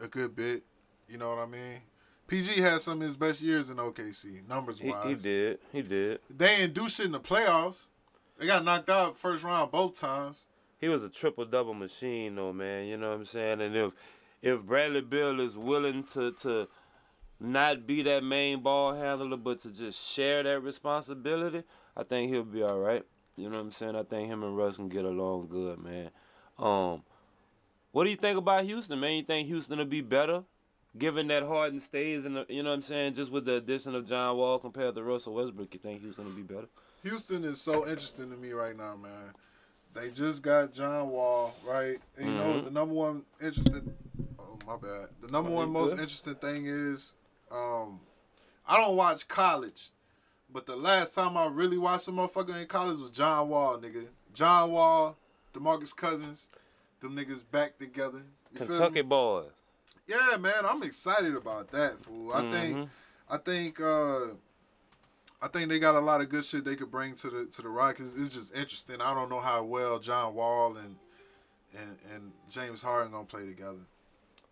a 0.00 0.06
good 0.08 0.34
bit. 0.36 0.62
You 1.08 1.18
know 1.18 1.28
what 1.30 1.38
I 1.38 1.46
mean? 1.46 1.80
PG 2.26 2.60
had 2.60 2.80
some 2.80 3.00
of 3.00 3.06
his 3.06 3.16
best 3.16 3.40
years 3.40 3.68
in 3.70 3.76
OKC, 3.76 4.46
numbers 4.48 4.80
He, 4.80 4.90
wise. 4.90 5.06
he 5.06 5.14
did. 5.14 5.58
He 5.72 5.82
did. 5.82 6.20
They 6.30 6.56
didn't 6.56 6.74
do 6.74 6.88
shit 6.88 7.06
in 7.06 7.12
the 7.12 7.20
playoffs. 7.20 7.86
They 8.38 8.46
got 8.46 8.64
knocked 8.64 8.88
out 8.90 9.16
first 9.16 9.44
round 9.44 9.70
both 9.70 9.98
times. 10.00 10.46
he 10.80 10.88
was 10.88 11.04
a 11.04 11.08
triple 11.08 11.44
double 11.44 11.74
machine 11.74 12.34
though, 12.34 12.52
man. 12.52 12.86
You 12.86 12.96
know 12.96 13.10
what 13.10 13.18
I'm 13.18 13.24
saying? 13.24 13.60
And 13.60 13.76
if 13.76 13.92
if 14.42 14.62
Bradley 14.64 15.00
Beal 15.02 15.38
is 15.40 15.56
willing 15.56 16.04
to 16.14 16.32
to 16.32 16.68
not 17.40 17.86
be 17.86 18.02
that 18.02 18.24
main 18.24 18.62
ball 18.62 18.94
handler, 18.94 19.36
but 19.36 19.60
to 19.62 19.72
just 19.72 20.12
share 20.12 20.42
that 20.42 20.60
responsibility, 20.62 21.62
I 21.96 22.02
think 22.04 22.30
he'll 22.32 22.44
be 22.44 22.62
all 22.62 22.78
right. 22.78 23.04
You 23.36 23.50
know 23.50 23.56
what 23.56 23.64
I'm 23.64 23.70
saying? 23.72 23.96
I 23.96 24.02
think 24.04 24.28
him 24.28 24.42
and 24.42 24.56
Russ 24.56 24.76
can 24.76 24.88
get 24.88 25.04
along 25.04 25.48
good, 25.48 25.78
man. 25.78 26.10
Um, 26.58 27.02
what 27.92 28.04
do 28.04 28.10
you 28.10 28.16
think 28.16 28.38
about 28.38 28.64
Houston, 28.64 29.00
man? 29.00 29.12
You 29.16 29.22
think 29.24 29.46
Houston 29.48 29.78
will 29.78 29.84
be 29.84 30.00
better, 30.00 30.44
given 30.96 31.26
that 31.28 31.42
Harden 31.42 31.80
stays 31.80 32.24
in 32.24 32.34
the, 32.34 32.46
you 32.48 32.62
know 32.62 32.70
what 32.70 32.76
I'm 32.76 32.82
saying, 32.82 33.14
just 33.14 33.32
with 33.32 33.44
the 33.44 33.54
addition 33.54 33.94
of 33.94 34.06
John 34.06 34.36
Wall 34.36 34.58
compared 34.58 34.94
to 34.94 35.02
Russell 35.02 35.34
Westbrook? 35.34 35.72
You 35.74 35.80
think 35.80 36.00
Houston 36.02 36.24
will 36.24 36.32
be 36.32 36.42
better? 36.42 36.68
Houston 37.02 37.44
is 37.44 37.60
so 37.60 37.86
interesting 37.86 38.30
to 38.30 38.36
me 38.36 38.52
right 38.52 38.76
now, 38.76 38.96
man. 38.96 39.34
They 39.94 40.10
just 40.10 40.42
got 40.42 40.72
John 40.72 41.10
Wall, 41.10 41.54
right? 41.64 41.98
And 42.16 42.26
you 42.28 42.34
know 42.34 42.44
Mhm. 42.46 42.54
what 42.54 42.64
the 42.64 42.70
number 42.70 42.94
one 42.94 43.24
interesting 43.40 43.94
oh 44.38 44.58
my 44.66 44.76
bad. 44.76 45.08
The 45.20 45.28
number 45.28 45.50
Oh, 45.50 45.54
one 45.54 45.70
most 45.70 45.90
good? 45.90 46.00
interesting 46.00 46.34
thing 46.36 46.66
is 46.66 47.14
um 47.50 48.00
I 48.66 48.76
don't 48.80 48.96
watch 48.96 49.28
college. 49.28 49.90
But 50.50 50.66
the 50.66 50.76
last 50.76 51.14
time 51.14 51.36
I 51.36 51.46
really 51.46 51.78
watched 51.78 52.08
a 52.08 52.12
motherfucker 52.12 52.60
in 52.60 52.66
college 52.66 52.98
was 52.98 53.10
John 53.10 53.48
Wall, 53.48 53.78
nigga. 53.78 54.08
John 54.32 54.70
Wall, 54.72 55.16
DeMarcus 55.52 55.94
Cousins, 55.94 56.48
them 57.00 57.14
niggas 57.16 57.44
back 57.48 57.78
together. 57.78 58.22
You 58.52 58.58
Kentucky 58.58 59.02
boys. 59.02 59.50
Yeah, 60.06 60.36
man, 60.38 60.64
I'm 60.66 60.82
excited 60.82 61.34
about 61.34 61.70
that, 61.72 62.02
fool. 62.02 62.32
I 62.32 62.40
think 62.50 62.76
Mhm. 62.76 62.88
I 63.28 63.36
think 63.38 63.80
uh 63.80 64.26
I 65.42 65.48
think 65.48 65.68
they 65.68 65.78
got 65.78 65.94
a 65.94 66.00
lot 66.00 66.20
of 66.22 66.28
good 66.30 66.44
shit 66.44 66.64
they 66.64 66.76
could 66.76 66.90
bring 66.90 67.14
to 67.16 67.30
the 67.30 67.46
to 67.46 67.62
the 67.62 67.68
Rockets. 67.68 68.14
It's 68.16 68.34
just 68.34 68.54
interesting. 68.54 69.00
I 69.00 69.14
don't 69.14 69.28
know 69.28 69.40
how 69.40 69.62
well 69.62 69.98
John 69.98 70.34
Wall 70.34 70.76
and 70.76 70.96
and 71.74 71.98
and 72.12 72.32
James 72.50 72.82
Harden 72.82 73.12
gonna 73.12 73.24
play 73.24 73.46
together. 73.46 73.80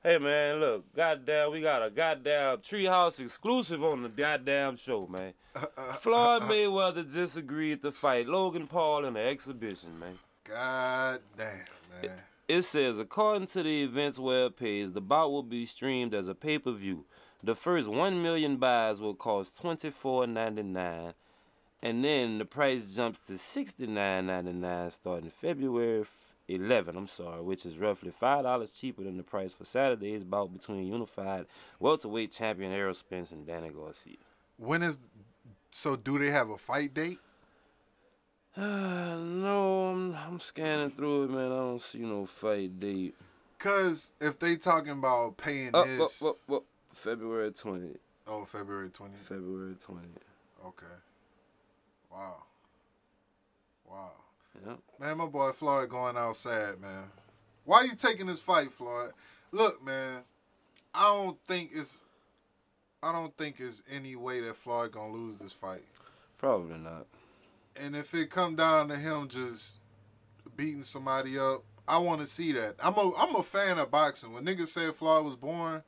Hey 0.02 0.18
man, 0.18 0.58
look, 0.58 0.92
goddamn, 0.94 1.52
we 1.52 1.60
got 1.60 1.82
a 1.84 1.88
goddamn 1.90 2.58
treehouse 2.58 3.20
exclusive 3.20 3.84
on 3.84 4.02
the 4.02 4.08
goddamn 4.08 4.74
show, 4.76 5.06
man. 5.06 5.32
Floyd 6.00 6.42
Mayweather 6.42 7.10
just 7.12 7.36
agreed 7.36 7.82
to 7.82 7.92
fight 7.92 8.26
Logan 8.26 8.66
Paul 8.66 9.04
in 9.04 9.14
the 9.14 9.20
exhibition, 9.20 9.96
man. 9.98 10.18
God 10.44 11.20
damn, 11.36 11.46
man. 12.02 12.22
It 12.52 12.64
says, 12.64 13.00
according 13.00 13.46
to 13.46 13.62
the 13.62 13.84
event's 13.84 14.18
webpage, 14.18 14.92
the 14.92 15.00
bout 15.00 15.32
will 15.32 15.42
be 15.42 15.64
streamed 15.64 16.12
as 16.12 16.28
a 16.28 16.34
pay-per-view. 16.34 17.06
The 17.42 17.54
first 17.54 17.88
one 17.88 18.22
million 18.22 18.58
buys 18.58 19.00
will 19.00 19.14
cost 19.14 19.62
$24.99, 19.62 21.14
and 21.80 22.04
then 22.04 22.36
the 22.36 22.44
price 22.44 22.94
jumps 22.94 23.20
to 23.28 23.32
$69.99 23.32 24.92
starting 24.92 25.30
February 25.30 26.04
11, 26.46 26.94
I'm 26.94 27.06
sorry, 27.06 27.40
which 27.40 27.64
is 27.64 27.78
roughly 27.78 28.10
$5 28.10 28.78
cheaper 28.78 29.02
than 29.02 29.16
the 29.16 29.22
price 29.22 29.54
for 29.54 29.64
Saturday's 29.64 30.22
bout 30.22 30.52
between 30.52 30.86
unified 30.86 31.46
welterweight 31.80 32.32
champion 32.32 32.70
Errol 32.70 32.92
Spence 32.92 33.32
and 33.32 33.46
Danny 33.46 33.70
Garcia. 33.70 34.18
When 34.58 34.82
is 34.82 34.98
so? 35.70 35.96
Do 35.96 36.18
they 36.18 36.30
have 36.30 36.50
a 36.50 36.58
fight 36.58 36.92
date? 36.92 37.18
Uh, 38.56 39.16
no, 39.20 39.86
I'm, 39.90 40.14
I'm 40.14 40.38
scanning 40.40 40.90
through 40.90 41.24
it, 41.24 41.30
man. 41.30 41.46
I 41.52 41.56
don't 41.56 41.80
see 41.80 41.98
no 42.00 42.26
fight 42.26 42.78
date. 42.80 43.14
Cause 43.58 44.10
if 44.20 44.38
they 44.40 44.56
talking 44.56 44.90
about 44.92 45.36
paying 45.36 45.70
Oh, 45.72 45.84
this, 45.84 46.20
oh, 46.22 46.36
oh, 46.50 46.64
February 46.90 47.50
20th. 47.52 47.96
oh 48.26 48.44
February 48.44 48.90
twentieth. 48.90 49.20
February 49.20 49.74
20th. 49.74 50.66
Okay. 50.66 50.86
Wow. 52.10 52.42
Wow. 53.88 54.10
Yep. 54.66 54.78
Man, 54.98 55.18
my 55.18 55.26
boy 55.26 55.50
Floyd 55.52 55.88
going 55.88 56.16
outside, 56.16 56.80
man. 56.80 57.04
Why 57.64 57.82
you 57.84 57.94
taking 57.94 58.26
this 58.26 58.40
fight, 58.40 58.72
Floyd? 58.72 59.12
Look, 59.52 59.84
man, 59.84 60.22
I 60.92 61.04
don't 61.04 61.38
think 61.46 61.70
it's 61.72 61.98
I 63.00 63.12
don't 63.12 63.36
think 63.36 63.60
it's 63.60 63.82
any 63.90 64.16
way 64.16 64.40
that 64.40 64.56
Floyd 64.56 64.90
gonna 64.92 65.12
lose 65.12 65.36
this 65.36 65.52
fight. 65.52 65.84
Probably 66.38 66.78
not. 66.78 67.06
And 67.76 67.96
if 67.96 68.14
it 68.14 68.30
come 68.30 68.56
down 68.56 68.88
to 68.88 68.96
him 68.96 69.28
just 69.28 69.78
beating 70.56 70.82
somebody 70.82 71.38
up, 71.38 71.64
I 71.88 71.98
want 71.98 72.20
to 72.20 72.26
see 72.26 72.52
that. 72.52 72.76
I'm 72.80 72.94
a 72.94 73.12
I'm 73.16 73.34
a 73.34 73.42
fan 73.42 73.78
of 73.78 73.90
boxing. 73.90 74.32
When 74.32 74.44
niggas 74.44 74.68
said 74.68 74.94
Floyd 74.94 75.24
was 75.24 75.36
born, 75.36 75.82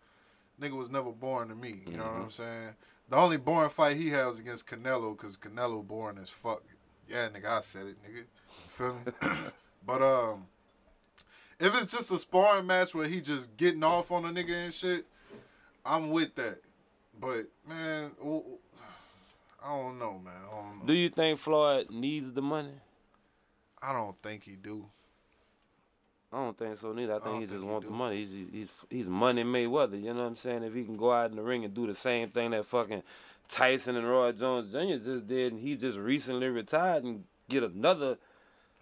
nigga 0.61 0.73
was 0.73 0.91
never 0.91 1.13
born 1.13 1.49
to 1.49 1.55
me. 1.55 1.83
You 1.87 1.97
know 1.97 2.05
what 2.05 2.23
I'm 2.23 2.31
saying? 2.31 2.75
The 3.09 3.17
only 3.17 3.37
born 3.37 3.69
fight 3.69 3.97
he 3.97 4.11
had 4.11 4.27
was 4.27 4.41
against 4.41 4.67
Canelo, 4.67 5.17
cause 5.17 5.37
Canelo 5.37 5.87
born 5.87 6.19
as 6.21 6.31
fuck. 6.31 6.63
Yeah, 7.09 7.29
nigga, 7.29 7.47
I 7.47 7.61
said 7.61 7.87
it, 7.87 7.97
nigga. 8.03 8.25
Feel 8.49 8.99
me? 9.05 9.13
but 9.87 10.03
um, 10.03 10.47
if 11.61 11.75
it's 11.81 11.93
just 11.93 12.11
a 12.11 12.19
sparring 12.19 12.67
match 12.67 12.95
where 12.95 13.07
he 13.07 13.21
just 13.21 13.57
getting 13.57 13.85
off 13.85 14.11
on 14.11 14.25
a 14.25 14.29
nigga 14.29 14.65
and 14.65 14.75
shit, 14.75 15.05
I'm 15.85 16.11
with 16.11 16.35
that. 16.37 16.61
But 17.21 17.47
man, 17.69 18.13
I 19.65 19.69
don't 19.69 19.99
know, 19.99 20.21
man. 20.23 20.35
I 20.51 20.55
don't 20.55 20.79
know. 20.81 20.87
Do 20.87 20.93
you 20.93 21.09
think 21.09 21.39
Floyd 21.39 21.87
needs 21.91 22.33
the 22.33 22.43
money? 22.43 22.75
I 23.83 23.93
don't 23.93 24.17
think 24.23 24.45
he 24.45 24.57
do. 24.57 24.87
I 26.33 26.37
don't 26.39 26.59
think 26.59 26.77
so 26.77 26.93
neither. 26.93 27.15
I 27.15 27.17
think 27.17 27.25
don't 27.27 27.41
he 27.41 27.47
just 27.47 27.61
think 27.61 27.73
wants 27.73 27.87
the 27.87 27.93
money. 27.93 28.17
He's, 28.19 28.33
he's 28.33 28.49
he's 28.51 28.71
he's 28.91 29.09
money 29.09 29.45
Mayweather. 29.45 30.01
You 30.01 30.13
know 30.13 30.23
what 30.23 30.27
I'm 30.27 30.37
saying? 30.37 30.65
If 30.65 30.75
he 30.75 30.85
can 30.85 30.97
go 30.97 31.13
out 31.13 31.31
in 31.31 31.37
the 31.37 31.43
ring 31.43 31.65
and 31.65 31.73
do 31.73 31.87
the 31.87 31.95
same 31.95 32.31
thing 32.31 32.51
that 32.51 32.67
fucking 32.67 33.03
Tyson 33.49 33.97
and 33.97 34.09
Roy 34.09 34.33
Jones 34.33 34.73
Jr. 34.73 35.03
just 35.03 35.27
did, 35.27 35.53
and 35.53 35.63
he 35.63 35.77
just 35.77 35.99
recently 35.99 36.49
retired 36.49 37.05
and 37.05 37.25
get 37.49 37.63
another. 37.63 38.19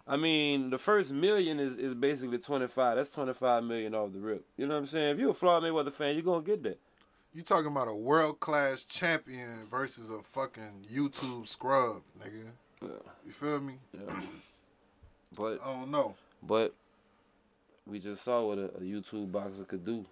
I 0.05 0.17
mean, 0.17 0.69
the 0.69 0.77
first 0.77 1.13
million 1.13 1.59
is, 1.59 1.77
is 1.77 1.93
basically 1.93 2.37
25. 2.37 2.97
That's 2.97 3.11
25 3.11 3.63
million 3.63 3.95
off 3.95 4.11
the 4.11 4.19
rip. 4.19 4.45
You 4.57 4.67
know 4.67 4.73
what 4.73 4.81
I'm 4.81 4.87
saying? 4.87 5.13
If 5.13 5.19
you're 5.19 5.29
a 5.29 5.33
Floyd 5.33 5.63
Mayweather 5.63 5.93
fan, 5.93 6.15
you're 6.15 6.23
going 6.23 6.43
to 6.43 6.51
get 6.51 6.63
that. 6.63 6.79
You 7.33 7.41
talking 7.41 7.67
about 7.71 7.87
a 7.87 7.95
world 7.95 8.39
class 8.39 8.83
champion 8.83 9.65
versus 9.69 10.09
a 10.09 10.21
fucking 10.21 10.85
YouTube 10.91 11.47
scrub, 11.47 12.01
nigga. 12.21 12.45
Yeah. 12.81 12.89
You 13.25 13.31
feel 13.31 13.59
me? 13.59 13.75
Yeah. 13.93 14.21
But 15.35 15.61
I 15.65 15.73
don't 15.73 15.89
know. 15.89 16.13
But 16.43 16.75
we 17.87 17.97
just 17.97 18.23
saw 18.23 18.45
what 18.45 18.59
a, 18.59 18.65
a 18.65 18.81
YouTube 18.81 19.31
boxer 19.31 19.63
could 19.63 19.83
do. 19.83 20.05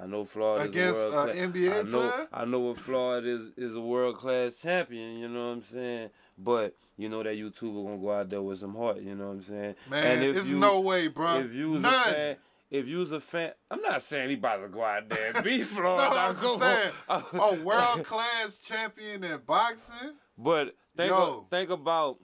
I 0.00 0.06
know 0.06 0.24
Floyd 0.24 0.62
Against 0.66 1.04
uh, 1.04 1.08
is 1.08 1.14
a 1.14 1.16
a 1.16 1.16
world 1.16 1.32
cla- 1.32 1.42
NBA 1.42 1.78
I 1.78 1.82
know, 1.82 1.98
player? 1.98 2.28
I 2.32 2.44
know 2.44 2.58
what 2.60 2.78
Floyd 2.78 3.24
is 3.24 3.50
is 3.56 3.74
a 3.74 3.80
world 3.80 4.16
class 4.16 4.58
champion. 4.58 5.18
You 5.18 5.28
know 5.28 5.48
what 5.48 5.52
I'm 5.54 5.62
saying? 5.62 6.10
But 6.38 6.76
you 6.96 7.08
know 7.08 7.22
that 7.24 7.34
YouTuber 7.34 7.84
gonna 7.84 7.98
go 7.98 8.12
out 8.12 8.30
there 8.30 8.42
with 8.42 8.60
some 8.60 8.76
heart. 8.76 9.00
You 9.00 9.16
know 9.16 9.26
what 9.26 9.32
I'm 9.32 9.42
saying? 9.42 9.74
Man, 9.90 10.20
there's 10.20 10.52
no 10.52 10.80
way, 10.80 11.08
bro. 11.08 11.40
If 11.40 11.52
you 11.52 11.72
was 11.72 11.82
None. 11.82 11.92
a 11.92 12.12
fan. 12.12 12.36
If 12.72 12.88
you 12.88 12.98
was 12.98 13.12
a 13.12 13.20
fan, 13.20 13.52
I'm 13.70 13.82
not 13.82 14.02
saying 14.02 14.30
he 14.30 14.34
about 14.36 14.56
to 14.62 14.68
go 14.68 14.82
out 14.82 15.08
there 15.08 15.32
and 15.34 15.44
beat 15.44 15.64
Floyd. 15.66 15.84
No, 15.84 16.16
I'm 16.16 16.34
just 16.34 16.58
saying, 16.58 16.92
a 17.08 17.62
world 17.62 18.04
class 18.04 18.58
champion 18.58 19.22
in 19.24 19.38
boxing. 19.46 20.14
But 20.38 20.74
think 20.96 21.12
think 21.50 21.68
about 21.70 22.16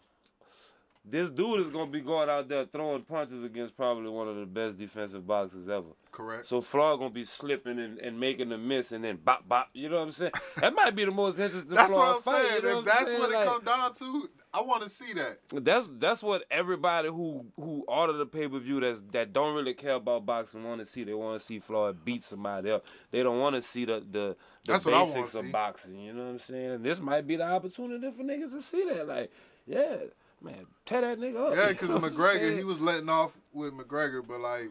this 1.05 1.31
dude 1.31 1.61
is 1.61 1.71
gonna 1.71 1.91
be 1.91 2.01
going 2.01 2.29
out 2.31 2.49
there 2.49 2.65
throwing 2.65 3.03
punches 3.03 3.45
against 3.45 3.77
probably 3.77 4.09
one 4.11 4.27
of 4.29 4.37
the 4.37 4.47
best 4.47 4.79
defensive 4.79 5.27
boxers 5.27 5.69
ever. 5.69 5.89
Correct. 6.11 6.47
So 6.47 6.61
Floyd 6.63 6.99
gonna 6.99 7.11
be 7.11 7.25
slipping 7.25 7.79
and, 7.79 7.99
and 7.99 8.19
making 8.19 8.51
a 8.53 8.59
miss 8.59 8.93
and 8.93 9.05
then 9.05 9.17
bop 9.17 9.47
bop. 9.49 9.69
You 9.75 9.89
know 9.91 9.97
what 9.97 10.03
I'm 10.05 10.11
saying? 10.13 10.33
That 10.57 10.75
might 10.75 10.95
be 10.97 11.05
the 11.05 11.11
most 11.11 11.39
interesting 11.39 11.75
that's 11.75 11.93
Floyd 11.93 12.07
what 12.07 12.17
I'm 12.17 12.23
fight. 12.23 12.47
saying. 12.49 12.57
You 12.57 12.63
know 12.63 12.69
if 12.69 12.75
what 12.75 12.79
I'm 12.79 12.85
that's 12.85 13.07
saying? 13.11 13.21
what 13.21 13.31
it 13.31 13.35
Like, 13.35 13.47
come 13.49 13.65
down 13.65 13.95
to, 13.95 14.31
I 14.53 14.63
want 14.63 14.83
to 14.83 14.89
see 14.89 15.13
that. 15.13 15.39
that's 15.65 15.91
that's 15.99 16.23
what 16.23 16.45
everybody 16.51 17.09
who 17.09 17.45
who 17.57 17.85
order 17.87 18.15
the 18.15 18.25
pay 18.25 18.49
per 18.49 18.59
view 18.59 18.81
that's 18.81 19.03
that 19.13 19.33
don't 19.33 19.55
really 19.55 19.75
care 19.75 19.95
about 19.95 20.25
boxing 20.25 20.65
want 20.65 20.81
to 20.81 20.87
see. 20.87 21.05
They 21.05 21.13
want 21.13 21.39
to 21.39 21.45
see 21.45 21.59
Floyd 21.59 22.05
beat 22.05 22.23
somebody 22.23 22.71
else. 22.71 22.83
They 23.11 23.23
don't 23.23 23.41
want 23.41 23.57
to 23.57 23.63
see 23.63 23.85
the 23.85 24.03
the, 24.11 24.37
the 24.65 24.79
basics 24.79 25.33
see. 25.33 25.39
of 25.41 25.53
boxing. 25.53 25.99
You 25.99 26.15
know 26.15 26.25
what 26.25 26.31
I'm 26.31 26.39
saying? 26.39 26.71
And 26.71 26.85
this 26.85 27.01
might 27.01 27.27
be 27.27 27.37
the 27.37 27.45
opportunity 27.45 28.11
for 28.11 28.23
niggas 28.23 28.53
to 28.53 28.63
see 28.63 28.89
that. 28.89 29.07
Like, 29.07 29.31
yeah, 29.67 29.97
man, 30.41 30.67
tear 30.87 31.03
that 31.03 31.19
nigga 31.19 31.51
up. 31.51 31.55
Yeah, 31.55 31.63
You 31.69 31.75
because 31.75 31.91
know 31.91 32.01
McGregor, 32.01 32.57
he 32.57 32.65
was 32.65 32.81
letting 32.81 33.11
off 33.11 33.37
with 33.53 33.75
McGregor, 33.75 34.27
but 34.27 34.41
like, 34.41 34.71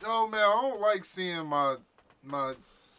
yo, 0.00 0.28
man, 0.28 0.40
I 0.40 0.60
don't 0.62 0.80
like 0.80 1.04
seeing 1.04 1.46
my 1.46 1.76
my 2.22 2.54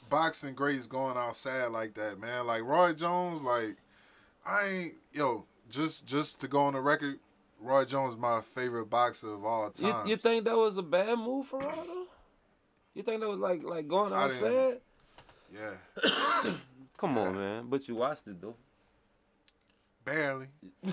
boxing 0.10 0.54
greats 0.54 0.86
going 0.86 1.16
outside 1.18 1.68
like 1.68 1.94
that, 1.94 2.20
man. 2.20 2.46
Like 2.46 2.64
Roy 2.64 2.94
Jones, 2.94 3.42
like 3.42 3.78
I 4.46 4.66
ain't 4.68 4.94
yo, 5.14 5.46
just 5.70 6.06
just 6.06 6.40
to 6.42 6.48
go 6.48 6.62
on 6.66 6.74
the 6.74 6.82
record, 6.82 7.20
Roy 7.60 7.86
Jones 7.86 8.14
is 8.14 8.20
my 8.20 8.42
favorite 8.42 8.90
boxer 8.90 9.34
of 9.34 9.44
all 9.46 9.70
time. 9.72 10.08
you 10.08 10.18
think 10.18 10.46
that 10.46 10.56
was 10.56 10.78
a 10.78 10.84
bad 10.84 11.18
move 11.18 11.48
for 11.48 11.60
Roy? 11.60 11.74
You 12.94 13.04
think 13.04 13.22
that 13.22 13.30
was 13.30 13.40
like 13.40 13.64
like 13.64 13.88
going 13.88 14.14
I 14.14 14.28
didn't- 14.28 14.46
outside? 14.46 14.82
yeah, 15.54 16.52
Come 16.98 17.18
on, 17.18 17.36
man. 17.36 17.66
But 17.70 17.88
you 17.88 17.96
watched 17.96 18.28
it 18.28 18.42
though. 18.42 18.56
barely, 20.04 20.48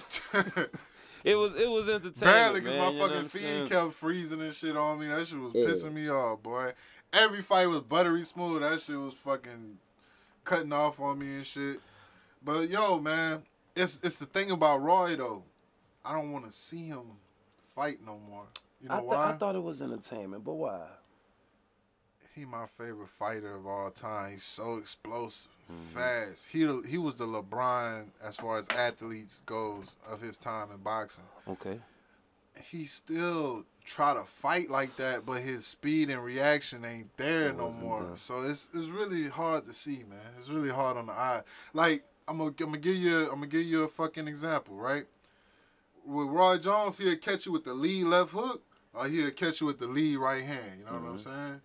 It 1.24 1.36
was 1.36 1.54
it 1.54 1.70
was 1.70 1.88
entertaining. 1.88 2.34
barely, 2.34 2.60
because 2.60 2.74
man, 2.76 2.78
my 2.80 2.90
you 2.90 2.94
know 2.94 3.00
what 3.00 3.08
fucking 3.10 3.22
I'm 3.24 3.28
feet 3.28 3.70
kept 3.70 3.92
freezing 3.92 4.40
and 4.40 4.52
shit 4.54 4.76
on 4.76 4.98
me. 4.98 5.06
That 5.06 5.26
shit 5.26 5.38
was 5.38 5.54
Yeah. 5.54 5.66
pissing 5.66 5.92
me 5.92 6.08
off, 6.10 6.42
boy. 6.42 6.72
Every 7.12 7.42
fight 7.42 7.66
was 7.68 7.80
buttery 7.82 8.24
smooth. 8.24 8.62
That 8.62 8.80
shit 8.80 8.98
was 8.98 9.14
fucking 9.14 9.78
cutting 10.44 10.72
off 10.72 10.98
on 10.98 11.18
me 11.20 11.26
and 11.36 11.46
shit. 11.46 11.78
But 12.44 12.68
yo, 12.68 13.00
man, 13.00 13.42
it's 13.76 14.00
it's 14.02 14.18
the 14.18 14.26
thing 14.26 14.50
about 14.50 14.82
Roy 14.82 15.16
though. 15.16 15.42
I 16.04 16.14
don't 16.14 16.32
want 16.32 16.46
to 16.46 16.52
see 16.52 16.86
him 16.86 17.02
fight 17.74 17.98
no 18.04 18.18
more. 18.28 18.44
You 18.82 18.88
know 18.88 18.94
I, 18.96 18.98
th- 18.98 19.08
why? 19.08 19.30
I 19.30 19.32
thought 19.34 19.54
it 19.54 19.62
was 19.62 19.80
entertainment, 19.82 20.44
but 20.44 20.54
why? 20.54 20.80
he 22.34 22.46
my 22.46 22.64
favorite 22.64 23.10
fighter 23.10 23.54
of 23.54 23.66
all 23.66 23.90
time. 23.90 24.32
He's 24.32 24.42
so 24.44 24.78
explosive, 24.78 25.48
Mm-hmm. 25.70 25.98
fast. 25.98 26.48
He 26.50 26.60
he 26.88 26.98
was 26.98 27.14
the 27.14 27.26
LeBron 27.26 28.06
as 28.22 28.36
far 28.36 28.58
as 28.58 28.66
athletes 28.70 29.42
goes 29.46 29.96
of 30.10 30.20
his 30.20 30.36
time 30.36 30.68
in 30.72 30.78
boxing. 30.78 31.24
Okay. 31.46 31.78
He 32.64 32.84
still 32.86 33.64
try 33.84 34.12
to 34.12 34.24
fight 34.24 34.70
like 34.70 34.94
that, 34.96 35.20
but 35.24 35.40
his 35.40 35.64
speed 35.66 36.10
and 36.10 36.22
reaction 36.22 36.84
ain't 36.84 37.16
there 37.16 37.48
It 37.50 37.56
no 37.56 37.70
more. 37.70 38.02
there. 38.02 38.16
So 38.16 38.42
it's 38.42 38.70
it's 38.74 38.88
really 38.88 39.28
hard 39.28 39.64
to 39.66 39.72
see, 39.72 40.02
man. 40.08 40.18
It's 40.40 40.48
really 40.48 40.68
hard 40.70 40.96
on 40.96 41.06
the 41.06 41.12
eye. 41.12 41.42
Like 41.74 42.02
I'm 42.28 42.38
gonna 42.38 42.50
I'm 42.50 42.54
gonna 42.66 42.78
give 42.78 42.96
you 42.96 43.24
I'm 43.24 43.36
gonna 43.36 43.46
give 43.46 43.64
you 43.64 43.84
a 43.84 43.88
fucking 43.88 44.28
example, 44.28 44.76
right? 44.76 45.04
With 46.04 46.28
Roy 46.28 46.58
Jones, 46.58 46.98
he'll 46.98 47.16
catch 47.16 47.46
you 47.46 47.52
with 47.52 47.64
the 47.64 47.74
lead 47.74 48.04
left 48.04 48.32
hook, 48.32 48.62
or 48.94 49.06
he'll 49.06 49.30
catch 49.30 49.60
you 49.60 49.66
with 49.66 49.78
the 49.78 49.86
lead 49.86 50.16
right 50.16 50.42
hand. 50.42 50.78
You 50.78 50.84
know 50.84 50.92
what 50.92 51.02
I'm 51.02 51.18
Mm-hmm. 51.18 51.46
saying? 51.48 51.60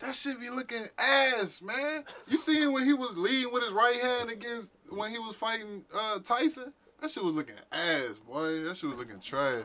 That 0.00 0.14
shit 0.14 0.38
be 0.40 0.48
looking 0.50 0.84
ass, 0.96 1.60
man. 1.60 2.04
You 2.28 2.38
seen 2.38 2.72
when 2.72 2.84
he 2.84 2.92
was 2.92 3.16
leading 3.16 3.52
with 3.52 3.64
his 3.64 3.72
right 3.72 3.96
hand 3.96 4.30
against 4.30 4.72
when 4.88 5.10
he 5.10 5.18
was 5.18 5.34
fighting 5.34 5.84
uh, 5.94 6.20
Tyson? 6.20 6.72
That 7.00 7.10
shit 7.10 7.24
was 7.24 7.34
looking 7.34 7.56
ass, 7.72 8.18
boy. 8.18 8.60
That 8.64 8.76
shit 8.76 8.90
was 8.90 8.98
looking 8.98 9.20
trash. 9.20 9.64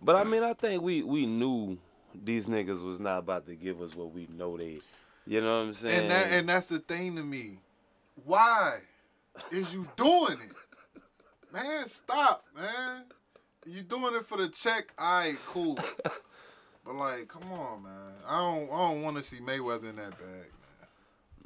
But 0.00 0.16
I 0.16 0.24
mean, 0.24 0.42
I 0.42 0.52
think 0.52 0.82
we 0.82 1.02
we 1.02 1.26
knew 1.26 1.78
these 2.14 2.46
niggas 2.46 2.82
was 2.82 3.00
not 3.00 3.18
about 3.18 3.46
to 3.46 3.54
give 3.56 3.80
us 3.80 3.94
what 3.96 4.12
we 4.12 4.28
know 4.36 4.56
they. 4.56 4.80
You 5.26 5.40
know 5.40 5.60
what 5.60 5.66
I'm 5.68 5.74
saying? 5.74 6.02
And 6.02 6.10
that 6.10 6.32
and 6.32 6.48
that's 6.48 6.66
the 6.68 6.78
thing 6.78 7.16
to 7.16 7.22
me. 7.22 7.58
Why? 8.24 8.80
Is 9.50 9.74
you 9.74 9.86
doing 9.96 10.38
it? 10.40 11.02
Man, 11.52 11.86
stop, 11.86 12.44
man. 12.56 13.04
You 13.66 13.82
doing 13.82 14.14
it 14.14 14.26
for 14.26 14.36
the 14.36 14.48
check? 14.48 14.92
Alright, 14.98 15.36
cool. 15.46 15.78
But 16.84 16.96
like, 16.96 17.28
come 17.28 17.50
on, 17.52 17.82
man. 17.82 18.12
I 18.28 18.38
don't 18.38 18.70
I 18.70 18.76
don't 18.88 19.02
want 19.02 19.16
to 19.16 19.22
see 19.22 19.38
Mayweather 19.38 19.90
in 19.90 19.96
that 19.96 20.10
bag. 20.10 20.50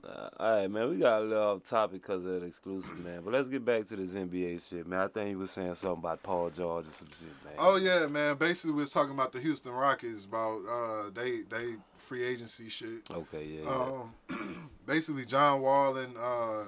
Nah, 0.03 0.29
all 0.39 0.61
right, 0.61 0.71
man. 0.71 0.91
We 0.91 0.97
got 0.97 1.23
a 1.23 1.25
little 1.25 1.45
off 1.45 1.65
topic 1.65 2.03
because 2.03 2.25
of 2.25 2.41
that 2.41 2.45
exclusive, 2.45 2.99
man. 3.05 3.21
But 3.25 3.35
let's 3.35 3.49
get 3.49 3.65
back 3.65 3.87
to 3.87 3.97
this 3.97 4.15
NBA 4.15 4.69
shit, 4.69 4.87
man. 4.87 5.01
I 5.01 5.09
think 5.09 5.31
you 5.31 5.39
was 5.39 5.51
saying 5.51 5.75
something 5.75 6.01
about 6.01 6.23
Paul 6.23 6.51
George 6.51 6.87
or 6.87 6.91
some 6.91 7.09
shit, 7.09 7.29
man. 7.45 7.55
Oh 7.59 7.77
yeah, 7.77 8.07
man. 8.07 8.37
Basically, 8.37 8.73
we 8.73 8.81
was 8.81 8.91
talking 8.91 9.13
about 9.13 9.33
the 9.33 9.41
Houston 9.41 9.73
Rockets 9.73 10.25
about 10.25 10.61
uh 10.69 11.11
they 11.15 11.43
they 11.43 11.75
free 11.95 12.25
agency 12.25 12.69
shit. 12.69 13.09
Okay, 13.13 13.45
yeah. 13.45 13.63
yeah. 13.63 14.01
Um, 14.31 14.71
basically 14.87 15.25
John 15.25 15.61
Wall 15.61 15.97
and 15.97 16.17
uh 16.17 16.65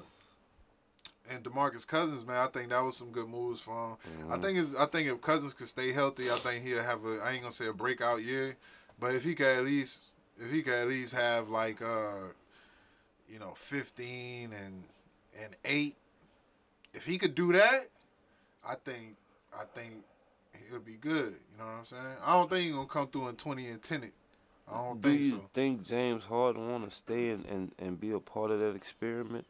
and 1.30 1.44
Demarcus 1.44 1.86
Cousins, 1.86 2.26
man. 2.26 2.36
I 2.36 2.48
think 2.48 2.70
that 2.70 2.80
was 2.80 2.96
some 2.96 3.12
good 3.12 3.28
moves 3.28 3.60
for 3.60 3.90
him. 3.90 3.96
I 4.30 4.36
Mhm. 4.36 4.42
think 4.42 4.58
is 4.58 4.74
I 4.74 4.86
think 4.86 5.08
if 5.08 5.20
Cousins 5.20 5.54
could 5.54 5.68
stay 5.68 5.92
healthy, 5.92 6.30
I 6.30 6.36
think 6.38 6.64
he'll 6.64 6.82
have 6.82 7.04
a 7.04 7.20
I 7.22 7.32
ain't 7.32 7.42
gonna 7.42 7.52
say 7.52 7.66
a 7.66 7.72
breakout 7.72 8.22
year, 8.22 8.56
but 8.98 9.14
if 9.14 9.22
he 9.24 9.34
could 9.34 9.46
at 9.46 9.64
least 9.64 10.06
if 10.38 10.50
he 10.50 10.62
could 10.62 10.74
at 10.74 10.88
least 10.88 11.14
have 11.14 11.48
like 11.48 11.80
uh 11.80 12.28
you 13.28 13.38
know 13.38 13.54
15 13.54 14.52
and 14.52 14.84
and 15.40 15.56
8 15.64 15.96
if 16.92 17.04
he 17.04 17.18
could 17.18 17.34
do 17.34 17.52
that, 17.52 17.88
I 18.64 18.74
think 18.74 19.16
I 19.52 19.64
think 19.64 20.04
he'll 20.68 20.80
be 20.80 20.96
good, 20.96 21.32
you 21.52 21.58
know 21.58 21.64
what 21.64 21.70
I'm 21.78 21.84
saying? 21.84 22.16
I 22.24 22.32
don't 22.34 22.48
think 22.50 22.64
he's 22.64 22.72
going 22.74 22.86
to 22.86 22.92
come 22.92 23.08
through 23.08 23.28
in 23.28 23.36
20 23.36 23.68
and 23.68 23.82
10 23.82 24.04
it. 24.04 24.12
I 24.68 24.74
don't 24.76 25.00
Do 25.00 25.10
think 25.10 25.22
you 25.24 25.44
think 25.52 25.82
James 25.82 26.24
Harden 26.24 26.70
want 26.70 26.88
to 26.88 26.94
stay 26.94 27.30
and, 27.30 27.44
and, 27.46 27.72
and 27.78 28.00
be 28.00 28.12
a 28.12 28.20
part 28.20 28.50
of 28.50 28.60
that 28.60 28.74
experiment? 28.76 29.46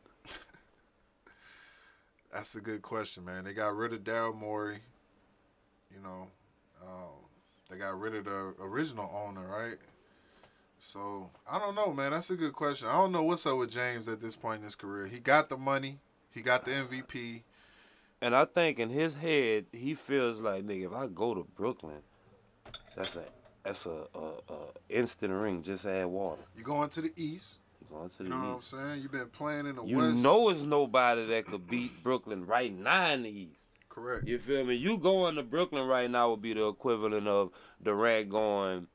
That's 2.33 2.55
a 2.55 2.61
good 2.61 2.83
question, 2.83 3.25
man. 3.25 3.45
They 3.45 3.53
got 3.53 3.75
rid 3.75 3.93
of 3.93 4.05
Daryl 4.05 4.37
Morey. 4.37 4.79
You 5.93 6.03
know, 6.03 6.29
um, 6.83 7.27
they 7.69 7.77
got 7.77 7.99
rid 7.99 8.15
of 8.15 8.25
the 8.25 8.55
original 8.61 9.11
owner, 9.27 9.47
right? 9.47 9.79
So 10.79 11.31
I 11.51 11.59
don't 11.59 11.75
know, 11.75 11.93
man. 11.93 12.13
That's 12.13 12.31
a 12.31 12.37
good 12.37 12.53
question. 12.53 12.89
I 12.89 12.93
don't 12.93 13.13
know 13.13 13.23
what's 13.23 13.47
up 13.47 13.59
with 13.59 13.71
James 13.71 14.09
at 14.09 14.21
this 14.21 14.37
point 14.37 14.61
in 14.61 14.65
his 14.65 14.77
career. 14.77 15.07
He 15.07 15.19
got 15.19 15.49
the 15.49 15.57
money. 15.57 15.99
He 16.31 16.41
got 16.41 16.65
the 16.65 16.71
MVP. 16.71 17.43
And 18.23 18.37
I 18.37 18.45
think 18.45 18.79
in 18.79 18.91
his 18.91 19.15
head, 19.15 19.67
he 19.73 19.95
feels 19.95 20.41
like, 20.41 20.65
nigga, 20.65 20.87
if 20.87 20.93
I 20.93 21.07
go 21.07 21.35
to 21.35 21.47
Brooklyn, 21.57 22.03
that's 22.97 23.17
a 23.17 23.25
that's 23.65 23.87
a, 23.87 24.07
a, 24.15 24.53
a 24.53 24.57
instant 24.89 25.33
ring. 25.33 25.63
Just 25.63 25.87
add 25.87 26.07
water. 26.07 26.43
You 26.57 26.63
going 26.63 26.89
to 26.91 27.03
the 27.03 27.13
East. 27.17 27.60
You 27.91 28.09
to 28.09 28.19
the 28.19 28.25
You 28.25 28.31
know 28.31 28.37
what 28.37 28.45
I'm 28.47 28.59
East. 28.59 28.71
saying? 28.71 29.03
You've 29.03 29.13
been 29.13 29.29
playing 29.29 29.67
in 29.67 29.77
the 29.77 29.85
You 29.85 29.97
West. 29.99 30.17
know 30.23 30.49
it's 30.51 30.63
nobody 30.63 31.27
that 31.27 31.47
could 31.47 31.67
beat 31.69 32.03
Brooklyn 32.03 32.47
right 32.47 32.73
now 32.77 33.11
in 33.13 33.23
the 33.23 33.31
East. 33.31 33.57
Correct. 33.89 34.27
You 34.27 34.39
feel 34.39 34.65
me? 34.65 34.75
You 34.77 34.99
going 34.99 35.35
to 35.35 35.43
Brooklyn 35.43 35.87
right 35.87 36.11
now 36.11 36.31
would 36.31 36.43
be 36.43 36.55
the 36.55 36.67
equivalent 36.69 37.27
of 37.27 37.51
Durant 37.83 38.29
going 38.29 38.87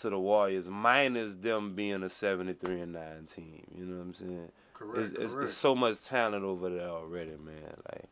to 0.00 0.10
the 0.10 0.18
Warriors, 0.18 0.68
minus 0.68 1.34
them 1.36 1.74
being 1.74 2.02
a 2.02 2.08
73 2.08 2.80
and 2.80 2.92
9 2.92 3.26
team. 3.26 3.64
You 3.74 3.84
know 3.86 3.96
what 3.98 4.02
I'm 4.02 4.14
saying? 4.14 4.48
Correct. 4.74 4.98
It's, 4.98 5.12
it's, 5.12 5.32
correct. 5.32 5.48
it's 5.48 5.56
so 5.56 5.74
much 5.74 6.04
talent 6.04 6.44
over 6.44 6.68
there 6.68 6.88
already, 6.88 7.30
man. 7.30 7.74
Like, 7.90 8.04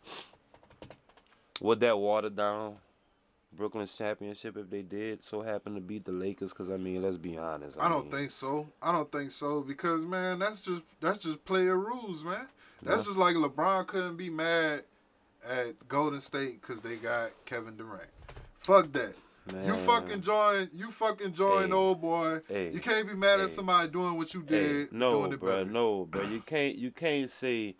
would 1.60 1.80
that 1.80 1.98
water 1.98 2.30
down 2.30 2.76
Brooklyn's 3.56 3.96
championship 3.96 4.56
if 4.56 4.70
they 4.70 4.82
did 4.82 5.24
so 5.24 5.42
happen 5.42 5.74
to 5.74 5.80
beat 5.80 6.04
the 6.04 6.12
Lakers? 6.12 6.52
Because 6.52 6.70
I 6.70 6.76
mean, 6.76 7.02
let's 7.02 7.18
be 7.18 7.36
honest. 7.36 7.78
I 7.80 7.88
don't 7.88 8.04
mean, 8.04 8.12
think 8.12 8.30
so. 8.30 8.68
I 8.80 8.92
don't 8.92 9.10
think 9.12 9.30
so 9.30 9.60
because 9.60 10.04
man, 10.06 10.38
that's 10.38 10.60
just 10.60 10.82
that's 11.00 11.18
just 11.18 11.44
player 11.44 11.76
rules, 11.78 12.24
man. 12.24 12.46
That's 12.82 12.98
Yeah. 12.98 13.04
just 13.04 13.16
like 13.18 13.36
LeBron 13.36 13.86
couldn't 13.86 14.16
be 14.16 14.30
mad 14.30 14.84
at 15.48 15.88
Golden 15.88 16.20
State 16.20 16.60
because 16.60 16.80
they 16.80 16.96
got 16.96 17.30
Kevin 17.46 17.76
Durant. 17.76 18.08
Fuck 18.60 18.92
that. 18.92 19.14
You 19.66 19.74
fucking 19.74 20.20
join. 20.20 20.70
You 20.72 20.88
fucking 20.92 21.32
join, 21.32 21.66
Hey. 21.68 21.72
old 21.72 22.00
boy. 22.00 22.40
Hey. 22.46 22.70
You 22.72 22.78
can't 22.78 23.08
be 23.08 23.14
mad 23.14 23.38
Hey. 23.40 23.44
at 23.46 23.50
somebody 23.50 23.88
doing 23.90 24.16
what 24.16 24.32
you 24.34 24.42
did. 24.42 24.92
no, 24.92 25.10
doing 25.10 25.32
it 25.32 25.40
bro, 25.40 25.48
better. 25.48 25.64
no, 25.64 26.04
bro. 26.06 26.22
You 26.22 26.40
can't 26.40 26.76
you 26.76 26.92
can't 26.92 27.28
say 27.28 27.74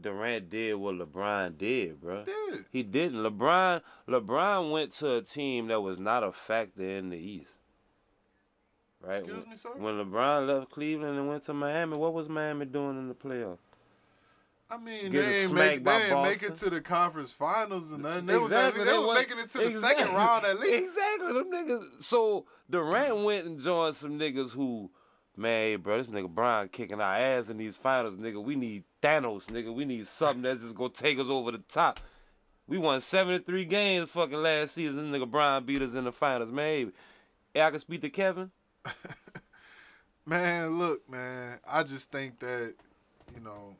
Durant 0.00 0.50
did 0.50 0.74
what 0.74 0.94
LeBron 0.96 1.58
did, 1.58 2.00
bro. 2.00 2.24
Yeah. 2.26 2.58
He 2.70 2.82
didn't. 2.82 3.18
LeBron 3.22 3.80
LeBron 4.08 4.70
went 4.70 4.92
to 4.92 5.16
a 5.16 5.22
team 5.22 5.68
that 5.68 5.80
was 5.80 5.98
not 5.98 6.22
a 6.22 6.32
factor 6.32 6.82
in 6.82 7.10
the 7.10 7.18
East. 7.18 7.54
Right? 9.00 9.18
Excuse 9.22 9.46
me, 9.46 9.56
sir? 9.56 9.70
When 9.76 9.94
LeBron 9.94 10.46
left 10.48 10.70
Cleveland 10.70 11.18
and 11.18 11.28
went 11.28 11.44
to 11.44 11.54
Miami, 11.54 11.96
what 11.96 12.12
was 12.14 12.28
Miami 12.28 12.66
doing 12.66 12.98
in 12.98 13.08
the 13.08 13.14
playoffs? 13.14 13.58
I 14.70 14.76
mean, 14.76 15.10
Getting 15.10 15.12
they 15.12 15.38
ain't 15.40 15.48
smacked 15.48 15.70
make, 15.76 15.84
by 15.84 15.98
they 15.98 16.10
ain't 16.12 16.22
make 16.22 16.42
it 16.42 16.56
to 16.56 16.68
the 16.68 16.80
conference 16.82 17.32
finals 17.32 17.90
and 17.90 18.02
nothing. 18.02 18.26
They 18.26 18.36
was, 18.36 18.50
Exactly, 18.50 18.80
least, 18.80 18.92
they 18.92 18.98
they 18.98 19.06
was 19.06 19.16
making 19.16 19.38
it 19.38 19.48
to 19.50 19.58
the 19.58 19.64
exactly. 19.64 20.04
second 20.04 20.14
round 20.16 20.44
at 20.44 20.60
least. 20.60 20.98
Exactly. 20.98 21.32
Them 21.32 21.50
niggas. 21.50 22.02
So 22.02 22.44
Durant 22.68 23.24
went 23.24 23.46
and 23.46 23.58
joined 23.58 23.94
some 23.94 24.18
niggas 24.18 24.52
who, 24.52 24.90
man, 25.38 25.80
bro, 25.80 25.96
this 25.98 26.10
nigga 26.10 26.28
Brian 26.28 26.68
kicking 26.68 27.00
our 27.00 27.14
ass 27.16 27.48
in 27.48 27.56
these 27.56 27.76
finals, 27.76 28.16
nigga. 28.16 28.42
We 28.42 28.56
need 28.56 28.84
Thanos, 29.00 29.46
nigga. 29.46 29.72
We 29.72 29.84
need 29.84 30.06
something 30.06 30.42
that's 30.42 30.62
just 30.62 30.74
gonna 30.74 30.90
take 30.90 31.18
us 31.18 31.28
over 31.28 31.52
the 31.52 31.58
top. 31.58 32.00
We 32.66 32.76
won 32.78 33.00
73 33.00 33.64
games 33.64 34.10
fucking 34.10 34.42
last 34.42 34.74
season. 34.74 35.10
This 35.10 35.20
nigga 35.20 35.30
Brian 35.30 35.64
beat 35.64 35.80
us 35.80 35.94
in 35.94 36.04
the 36.04 36.12
finals, 36.12 36.52
man. 36.52 36.92
Hey, 37.54 37.62
I 37.62 37.70
can 37.70 37.78
speak 37.78 38.02
to 38.02 38.10
Kevin. 38.10 38.50
Man, 40.26 40.78
look, 40.78 41.08
man. 41.08 41.58
I 41.66 41.82
just 41.82 42.12
think 42.12 42.38
that, 42.40 42.74
you 43.34 43.40
know, 43.40 43.76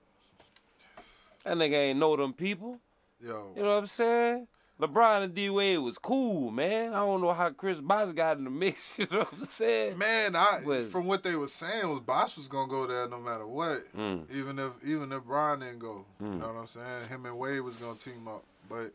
That 1.44 1.58
nigga 1.58 1.74
ain't 1.74 1.98
know 1.98 2.16
them 2.16 2.32
people. 2.32 2.78
yo, 3.20 3.52
You 3.54 3.62
know 3.62 3.68
what 3.74 3.78
I'm 3.80 3.86
saying? 3.86 4.46
LeBron 4.80 5.24
and 5.24 5.34
D 5.34 5.50
Wade 5.50 5.80
was 5.80 5.98
cool, 5.98 6.52
man. 6.52 6.92
I 6.94 6.98
don't 7.00 7.20
know 7.20 7.32
how 7.32 7.50
Chris 7.50 7.80
Bosh 7.80 8.12
got 8.12 8.38
in 8.38 8.44
the 8.44 8.50
mix. 8.50 8.96
You 8.98 9.06
know 9.10 9.18
what 9.20 9.32
I'm 9.32 9.44
saying? 9.44 9.98
Man, 9.98 10.36
I 10.36 10.62
But- 10.64 10.92
from 10.92 11.06
what 11.06 11.22
they 11.24 11.34
were 11.34 11.48
saying 11.48 11.88
was 11.88 12.00
Bosh 12.00 12.36
was 12.36 12.46
gonna 12.46 12.68
go 12.68 12.86
there 12.86 13.08
no 13.08 13.18
matter 13.18 13.46
what. 13.46 13.92
Mm. 13.96 14.30
Even 14.32 14.58
if 14.58 14.72
even 14.84 15.10
if 15.12 15.24
Brian 15.24 15.60
didn't 15.60 15.80
go. 15.80 16.04
You 16.20 16.26
Mm. 16.26 16.38
know 16.40 16.46
what 16.46 16.56
I'm 16.56 16.66
saying? 16.66 17.08
Him 17.08 17.26
and 17.26 17.36
Wade 17.38 17.60
was 17.62 17.76
gonna 17.78 17.98
team 17.98 18.28
up. 18.28 18.44
But, 18.68 18.92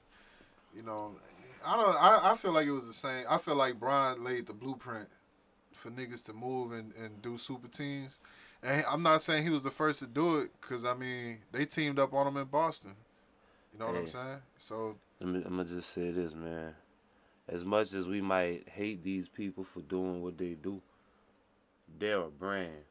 you 0.75 0.84
know, 0.84 1.15
I 1.65 1.75
don't 1.75 1.95
I, 1.95 2.31
I 2.31 2.36
feel 2.38 2.51
like 2.53 2.67
it 2.67 2.71
was 2.71 2.88
the 2.88 2.93
same. 2.93 3.25
I 3.29 3.38
feel 3.38 3.55
like 3.55 3.77
Brian 3.79 4.23
laid 4.23 4.47
the 4.47 4.53
blueprint 4.53 5.09
for 5.73 5.89
niggas 5.91 6.23
to 6.25 6.34
move 6.34 6.71
and, 6.71 6.93
and 6.95 7.21
do 7.21 7.38
super 7.38 7.67
teams. 7.67 8.19
And 8.61 8.86
I'm 8.89 9.03
not 9.03 9.21
saying 9.21 9.43
he 9.43 9.49
was 9.49 9.63
the 9.63 9.71
first 9.71 9.99
to 9.99 10.07
do 10.07 10.38
it, 10.39 10.51
because 10.61 10.86
I 10.86 10.93
mean 10.93 11.39
they 11.51 11.65
teamed 11.65 11.99
up 11.99 12.13
on 12.13 12.25
him 12.27 12.38
in 12.38 12.45
Boston. 12.45 12.95
You 13.73 13.79
know 13.79 13.88
what 13.88 13.95
I'm 13.95 14.07
saying? 14.07 14.38
So 14.59 14.95
Let 15.20 15.30
me, 15.30 15.41
I'm 15.45 15.57
gonna 15.57 15.66
just 15.66 15.89
say 15.91 16.11
this, 16.11 16.34
man. 16.34 16.76
As 17.47 17.66
much 17.66 17.93
as 17.93 18.07
we 18.07 18.22
might 18.22 18.70
hate 18.70 19.03
these 19.03 19.28
people 19.28 19.64
for 19.64 19.82
doing 19.82 20.22
what 20.22 20.38
they 20.38 20.53
do, 20.55 20.82
they're 21.99 22.22
a 22.22 22.30
brand, 22.30 22.84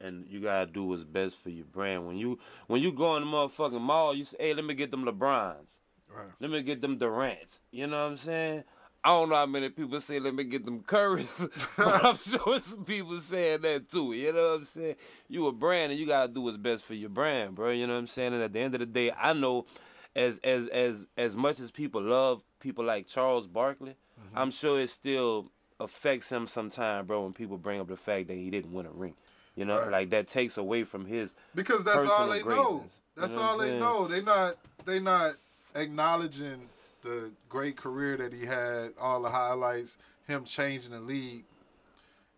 and 0.00 0.26
you 0.28 0.40
gotta 0.40 0.66
do 0.66 0.84
what's 0.84 1.04
best 1.04 1.36
for 1.38 1.50
your 1.50 1.66
brand. 1.66 2.06
When 2.06 2.16
you 2.16 2.38
when 2.66 2.82
you 2.82 2.92
go 2.92 3.16
in 3.16 3.24
the 3.24 3.28
motherfucking 3.30 3.80
mall, 3.80 4.14
you 4.14 4.24
say, 4.24 4.36
"Hey, 4.40 4.54
let 4.54 4.64
me 4.64 4.74
get 4.74 4.90
them 4.90 5.04
LeBrons. 5.04 5.76
right. 6.08 6.28
Let 6.40 6.50
me 6.50 6.62
get 6.62 6.80
them 6.80 6.98
Durants." 6.98 7.60
You 7.70 7.86
know 7.86 8.02
what 8.04 8.10
I'm 8.10 8.16
saying? 8.16 8.64
I 9.02 9.08
don't 9.08 9.30
know 9.30 9.36
how 9.36 9.46
many 9.46 9.70
people 9.70 10.00
say, 10.00 10.20
"Let 10.20 10.34
me 10.34 10.44
get 10.44 10.64
them 10.64 10.82
Currys," 10.82 11.48
but 11.76 12.04
I'm 12.04 12.16
sure 12.18 12.60
some 12.60 12.84
people 12.84 13.16
saying 13.18 13.62
that 13.62 13.88
too. 13.88 14.12
You 14.12 14.32
know 14.32 14.48
what 14.50 14.56
I'm 14.58 14.64
saying? 14.64 14.96
You 15.28 15.46
a 15.48 15.52
brand, 15.52 15.92
and 15.92 16.00
you 16.00 16.06
gotta 16.06 16.32
do 16.32 16.42
what's 16.42 16.56
best 16.58 16.84
for 16.84 16.94
your 16.94 17.10
brand, 17.10 17.54
bro. 17.54 17.70
You 17.70 17.86
know 17.86 17.94
what 17.94 18.00
I'm 18.00 18.06
saying? 18.06 18.34
And 18.34 18.42
at 18.42 18.52
the 18.52 18.60
end 18.60 18.74
of 18.74 18.80
the 18.80 18.86
day, 18.86 19.12
I 19.12 19.32
know 19.32 19.66
as 20.16 20.38
as 20.44 20.66
as 20.68 21.08
as 21.16 21.36
much 21.36 21.60
as 21.60 21.70
people 21.70 22.02
love 22.02 22.42
people 22.60 22.84
like 22.84 23.06
Charles 23.06 23.46
Barkley, 23.46 23.96
Mm-hmm. 24.20 24.36
I'm 24.38 24.50
sure 24.50 24.78
it 24.80 24.90
still 24.90 25.50
affects 25.80 26.30
him 26.30 26.46
sometime, 26.46 27.06
bro, 27.06 27.22
when 27.22 27.32
people 27.32 27.56
bring 27.56 27.80
up 27.80 27.88
the 27.88 27.96
fact 27.96 28.28
that 28.28 28.34
he 28.34 28.50
didn't 28.50 28.70
win 28.72 28.84
a 28.84 28.90
ring. 28.90 29.14
You 29.56 29.64
know, 29.64 29.78
Right. 29.80 29.90
like 29.90 30.10
that 30.10 30.28
takes 30.28 30.58
away 30.58 30.84
from 30.84 31.06
his 31.06 31.34
Because 31.54 31.82
that's 31.84 32.04
all 32.06 32.28
they 32.28 32.42
know. 32.42 32.44
greatness. 32.44 33.00
You 33.16 33.20
That's 33.22 33.34
know 33.36 33.42
all 33.42 33.58
they 33.58 33.78
know. 33.78 34.06
They 34.08 34.20
not 34.20 34.56
they 34.84 35.00
not 35.00 35.32
acknowledging 35.74 36.60
the 37.02 37.30
great 37.48 37.76
career 37.76 38.16
that 38.18 38.32
he 38.32 38.44
had, 38.44 38.92
all 39.00 39.22
the 39.22 39.30
highlights, 39.30 39.96
him 40.26 40.44
changing 40.44 40.92
the 40.92 41.00
league. 41.00 41.44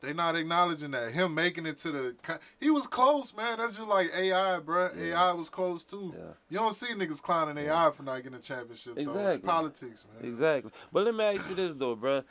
They 0.02 0.12
not 0.12 0.34
acknowledging 0.34 0.90
that 0.90 1.12
him 1.12 1.32
making 1.34 1.64
it 1.64 1.78
to 1.78 1.92
the. 1.92 2.16
He 2.60 2.70
was 2.70 2.88
close, 2.88 3.32
man. 3.36 3.58
That's 3.58 3.76
just 3.76 3.88
like 3.88 4.10
AI, 4.16 4.58
bruh. 4.58 4.96
AI 5.00 5.32
was 5.32 5.48
close 5.48 5.84
too. 5.84 6.12
Yeah. 6.16 6.24
You 6.50 6.58
don't 6.58 6.74
see 6.74 6.92
niggas 6.94 7.22
clowning 7.22 7.56
AI 7.56 7.90
for 7.92 8.02
not 8.02 8.16
getting 8.16 8.34
a 8.34 8.42
championship. 8.42 8.96
Though. 8.96 9.00
It's 9.00 9.10
Exactly. 9.12 9.48
politics, 9.48 10.06
man. 10.12 10.28
Exactly. 10.28 10.72
But 10.92 11.04
let 11.04 11.14
me 11.14 11.24
ask 11.24 11.48
you 11.48 11.54
this 11.54 11.74
though, 11.76 11.94
bro. 11.94 12.24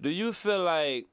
Do 0.00 0.10
you 0.10 0.32
feel 0.32 0.62
like 0.62 1.06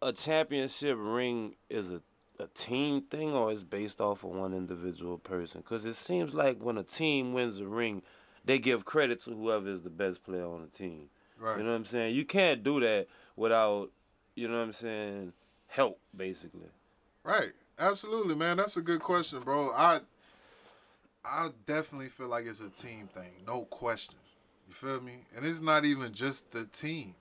a 0.00 0.12
championship 0.12 0.96
ring 0.98 1.56
is 1.68 1.90
a, 1.90 2.00
a 2.38 2.46
team 2.54 3.02
thing 3.02 3.32
or 3.32 3.50
is 3.52 3.64
based 3.64 4.00
off 4.00 4.22
of 4.24 4.30
one 4.30 4.54
individual 4.54 5.18
person? 5.18 5.60
Because 5.60 5.84
it 5.84 5.94
seems 5.94 6.34
like 6.34 6.58
when 6.62 6.78
a 6.78 6.84
team 6.84 7.32
wins 7.32 7.58
a 7.58 7.66
ring, 7.66 8.02
they 8.44 8.58
give 8.58 8.84
credit 8.84 9.22
to 9.24 9.30
whoever 9.32 9.68
is 9.68 9.82
the 9.82 9.90
best 9.90 10.22
player 10.22 10.46
on 10.46 10.62
the 10.62 10.68
team. 10.68 11.10
Right. 11.38 11.58
You 11.58 11.64
know 11.64 11.70
what 11.70 11.76
I'm 11.76 11.84
saying? 11.84 12.14
You 12.14 12.24
can't 12.24 12.62
do 12.62 12.80
that 12.80 13.08
without, 13.34 13.90
you 14.34 14.48
know 14.48 14.58
what 14.58 14.64
I'm 14.64 14.72
saying, 14.72 15.32
help, 15.68 15.98
basically. 16.16 16.68
Right. 17.24 17.52
Absolutely, 17.78 18.34
man. 18.34 18.58
That's 18.58 18.76
a 18.76 18.82
good 18.82 19.00
question, 19.00 19.40
bro. 19.40 19.72
I 19.72 20.00
I 21.24 21.50
definitely 21.66 22.08
feel 22.08 22.28
like 22.28 22.46
it's 22.46 22.60
a 22.60 22.70
team 22.70 23.08
thing, 23.08 23.32
no 23.46 23.62
question. 23.64 24.14
You 24.68 24.74
feel 24.74 25.00
me? 25.00 25.24
And 25.36 25.44
it's 25.44 25.60
not 25.60 25.84
even 25.84 26.12
just 26.12 26.52
the 26.52 26.66
team. 26.66 27.14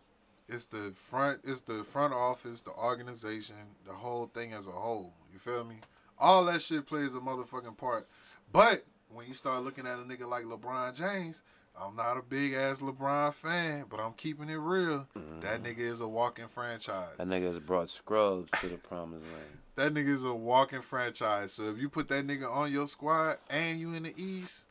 It's 0.48 0.66
the 0.66 0.94
front. 0.96 1.42
It's 1.44 1.62
the 1.62 1.84
front 1.84 2.14
office, 2.14 2.62
the 2.62 2.72
organization, 2.72 3.56
the 3.86 3.94
whole 3.94 4.28
thing 4.28 4.54
as 4.54 4.68
a 4.68 4.72
whole. 4.72 5.14
You 5.32 5.40
feel 5.40 5.64
me? 5.64 5.76
All 6.18 6.46
that 6.46 6.62
shit 6.62 6.86
plays 6.86 7.16
a 7.16 7.20
motherfucking 7.20 7.78
part. 7.78 8.08
But 8.52 8.84
when 9.10 9.28
you 9.28 9.34
start 9.34 9.64
looking 9.64 9.88
at 9.88 10.00
a 10.00 10.02
nigga 10.02 10.28
like 10.28 10.44
LeBron 10.44 10.98
James, 10.98 11.42
I'm 11.82 11.96
not 11.96 12.18
a 12.18 12.22
big 12.22 12.54
ass 12.54 12.82
LeBron 12.82 13.34
fan, 13.34 13.86
but 13.90 14.00
I'm 14.00 14.14
keeping 14.14 14.50
it 14.50 14.56
real. 14.56 15.08
Mm. 15.18 15.42
That 15.42 15.64
nigga 15.64 15.80
is 15.80 16.02
a 16.02 16.08
walking 16.08 16.48
franchise. 16.48 17.16
That 17.18 17.28
nigga 17.28 17.48
has 17.48 17.60
brought 17.60 17.90
scrubs 17.90 18.52
to 18.60 18.68
the 18.68 18.78
promised 18.78 19.24
land. 19.26 19.58
That 19.76 19.94
nigga 19.94 20.10
is 20.10 20.24
a 20.24 20.34
walking 20.34 20.82
franchise. 20.82 21.54
So 21.54 21.64
if 21.70 21.78
you 21.78 21.90
put 21.90 22.10
that 22.10 22.28
nigga 22.28 22.52
on 22.52 22.72
your 22.72 22.88
squad 22.88 23.38
and 23.50 23.80
you 23.80 23.94
in 23.94 24.04
the 24.04 24.14
East, 24.18 24.66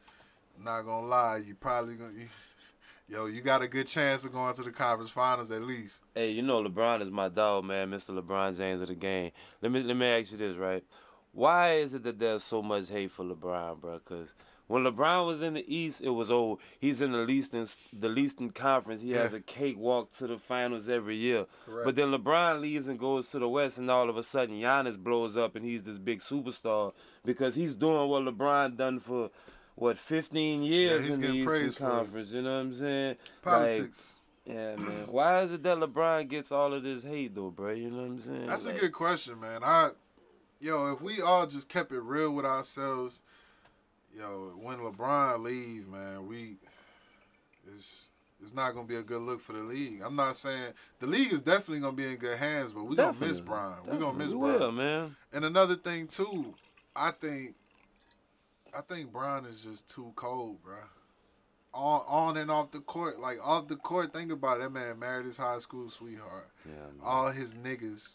not 0.62 0.82
gonna 0.82 1.06
lie, 1.06 1.38
you 1.38 1.54
probably 1.54 1.94
gonna. 1.94 2.12
You, 2.12 2.28
yo, 3.08 3.26
you 3.26 3.40
got 3.40 3.62
a 3.62 3.68
good 3.68 3.86
chance 3.86 4.24
of 4.24 4.32
going 4.32 4.54
to 4.54 4.62
the 4.62 4.70
conference 4.70 5.10
finals 5.10 5.50
at 5.50 5.62
least. 5.62 6.02
Hey, 6.14 6.30
you 6.30 6.42
know 6.42 6.62
LeBron 6.62 7.00
is 7.00 7.10
my 7.10 7.28
dog, 7.28 7.64
man, 7.64 7.90
Mr. 7.90 8.20
LeBron 8.20 8.56
James 8.56 8.82
of 8.82 8.88
the 8.88 8.94
game. 8.94 9.30
Let 9.62 9.72
me 9.72 9.82
let 9.82 9.96
me 9.96 10.06
ask 10.06 10.32
you 10.32 10.38
this, 10.38 10.56
right? 10.56 10.84
Why 11.32 11.74
is 11.74 11.94
it 11.94 12.02
that 12.02 12.18
there's 12.18 12.42
so 12.42 12.62
much 12.62 12.88
hate 12.90 13.10
for 13.10 13.24
LeBron, 13.24 13.80
bro? 13.80 13.98
Because 13.98 14.34
when 14.68 14.84
LeBron 14.84 15.26
was 15.26 15.42
in 15.42 15.54
the 15.54 15.74
East, 15.74 16.02
it 16.02 16.10
was 16.10 16.30
oh 16.30 16.58
he's 16.78 17.00
in 17.00 17.12
the 17.12 17.18
least 17.18 17.52
in 17.54 17.66
the 17.92 18.08
least 18.08 18.40
in 18.40 18.50
conference. 18.50 19.00
He 19.00 19.08
yeah. 19.10 19.22
has 19.22 19.34
a 19.34 19.40
cakewalk 19.40 20.12
to 20.18 20.26
the 20.26 20.38
finals 20.38 20.88
every 20.88 21.16
year. 21.16 21.46
Correct. 21.66 21.84
But 21.84 21.94
then 21.96 22.08
LeBron 22.08 22.60
leaves 22.60 22.86
and 22.86 22.98
goes 22.98 23.30
to 23.30 23.38
the 23.38 23.48
West, 23.48 23.78
and 23.78 23.90
all 23.90 24.08
of 24.08 24.16
a 24.16 24.22
sudden 24.22 24.54
Giannis 24.54 24.96
blows 24.96 25.36
up 25.36 25.56
and 25.56 25.64
he's 25.64 25.84
this 25.84 25.98
big 25.98 26.20
superstar 26.20 26.92
because 27.24 27.54
he's 27.54 27.74
doing 27.74 28.08
what 28.08 28.22
LeBron 28.22 28.76
done 28.76 29.00
for 29.00 29.30
what 29.74 29.96
15 29.96 30.62
years 30.62 31.08
yeah, 31.08 31.14
in 31.14 31.20
the 31.20 31.32
Eastern 31.32 31.72
Conference. 31.72 32.32
You 32.32 32.42
know 32.42 32.54
what 32.54 32.60
I'm 32.60 32.74
saying? 32.74 33.16
Politics. 33.42 34.16
Like, 34.46 34.56
yeah, 34.56 34.76
man. 34.76 35.06
Why 35.08 35.42
is 35.42 35.52
it 35.52 35.62
that 35.62 35.78
LeBron 35.78 36.28
gets 36.28 36.52
all 36.52 36.74
of 36.74 36.82
this 36.82 37.02
hate 37.02 37.34
though, 37.34 37.50
bro? 37.50 37.72
You 37.72 37.90
know 37.90 37.98
what 37.98 38.06
I'm 38.06 38.22
saying? 38.22 38.46
That's 38.46 38.66
like, 38.66 38.76
a 38.76 38.80
good 38.80 38.92
question, 38.92 39.40
man. 39.40 39.62
I, 39.62 39.90
yo, 40.60 40.92
if 40.92 41.00
we 41.00 41.22
all 41.22 41.46
just 41.46 41.68
kept 41.68 41.92
it 41.92 42.00
real 42.00 42.32
with 42.32 42.44
ourselves 42.44 43.22
yo, 44.16 44.52
when 44.60 44.78
LeBron 44.78 45.42
leave, 45.42 45.88
man, 45.88 46.26
we 46.26 46.56
it's 47.74 48.08
it's 48.42 48.54
not 48.54 48.74
gonna 48.74 48.86
be 48.86 48.96
a 48.96 49.02
good 49.02 49.22
look 49.22 49.40
for 49.40 49.52
the 49.52 49.62
league. 49.62 50.00
I'm 50.04 50.16
not 50.16 50.36
saying 50.36 50.72
the 51.00 51.06
league 51.06 51.32
is 51.32 51.40
definitely 51.40 51.80
gonna 51.80 51.96
be 51.96 52.04
in 52.06 52.16
good 52.16 52.38
hands, 52.38 52.72
but 52.72 52.84
we're 52.84 52.94
gonna 52.96 53.16
miss 53.18 53.40
Brian. 53.40 53.78
We're 53.86 53.98
gonna 53.98 54.16
miss 54.16 54.28
Brian. 54.32 54.60
Will, 54.60 54.72
man. 54.72 55.16
And 55.32 55.44
another 55.44 55.74
thing 55.76 56.06
too, 56.06 56.54
I 56.94 57.10
think 57.10 57.54
I 58.76 58.80
think 58.82 59.12
Brian 59.12 59.44
is 59.44 59.62
just 59.62 59.88
too 59.88 60.12
cold, 60.14 60.62
bro. 60.62 60.76
On 61.74 62.02
on 62.06 62.36
and 62.36 62.50
off 62.50 62.70
the 62.70 62.80
court. 62.80 63.18
Like 63.18 63.38
off 63.44 63.68
the 63.68 63.76
court, 63.76 64.12
think 64.12 64.30
about 64.32 64.58
it. 64.58 64.60
That 64.60 64.72
man 64.72 64.98
married 64.98 65.26
his 65.26 65.36
high 65.36 65.58
school 65.58 65.88
sweetheart. 65.90 66.48
Yeah, 66.64 66.72
All 67.04 67.30
his 67.30 67.54
niggas 67.54 68.14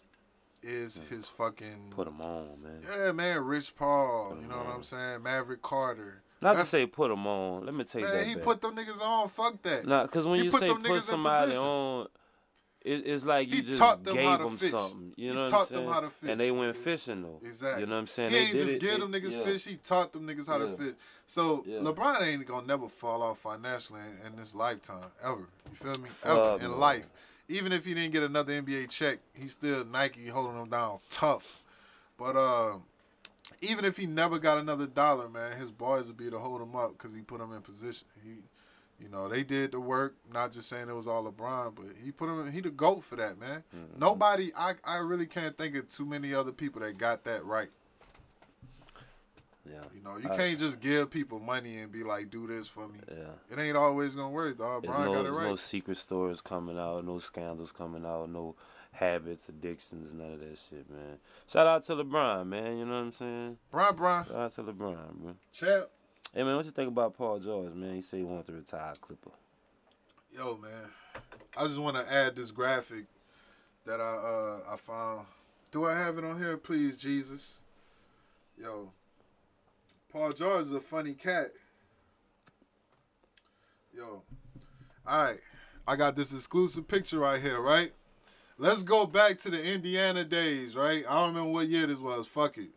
is 0.64 1.02
his 1.10 1.28
fucking 1.30 1.92
put 1.92 2.08
him 2.08 2.22
on, 2.22 2.62
man. 2.64 2.82
Yeah, 2.90 3.12
man, 3.12 3.44
Rich 3.44 3.76
Paul. 3.76 4.38
You 4.42 4.48
know 4.48 4.56
on. 4.56 4.66
what 4.66 4.76
I'm 4.76 4.84
saying? 4.84 5.24
Maverick 5.24 5.62
Carter. 5.62 6.22
Not 6.42 6.58
That's, 6.58 6.70
to 6.72 6.78
say 6.78 6.86
put 6.86 7.12
him 7.12 7.26
on. 7.26 7.66
Let 7.66 7.74
me 7.74 7.84
take 7.84 8.04
man, 8.04 8.18
that. 8.18 8.28
He 8.28 8.36
back. 8.36 8.44
put 8.44 8.62
them 8.62 8.76
niggas 8.76 9.02
on. 9.02 9.30
Fuck 9.30 9.62
that. 9.64 9.86
Nah, 9.86 10.04
because 10.04 10.28
when 10.28 10.40
he 10.40 10.46
you 10.46 10.52
say 10.52 10.74
put 10.74 11.04
somebody 11.04 11.56
on, 11.56 12.08
it, 12.82 13.08
it's 13.08 13.26
like 13.26 13.48
you 13.48 13.58
he 13.58 13.62
just 13.62 14.04
them 14.04 14.16
gave 14.16 14.40
them 14.40 14.58
fish. 14.58 14.72
something. 14.72 15.14
You 15.16 15.34
know 15.34 15.46
he 15.46 15.52
what 15.52 15.62
I'm 15.62 15.68
saying? 15.68 15.86
Them 15.86 15.94
how 15.94 16.00
to 16.02 16.10
fish. 16.10 16.30
And 16.30 16.40
they 16.40 16.52
went 16.52 16.76
fishing 16.76 17.22
though. 17.22 17.40
Exactly. 17.46 17.82
You 17.82 17.88
know 17.88 17.96
what 17.96 18.02
I'm 18.02 18.08
saying? 18.08 18.32
He 18.32 18.38
ain't 18.38 18.52
just 18.52 18.80
give 18.80 19.00
them 19.00 19.14
niggas 19.14 19.32
yeah. 19.32 19.44
fish. 19.44 19.66
He 19.66 19.76
taught 19.78 20.12
them 20.12 20.28
niggas 20.28 20.48
how 20.48 20.60
yeah. 20.60 20.72
to 20.72 20.78
fish. 20.78 20.94
So 21.26 21.64
yeah. 21.66 21.80
LeBron 21.80 22.22
ain't 22.22 22.46
gonna 22.46 22.68
never 22.68 22.90
fall 22.90 23.24
off 23.24 23.38
financially 23.38 24.02
in, 24.02 24.34
in 24.34 24.36
this 24.36 24.54
lifetime 24.54 25.06
ever. 25.24 25.48
You 25.70 25.76
feel 25.76 26.04
me? 26.04 26.10
Ever 26.26 26.60
in 26.62 26.78
life 26.78 27.10
even 27.50 27.72
if 27.72 27.86
he 27.86 27.94
didn't 27.94 28.14
get 28.14 28.24
another 28.24 28.62
NBA 28.62 28.90
check, 28.90 29.20
he's 29.34 29.52
still 29.52 29.86
Nike 29.86 30.28
holding 30.28 30.60
him 30.60 30.70
down 30.70 31.00
tough. 31.12 31.62
But 32.18 32.36
uh, 32.36 32.78
even 33.62 33.86
if 33.86 33.98
he 33.98 34.06
never 34.06 34.40
got 34.40 34.58
another 34.58 34.88
dollar, 34.88 35.30
man, 35.30 35.58
his 35.58 35.72
boys 35.72 36.08
would 36.08 36.18
be 36.18 36.30
to 36.30 36.40
hold 36.40 36.62
him 36.62 36.76
up 36.76 36.98
because 36.98 37.14
he 37.14 37.22
put 37.22 37.42
him 37.42 37.52
in 37.54 37.62
position. 37.62 38.08
He, 38.24 38.36
you 39.04 39.10
know, 39.10 39.28
they 39.28 39.44
did 39.44 39.72
the 39.72 39.80
work. 39.80 40.16
Not 40.32 40.54
just 40.54 40.70
saying 40.70 40.88
it 40.88 40.96
was 40.96 41.08
all 41.08 41.30
LeBron, 41.30 41.76
but 41.76 41.86
he 42.04 42.12
put 42.12 42.30
him. 42.30 42.52
He 42.52 42.62
the 42.62 42.70
goat 42.70 43.04
for 43.04 43.16
that, 43.18 43.40
man. 43.40 43.64
Mm-hmm. 43.76 44.00
Nobody. 44.00 44.52
I 44.56 44.76
I 44.84 44.98
really 44.98 45.26
can't 45.26 45.58
think 45.58 45.76
of 45.76 45.90
too 45.90 46.06
many 46.06 46.34
other 46.34 46.52
people 46.52 46.82
that 46.82 46.98
got 46.98 47.24
that 47.26 47.44
right. 47.44 47.70
Yeah. 49.70 49.76
You 49.96 50.02
know, 50.04 50.18
you 50.18 50.30
I, 50.30 50.36
can't 50.36 50.60
just 50.60 50.82
give 50.82 51.10
people 51.10 51.40
money 51.40 51.78
and 51.78 51.92
be 51.92 52.04
like, 52.04 52.30
"Do 52.30 52.48
this 52.48 52.68
for 52.68 52.88
me." 52.88 53.00
Yeah. 53.10 53.32
It 53.50 53.60
ain't 53.60 53.78
always 53.78 54.16
gonna 54.16 54.30
work, 54.30 54.58
dog. 54.58 54.84
Brian 54.84 55.06
no, 55.06 55.14
got 55.14 55.26
it 55.26 55.32
right. 55.32 55.48
no 55.48 55.56
secret 55.56 55.98
stores 55.98 56.42
coming 56.42 56.78
out, 56.78 57.06
no 57.06 57.20
scandals 57.20 57.72
coming 57.72 58.06
out, 58.06 58.30
no 58.30 58.56
habits, 58.92 59.48
addictions, 59.48 60.14
none 60.14 60.34
of 60.34 60.40
that 60.40 60.58
shit, 60.58 60.90
man. 60.90 61.18
Shout 61.48 61.66
out 61.66 61.84
to 61.84 61.94
LeBron, 61.94 62.48
man. 62.48 62.78
You 62.78 62.86
know 62.86 63.00
what 63.00 63.06
I'm 63.08 63.14
saying? 63.14 63.58
Brian, 63.72 63.96
Brian. 63.96 64.26
Shout 64.26 64.36
out 64.36 64.52
to 64.56 64.64
LeBron, 64.64 65.24
man. 65.24 65.36
Champ. 65.54 65.86
Hey 66.34 66.44
man, 66.44 66.56
what 66.56 66.66
you 66.66 66.72
think 66.72 66.90
about 66.90 67.16
Paul 67.16 67.40
George, 67.40 67.74
man? 67.74 67.96
He 67.96 68.02
said 68.02 68.18
he 68.18 68.24
wanted 68.24 68.48
to 68.48 68.54
retire 68.54 68.94
Clipper. 69.00 69.32
Yo, 70.36 70.58
man. 70.58 70.90
I 71.56 71.68
just 71.68 71.80
want 71.80 71.96
to 71.96 72.12
add 72.12 72.36
this 72.36 72.52
graphic 72.52 73.06
that 73.86 74.02
I 74.02 74.04
uh 74.04 74.74
I 74.74 74.76
found. 74.78 75.28
Do 75.72 75.86
I 75.86 75.96
have 75.96 76.18
it 76.18 76.24
on 76.24 76.38
here, 76.38 76.58
please, 76.58 76.98
Jesus? 76.98 77.60
Yo, 78.60 78.92
Paul 80.14 80.32
George 80.32 80.66
is 80.66 80.72
a 80.72 80.80
funny 80.80 81.14
cat. 81.14 81.48
Yo. 83.92 84.22
Alright. 85.08 85.40
I 85.88 85.96
got 85.96 86.16
this 86.16 86.32
exclusive 86.32 86.88
picture 86.88 87.18
right 87.20 87.42
here, 87.42 87.60
right? 87.60 87.92
Let's 88.60 88.84
go 88.84 89.08
back 89.08 89.40
to 89.40 89.50
the 89.50 89.74
Indiana 89.74 90.24
days, 90.24 90.76
right? 90.76 91.04
I 91.10 91.16
don't 91.16 91.30
remember 91.30 91.52
what 91.52 91.68
year 91.68 91.88
this 91.88 91.98
was. 91.98 92.28
Fuck 92.28 92.60
it. 92.60 92.70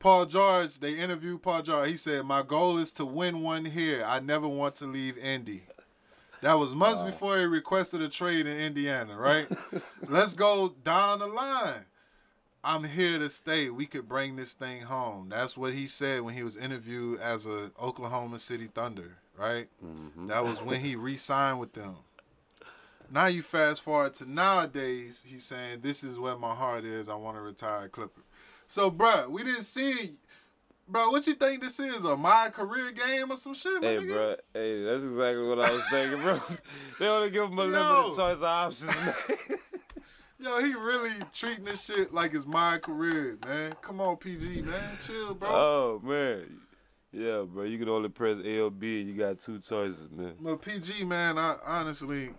Paul 0.00 0.26
George, 0.26 0.80
they 0.80 0.94
interviewed 0.94 1.42
Paul 1.42 1.62
George. 1.62 1.90
He 1.90 1.96
said, 1.96 2.24
My 2.24 2.42
goal 2.42 2.78
is 2.78 2.90
to 2.92 3.04
win 3.04 3.42
one 3.42 3.66
here. 3.66 4.02
I 4.04 4.18
never 4.18 4.48
want 4.48 4.74
to 4.76 4.86
leave 4.86 5.16
Indy. 5.16 5.62
That 6.42 6.58
was 6.58 6.74
months 6.74 7.02
before 7.02 7.38
he 7.38 7.44
requested 7.44 8.00
a 8.00 8.08
trade 8.08 8.46
in 8.46 8.56
Indiana, 8.58 9.16
right? 9.16 9.46
Let's 10.08 10.34
go 10.34 10.74
down 10.82 11.20
the 11.20 11.26
line. 11.28 11.84
I'm 12.62 12.84
here 12.84 13.18
to 13.18 13.30
stay. 13.30 13.70
We 13.70 13.86
could 13.86 14.08
bring 14.08 14.36
this 14.36 14.52
thing 14.52 14.82
home. 14.82 15.28
That's 15.30 15.56
what 15.56 15.72
he 15.72 15.86
said 15.86 16.22
when 16.22 16.34
he 16.34 16.42
was 16.42 16.56
interviewed 16.56 17.20
as 17.20 17.46
a 17.46 17.70
Oklahoma 17.80 18.38
City 18.38 18.68
Thunder, 18.72 19.16
right? 19.38 19.68
Mm-hmm. 19.84 20.26
That 20.26 20.44
was 20.44 20.62
when 20.62 20.80
he 20.80 20.94
re-signed 20.96 21.58
with 21.58 21.72
them. 21.72 21.96
Now 23.10 23.26
you 23.26 23.42
fast 23.42 23.82
forward 23.82 24.14
to 24.14 24.30
nowadays, 24.30 25.24
he's 25.26 25.44
saying, 25.44 25.80
This 25.80 26.04
is 26.04 26.18
where 26.18 26.36
my 26.36 26.54
heart 26.54 26.84
is. 26.84 27.08
I 27.08 27.14
want 27.14 27.36
to 27.36 27.42
retire 27.42 27.88
Clipper. 27.88 28.22
So, 28.68 28.90
bruh, 28.90 29.28
we 29.28 29.42
didn't 29.42 29.64
see 29.64 30.12
Bro, 30.90 31.10
what 31.10 31.24
you 31.28 31.34
think 31.34 31.62
this 31.62 31.78
is? 31.78 32.04
A 32.04 32.16
my 32.16 32.50
career 32.52 32.90
game 32.90 33.30
or 33.30 33.36
some 33.36 33.54
shit? 33.54 33.80
Hey, 33.80 33.98
bro. 33.98 34.34
Hey, 34.52 34.82
that's 34.82 35.04
exactly 35.04 35.46
what 35.46 35.60
I 35.60 35.70
was 35.70 35.84
thinking, 35.88 36.20
bro. 36.20 36.40
they 36.98 37.06
only 37.06 37.30
give 37.30 37.44
him 37.44 37.56
a 37.56 37.64
limited 37.64 38.16
choice 38.16 38.38
of 38.38 38.42
options, 38.42 38.90
man. 38.96 39.14
Yo, 40.40 40.58
he 40.62 40.72
really 40.72 41.10
treating 41.34 41.66
this 41.66 41.84
shit 41.84 42.14
like 42.14 42.32
it's 42.32 42.46
my 42.46 42.78
career, 42.78 43.36
man. 43.46 43.74
Come 43.82 44.00
on, 44.00 44.16
PG, 44.16 44.62
man. 44.62 44.98
Chill, 45.06 45.34
bro. 45.34 45.48
Oh, 45.50 46.00
man. 46.02 46.60
Yeah, 47.12 47.42
bro. 47.46 47.64
You 47.64 47.78
can 47.78 47.90
only 47.90 48.08
press 48.08 48.38
LB 48.38 49.00
and 49.00 49.08
you 49.08 49.14
got 49.16 49.38
two 49.38 49.58
choices, 49.58 50.08
man. 50.10 50.34
But 50.40 50.62
PG, 50.62 51.04
man, 51.04 51.36
I 51.36 51.56
honestly, 51.66 52.30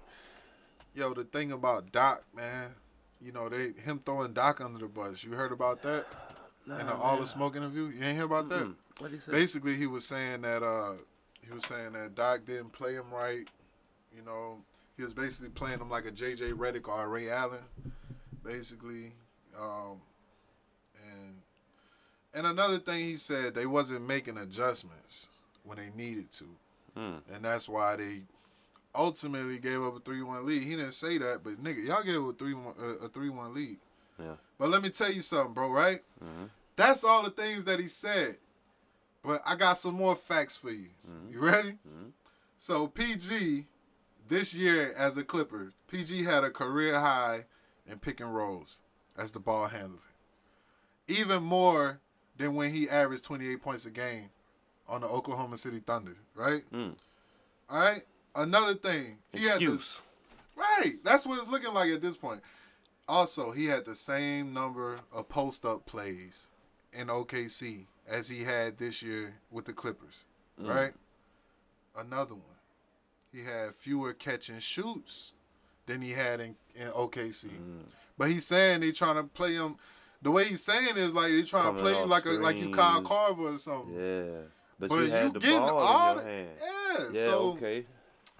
yo, 0.96 1.14
the 1.14 1.26
thing 1.26 1.52
about 1.52 1.92
Doc, 1.92 2.24
man, 2.36 2.74
you 3.22 3.32
know, 3.32 3.50
they 3.50 3.74
him 3.84 4.02
throwing 4.04 4.34
Doc 4.34 4.62
under 4.62 4.80
the 4.80 4.88
bus. 4.88 5.24
You 5.24 5.34
heard 5.34 5.52
about 5.52 5.84
that? 5.84 6.06
Nah, 6.66 6.80
in 6.80 6.88
the 6.88 6.96
All 6.96 7.18
the 7.18 7.28
Smoke 7.28 7.56
interview? 7.56 7.88
You 7.88 8.04
ain't 8.04 8.16
hear 8.16 8.26
about 8.26 8.50
that? 8.50 8.74
What 8.98 9.12
he 9.12 9.20
say? 9.20 9.32
Basically, 9.32 9.76
he 9.76 9.86
was 9.86 10.06
saying 10.06 10.42
that 10.42 10.64
uh 10.64 10.94
he 11.42 11.54
was 11.54 11.66
saying 11.66 11.94
that 11.94 12.16
Doc 12.16 12.46
didn't 12.48 12.72
play 12.72 12.94
him 12.94 13.12
right, 13.12 13.48
you 14.16 14.24
know, 14.24 14.58
he 14.98 15.04
was 15.04 15.14
basically 15.14 15.50
playing 15.50 15.80
him 15.80 15.90
like 15.90 16.06
a 16.06 16.12
J.J. 16.12 16.52
Redick 16.52 16.88
or 16.88 17.04
a 17.04 17.08
Ray 17.08 17.30
Allen, 17.30 17.64
basically. 18.44 19.14
Um, 19.60 20.02
and 20.96 21.36
and 22.34 22.48
another 22.48 22.78
thing 22.78 23.00
he 23.02 23.18
said, 23.18 23.54
they 23.54 23.66
wasn't 23.66 24.08
making 24.08 24.38
adjustments 24.38 25.30
when 25.64 25.78
they 25.78 25.90
needed 25.96 26.32
to, 26.32 26.46
hmm. 26.96 27.34
and 27.34 27.44
that's 27.44 27.68
why 27.68 27.96
they 27.96 28.22
ultimately 28.96 29.60
gave 29.60 29.82
up 29.82 29.96
a 29.96 30.00
three-one 30.00 30.46
lead. 30.46 30.64
He 30.64 30.76
didn't 30.76 30.94
say 30.94 31.18
that, 31.18 31.44
but 31.44 31.64
nigga, 31.64 31.86
y'all 31.86 32.04
gave 32.04 32.24
a 32.24 32.34
three 32.34 32.54
one 32.54 32.74
a 33.02 33.08
three-one 33.08 33.54
lead. 33.54 33.78
Yeah. 34.20 34.36
But 34.58 34.70
let 34.70 34.82
me 34.82 34.90
tell 34.90 35.12
you 35.12 35.22
something, 35.22 35.54
bro. 35.54 35.70
Right? 35.70 36.02
Mm-hmm. 36.24 36.46
That's 36.76 37.04
all 37.04 37.24
the 37.24 37.30
things 37.30 37.66
that 37.66 37.80
he 37.80 37.88
said. 37.88 38.38
But 39.24 39.42
I 39.46 39.56
got 39.56 39.78
some 39.78 39.94
more 39.94 40.16
facts 40.16 40.58
for 40.58 40.72
you. 40.72 40.90
Mm-hmm. 41.08 41.34
You 41.34 41.40
ready? 41.40 41.70
Mm-hmm. 41.70 42.10
So 42.58 42.88
PG 42.88 43.66
this 44.28 44.54
year, 44.54 44.94
as 44.98 45.18
a 45.18 45.24
Clipper, 45.24 45.74
PG 45.90 46.24
had 46.24 46.44
a 46.44 46.50
career 46.50 47.00
high 47.00 47.46
in 47.88 48.00
pick 48.00 48.20
and 48.20 48.34
rolls 48.34 48.80
as 49.18 49.32
the 49.32 49.40
ball 49.40 49.68
handler. 49.68 50.00
Even 51.08 51.44
more 51.44 52.00
than 52.38 52.56
when 52.56 52.74
he 52.74 52.90
averaged 52.90 53.24
28 53.24 53.62
points 53.62 53.86
a 53.86 53.92
game 53.92 54.30
on 54.88 55.02
the 55.02 55.08
Oklahoma 55.08 55.58
City 55.58 55.80
Thunder, 55.80 56.16
right? 56.36 56.64
Mm. 56.72 56.96
All 57.70 57.80
right. 57.80 58.04
Another 58.36 58.74
thing, 58.74 59.18
he 59.34 59.44
had 59.44 59.56
Excuse. 59.56 59.78
this. 59.78 60.02
Right. 60.56 60.96
That's 61.04 61.26
what 61.26 61.40
it's 61.40 61.50
looking 61.50 61.74
like 61.74 61.90
at 61.92 62.02
this 62.02 62.18
point. 62.18 62.42
Also, 63.08 63.52
he 63.52 63.66
had 63.66 63.86
the 63.86 63.96
same 63.96 64.54
number 64.54 65.00
of 65.12 65.28
post 65.28 65.66
up 65.66 65.86
plays 65.86 66.50
in 66.94 67.08
OKC 67.08 67.86
as 68.08 68.30
he 68.30 68.44
had 68.44 68.78
this 68.78 69.02
year 69.02 69.34
with 69.50 69.66
the 69.66 69.74
Clippers. 69.74 70.26
Right? 70.58 70.94
Another 71.98 72.36
one. 72.36 72.44
He 73.34 73.44
had 73.44 73.76
fewer 73.76 74.14
catch 74.14 74.50
and 74.50 74.62
shoots 74.62 75.34
than 75.86 76.02
he 76.02 76.12
had 76.12 76.40
in, 76.40 76.56
in 76.76 76.88
OKC. 76.88 77.50
But 78.18 78.30
he's 78.30 78.46
saying 78.46 78.82
they 78.82 78.92
trying 78.92 79.16
to 79.16 79.24
play 79.24 79.54
him 79.54 79.78
the 80.22 80.32
way 80.32 80.46
he's 80.46 80.64
saying 80.64 80.98
is 80.98 81.14
like 81.14 81.30
they 81.32 81.42
trying 81.44 81.64
Coming 81.64 81.84
to 81.84 81.92
play 81.92 82.00
you 82.00 82.06
like 82.06 82.26
a 82.26 82.30
like 82.32 82.58
you 82.58 82.70
Kyle. 82.70 83.02
Korver 83.02 83.56
or 83.56 83.58
something. 83.58 83.94
Yeah. 83.94 84.42
But, 84.80 84.90
But 84.90 84.96
you 84.96 85.02
you, 85.04 85.12
had 85.12 85.34
the 85.34 85.40
getting 85.40 85.60
ball 85.60 85.78
all 85.78 86.20
in 86.20 86.26
the, 86.26 86.32
your 86.32 86.32
hand. 86.32 86.50
yeah. 86.60 87.06
Yeah, 87.14 87.26
so 87.26 87.40
okay. 87.54 87.86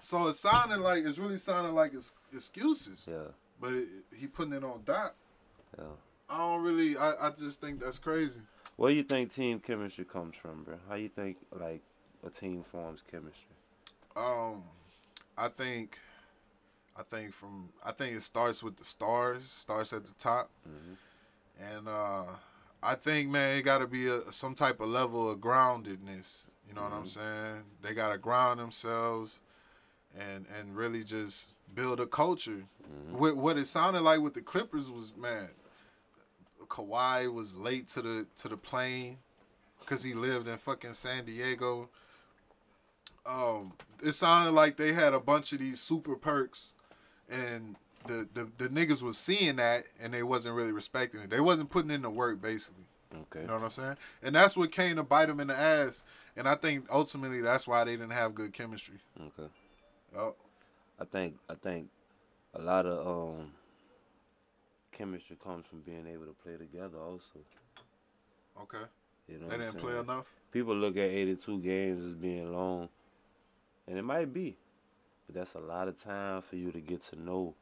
so 0.00 0.28
it's 0.28 0.40
sounding 0.40 0.80
like 0.80 1.04
it's 1.04 1.18
really 1.18 1.38
sounding 1.38 1.74
like 1.74 1.94
it's 1.94 2.14
excuses. 2.32 3.06
Yeah. 3.10 3.32
But 3.60 3.72
it, 3.72 3.88
he 4.16 4.26
putting 4.26 4.52
it 4.52 4.64
on 4.64 4.82
Doc. 4.84 5.14
Yeah. 5.78 5.84
I 6.30 6.38
don't 6.38 6.62
really. 6.62 6.96
I, 6.96 7.28
I 7.28 7.30
just 7.38 7.60
think 7.60 7.80
that's 7.80 7.98
crazy. 7.98 8.40
Where 8.76 8.90
do 8.90 8.96
you 8.96 9.02
think 9.02 9.32
team 9.32 9.60
chemistry 9.60 10.04
comes 10.04 10.34
from, 10.36 10.64
bro? 10.64 10.76
How 10.88 10.94
you 10.94 11.08
think 11.08 11.36
like 11.58 11.82
a 12.24 12.30
team 12.30 12.62
forms 12.64 13.02
chemistry? 13.08 13.46
Um, 14.16 14.62
I 15.36 15.48
think, 15.48 15.98
I 16.96 17.02
think 17.02 17.32
from 17.32 17.70
I 17.84 17.92
think 17.92 18.16
it 18.16 18.22
starts 18.22 18.62
with 18.62 18.76
the 18.76 18.84
stars. 18.84 19.44
Starts 19.44 19.92
at 19.92 20.04
the 20.04 20.12
top, 20.18 20.50
and 21.60 21.88
uh, 21.88 22.24
I 22.82 22.94
think 22.94 23.30
man, 23.30 23.56
it 23.58 23.62
got 23.62 23.78
to 23.78 23.86
be 23.86 24.08
a, 24.08 24.30
some 24.32 24.54
type 24.54 24.80
of 24.80 24.88
level 24.88 25.30
of 25.30 25.38
groundedness. 25.38 26.46
You 26.68 26.74
know 26.74 26.82
what 26.82 26.92
I'm 26.92 27.06
saying? 27.06 27.62
They 27.82 27.94
got 27.94 28.12
to 28.12 28.18
ground 28.18 28.60
themselves, 28.60 29.40
and 30.18 30.46
and 30.58 30.76
really 30.76 31.04
just 31.04 31.50
build 31.74 32.00
a 32.00 32.06
culture. 32.06 32.64
What 33.10 33.36
what 33.36 33.56
it 33.56 33.66
sounded 33.66 34.02
like 34.02 34.20
with 34.20 34.34
the 34.34 34.42
Clippers 34.42 34.90
was 34.90 35.16
man. 35.16 35.48
Kawhi 36.68 37.32
was 37.32 37.54
late 37.54 37.88
to 37.88 38.02
the 38.02 38.26
to 38.38 38.48
the 38.48 38.56
plane 38.56 39.18
because 39.80 40.02
he 40.02 40.14
lived 40.14 40.48
in 40.48 40.56
fucking 40.56 40.94
San 40.94 41.24
Diego. 41.24 41.88
Um, 43.26 43.74
it 44.02 44.12
sounded 44.12 44.52
like 44.52 44.76
they 44.76 44.92
had 44.92 45.14
a 45.14 45.20
bunch 45.20 45.52
of 45.52 45.58
these 45.60 45.80
super 45.80 46.16
perks, 46.16 46.74
and 47.32 47.76
the, 48.06 48.28
the 48.34 48.48
the 48.58 48.68
niggas 48.68 49.02
was 49.02 49.16
seeing 49.18 49.56
that, 49.56 49.84
and 50.00 50.12
they 50.12 50.22
wasn't 50.22 50.54
really 50.54 50.72
respecting 50.72 51.20
it. 51.20 51.30
They 51.30 51.40
wasn't 51.40 51.70
putting 51.70 51.90
in 51.90 52.02
the 52.02 52.10
work, 52.10 52.40
basically. 52.42 52.84
Okay. 53.14 53.42
You 53.42 53.46
know 53.46 53.54
what 53.54 53.64
I'm 53.64 53.70
saying? 53.70 53.96
And 54.22 54.34
that's 54.34 54.56
what 54.56 54.72
came 54.72 54.96
to 54.96 55.02
bite 55.02 55.26
them 55.26 55.40
in 55.40 55.48
the 55.48 55.56
ass. 55.56 56.02
And 56.36 56.48
I 56.48 56.54
think 56.54 56.86
ultimately 56.90 57.42
that's 57.42 57.66
why 57.66 57.84
they 57.84 57.92
didn't 57.92 58.10
have 58.10 58.34
good 58.34 58.52
chemistry. 58.52 58.96
Okay. 59.20 59.48
Oh, 60.16 60.34
I 60.98 61.04
think 61.04 61.36
I 61.48 61.54
think 61.54 61.88
a 62.54 62.62
lot 62.62 62.86
of 62.86 63.06
um 63.38 63.52
chemistry 64.92 65.36
comes 65.42 65.66
from 65.66 65.80
being 65.80 66.06
able 66.06 66.24
to 66.26 66.34
play 66.42 66.56
together 66.56 66.98
also. 66.98 67.40
okay. 68.62 68.84
You 69.28 69.38
know 69.38 69.48
They 69.48 69.58
didn't 69.58 69.78
play 69.78 69.98
enough. 69.98 70.26
People 70.50 70.74
look 70.74 70.96
at 70.96 71.04
82 71.10 71.60
games 71.60 72.04
as 72.04 72.14
being 72.14 72.52
long, 72.52 72.88
and 73.86 73.96
it 73.98 74.02
might 74.02 74.32
be, 74.32 74.56
but 75.32 75.40
that's 75.40 75.54
a 75.54 75.60
lot 75.60 75.88
of 75.88 76.02
time 76.02 76.42
for 76.42 76.56
you 76.56 76.70
to 76.72 76.80
get 76.80 77.02
to 77.02 77.20
know 77.20 77.54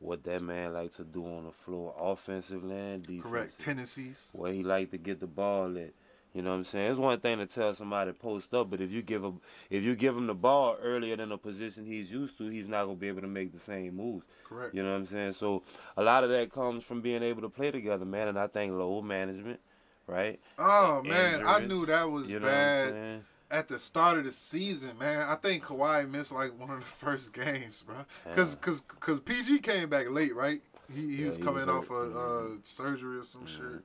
what 0.00 0.22
that 0.24 0.42
man 0.42 0.72
like 0.72 0.92
to 0.92 1.04
do 1.04 1.24
on 1.24 1.44
the 1.44 1.52
floor, 1.52 1.94
offensively 2.00 2.76
and 2.76 3.02
defensively. 3.02 3.30
Correct. 3.30 3.58
Tendencies. 3.58 4.30
Where 4.32 4.52
he 4.52 4.62
like 4.62 4.90
to 4.92 4.98
get 4.98 5.20
the 5.20 5.26
ball 5.26 5.76
at. 5.76 5.92
You 6.34 6.42
know 6.42 6.50
what 6.50 6.56
I'm 6.56 6.64
saying? 6.64 6.90
It's 6.90 7.00
one 7.00 7.18
thing 7.18 7.38
to 7.38 7.46
tell 7.46 7.74
somebody 7.74 8.12
to 8.12 8.18
post 8.18 8.52
up, 8.54 8.70
but 8.70 8.80
if 8.80 8.92
you 8.92 9.02
give 9.02 9.24
him 9.24 9.40
if 9.70 9.82
you 9.82 9.96
give 9.96 10.16
him 10.16 10.26
the 10.26 10.34
ball 10.34 10.76
earlier 10.80 11.16
than 11.16 11.30
the 11.30 11.38
position 11.38 11.86
he's 11.86 12.12
used 12.12 12.36
to, 12.38 12.48
he's 12.48 12.68
not 12.68 12.84
gonna 12.84 12.96
be 12.96 13.08
able 13.08 13.22
to 13.22 13.28
make 13.28 13.50
the 13.50 13.58
same 13.58 13.96
moves. 13.96 14.26
Correct. 14.44 14.74
You 14.74 14.82
know 14.82 14.90
what 14.90 14.98
I'm 14.98 15.06
saying? 15.06 15.32
So 15.32 15.62
a 15.96 16.02
lot 16.02 16.24
of 16.24 16.30
that 16.30 16.52
comes 16.52 16.84
from 16.84 17.00
being 17.00 17.22
able 17.22 17.42
to 17.42 17.48
play 17.48 17.70
together, 17.70 18.04
man. 18.04 18.28
And 18.28 18.38
I 18.38 18.46
think 18.46 18.72
load 18.72 19.02
management, 19.02 19.58
right? 20.06 20.38
Oh 20.58 21.02
man, 21.02 21.44
I 21.44 21.60
knew 21.60 21.86
that 21.86 22.08
was 22.08 22.30
You 22.30 22.40
know 22.40 22.46
bad? 22.46 23.22
At 23.50 23.68
the 23.68 23.78
start 23.78 24.18
of 24.18 24.24
the 24.24 24.32
season, 24.32 24.98
man. 24.98 25.26
I 25.28 25.34
think 25.36 25.64
Kawhi 25.64 26.08
missed 26.10 26.32
like 26.32 26.58
one 26.58 26.70
of 26.70 26.80
the 26.80 26.86
first 26.86 27.32
games, 27.32 27.82
bro. 27.86 27.96
Cause, 28.36 28.54
Yeah. 28.54 28.60
cause, 28.60 28.82
cause 29.00 29.20
PG 29.20 29.60
came 29.60 29.88
back 29.88 30.10
late, 30.10 30.34
right? 30.34 30.60
He, 30.92 31.00
he 31.16 31.20
Yeah, 31.22 31.26
was 31.26 31.36
he 31.36 31.42
coming 31.42 31.66
was 31.66 31.76
off 31.76 31.88
Mhm. 31.88 32.56
uh, 32.56 32.60
surgery 32.62 33.18
or 33.18 33.24
some 33.24 33.46
shit. 33.46 33.82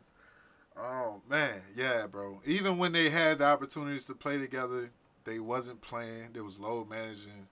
Oh 0.78 1.22
man, 1.30 1.62
yeah, 1.76 2.08
bro. 2.08 2.42
Even 2.46 2.78
when 2.78 2.94
they 2.94 3.10
had 3.10 3.38
the 3.40 3.46
opportunities 3.46 4.06
to 4.06 4.16
play 4.16 4.38
together, 4.40 4.90
they 5.24 5.40
wasn't 5.40 5.82
playing. 5.82 6.30
There 6.34 6.44
was 6.44 6.58
load 6.58 6.90
managing. 6.90 7.48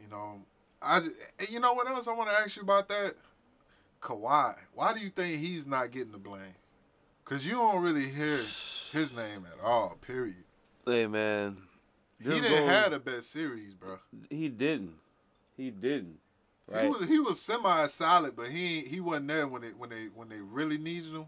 You 0.00 0.08
know, 0.08 0.40
I. 0.80 1.02
You 1.50 1.60
know 1.60 1.74
what 1.74 1.86
else 1.86 2.08
I 2.08 2.12
want 2.12 2.30
to 2.30 2.36
ask 2.36 2.56
you 2.56 2.62
about 2.62 2.88
that? 2.88 3.14
Kawhi. 4.00 4.54
Why 4.74 4.94
do 4.94 5.00
you 5.00 5.10
think 5.10 5.38
he's 5.38 5.66
not 5.66 5.90
getting 5.90 6.12
the 6.12 6.18
blame? 6.18 6.54
Cause 7.26 7.44
you 7.44 7.52
don't 7.56 7.82
really 7.82 8.06
hear 8.08 8.38
his 8.92 9.12
name 9.14 9.46
at 9.52 9.62
all. 9.62 9.98
Period. 10.00 10.44
Hey 10.86 11.06
man, 11.08 11.56
He 12.18 12.28
didn't 12.30 12.42
goes- 12.48 12.68
have 12.68 12.90
the 12.92 12.98
best 13.00 13.30
series, 13.32 13.74
bro. 13.74 13.98
He 14.30 14.48
didn't. 14.48 14.94
He 15.56 15.70
didn't. 15.70 16.18
He 16.80 16.88
was 16.88 17.08
he 17.08 17.18
was 17.20 17.40
semi 17.40 17.86
solid, 17.88 18.34
but 18.36 18.48
he 18.48 18.80
he 18.82 19.00
wasn't 19.00 19.28
there 19.28 19.46
when 19.48 19.62
they 19.62 19.68
when 19.70 19.90
they 19.90 20.06
when 20.14 20.28
they 20.28 20.40
really 20.40 20.78
needed 20.78 21.12
him. 21.12 21.26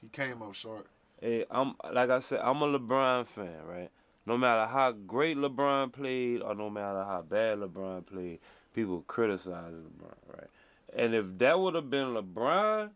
He 0.00 0.08
came 0.08 0.42
up 0.42 0.54
short. 0.54 0.86
Hey, 1.20 1.44
I'm 1.50 1.74
like 1.92 2.10
I 2.10 2.18
said, 2.18 2.40
I'm 2.42 2.62
a 2.62 2.78
LeBron 2.78 3.26
fan, 3.26 3.64
right? 3.66 3.90
No 4.26 4.36
matter 4.38 4.66
how 4.70 4.92
great 4.92 5.36
LeBron 5.36 5.92
played 5.92 6.42
or 6.42 6.54
no 6.54 6.70
matter 6.70 7.02
how 7.04 7.22
bad 7.22 7.58
LeBron 7.58 8.06
played, 8.06 8.38
people 8.74 9.02
criticize 9.06 9.72
LeBron, 9.72 10.14
right? 10.34 10.48
And 10.94 11.14
if 11.14 11.38
that 11.38 11.58
would 11.58 11.74
have 11.74 11.90
been 11.90 12.08
LeBron, 12.08 12.90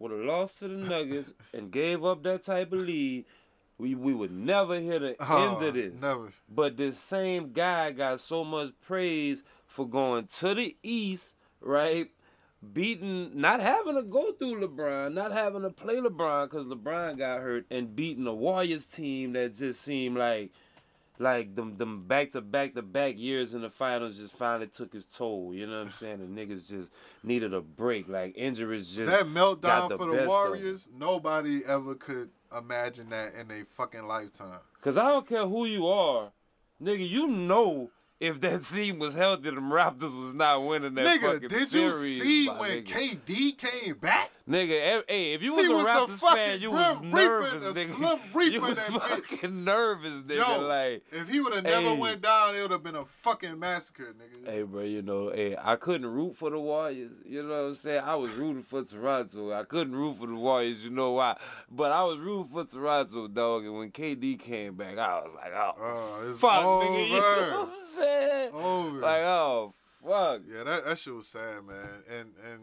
would 0.00 0.10
have 0.10 0.20
lost 0.20 0.58
to 0.60 0.68
the 0.68 0.74
Nuggets 0.88 1.34
and 1.52 1.70
gave 1.70 2.04
up 2.04 2.22
that 2.24 2.42
type 2.42 2.72
of 2.72 2.80
lead, 2.80 3.26
we 3.78 3.94
we 3.94 4.12
would 4.12 4.32
never 4.32 4.78
hear 4.80 4.98
the 4.98 5.16
Oh, 5.20 5.56
end 5.56 5.64
of 5.64 5.74
this. 5.74 5.92
Never. 6.00 6.32
But 6.48 6.76
this 6.76 6.98
same 6.98 7.52
guy 7.52 7.92
got 7.92 8.20
so 8.20 8.44
much 8.44 8.72
praise 8.80 9.42
for 9.66 9.88
going 9.88 10.26
to 10.38 10.54
the 10.54 10.76
East, 10.82 11.36
right? 11.60 12.10
Beating, 12.72 13.40
not 13.40 13.60
having 13.60 13.94
to 13.94 14.02
go 14.02 14.32
through 14.32 14.66
LeBron, 14.66 15.14
not 15.14 15.30
having 15.30 15.62
to 15.62 15.70
play 15.70 15.94
LeBron 15.96 16.50
because 16.50 16.66
LeBron 16.66 17.16
got 17.16 17.40
hurt, 17.40 17.66
and 17.70 17.94
beating 17.94 18.26
a 18.26 18.34
Warriors 18.34 18.90
team 18.90 19.32
that 19.34 19.54
just 19.54 19.80
seemed 19.80 20.16
like, 20.18 20.50
like 21.20 21.54
them 21.54 21.76
them 21.76 22.08
back 22.08 22.30
to 22.30 22.40
back 22.40 22.74
to 22.74 22.82
back 22.82 23.16
years 23.16 23.54
in 23.54 23.60
the 23.60 23.70
finals 23.70 24.16
just 24.16 24.34
finally 24.34 24.66
took 24.66 24.92
its 24.96 25.06
toll. 25.06 25.54
You 25.54 25.68
know 25.68 25.78
what 25.78 25.86
I'm 25.86 25.92
saying? 25.92 26.18
The 26.18 26.24
niggas 26.46 26.68
just 26.68 26.90
needed 27.22 27.54
a 27.54 27.60
break. 27.60 28.08
Like 28.08 28.34
injuries 28.36 28.92
just 28.96 29.06
That 29.12 29.26
meltdown 29.26 29.90
the 29.90 29.96
for 29.96 30.06
the. 30.06 30.26
Warriors, 30.26 30.88
nobody 30.92 31.64
ever 31.64 31.94
could 31.94 32.30
imagine 32.56 33.10
that 33.10 33.34
in 33.34 33.50
a 33.50 33.64
fucking 33.64 34.06
lifetime. 34.06 34.60
Cause 34.80 34.96
I 34.96 35.08
don't 35.08 35.26
care 35.26 35.46
who 35.46 35.66
you 35.66 35.86
are, 35.86 36.32
nigga. 36.82 37.08
You 37.08 37.26
know 37.28 37.90
if 38.20 38.40
that 38.40 38.62
team 38.74 38.98
was 38.98 39.14
healthy, 39.14 39.50
them 39.50 39.70
Raptors 39.70 40.16
was 40.16 40.34
not 40.34 40.64
winning 40.64 40.94
that 40.94 41.06
Nigga, 41.06 41.32
fucking 41.34 41.48
did 41.48 41.60
you 41.60 41.94
series. 41.94 42.22
see 42.22 42.46
when 42.48 42.82
nigga. 42.82 43.18
KD 43.24 43.58
came 43.58 43.94
back? 43.98 44.32
Nigga, 44.48 44.70
eh, 44.70 45.02
hey, 45.08 45.32
if 45.34 45.42
you 45.42 45.54
He 45.56 45.60
was 45.60 45.68
a 45.68 45.74
was 45.74 45.86
Raptors 45.86 46.20
fucking 46.20 46.36
fan, 46.36 46.60
you 46.60 46.70
was 46.70 47.02
nervous, 47.02 47.64
the 47.64 47.72
nigga. 47.72 47.86
Slim 48.32 48.52
you 48.52 48.60
was 48.62 48.76
that 48.76 48.86
bitch. 48.86 49.20
fucking 49.20 49.64
nervous, 49.64 50.22
nigga. 50.22 50.36
Yo, 50.56 50.66
like, 50.66 51.02
if 51.12 51.28
he 51.30 51.40
would 51.40 51.52
have 51.54 51.64
never 51.64 51.80
hey. 51.88 51.98
went 51.98 52.22
down, 52.22 52.54
it 52.56 52.62
would 52.62 52.70
have 52.70 52.82
been 52.82 52.96
a 52.96 53.04
fucking 53.04 53.58
massacre, 53.58 54.14
nigga. 54.18 54.50
hey, 54.50 54.62
bro, 54.62 54.82
you 54.82 55.02
know, 55.02 55.30
hey, 55.30 55.54
I 55.62 55.76
couldn't 55.76 56.06
root 56.06 56.34
for 56.34 56.48
the 56.50 56.58
Warriors. 56.58 57.12
You 57.26 57.42
know 57.42 57.48
what 57.50 57.68
I'm 57.68 57.74
saying? 57.74 58.02
I 58.04 58.14
was 58.14 58.30
rooting 58.32 58.62
for 58.62 58.82
Toronto. 58.82 59.52
I 59.52 59.64
couldn't 59.64 59.94
root 59.94 60.16
for 60.18 60.26
the 60.26 60.34
Warriors. 60.34 60.82
You 60.82 60.90
know 60.90 61.12
why? 61.12 61.36
But 61.70 61.92
I 61.92 62.02
was 62.04 62.18
rooting 62.18 62.50
for 62.50 62.64
Toronto, 62.64 63.28
dog. 63.28 63.64
And 63.64 63.76
when 63.76 63.90
KD 63.90 64.38
came 64.38 64.74
back, 64.76 64.96
I 64.96 65.20
was 65.20 65.34
like, 65.34 65.52
oh, 65.54 65.74
Oh, 65.78 66.34
fuck, 66.38 66.62
nigga. 66.64 67.08
You 67.08 67.20
know 67.20 67.60
what 67.64 67.78
I'm 67.78 67.84
saying? 67.84 68.07
Over. 68.52 69.00
Like, 69.00 69.20
oh, 69.22 69.72
fuck. 70.02 70.42
Yeah, 70.52 70.64
that, 70.64 70.84
that 70.84 70.98
shit 70.98 71.14
was 71.14 71.26
sad, 71.28 71.64
man. 71.66 71.86
And 72.10 72.32
and 72.52 72.60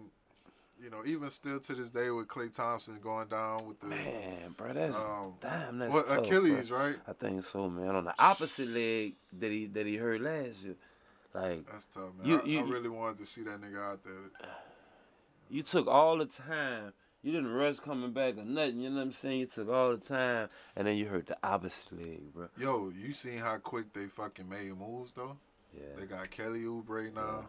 you 0.82 0.90
know, 0.90 1.04
even 1.06 1.30
still 1.32 1.60
to 1.60 1.74
this 1.74 1.90
day 1.90 2.10
with 2.12 2.28
Klay 2.28 2.54
Thompson 2.54 3.00
going 3.02 3.28
down 3.28 3.58
with 3.68 3.80
the 3.80 3.88
Man, 3.88 4.54
bro, 4.58 4.74
that's 4.74 5.06
Um, 5.06 5.34
damn. 5.40 5.80
That's 5.80 5.94
what 5.94 6.06
tough, 6.08 6.20
Achilles, 6.20 6.70
bro. 6.70 6.78
right? 6.80 6.96
I 7.08 7.14
think 7.14 7.44
so, 7.44 7.70
man. 7.70 7.96
On 7.96 8.04
the 8.06 8.14
opposite 8.20 8.68
leg 8.68 9.14
that 9.40 9.52
he 9.52 9.68
that 9.68 9.86
he 9.86 9.96
hurt 9.96 10.22
last 10.22 10.64
year, 10.64 10.76
like 11.34 11.66
That's 11.72 11.86
tough, 11.86 12.12
man. 12.20 12.28
You- 12.28 12.42
I, 12.42 12.46
you- 12.46 12.60
I 12.60 12.64
really 12.70 12.90
wanted 12.90 13.18
to 13.20 13.26
see 13.26 13.42
that 13.44 13.62
nigga 13.62 13.82
out 13.82 14.04
there. 14.04 14.14
you 15.50 15.64
took 15.64 15.88
all 15.88 16.18
the 16.18 16.26
time. 16.26 16.94
You 17.26 17.32
didn't 17.32 17.52
rush 17.54 17.80
coming 17.80 18.12
back 18.12 18.38
or 18.38 18.46
nothing. 18.46 18.82
You 18.82 18.92
know 18.92 18.98
what 18.98 19.02
I'm 19.02 19.12
saying? 19.12 19.40
You 19.40 19.46
took 19.48 19.68
all 19.68 19.98
the 19.98 19.98
time, 19.98 20.48
and 20.76 20.86
then 20.86 20.96
you 20.96 21.08
hurt 21.08 21.26
the 21.26 21.36
opposite 21.44 21.92
leg, 21.98 22.32
bro. 22.32 22.50
Yo, 22.56 22.92
you 22.96 23.14
seen 23.14 23.40
how 23.40 23.58
quick 23.58 23.92
they 23.94 24.06
fucking 24.06 24.48
made 24.48 24.78
moves 24.78 25.12
though? 25.12 25.36
Yeah, 25.76 25.88
They 25.98 26.06
got 26.06 26.30
Kelly 26.30 26.62
Oubre 26.66 27.12
now. 27.16 27.46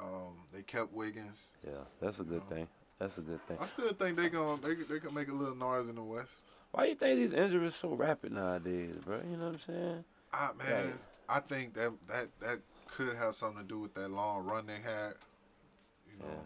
Um, 0.00 0.38
they 0.54 0.62
kept 0.62 0.90
Wiggins. 0.94 1.50
yeah, 1.66 1.82
that's 2.00 2.18
a 2.18 2.24
good 2.24 2.48
thing. 2.48 2.66
That's 2.98 3.18
a 3.18 3.20
good 3.20 3.46
thing. 3.46 3.58
I 3.60 3.66
still 3.66 3.92
think 3.92 4.16
they 4.16 4.30
gon' 4.30 4.60
they 4.62 4.74
they 4.74 5.00
can 5.00 5.12
make 5.12 5.28
a 5.28 5.34
little 5.34 5.54
noise 5.54 5.90
in 5.90 5.96
the 5.96 6.02
West. 6.02 6.30
Why 6.72 6.86
you 6.86 6.94
think 6.94 7.16
these 7.18 7.32
injuries 7.34 7.74
so 7.74 7.90
rapid 7.90 8.32
nowadays, 8.32 8.94
bro? 9.04 9.20
You 9.30 9.36
know 9.36 9.44
what 9.50 9.54
I'm 9.54 9.60
saying? 9.60 10.04
I 10.32 10.48
man, 10.58 10.86
Right. 10.86 10.94
I 11.28 11.40
think 11.40 11.74
that 11.74 11.92
that 12.08 12.28
that 12.40 12.58
could 12.88 13.16
have 13.16 13.34
something 13.34 13.60
to 13.62 13.68
do 13.68 13.80
with 13.80 13.92
that 13.94 14.08
long 14.10 14.44
run 14.46 14.66
they 14.66 14.80
had. 14.80 15.12
You 16.10 16.18
know, 16.20 16.26
Yeah. 16.30 16.40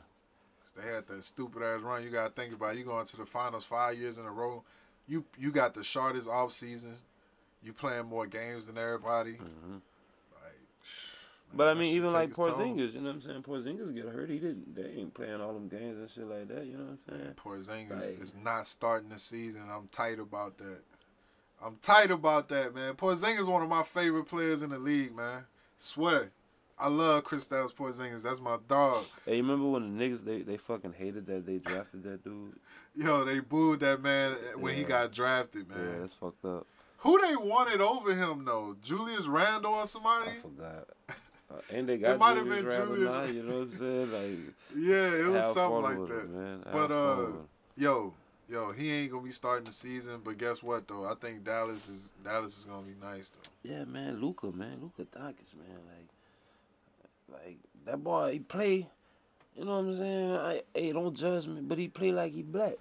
'Cause 0.78 0.84
they 0.86 0.94
had 0.94 1.06
that 1.08 1.24
stupid 1.24 1.62
ass 1.62 1.80
run. 1.80 2.02
You 2.04 2.10
gotta 2.10 2.30
think 2.30 2.54
about. 2.54 2.74
it. 2.74 2.78
You 2.78 2.84
going 2.84 3.06
to 3.06 3.16
the 3.16 3.26
finals 3.26 3.64
five 3.64 3.98
years 3.98 4.18
in 4.18 4.24
a 4.24 4.30
row. 4.30 4.62
You 5.06 5.24
you 5.36 5.50
got 5.50 5.74
the 5.74 5.82
shortest 5.84 6.28
off 6.28 6.52
season. 6.52 6.96
You 7.62 7.72
playing 7.72 8.06
more 8.06 8.26
games 8.26 8.66
than 8.66 8.78
everybody. 8.78 9.34
Mhm. 9.34 9.80
Like, 10.32 10.52
But 11.52 11.68
I 11.68 11.74
mean, 11.74 11.94
even 11.96 12.12
like 12.12 12.28
its 12.28 12.36
toll. 12.36 12.50
Porzingis, 12.52 12.94
you 12.94 13.00
know 13.00 13.08
what 13.08 13.14
I'm 13.16 13.20
saying? 13.22 13.42
Porzingis 13.42 13.94
get 13.94 14.04
hurt. 14.06 14.28
He 14.30 14.38
didn't. 14.38 14.74
They 14.74 14.84
ain't 14.90 15.14
playing 15.14 15.40
all 15.40 15.54
them 15.54 15.68
games 15.68 15.98
and 15.98 16.10
shit 16.10 16.26
like 16.26 16.48
that. 16.48 16.66
You 16.66 16.76
know 16.76 16.84
what 16.84 17.14
I'm 17.14 17.20
saying? 17.20 17.34
Porzingis 17.34 18.00
Like- 18.00 18.20
is 18.22 18.34
not 18.36 18.66
starting 18.66 19.08
the 19.08 19.18
season. 19.18 19.68
I'm 19.70 19.88
tight 19.88 20.20
about 20.20 20.58
that. 20.58 20.82
I'm 21.60 21.76
tight 21.78 22.12
about 22.12 22.48
that, 22.50 22.72
man. 22.74 22.94
Porzingis 22.94 23.40
is 23.40 23.46
one 23.46 23.62
of 23.62 23.68
my 23.68 23.82
favorite 23.82 24.26
players 24.26 24.62
in 24.62 24.70
the 24.70 24.78
league, 24.78 25.14
man. 25.16 25.46
Swear. 25.78 26.30
I 26.80 26.88
love 26.88 27.24
Chris 27.24 27.46
Kristaps 27.46 27.74
Porzingis. 27.74 28.22
That's 28.22 28.40
my 28.40 28.56
dog. 28.68 29.04
Hey, 29.26 29.36
you 29.36 29.42
remember 29.42 29.68
when 29.68 29.96
the 29.96 30.04
niggas 30.04 30.24
they, 30.24 30.42
they 30.42 30.56
fucking 30.56 30.94
hated 30.96 31.26
that 31.26 31.44
they 31.44 31.58
drafted 31.58 32.04
that 32.04 32.22
dude? 32.22 32.54
Yo, 32.94 33.24
they 33.24 33.40
booed 33.40 33.80
that 33.80 34.02
man 34.02 34.36
when 34.56 34.74
he 34.74 34.84
got 34.84 35.12
drafted, 35.12 35.68
man. 35.68 35.78
Yeah, 35.78 35.98
that's 36.00 36.14
fucked 36.14 36.44
up. 36.44 36.66
Who 36.98 37.18
they 37.26 37.36
wanted 37.36 37.80
over 37.80 38.14
him 38.14 38.44
though? 38.44 38.76
Julius 38.82 39.26
Randle 39.26 39.74
or 39.74 39.86
somebody? 39.86 40.32
I 40.32 40.36
forgot. 40.36 40.88
Uh, 41.50 41.54
and 41.70 41.88
they 41.88 41.96
got 41.96 42.10
it 42.10 42.18
might 42.18 42.36
have 42.36 42.48
been 42.48 42.62
Julius- 42.64 43.10
now, 43.10 43.22
you 43.22 43.42
know 43.42 43.60
what 43.60 43.68
I'm 43.68 43.78
saying? 43.78 44.12
Like, 44.12 44.54
Yeah, 44.76 45.26
it 45.26 45.28
was 45.28 45.54
something 45.54 45.82
like 45.82 46.08
that. 46.08 46.24
him, 46.24 46.34
man. 46.34 46.64
But, 46.70 46.90
uh. 46.92 47.26
Yo, 47.76 48.12
yo, 48.48 48.72
he 48.72 48.90
ain't 48.90 49.12
gonna 49.12 49.22
be 49.22 49.30
starting 49.30 49.64
the 49.64 49.72
season, 49.72 50.20
but 50.24 50.36
guess 50.36 50.62
what 50.62 50.88
though? 50.88 51.04
I 51.04 51.14
think 51.14 51.44
Dallas 51.44 51.88
is 51.88 52.12
Dallas 52.24 52.58
is 52.58 52.64
gonna 52.64 52.82
be 52.86 52.94
nice 53.00 53.30
though. 53.30 53.50
Yeah, 53.70 53.84
man, 53.84 54.20
Luka, 54.20 54.50
man, 54.50 54.78
Luka 54.80 55.02
Doncic, 55.16 55.54
man, 55.56 55.78
like, 55.86 55.97
like 57.30 57.58
that 57.84 58.02
boy, 58.02 58.32
he 58.32 58.38
play. 58.40 58.88
You 59.56 59.64
know 59.64 59.72
what 59.72 59.86
I'm 59.86 59.96
saying? 59.96 60.36
I, 60.36 60.62
hey, 60.74 60.92
don't 60.92 61.14
judge 61.16 61.46
me, 61.46 61.60
but 61.60 61.78
he 61.78 61.88
play 61.88 62.12
like 62.12 62.32
he 62.32 62.42
black. 62.42 62.74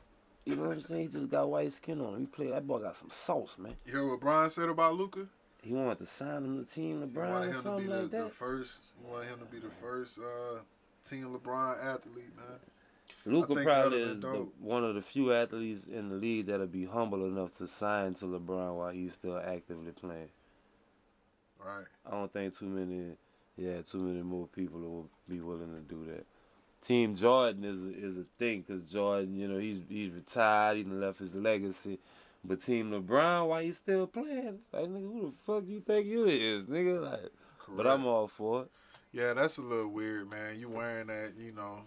You 0.45 0.55
know 0.55 0.63
what 0.63 0.73
I'm 0.73 0.81
saying? 0.81 1.01
He 1.03 1.07
just 1.07 1.29
got 1.29 1.49
white 1.49 1.71
skin 1.71 1.99
on 1.99 2.13
him. 2.13 2.19
He 2.21 2.25
play. 2.27 2.47
That 2.51 2.67
boy 2.67 2.79
got 2.79 2.95
some 2.95 3.09
sauce, 3.09 3.57
man. 3.57 3.75
You 3.85 3.93
heard 3.93 4.09
what 4.09 4.19
Brian 4.19 4.49
said 4.49 4.69
about 4.69 4.95
Luka? 4.95 5.27
He 5.61 5.73
wanted 5.73 5.99
to 5.99 6.05
sign 6.05 6.45
him 6.45 6.63
to 6.63 6.71
Team 6.71 7.01
He 7.01 7.07
LeBron 7.07 7.29
or 7.29 7.43
him 7.43 7.51
to 7.51 7.57
be 7.57 7.61
something 7.61 7.87
the, 7.87 8.01
like 8.03 8.11
the 8.11 8.17
that. 8.17 8.33
first. 8.33 8.79
He 8.97 9.11
wanted 9.11 9.27
him 9.29 9.39
to 9.39 9.45
be 9.45 9.59
the 9.59 9.69
first 9.69 10.19
uh, 10.19 10.59
Team 11.07 11.37
LeBron 11.37 11.83
athlete, 11.83 12.35
man. 12.35 12.59
Luka 13.25 13.61
probably 13.61 14.01
is 14.01 14.21
the, 14.21 14.47
one 14.61 14.85
of 14.85 14.95
the 14.95 15.01
few 15.01 15.33
athletes 15.33 15.85
in 15.85 16.09
the 16.09 16.15
league 16.15 16.45
that'll 16.45 16.67
be 16.67 16.85
humble 16.85 17.25
enough 17.25 17.51
to 17.57 17.67
sign 17.67 18.13
to 18.15 18.25
LeBron 18.25 18.77
while 18.77 18.91
he's 18.91 19.13
still 19.15 19.37
actively 19.37 19.91
playing. 19.91 20.29
Right. 21.59 21.85
I 22.05 22.11
don't 22.11 22.31
think 22.31 22.57
too 22.57 22.67
many, 22.67 23.15
yeah, 23.57 23.81
too 23.81 23.99
many 23.99 24.21
more 24.21 24.47
people 24.47 24.79
will 24.79 25.09
be 25.27 25.41
willing 25.41 25.73
to 25.73 25.81
do 25.81 26.05
that. 26.11 26.25
Team 26.81 27.15
Jordan 27.15 27.63
is 27.63 27.83
a, 27.83 27.89
is 27.89 28.17
a 28.17 28.25
thing 28.37 28.63
because 28.65 28.83
Jordan, 28.83 29.35
you 29.35 29.47
know, 29.47 29.57
he's 29.57 29.81
he's 29.89 30.13
retired, 30.13 30.77
he 30.77 30.83
left 30.83 31.19
his 31.19 31.35
legacy. 31.35 31.99
But 32.43 32.61
Team 32.61 32.91
LeBron, 32.91 33.47
why 33.47 33.61
you 33.61 33.73
still 33.73 34.07
playing? 34.07 34.59
It's 34.59 34.65
like, 34.71 34.85
nigga, 34.85 35.11
who 35.11 35.31
the 35.31 35.37
fuck 35.45 35.63
you 35.67 35.81
think 35.81 36.05
you 36.05 36.25
is, 36.25 36.65
nigga? 36.65 37.01
Like, 37.01 37.31
but 37.67 37.87
I'm 37.87 38.05
all 38.05 38.27
for 38.27 38.63
it. 38.63 38.71
Yeah, 39.11 39.33
that's 39.33 39.57
a 39.57 39.61
little 39.61 39.87
weird, 39.87 40.29
man. 40.29 40.59
You 40.59 40.69
wearing 40.69 41.07
that, 41.07 41.33
you 41.37 41.51
know, 41.51 41.81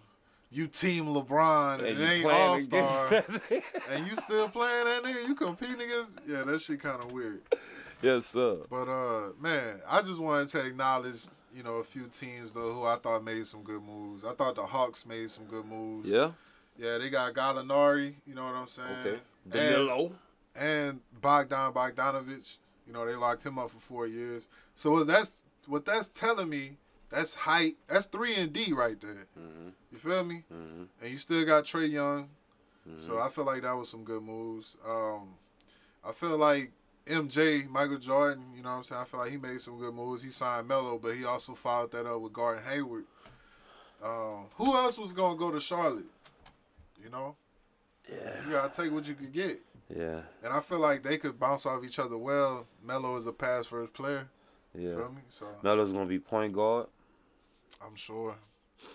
you 0.51 0.67
Team 0.67 1.05
LeBron 1.05 1.87
and, 1.87 1.97
you 1.97 2.05
ain't 2.05 2.25
All 2.25 2.59
Star, 2.59 3.23
and 3.89 4.05
you 4.05 4.15
still 4.17 4.49
playing 4.49 4.85
that 4.85 5.01
nigga. 5.03 5.27
You 5.27 5.35
competing 5.35 5.81
against? 5.81 6.19
Yeah, 6.27 6.43
that 6.43 6.61
shit 6.61 6.81
kind 6.81 7.01
of 7.01 7.11
weird. 7.11 7.41
yes, 8.01 8.25
sir. 8.27 8.57
But 8.69 8.89
uh, 8.89 9.29
man, 9.39 9.79
I 9.87 10.01
just 10.01 10.19
wanted 10.19 10.49
to 10.49 10.65
acknowledge, 10.65 11.21
you 11.53 11.63
know, 11.63 11.75
a 11.75 11.83
few 11.83 12.07
teams 12.07 12.51
though 12.51 12.71
who 12.73 12.85
I 12.85 12.95
thought 12.97 13.23
made 13.23 13.45
some 13.45 13.63
good 13.63 13.81
moves. 13.83 14.23
I 14.23 14.33
thought 14.33 14.55
the 14.55 14.65
Hawks 14.65 15.05
made 15.05 15.29
some 15.29 15.45
good 15.45 15.65
moves. 15.65 16.09
Yeah. 16.09 16.31
Yeah, 16.77 16.97
they 16.97 17.09
got 17.09 17.33
Gallinari. 17.33 18.15
You 18.25 18.35
know 18.35 18.45
what 18.45 18.55
I'm 18.55 18.67
saying? 18.67 18.89
Okay. 18.99 19.19
And, 19.43 19.53
Danilo. 19.53 20.11
and 20.55 21.01
Bogdan 21.21 21.73
Bogdanovich. 21.73 22.57
You 22.87 22.93
know, 22.93 23.05
they 23.05 23.15
locked 23.15 23.43
him 23.43 23.59
up 23.59 23.69
for 23.69 23.79
four 23.79 24.07
years. 24.07 24.47
So 24.75 24.91
what 24.91 25.07
that's 25.07 25.31
what 25.67 25.85
that's 25.85 26.09
telling 26.09 26.49
me. 26.49 26.77
That's 27.09 27.35
height. 27.35 27.75
That's 27.87 28.05
three 28.05 28.35
and 28.35 28.53
D 28.53 28.71
right 28.71 28.99
there. 28.99 29.27
Mm-hmm. 29.37 29.69
You 29.91 29.97
feel 29.97 30.23
me? 30.23 30.43
Mm-hmm. 30.51 30.83
And 31.01 31.11
you 31.11 31.17
still 31.17 31.45
got 31.45 31.65
Trae 31.65 31.91
Young. 31.91 32.29
Mm-hmm. 32.89 33.05
So 33.05 33.19
I 33.19 33.29
feel 33.29 33.43
like 33.43 33.63
that 33.63 33.75
was 33.75 33.89
some 33.89 34.03
good 34.03 34.23
moves. 34.23 34.77
Um, 34.87 35.35
I 36.03 36.13
feel 36.13 36.37
like 36.37 36.71
MJ, 37.11 37.69
Michael 37.69 37.97
Jordan, 37.97 38.43
you 38.55 38.63
know 38.63 38.69
what 38.69 38.75
I'm 38.77 38.83
saying? 38.83 39.01
I 39.01 39.05
feel 39.05 39.19
like 39.19 39.31
he 39.31 39.37
made 39.37 39.61
some 39.61 39.77
good 39.77 39.93
moves. 39.93 40.23
He 40.23 40.29
signed 40.29 40.67
Melo, 40.67 40.97
but 40.97 41.15
he 41.15 41.25
also 41.25 41.53
followed 41.53 41.91
that 41.91 42.05
up 42.05 42.21
with 42.21 42.33
Gordon 42.33 42.63
Hayward. 42.63 43.05
Um, 44.03 44.45
who 44.55 44.75
else 44.75 44.97
was 44.97 45.13
gonna 45.13 45.37
go 45.37 45.51
to 45.51 45.59
Charlotte? 45.59 46.05
You 47.03 47.09
know? 47.09 47.35
Yeah. 48.09 48.45
You 48.45 48.51
gotta 48.51 48.81
take 48.81 48.91
what 48.91 49.07
you 49.07 49.13
could 49.13 49.31
get. 49.31 49.61
Yeah. 49.95 50.21
And 50.43 50.53
I 50.53 50.59
feel 50.59 50.79
like 50.79 51.03
they 51.03 51.17
could 51.17 51.39
bounce 51.39 51.65
off 51.65 51.83
each 51.83 51.99
other 51.99 52.17
well. 52.17 52.65
Melo 52.83 53.15
is 53.17 53.27
a 53.27 53.33
pass 53.33 53.67
first 53.67 53.93
player. 53.93 54.27
Yeah. 54.77 54.95
Feel 54.95 55.09
me? 55.09 55.21
So 55.29 55.45
Melo's 55.63 55.93
gonna 55.93 56.05
be 56.05 56.19
point 56.19 56.53
guard. 56.53 56.87
I'm 57.85 57.95
sure. 57.95 58.35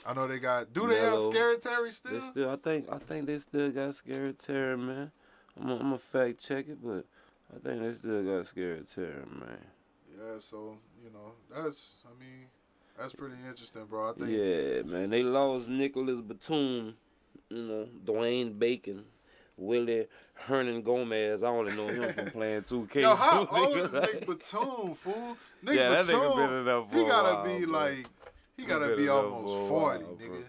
I 0.04 0.14
know 0.14 0.26
they 0.26 0.40
got 0.40 0.72
do 0.72 0.88
they 0.88 1.00
Melo. 1.00 1.24
have 1.24 1.32
Scary 1.34 1.58
Terry 1.58 1.92
still? 1.92 2.30
still, 2.30 2.50
I 2.50 2.56
think, 2.56 2.88
I 2.90 2.98
think 2.98 3.26
they 3.26 3.38
still 3.38 3.70
got 3.70 3.94
Scary 3.94 4.32
Terry, 4.32 4.76
man. 4.76 5.12
I'm 5.60 5.68
gonna 5.68 5.98
fact 5.98 6.44
check 6.44 6.68
it, 6.68 6.78
but 6.82 7.04
I 7.54 7.58
think 7.60 7.80
they 7.82 7.94
still 7.94 8.22
got 8.22 8.46
Scary 8.46 8.82
Terry, 8.92 9.24
man. 9.30 9.58
Yeah, 10.10 10.38
so, 10.38 10.76
you 11.02 11.10
know, 11.10 11.32
that's 11.54 11.94
I 12.04 12.10
mean, 12.18 12.46
that's 12.98 13.12
pretty 13.14 13.36
interesting, 13.48 13.84
bro. 13.86 14.10
I 14.10 14.12
think 14.14 14.30
Yeah, 14.30 14.82
man. 14.82 15.10
They 15.10 15.22
lost 15.22 15.68
Nicolas 15.68 16.22
Batum, 16.22 16.94
you 17.50 17.62
know, 17.62 17.88
Dwayne 18.04 18.58
Bacon, 18.58 19.04
Willie 19.56 20.06
Hernan 20.34 20.82
Gomez. 20.82 21.42
I 21.42 21.48
only 21.48 21.74
know 21.74 21.86
him 21.88 22.12
from 22.14 22.30
playing 22.30 22.62
2K. 22.62 22.94
Yo, 23.02 23.14
how 23.14 23.46
old 23.46 23.76
is 23.78 23.92
Nick 23.92 24.26
Batum, 24.26 24.94
fool? 24.94 25.36
Nick 25.62 25.76
Yeah, 25.76 25.90
that 25.90 26.04
nigga 26.06 26.36
been 26.36 26.66
in 26.68 26.84
for 26.88 26.96
he 26.96 27.04
gotta 27.04 27.34
while, 27.48 27.58
be 27.58 27.64
bro. 27.64 27.78
like, 27.78 28.06
he 28.56 28.62
He 28.62 28.68
gotta 28.68 28.96
be 28.96 29.08
almost 29.08 29.54
for 29.54 29.68
40, 29.68 30.04
while, 30.04 30.14
bro. 30.14 30.26
nigga. 30.26 30.44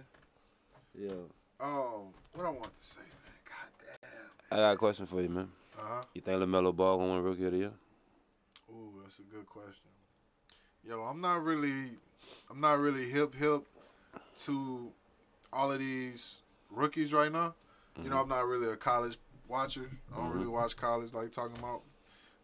Yeah. 1.00 1.12
Um, 1.60 2.14
what 2.34 2.46
I 2.46 2.50
want 2.50 2.74
to 2.74 2.82
say, 2.84 3.02
man? 3.02 3.34
God 3.46 3.88
damn. 4.50 4.58
I 4.60 4.62
got 4.62 4.72
a 4.74 4.78
question 4.78 5.06
for 5.06 5.22
you, 5.22 5.30
man. 5.30 5.50
Uh 5.78 5.82
huh. 5.86 6.02
You 6.14 6.22
think 6.22 6.42
LaMelo 6.42 6.76
Ball 6.76 6.98
gonna 6.98 7.14
win 7.14 7.24
Rookie 7.24 7.46
of 7.46 7.52
the 7.52 7.58
Year? 7.58 7.72
Ooh, 8.70 8.94
that's 9.04 9.20
a 9.20 9.24
good 9.24 9.46
question. 9.46 9.90
Yo, 10.88 11.02
I'm 11.02 11.22
not 11.22 11.44
really, 11.44 11.90
I'm 12.50 12.60
not 12.62 12.80
really 12.80 13.10
hip 13.10 13.36
hip 13.36 13.62
to 14.40 14.92
all 15.52 15.72
of 15.72 15.80
these 15.80 16.42
rookies 16.70 17.14
right 17.14 17.32
now. 17.32 17.54
You 18.04 18.10
know, 18.12 18.22
I'm 18.22 18.30
not 18.30 18.46
really 18.46 18.68
a 18.72 18.76
college 18.76 19.18
watcher. 19.48 19.90
I 20.14 20.18
don't 20.18 20.32
really 20.32 20.48
watch 20.48 20.76
college 20.78 21.14
like 21.14 21.32
talking 21.32 21.58
about. 21.58 21.82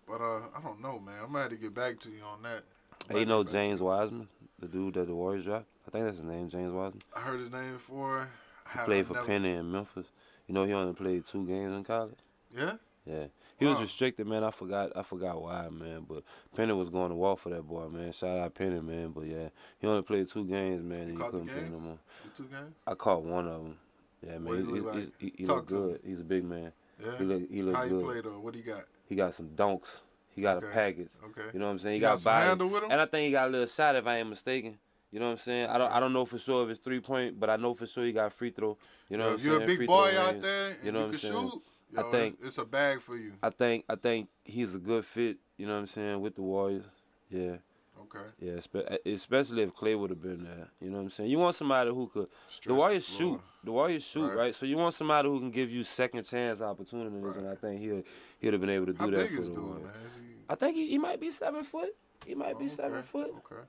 But 0.08 0.20
uh, 0.20 0.40
I 0.58 0.62
don't 0.64 0.82
know, 0.82 1.00
man. 1.00 1.16
I'm 1.22 1.28
gonna 1.28 1.42
have 1.42 1.50
to 1.52 1.56
get 1.58 1.74
back 1.74 2.00
to 2.00 2.10
you 2.10 2.24
on 2.24 2.42
that. 2.44 2.64
Hey, 3.10 3.20
you 3.20 3.26
know 3.26 3.44
James 3.44 3.80
Wiseman, 3.82 4.28
the 4.60 4.68
dude 4.68 4.96
that 4.96 5.08
the 5.08 5.14
Warriors 5.14 5.46
dropped? 5.46 5.68
I 5.88 5.92
think 5.92 6.06
that's 6.06 6.18
his 6.18 6.26
name, 6.26 6.50
James 6.50 6.74
Wiseman. 6.74 7.02
I 7.16 7.20
heard 7.22 7.40
his 7.40 7.52
name 7.52 7.74
before. 7.74 8.28
Have 8.66 8.86
Played 8.86 9.06
for 9.08 9.14
never- 9.14 9.26
Penny 9.28 9.52
in 9.54 9.72
Memphis. 9.72 10.08
You 10.48 10.54
know 10.56 10.66
he 10.66 10.74
only 10.74 10.94
played 10.94 11.26
two 11.26 11.46
games 11.46 11.74
in 11.74 11.84
college. 11.84 12.18
Yeah. 12.56 12.74
Yeah, 13.06 13.26
he 13.58 13.66
was 13.66 13.82
restricted, 13.82 14.28
man. 14.28 14.44
I 14.44 14.52
forgot, 14.52 14.92
I 14.96 15.02
forgot 15.04 15.42
why, 15.42 15.68
man. 15.70 16.06
But 16.08 16.24
Penny 16.56 16.72
was 16.74 16.90
going 16.90 17.10
to 17.10 17.16
war 17.16 17.36
for 17.36 17.50
that 17.50 17.64
boy, 17.64 17.88
man. 17.90 18.12
Shout 18.14 18.38
out 18.40 18.54
Penny, 18.56 18.80
man. 18.80 19.10
But 19.10 19.26
yeah, 19.26 19.50
he 19.80 19.88
only 19.88 20.04
played 20.04 20.30
two 20.30 20.46
games, 20.46 20.84
man. 20.84 21.02
And 21.02 21.12
he 21.12 21.18
couldn't 21.18 21.48
play 21.48 21.68
no 21.70 21.80
more. 21.80 21.98
The 22.24 22.44
two 22.44 22.50
games. 22.50 22.76
I 22.88 22.94
caught 22.96 23.24
one 23.24 23.48
of 23.48 23.64
them. 23.64 23.78
Yeah, 24.26 24.38
man. 24.38 24.46
What 24.46 24.58
he 24.60 24.64
He, 24.66 24.72
look 24.72 24.94
he, 24.94 25.00
like? 25.00 25.12
he, 25.20 25.34
he 25.38 25.44
Talk 25.44 25.56
look 25.58 25.68
to 25.68 25.76
me. 25.76 25.82
good. 25.92 26.00
He's 26.06 26.20
a 26.22 26.24
big 26.24 26.46
man. 26.46 26.72
Yeah. 27.04 27.18
He 27.18 27.24
look, 27.26 27.42
he 27.50 27.60
How 27.72 27.84
you 27.84 27.90
good. 27.90 28.06
play 28.06 28.22
though? 28.22 28.40
What 28.40 28.56
he 28.56 28.62
got? 28.62 28.86
He 29.10 29.16
got 29.16 29.34
some 29.34 29.50
dunks. 29.50 30.02
He 30.36 30.42
got 30.42 30.58
Okay. 30.58 30.68
a 30.68 30.72
package. 30.72 31.12
Okay. 31.26 31.50
You 31.54 31.60
know 31.60 31.66
what 31.66 31.72
I'm 31.74 31.80
saying? 31.80 31.94
He, 31.94 31.98
He 31.98 32.02
got, 32.02 32.12
got 32.12 32.20
some 32.20 32.34
body. 32.34 32.46
handle 32.48 32.68
with 32.70 32.84
him? 32.84 32.92
And 32.92 33.02
I 33.02 33.06
think 33.06 33.26
he 33.26 33.32
got 33.32 33.48
a 33.50 33.52
little 33.52 33.68
shot 33.68 33.96
if 33.96 34.08
I 34.08 34.18
ain't 34.20 34.30
mistaken. 34.30 34.78
You 35.12 35.20
know 35.20 35.26
what 35.26 35.32
I'm 35.34 35.38
saying? 35.38 35.68
I 35.68 35.78
don't 35.78 35.92
I 35.92 36.00
don't 36.00 36.12
know 36.14 36.26
for 36.26 36.40
sure 36.40 36.64
if 36.64 36.70
it's 36.72 36.80
three 36.80 37.00
point, 37.00 37.40
but 37.40 37.50
I 37.50 37.56
know 37.58 37.76
for 37.76 37.86
sure 37.86 38.04
he 38.04 38.12
got 38.14 38.34
free 38.34 38.50
throw. 38.50 38.78
You 39.10 39.18
know 39.18 39.26
Yo, 39.26 39.30
what 39.32 39.36
if 39.36 39.42
I'm 39.42 39.46
you're 39.46 39.56
saying? 39.58 39.64
a 39.64 39.68
big 39.68 39.78
Free 39.78 39.86
boy 39.86 40.12
throw 40.12 40.22
out 40.22 40.42
there 40.42 40.76
You 40.84 40.92
know 40.92 41.00
you 41.00 41.06
what 41.06 41.14
I'm 41.14 41.18
saying? 41.20 41.50
shoot, 41.52 41.62
I 41.98 42.04
think- 42.12 42.36
it's, 42.40 42.48
it's 42.50 42.58
a 42.58 42.66
bag 42.66 43.02
for 43.02 43.16
you. 43.18 43.34
I 43.42 43.50
think 43.50 43.86
I 43.90 43.96
think 43.96 44.30
he's 44.44 44.76
a 44.76 44.80
good 44.80 45.06
fit, 45.06 45.38
you 45.58 45.66
know 45.68 45.74
what 45.74 45.80
I'm 45.80 45.88
saying, 45.88 46.22
with 46.22 46.36
the 46.36 46.42
Warriors. 46.42 46.86
Yeah. 47.30 47.58
Okay. 48.02 48.26
Yeah, 48.40 49.12
especially 49.14 49.64
if 49.64 49.74
Klay 49.74 49.98
would 49.98 50.10
have 50.12 50.22
been 50.22 50.44
there. 50.44 50.68
You 50.82 50.90
know 50.92 50.98
what 50.98 51.04
I'm 51.06 51.10
saying? 51.10 51.30
You 51.32 51.40
want 51.40 51.56
somebody 51.56 51.90
who 51.90 52.08
could 52.08 52.26
the 52.26 52.30
Stretch 52.48 52.76
Warriors 52.76 53.08
floor. 53.08 53.34
shoot. 53.36 53.42
The 53.64 53.72
Warriors 53.72 54.04
shoot, 54.04 54.28
Right. 54.28 54.38
right. 54.38 54.56
So 54.56 54.66
you 54.68 54.78
want 54.78 54.94
somebody 54.94 55.30
who 55.30 55.40
can 55.40 55.50
give 55.52 55.72
you 55.72 55.84
second 55.84 56.24
chance 56.24 56.62
opportunities, 56.62 57.38
and 57.38 57.48
I 57.48 57.56
think 57.56 57.80
he'll 57.82 58.04
he'd 58.40 58.54
have 58.54 58.62
been 58.62 58.70
able 58.70 58.88
to 58.88 58.94
do 58.94 59.00
How 59.00 59.10
that 59.10 59.30
big 59.30 59.36
for 59.36 59.42
the 59.44 59.48
dude, 59.50 59.58
Warriors. 59.58 59.88
he? 60.20 60.36
I 60.50 60.56
think 60.56 60.76
he, 60.76 60.88
he 60.90 60.98
might 61.00 61.20
be 61.20 61.30
seven 61.32 61.64
foot. 61.64 61.96
He 62.26 62.36
might 62.36 62.60
be 62.60 62.68
seven 62.68 63.00
okay, 63.00 63.08
foot. 63.08 63.30
Okay. 63.52 63.62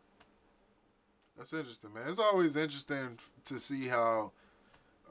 That's 1.37 1.53
interesting, 1.53 1.93
man. 1.93 2.05
It's 2.09 2.19
always 2.19 2.57
interesting 2.57 3.19
to 3.47 3.59
see 3.59 3.87
how 3.89 4.33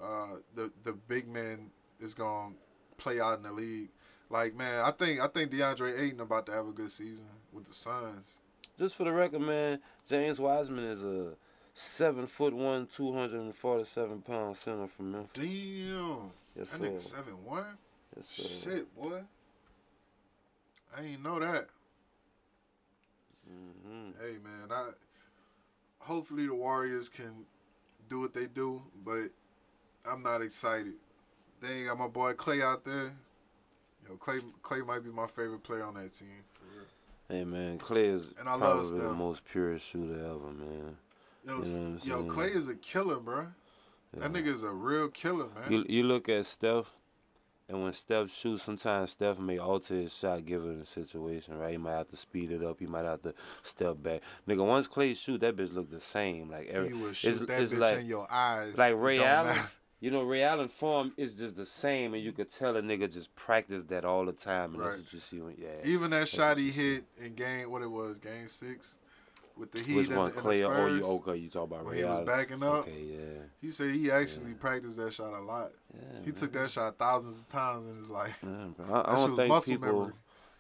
uh, 0.02 0.28
the 0.56 0.72
the 0.84 0.94
big 0.94 1.28
man 1.28 1.70
is 2.00 2.14
gonna 2.14 2.54
play 3.04 3.20
out 3.20 3.38
in 3.38 3.44
the 3.44 3.52
league. 3.52 3.90
Like, 4.30 4.56
man, 4.56 4.82
I 4.82 4.92
think 4.92 5.20
I 5.20 5.28
think 5.28 5.52
DeAndre 5.52 6.00
Ayton 6.00 6.22
about 6.22 6.46
to 6.48 6.54
have 6.54 6.68
a 6.68 6.72
good 6.72 6.92
season 6.92 7.26
with 7.52 7.66
the 7.66 7.74
Suns. 7.74 8.38
just 8.80 8.96
for 8.96 9.04
the 9.04 9.12
record, 9.12 9.42
man, 9.42 9.80
James 10.08 10.40
Wiseman 10.40 10.86
is 10.86 11.04
a 11.04 11.34
seven 11.74 12.26
foot 12.26 12.54
one, 12.54 12.88
two 12.88 13.14
hundred 13.14 13.42
and 13.42 13.54
forty 13.54 13.84
seven 13.84 14.22
pound 14.22 14.56
center 14.58 14.88
from 14.88 15.12
Memphis. 15.12 15.44
Damn. 15.44 16.32
Yes, 16.58 16.72
that 16.72 16.78
sir. 16.78 16.84
nigga 16.86 17.00
seven 17.02 17.44
one. 17.46 17.78
Yes, 18.16 18.28
sir. 18.28 18.70
Shit, 18.72 18.96
boy. 18.96 19.22
I 20.98 21.02
ain't 21.04 21.24
know 21.24 21.40
that. 21.40 21.68
hmm 23.48 24.12
Hey 24.20 24.38
man, 24.44 24.72
I 24.72 24.90
hopefully 26.00 26.48
the 26.48 26.56
Warriors 26.56 27.10
can 27.10 27.46
do 28.10 28.20
what 28.22 28.34
they 28.34 28.46
do, 28.48 28.82
but 29.04 29.30
I'm 30.06 30.22
not 30.24 30.42
excited. 30.42 30.94
They 31.64 31.78
ain't 31.80 31.88
got 31.88 31.98
my 31.98 32.08
boy 32.08 32.34
Klay 32.34 32.62
out 32.62 32.84
there. 32.84 33.14
Yo, 34.08 34.16
Klay 34.18 34.40
Klay 34.62 34.86
might 34.86 35.04
be 35.04 35.10
my 35.10 35.28
favorite 35.28 35.64
player 35.64 35.84
on 35.86 35.94
that 35.94 36.14
team. 36.18 36.28
For 36.54 36.66
real. 36.78 36.86
Hey 37.30 37.46
man, 37.46 37.80
Klay 37.80 38.14
is 38.14 38.34
And 38.38 38.50
I 38.50 38.56
love 38.56 38.60
probably 38.90 39.00
the 39.00 39.14
most 39.14 39.46
purest 39.46 39.88
shooter 39.90 40.20
ever, 40.20 40.52
man. 40.52 40.98
Yo, 41.46 41.48
You 41.48 41.48
know 41.50 41.58
what 41.58 41.66
s- 41.68 41.78
I'm 41.78 42.00
yo? 42.10 42.24
Klay 42.26 42.56
is 42.56 42.68
a 42.68 42.76
killer, 42.76 43.16
bro. 43.18 43.48
That 44.16 44.32
nigga 44.34 44.54
is 44.54 44.64
a 44.64 44.70
real 44.70 45.08
killer, 45.08 45.48
man. 45.56 45.72
You 45.72 45.86
you 45.88 46.04
look 46.04 46.28
at 46.30 46.46
Steph, 46.46 46.92
and 47.70 47.82
when 47.82 47.94
Steph 47.94 48.30
shoots, 48.30 48.62
sometimes 48.62 49.12
Steph 49.12 49.40
may 49.40 49.58
alter 49.58 49.96
his 49.96 50.16
shot 50.16 50.46
given 50.46 50.80
the 50.82 50.86
situation, 50.86 51.58
right? 51.58 51.72
He 51.72 51.78
might 51.78 51.94
have 51.94 52.10
to 52.10 52.18
speed 52.18 52.52
it 52.52 52.62
up. 52.64 52.80
He 52.80 52.86
might 52.86 53.06
have 53.06 53.22
to 53.24 53.34
step 53.64 54.04
back. 54.04 54.22
Nigga, 54.48 54.68
once 54.68 54.88
Klay 54.90 55.16
shoot, 55.18 55.40
that 55.42 55.56
bitch 55.56 55.74
look 55.74 55.90
the 55.90 56.02
same. 56.02 56.52
Like 56.52 56.68
every, 56.68 56.90
he 56.90 56.94
will 56.94 57.14
shoot 57.14 57.30
it's, 57.30 57.40
that 57.46 57.62
it's 57.62 57.74
bitch 57.74 57.80
like 57.80 58.00
in 58.00 58.06
your 58.06 58.28
eyes. 58.32 58.78
like 58.78 58.96
Ray 58.98 59.24
Allen. 59.24 59.56
matter. 59.56 59.70
You 60.04 60.12
know, 60.12 60.22
Ray 60.24 60.44
Allen 60.44 60.68
form 60.68 61.14
is 61.16 61.38
just 61.38 61.56
the 61.56 61.66
same, 61.66 62.14
and 62.14 62.22
you 62.22 62.34
could 62.34 62.50
tell 62.52 62.76
a 62.76 62.82
nigga 62.82 63.10
just 63.10 63.34
practice 63.38 63.86
that 63.86 64.04
all 64.04 64.26
the 64.26 64.34
time, 64.34 64.74
and 64.74 64.80
Right. 64.84 64.90
that's 64.90 65.04
what 65.04 65.14
you 65.14 65.20
see 65.20 65.40
when 65.40 65.56
yeah. 65.58 65.70
Even 65.86 66.12
that 66.12 66.28
shot 66.28 66.58
he 66.58 66.72
hit 66.72 67.06
in 67.18 67.36
game, 67.36 67.72
what 67.72 67.82
it 67.82 67.88
was, 67.90 68.18
game 68.20 68.50
six, 68.50 68.98
with 69.56 69.72
the 69.72 69.82
Heat 69.82 69.96
Which 69.96 70.08
and, 70.10 70.18
one, 70.18 70.32
and 70.32 70.36
Klay 70.42 70.58
the 70.58 70.66
or 70.66 70.74
oh, 70.74 70.76
Spurs. 70.76 71.00
you? 71.00 71.06
Okay, 71.06 71.36
you 71.38 71.50
talk 71.50 71.64
about 71.64 71.86
when 71.86 71.96
he 71.96 72.04
was 72.04 72.26
backing 72.26 72.62
up, 72.64 72.80
Okay, 72.86 73.02
yeah. 73.02 73.44
he 73.62 73.70
said 73.70 73.96
he 73.96 74.12
actually 74.12 74.54
practiced 74.56 74.98
that 74.98 75.14
shot 75.14 75.32
a 75.32 75.40
lot. 75.42 75.72
yeah 75.96 76.02
He 76.26 76.34
took 76.34 76.52
that 76.52 76.70
shot 76.70 76.98
thousands 76.98 77.40
of 77.40 77.48
times 77.48 77.90
in 77.90 77.96
his 77.96 78.10
life. 78.10 78.38
Yeah, 78.44 78.50
bro. 78.76 78.94
I, 78.94 79.14
I 79.14 79.16
don't 79.16 79.38
think 79.38 79.48
muscle 79.48 79.74
people. 79.74 79.88
memory. 79.88 80.14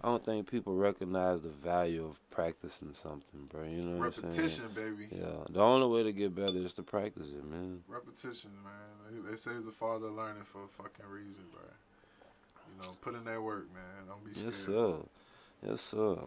I 0.03 0.07
don't 0.09 0.25
think 0.25 0.51
people 0.51 0.75
recognize 0.75 1.43
the 1.43 1.49
value 1.49 2.05
of 2.05 2.19
practicing 2.29 2.91
something, 2.93 3.45
bro. 3.49 3.63
You 3.63 3.83
know 3.83 3.97
what 3.99 4.05
I'm 4.07 4.11
saying? 4.11 4.25
Repetition, 4.33 4.65
baby. 4.75 5.07
Yeah, 5.11 5.45
the 5.49 5.61
only 5.61 5.87
way 5.87 6.03
to 6.03 6.11
get 6.11 6.35
better 6.35 6.57
is 6.57 6.73
to 6.73 6.83
practice 6.83 7.31
it, 7.31 7.45
man. 7.45 7.83
Repetition, 7.87 8.51
man. 8.63 9.23
They- 9.23 9.31
They 9.31 9.37
say 9.37 9.51
it's 9.51 9.65
the 9.65 9.71
father 9.71 10.07
of 10.07 10.13
learning 10.13 10.43
for 10.43 10.63
a 10.65 10.67
fucking 10.67 11.05
reason, 11.05 11.45
bro. 11.53 11.61
You 11.61 12.85
know, 12.85 12.93
put 13.01 13.15
in 13.15 13.23
that 13.25 13.41
work, 13.41 13.73
man. 13.73 14.07
Don't 14.07 14.23
be 14.25 14.33
scared. 14.33 14.47
Yes, 14.53 14.55
sir. 14.57 14.95
Yes, 15.65 15.81
sir. 15.81 16.17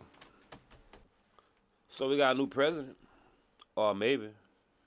So 1.90 2.08
we 2.08 2.16
got 2.16 2.34
a 2.36 2.38
new 2.38 2.46
president, 2.46 2.96
or 3.74 3.94
maybe 3.94 4.30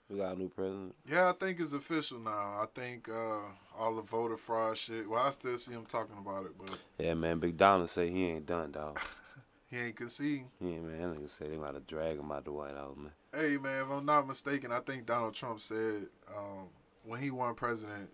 we 0.09 0.17
got 0.17 0.35
a 0.35 0.39
new 0.39 0.49
president. 0.49 0.95
Yeah, 1.07 1.29
I 1.29 1.33
think 1.33 1.59
it's 1.59 1.73
official 1.73 2.19
now. 2.19 2.31
I 2.31 2.65
think 2.73 3.07
uh, 3.09 3.41
all 3.77 3.95
the 3.95 4.01
voter 4.01 4.37
fraud 4.37 4.77
shit. 4.77 5.07
Well, 5.07 5.21
I 5.21 5.31
still 5.31 5.57
see 5.57 5.73
him 5.73 5.85
talking 5.85 6.17
about 6.17 6.45
it, 6.45 6.51
but 6.57 6.77
Yeah, 6.97 7.13
man. 7.13 7.39
Big 7.39 7.57
Donald 7.57 7.89
say 7.89 8.09
he 8.09 8.25
ain't 8.25 8.45
done, 8.45 8.71
dog. 8.71 8.99
he 9.69 9.77
ain't 9.77 9.95
conceding. 9.95 10.49
Ain't 10.63 10.83
man. 10.83 11.11
That 11.11 11.19
nigga 11.19 11.29
say 11.29 11.47
they 11.47 11.57
gotta 11.57 11.79
drag 11.81 12.13
him 12.13 12.31
out 12.31 12.45
the 12.45 12.51
White 12.51 12.75
House, 12.75 12.97
man. 12.97 13.11
Hey, 13.33 13.57
man, 13.57 13.83
if 13.83 13.89
I'm 13.91 14.05
not 14.05 14.27
mistaken, 14.27 14.71
I 14.71 14.79
think 14.79 15.05
Donald 15.05 15.35
Trump 15.35 15.59
said 15.59 16.07
um, 16.35 16.67
when 17.05 17.21
he 17.21 17.29
won 17.29 17.53
president, 17.53 18.09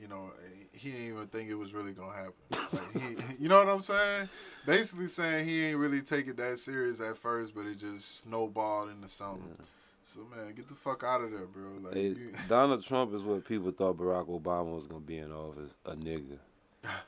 you 0.00 0.06
know, 0.06 0.30
he 0.72 0.92
didn't 0.92 1.06
even 1.08 1.26
think 1.26 1.50
it 1.50 1.56
was 1.56 1.74
really 1.74 1.92
gonna 1.92 2.14
happen. 2.14 2.32
Like, 2.72 2.92
he, 2.92 3.34
you 3.42 3.48
know 3.48 3.58
what 3.58 3.68
I'm 3.68 3.80
saying? 3.80 4.28
Basically 4.64 5.08
saying 5.08 5.48
he 5.48 5.64
ain't 5.64 5.78
really 5.78 6.00
take 6.00 6.28
it 6.28 6.36
that 6.36 6.60
serious 6.60 7.00
at 7.00 7.18
first, 7.18 7.56
but 7.56 7.66
it 7.66 7.78
just 7.78 8.20
snowballed 8.20 8.90
into 8.90 9.08
something. 9.08 9.56
So 10.04 10.20
man, 10.34 10.54
get 10.54 10.68
the 10.68 10.74
fuck 10.74 11.04
out 11.04 11.22
of 11.22 11.30
there, 11.30 11.46
bro. 11.46 11.70
Like, 11.82 11.94
you, 11.94 12.32
Donald 12.48 12.82
Trump 12.82 13.14
is 13.14 13.22
what 13.22 13.44
people 13.44 13.70
thought 13.70 13.96
Barack 13.96 14.28
Obama 14.28 14.74
was 14.74 14.86
gonna 14.86 15.00
be 15.00 15.18
in 15.18 15.32
office, 15.32 15.74
a 15.86 15.92
nigga. 15.92 16.38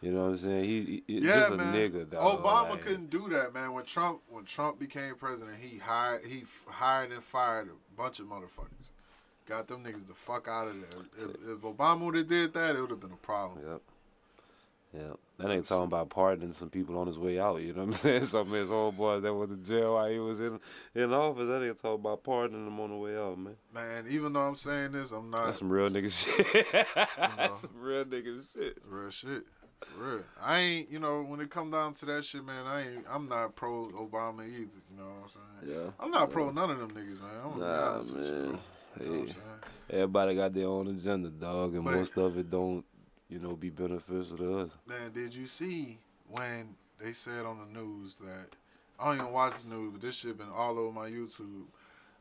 You 0.02 0.12
know 0.12 0.24
what 0.24 0.30
I'm 0.32 0.38
saying? 0.38 0.64
He, 0.64 1.02
he 1.06 1.18
yeah, 1.20 1.40
just 1.40 1.52
a 1.52 1.56
man. 1.56 1.74
nigga, 1.74 2.10
dog. 2.10 2.42
Obama 2.42 2.70
like- 2.70 2.82
couldn't 2.82 3.10
do 3.10 3.28
that, 3.30 3.54
man. 3.54 3.72
When 3.72 3.84
Trump 3.84 4.20
when 4.28 4.44
Trump 4.44 4.78
became 4.78 5.14
president, 5.14 5.56
he 5.60 5.78
hired 5.78 6.26
he 6.26 6.42
f- 6.42 6.64
hired 6.68 7.10
and 7.10 7.22
fired 7.22 7.68
a 7.68 7.96
bunch 7.96 8.20
of 8.20 8.26
motherfuckers. 8.26 8.90
Got 9.46 9.66
them 9.68 9.82
niggas 9.82 10.06
the 10.06 10.14
fuck 10.14 10.46
out 10.46 10.68
of 10.68 10.74
there. 10.80 11.00
If, 11.16 11.34
if 11.34 11.60
Obama 11.62 12.00
would 12.00 12.14
have 12.14 12.28
did 12.28 12.52
that, 12.54 12.76
it 12.76 12.80
would 12.80 12.90
have 12.90 13.00
been 13.00 13.12
a 13.12 13.16
problem. 13.16 13.58
Yep. 13.66 13.80
Yep. 14.94 15.18
That 15.38 15.50
ain't 15.50 15.64
talking 15.64 15.84
about 15.84 16.10
pardoning 16.10 16.52
some 16.52 16.68
people 16.70 16.98
on 16.98 17.06
his 17.06 17.18
way 17.18 17.40
out. 17.40 17.60
You 17.62 17.72
know 17.72 17.80
what 17.80 17.86
I'm 17.88 17.92
saying? 17.94 18.24
Some 18.24 18.48
of 18.48 18.52
his 18.52 18.70
old 18.70 18.96
boys 18.96 19.22
that 19.22 19.32
went 19.34 19.50
in 19.50 19.62
jail 19.64 19.94
while 19.94 20.08
he 20.10 20.18
was 20.18 20.40
in 20.40 20.60
in 20.94 21.12
office. 21.12 21.48
That 21.48 21.64
ain't 21.64 21.78
talking 21.80 22.00
about 22.00 22.22
pardoning 22.22 22.64
them 22.66 22.78
on 22.78 22.90
the 22.90 22.96
way 22.96 23.16
out, 23.16 23.38
man. 23.38 23.56
Man, 23.74 24.04
even 24.10 24.32
though 24.34 24.40
I'm 24.42 24.54
saying 24.54 24.92
this, 24.92 25.10
I'm 25.12 25.30
not 25.30 25.44
That's 25.46 25.58
some 25.58 25.70
real 25.70 25.88
nigga 25.88 26.10
shit. 26.62 26.66
That's 27.36 27.60
some 27.62 27.70
real 27.80 28.04
nigga 28.04 28.52
shit. 28.52 28.78
real 28.86 29.10
shit. 29.10 29.44
For 29.80 30.04
real. 30.04 30.22
I 30.40 30.58
ain't, 30.58 30.90
you 30.92 31.00
know, 31.00 31.22
when 31.22 31.40
it 31.40 31.50
come 31.50 31.70
down 31.72 31.94
to 31.94 32.06
that 32.06 32.24
shit, 32.24 32.44
man, 32.44 32.66
I 32.66 32.82
ain't 32.82 33.04
I'm 33.10 33.28
not 33.28 33.56
pro 33.56 33.88
Obama 33.88 34.46
either, 34.46 34.60
you 34.90 34.96
know 34.96 35.04
what 35.22 35.24
I'm 35.24 35.28
saying? 35.68 35.76
Yeah. 35.76 35.90
I'm 35.98 36.10
not 36.12 36.30
pro 36.30 36.50
none 36.50 36.70
of 36.70 36.78
them 36.78 36.90
niggas, 36.90 37.20
man. 37.20 37.30
I'm 37.44 37.50
gonna 37.50 37.54
be 37.56 37.60
Nah, 37.62 37.96
with 37.98 38.08
you. 38.08 38.14
man. 38.14 38.22
bro. 38.22 38.58
You 39.00 39.06
know 39.12 39.18
what 39.18 39.20
I'm 39.20 39.26
saying? 39.32 39.40
everybody 39.90 40.34
got 40.36 40.54
their 40.54 40.66
own 40.68 40.86
agenda, 40.88 41.30
dog, 41.30 41.74
and 41.74 41.84
But- 41.84 41.94
most 41.94 42.16
of 42.16 42.36
it 42.38 42.48
don't, 42.50 42.84
you 43.32 43.38
know, 43.38 43.56
be 43.56 43.70
beneficial 43.70 44.36
to 44.36 44.58
us. 44.60 44.76
Man, 44.86 45.10
did 45.12 45.34
you 45.34 45.46
see 45.46 45.98
when 46.30 46.74
they 47.00 47.12
said 47.12 47.44
on 47.46 47.58
the 47.58 47.80
news 47.80 48.16
that 48.16 48.46
I 49.00 49.06
don't 49.06 49.16
even 49.22 49.32
watch 49.32 49.54
the 49.62 49.74
news, 49.74 49.92
but 49.92 50.00
this 50.02 50.16
shit 50.16 50.38
been 50.38 50.50
all 50.54 50.78
over 50.78 50.92
my 50.92 51.08
YouTube. 51.08 51.64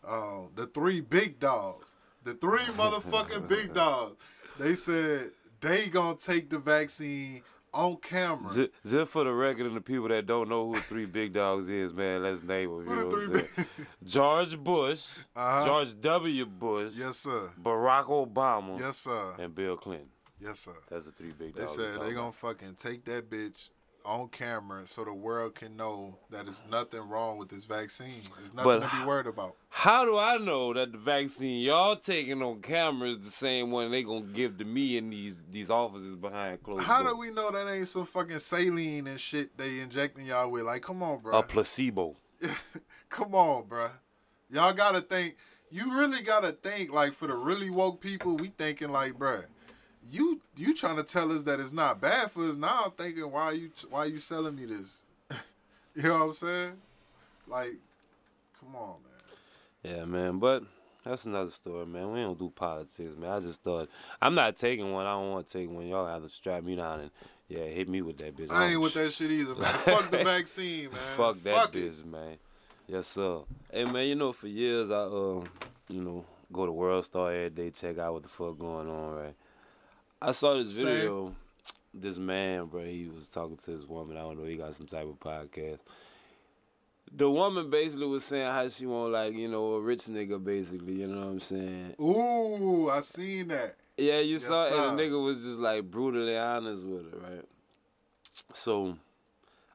Uh, 0.08 0.48
the 0.56 0.66
three 0.68 1.02
big 1.02 1.40
dogs, 1.40 1.94
the 2.24 2.34
three 2.34 2.60
motherfucking 2.78 3.48
big 3.48 3.74
dogs. 3.74 4.16
They 4.60 4.74
said 4.76 5.32
they 5.60 5.88
gonna 5.90 6.16
take 6.18 6.50
the 6.50 6.58
vaccine 6.58 7.44
on 7.74 7.98
camera. 7.98 8.50
Just, 8.54 8.70
just 8.86 9.12
for 9.12 9.24
the 9.24 9.32
record 9.32 9.66
and 9.68 9.76
the 9.78 9.82
people 9.82 10.08
that 10.10 10.26
don't 10.26 10.50
know 10.50 10.68
who 10.68 10.74
the 10.76 10.82
three 10.82 11.06
big 11.06 11.34
dogs 11.34 11.70
is, 11.70 11.94
man, 11.94 12.24
let's 12.24 12.42
name 12.44 12.70
them. 12.70 12.90
You 12.90 12.96
know 12.96 13.08
what 13.08 13.22
I'm 13.24 13.32
big? 13.34 13.68
George 14.04 14.58
Bush, 14.58 15.20
Uh-huh. 15.36 15.66
George 15.66 16.02
W. 16.02 16.46
Bush, 16.48 16.94
yes, 16.98 17.18
sir. 17.18 17.50
Barack 17.62 18.06
Obama, 18.06 18.80
Yes, 18.80 18.98
sir. 18.98 19.36
and 19.40 19.54
Bill 19.56 19.78
Clinton. 19.78 20.08
Yes, 20.44 20.60
sir. 20.60 20.74
That's 20.90 21.06
the 21.06 21.12
three 21.12 21.34
big 21.38 21.56
They 21.56 21.66
said 21.66 21.94
they 22.02 22.14
gonna 22.14 22.32
fucking 22.32 22.76
take 22.76 23.06
that 23.06 23.30
bitch 23.30 23.70
on 24.04 24.28
camera 24.30 24.88
so 24.88 25.04
the 25.04 25.14
world 25.14 25.56
can 25.56 25.76
know 25.76 26.18
that 26.30 26.46
there's 26.46 26.64
nothing 26.70 27.02
wrong 27.08 27.38
with 27.38 27.50
this 27.50 27.66
vaccine. 27.66 28.08
There's 28.08 28.54
nothing 28.54 28.64
But 28.64 28.80
to 28.90 28.96
be 28.98 29.06
worried 29.06 29.28
about. 29.28 29.56
How 29.70 30.06
do 30.06 30.18
I 30.18 30.38
know 30.38 30.74
that 30.74 30.92
the 30.92 30.98
vaccine 30.98 31.62
y'all 31.62 31.96
taking 31.96 32.42
on 32.42 32.62
camera 32.62 33.10
is 33.10 33.20
the 33.20 33.30
same 33.30 33.72
one 33.72 33.92
they 33.92 34.04
gonna 34.04 34.22
give 34.22 34.58
to 34.58 34.66
me 34.66 34.98
in 34.98 35.10
these 35.10 35.44
these 35.50 35.70
offices 35.70 36.16
behind 36.16 36.64
closed 36.64 36.84
How 36.84 37.04
do 37.04 37.16
we 37.16 37.32
know 37.32 37.52
that 37.52 37.72
ain't 37.72 37.88
some 37.88 38.06
fucking 38.06 38.40
saline 38.40 39.08
and 39.08 39.20
shit 39.20 39.58
they 39.58 39.80
injecting 39.80 40.26
y'all 40.26 40.50
with? 40.50 40.64
Like, 40.64 40.82
come 40.82 41.04
on, 41.04 41.20
bro. 41.20 41.38
A 41.38 41.44
placebo. 41.44 42.16
come 43.10 43.36
on, 43.36 43.68
bro. 43.68 43.90
Y'all 44.50 44.74
gotta 44.74 45.02
think. 45.02 45.38
You 45.70 45.98
really 45.98 46.22
gotta 46.22 46.52
think. 46.52 46.92
Like 46.92 47.14
for 47.14 47.28
the 47.28 47.36
really 47.36 47.70
woke 47.70 48.02
people, 48.02 48.36
we 48.36 48.48
thinking 48.58 48.92
like, 48.92 49.18
bro, 49.18 49.44
you 50.12 50.42
you 50.58 50.76
trying 50.76 50.98
to 50.98 51.04
tell 51.04 51.32
us 51.32 51.44
that 51.44 51.60
it's 51.60 51.74
not 51.74 52.02
bad 52.02 52.32
for 52.32 52.46
us. 52.46 52.56
Now 52.56 52.84
I'm 52.86 52.92
thinking, 52.92 53.30
why 53.32 53.44
are 53.44 53.54
you 53.54 53.72
why 53.90 54.00
are 54.00 54.08
you 54.08 54.20
selling 54.20 54.56
me 54.56 54.66
this? 54.66 55.04
you 55.96 56.04
know 56.04 56.20
what 56.20 56.24
I'm 56.26 56.34
saying? 56.34 56.72
Like, 57.48 57.74
come 58.60 58.76
on, 58.76 58.96
man. 59.04 59.98
Yeah, 59.98 60.06
man. 60.06 60.40
But 60.40 60.64
that's 61.04 61.26
another 61.26 61.52
story, 61.52 61.86
man. 61.86 62.12
We 62.12 62.22
don't 62.22 62.38
do 62.38 62.50
politics, 62.50 63.16
man. 63.18 63.32
I 63.32 63.40
just 63.40 63.64
thought 63.64 63.90
I'm 64.22 64.36
not 64.36 64.56
taking 64.56 64.92
one. 64.92 65.06
I 65.06 65.14
don't 65.14 65.32
want 65.32 65.48
to 65.48 65.54
take 65.54 65.70
one. 65.70 65.88
Y'all 65.88 66.08
have 66.08 66.24
to 66.24 66.30
strap 66.30 66.64
me 66.64 66.76
down 66.76 67.00
and 67.02 67.12
yeah, 67.48 67.66
hit 67.66 67.90
me 67.90 68.02
with 68.02 68.18
that 68.18 68.36
bitch. 68.36 68.52
I 68.52 68.68
ain't 68.68 68.82
with 68.82 68.94
that 68.94 69.12
shit 69.12 69.30
either, 69.32 69.56
man. 69.56 69.66
Fuck 69.66 70.10
the 70.10 70.18
vaccine, 70.24 70.84
man. 70.84 71.00
Fuck 71.16 71.42
that 71.44 71.56
Fuck 71.56 71.76
it. 71.76 72.06
man. 72.06 72.38
Yes, 72.88 73.08
sir. 73.08 73.40
Hey, 73.72 73.86
man, 73.86 74.08
you 74.08 74.16
know, 74.16 74.32
for 74.32 74.48
years, 74.48 74.90
I, 74.90 75.00
uh, 75.00 75.44
you 75.90 76.02
know, 76.02 76.26
go 76.52 76.66
to 76.66 76.72
World 76.72 77.04
Star 77.06 77.32
every 77.32 77.50
day, 77.50 77.70
check 77.70 77.98
out 77.98 78.14
what 78.14 78.24
the 78.24 78.30
fuck 78.30 78.58
going 78.58 78.90
on, 78.90 79.16
right? 79.16 79.36
I 80.22 80.32
saw 80.32 80.54
this 80.56 80.76
Same. 80.78 80.86
video, 80.86 81.36
this 81.94 82.18
man, 82.18 82.66
bro, 82.66 82.84
he 82.84 83.08
was 83.08 83.30
talking 83.30 83.58
to 83.58 83.72
this 83.72 83.86
woman. 83.86 84.18
I 84.18 84.22
don't 84.22 84.38
know, 84.40 84.46
he 84.46 84.56
got 84.56 84.74
some 84.74 84.86
type 84.88 85.08
of 85.08 85.20
podcast. 85.20 85.80
The 87.14 87.30
woman 87.30 87.70
basically 87.70 88.06
was 88.06 88.24
saying 88.24 88.50
how 88.52 88.70
she 88.70 88.86
want, 88.86 89.12
like, 89.12 89.34
you 89.34 89.50
know, 89.50 89.74
a 89.74 89.82
rich 89.82 90.04
nigga, 90.04 90.42
basically, 90.42 90.94
you 90.94 91.08
know 91.08 91.20
what 91.20 91.28
I'm 91.32 91.40
saying? 91.42 91.96
Ooh, 92.00 92.90
I 92.90 93.02
seen 93.02 93.50
that. 93.50 93.76
Yeah, 93.98 94.20
you 94.20 94.34
Yes, 94.34 94.46
saw 94.46 94.68
it, 94.68 94.74
and 94.74 94.98
the 94.98 95.04
nigga 95.04 95.22
was 95.24 95.44
just 95.44 95.60
like 95.60 95.84
brutally 95.92 96.38
honest 96.38 96.86
with 96.86 97.12
her, 97.12 97.18
right? 97.20 97.46
So 98.54 98.98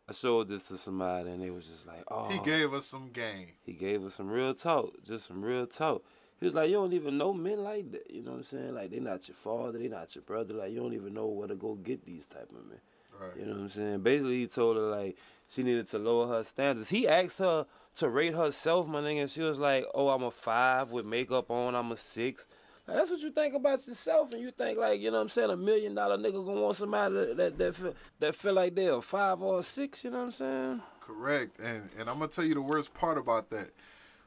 I 0.09 0.13
showed 0.13 0.49
this 0.49 0.69
to 0.69 0.79
somebody, 0.79 1.31
and 1.31 1.43
they 1.43 1.51
was 1.51 1.67
just 1.67 1.87
like, 1.87 2.05
"Oh." 2.09 2.29
He 2.29 2.39
gave 2.39 2.73
us 2.73 2.87
some 2.87 3.11
game. 3.11 3.49
He 3.65 3.73
gave 3.75 4.05
us 4.05 4.15
some 4.15 4.29
real 4.29 4.55
talk, 4.55 4.95
just 5.05 5.27
some 5.27 5.43
real 5.45 5.67
talk. 5.67 6.03
He 6.39 6.45
was 6.45 6.55
like, 6.55 6.69
"You 6.69 6.77
don't 6.77 6.93
even 6.93 7.19
know 7.19 7.33
men 7.33 7.63
like 7.63 7.91
that." 7.93 8.11
You 8.11 8.23
know 8.23 8.33
what 8.33 8.39
I'm 8.39 8.43
saying? 8.45 8.75
Like 8.75 8.91
they 8.91 9.01
not 9.01 9.27
your 9.29 9.35
father, 9.35 9.79
they 9.79 9.89
not 9.89 10.15
your 10.15 10.23
brother. 10.23 10.55
Like 10.55 10.71
you 10.73 10.81
don't 10.81 10.93
even 10.93 11.15
know 11.15 11.27
where 11.27 11.49
to 11.49 11.55
go 11.55 11.75
get 11.75 12.05
these 12.05 12.27
type 12.27 12.51
of 12.51 12.67
men. 12.69 12.81
Right. 13.19 13.37
You 13.39 13.47
know 13.47 13.53
what 13.53 13.61
I'm 13.61 13.71
saying? 13.71 14.01
Basically, 14.01 14.39
he 14.39 14.47
told 14.47 14.77
her 14.77 14.83
like 14.83 15.17
she 15.49 15.63
needed 15.63 15.89
to 15.91 15.99
lower 15.99 16.29
her 16.29 16.43
standards. 16.43 16.91
He 16.91 17.09
asked 17.09 17.39
her 17.39 17.67
to 17.97 18.09
rate 18.09 18.35
herself, 18.35 18.87
my 18.87 19.01
nigga, 19.01 19.23
and 19.23 19.31
she 19.31 19.43
was 19.43 19.59
like, 19.59 19.87
"Oh, 19.95 20.09
I'm 20.09 20.23
a 20.23 20.31
five 20.31 20.91
with 20.91 21.07
makeup 21.07 21.51
on. 21.51 21.75
I'm 21.75 21.93
a 21.93 21.97
six. 21.97 22.47
That's 22.87 23.11
what 23.11 23.21
you 23.21 23.33
think 23.33 23.55
about 23.55 23.85
yourself, 23.87 24.33
and 24.33 24.41
you 24.41 24.53
think 24.53 24.79
like, 24.79 25.01
you 25.01 25.11
know 25.11 25.17
what 25.17 25.23
I'm 25.23 25.29
saying? 25.29 25.51
A 25.51 25.57
million 25.57 25.95
dollar 25.95 26.17
nigga 26.17 26.45
gonna 26.45 26.61
want 26.61 26.77
somebody 26.77 27.15
that 27.15 27.37
that 27.37 27.59
that 27.59 27.75
feel, 27.75 27.95
that 28.21 28.35
feel 28.35 28.53
like 28.53 28.75
they're 28.77 28.95
a 28.95 29.03
five 29.03 29.43
or 29.43 29.59
a 29.59 29.63
six. 29.63 30.05
You 30.05 30.11
know 30.11 30.19
what 30.19 30.25
I'm 30.25 30.31
saying? 30.31 30.83
Correct. 31.01 31.59
And 31.59 31.89
and 31.99 32.09
I'm 32.09 32.19
gonna 32.19 32.29
tell 32.29 32.45
you 32.45 32.55
the 32.55 32.63
worst 32.63 32.95
part 32.95 33.19
about 33.19 33.51
that. 33.51 33.71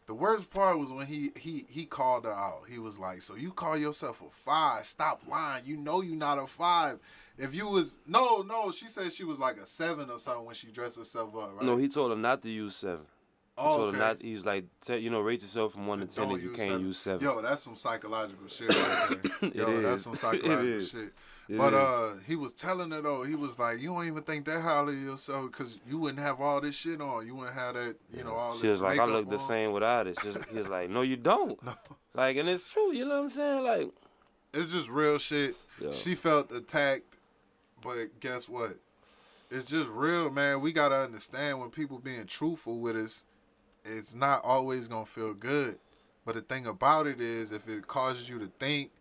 The 0.10 0.16
worst 0.16 0.50
part 0.50 0.80
was 0.80 0.92
when 0.92 1.06
he 1.06 1.32
he 1.38 1.68
he 1.70 1.86
called 1.86 2.26
her 2.26 2.34
out. 2.34 2.64
He 2.68 2.80
was 2.80 2.98
like, 2.98 3.22
"So 3.22 3.36
you 3.36 3.52
call 3.52 3.78
yourself 3.78 4.24
a 4.24 4.30
five? 4.32 4.88
Stop 4.88 5.22
lying. 5.30 5.66
You 5.66 5.78
know 5.78 6.02
you're 6.02 6.16
not 6.16 6.40
a 6.40 6.48
five. 6.48 6.98
If 7.38 7.54
you 7.54 7.68
was 7.68 7.96
no 8.08 8.42
no, 8.42 8.72
she 8.72 8.88
said 8.88 9.14
she 9.14 9.24
was 9.24 9.38
like 9.38 9.58
a 9.58 9.68
seven 9.68 10.10
or 10.10 10.18
something 10.18 10.46
when 10.46 10.56
she 10.56 10.72
dressed 10.72 10.98
herself 10.98 11.36
up. 11.36 11.58
Right? 11.58 11.64
No, 11.64 11.78
he 11.78 11.88
told 11.88 12.10
her 12.10 12.18
not 12.18 12.42
to 12.42 12.50
use 12.50 12.76
seven. 12.76 13.06
He 13.56 13.64
oh, 13.64 13.78
told 13.78 13.90
okay. 13.90 13.98
her 14.00 14.04
not. 14.04 14.22
He 14.24 14.34
was 14.34 14.48
like, 14.48 14.66
te- 14.82 14.98
you 14.98 15.12
know, 15.12 15.22
rate 15.22 15.44
yourself 15.44 15.74
from 15.74 15.86
one 15.86 16.00
to 16.00 16.08
ten, 16.08 16.32
and 16.32 16.42
you 16.42 16.54
can't 16.54 16.72
seven. 16.72 16.86
use 16.88 16.98
seven. 16.98 17.24
Yo, 17.24 17.42
that's 17.44 17.62
some 17.62 17.76
psychological 17.76 18.48
shit 18.48 18.70
right 18.70 19.10
there. 19.10 19.32
It 19.52 19.56
Yo, 19.58 19.82
that's 19.84 20.02
some 20.02 20.16
psychological 20.16 20.64
is. 20.66 20.90
shit. 20.90 21.14
But 21.58 21.74
uh, 21.74 22.10
he 22.28 22.36
was 22.36 22.54
telling 22.54 22.92
her 22.92 23.02
though, 23.02 23.24
he 23.24 23.34
was 23.34 23.58
like, 23.58 23.80
"You 23.80 23.90
don't 23.90 24.06
even 24.06 24.22
think 24.22 24.46
that 24.46 24.62
highly 24.62 24.94
of 24.94 25.02
yourself 25.04 25.52
because 25.52 25.80
you 25.88 25.98
wouldn't 25.98 26.20
have 26.20 26.40
all 26.40 26.62
this 26.62 26.76
shit 26.76 27.02
on. 27.02 27.26
You 27.26 27.34
wouldn't 27.34 27.56
have 27.56 27.74
that, 27.74 27.96
you 28.16 28.24
know, 28.24 28.34
all 28.36 28.52
this 28.52 28.58
shit. 28.60 28.68
She 28.68 28.70
was 28.70 28.82
like, 28.82 29.00
I 29.00 29.06
look 29.06 29.28
the 29.30 29.40
same 29.40 29.72
without 29.72 30.06
it. 30.06 30.20
She's, 30.22 30.38
he 30.52 30.58
was 30.58 30.70
like, 30.70 30.90
No, 30.92 31.02
you 31.02 31.18
don't. 31.18 31.60
Like, 32.16 32.38
and 32.38 32.50
it's 32.50 32.72
true. 32.74 32.92
You 32.92 33.06
know 33.06 33.18
what 33.18 33.24
I'm 33.26 33.30
saying? 33.30 33.64
Like, 33.64 33.90
It's 34.54 34.74
just 34.74 34.90
real 34.90 35.18
shit. 35.20 35.56
Yeah. 35.80 35.92
She 35.92 36.16
felt 36.16 36.52
attacked, 36.52 37.16
but 37.82 38.20
guess 38.20 38.50
what? 38.50 38.78
It's 39.52 39.66
just 39.66 39.90
real, 39.90 40.30
man. 40.30 40.62
We 40.62 40.72
gotta 40.74 40.98
understand 40.98 41.60
when 41.60 41.70
people 41.70 41.98
being 41.98 42.26
truthful 42.26 42.80
with 42.80 42.96
us, 42.96 43.26
it's 43.86 44.14
not 44.14 44.44
always 44.44 44.88
gonna 44.88 45.06
feel 45.06 45.34
good. 45.34 45.78
But 46.26 46.36
the 46.36 46.42
thing 46.42 46.68
about 46.68 47.08
it 47.08 47.22
is, 47.22 47.52
if 47.52 47.68
it 47.68 47.88
causes 47.88 48.30
you 48.30 48.38
to 48.40 48.52
think, 48.60 48.92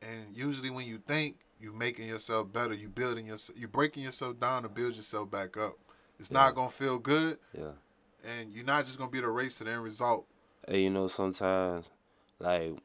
and 0.00 0.34
usually 0.34 0.70
when 0.70 0.86
you 0.86 0.98
think, 1.06 1.36
you 1.62 1.72
making 1.72 2.08
yourself 2.08 2.52
better. 2.52 2.74
You 2.74 2.88
building 2.88 3.26
yourself. 3.26 3.58
You 3.58 3.68
breaking 3.68 4.02
yourself 4.02 4.40
down 4.40 4.64
to 4.64 4.68
build 4.68 4.96
yourself 4.96 5.30
back 5.30 5.56
up. 5.56 5.78
It's 6.18 6.30
not 6.30 6.54
gonna 6.54 6.68
feel 6.68 6.98
good, 6.98 7.38
yeah. 7.56 7.72
and 8.24 8.52
you're 8.52 8.64
not 8.64 8.84
just 8.84 8.98
gonna 8.98 9.10
be 9.10 9.20
the 9.20 9.28
race 9.28 9.58
to 9.58 9.64
the 9.64 9.70
end 9.70 9.82
result. 9.82 10.26
Hey, 10.68 10.82
you 10.82 10.90
know, 10.90 11.08
sometimes, 11.08 11.90
like, 12.38 12.76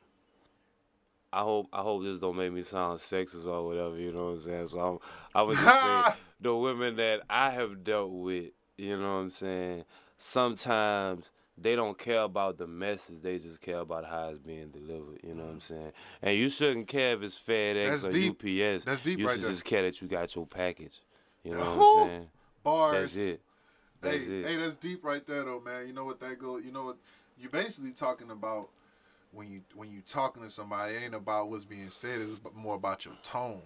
I 1.33 1.41
hope 1.41 1.67
I 1.73 1.81
hope 1.81 2.03
this 2.03 2.19
don't 2.19 2.37
make 2.37 2.51
me 2.51 2.63
sound 2.63 2.99
sexist 2.99 3.45
or 3.45 3.65
whatever. 3.65 3.97
You 3.97 4.11
know 4.11 4.25
what 4.25 4.31
I'm 4.31 4.39
saying? 4.39 4.67
So 4.69 4.79
I'm, 4.79 4.99
I 5.35 5.41
would 5.41 5.57
just 5.57 5.81
say 5.81 6.15
the 6.41 6.55
women 6.55 6.95
that 6.95 7.21
I 7.29 7.51
have 7.51 7.83
dealt 7.83 8.11
with. 8.11 8.51
You 8.77 8.97
know 8.97 9.15
what 9.15 9.21
I'm 9.21 9.29
saying? 9.31 9.83
Sometimes 10.17 11.31
they 11.57 11.75
don't 11.75 11.97
care 11.97 12.21
about 12.21 12.57
the 12.57 12.67
message. 12.67 13.21
They 13.21 13.39
just 13.39 13.61
care 13.61 13.79
about 13.79 14.05
how 14.05 14.29
it's 14.29 14.39
being 14.39 14.69
delivered. 14.69 15.19
You 15.23 15.33
know 15.33 15.43
what 15.43 15.49
I'm 15.49 15.59
mm-hmm. 15.59 15.73
saying? 15.73 15.91
And 16.21 16.37
you 16.37 16.49
shouldn't 16.49 16.87
care 16.87 17.15
if 17.15 17.23
it's 17.23 17.37
FedEx 17.37 17.89
That's 17.89 18.03
or 18.05 18.11
deep. 18.11 18.33
UPS. 18.33 18.85
That's 18.85 19.01
deep 19.01 19.19
You 19.19 19.25
right 19.25 19.33
should 19.33 19.43
there. 19.43 19.49
just 19.49 19.65
care 19.65 19.81
that 19.81 20.01
you 20.01 20.07
got 20.07 20.35
your 20.35 20.45
package. 20.45 21.01
You 21.43 21.55
know 21.55 21.59
what 21.59 22.03
I'm 22.03 22.09
saying? 22.09 22.29
Bars. 22.63 22.93
That's 22.93 23.15
it. 23.15 23.41
That's 24.01 24.27
hey, 24.27 24.39
it. 24.39 24.45
hey, 24.45 24.55
that's 24.57 24.75
deep 24.75 25.03
right 25.03 25.25
there, 25.25 25.43
though, 25.43 25.61
man. 25.61 25.87
You 25.87 25.93
know 25.93 26.05
what 26.05 26.19
that 26.19 26.37
go? 26.37 26.57
You 26.57 26.71
know 26.71 26.85
what? 26.85 26.97
You're 27.39 27.49
basically 27.49 27.91
talking 27.91 28.29
about 28.29 28.69
when 29.31 29.51
you 29.51 29.61
when 29.75 29.89
you 29.91 30.01
talking 30.01 30.43
to 30.43 30.49
somebody. 30.49 30.93
It 30.93 31.03
ain't 31.05 31.15
about 31.15 31.49
what's 31.49 31.65
being 31.65 31.89
said. 31.89 32.19
It's 32.21 32.41
more 32.55 32.75
about 32.75 33.05
your 33.05 33.15
tone 33.23 33.61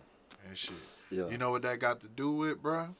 and 0.48 0.58
shit. 0.58 0.76
Yeah. 1.10 1.28
You 1.30 1.38
know 1.38 1.52
what 1.52 1.64
that 1.64 1.80
got 1.80 2.00
to 2.02 2.08
do 2.08 2.32
with, 2.32 2.62
bruh? 2.62 2.94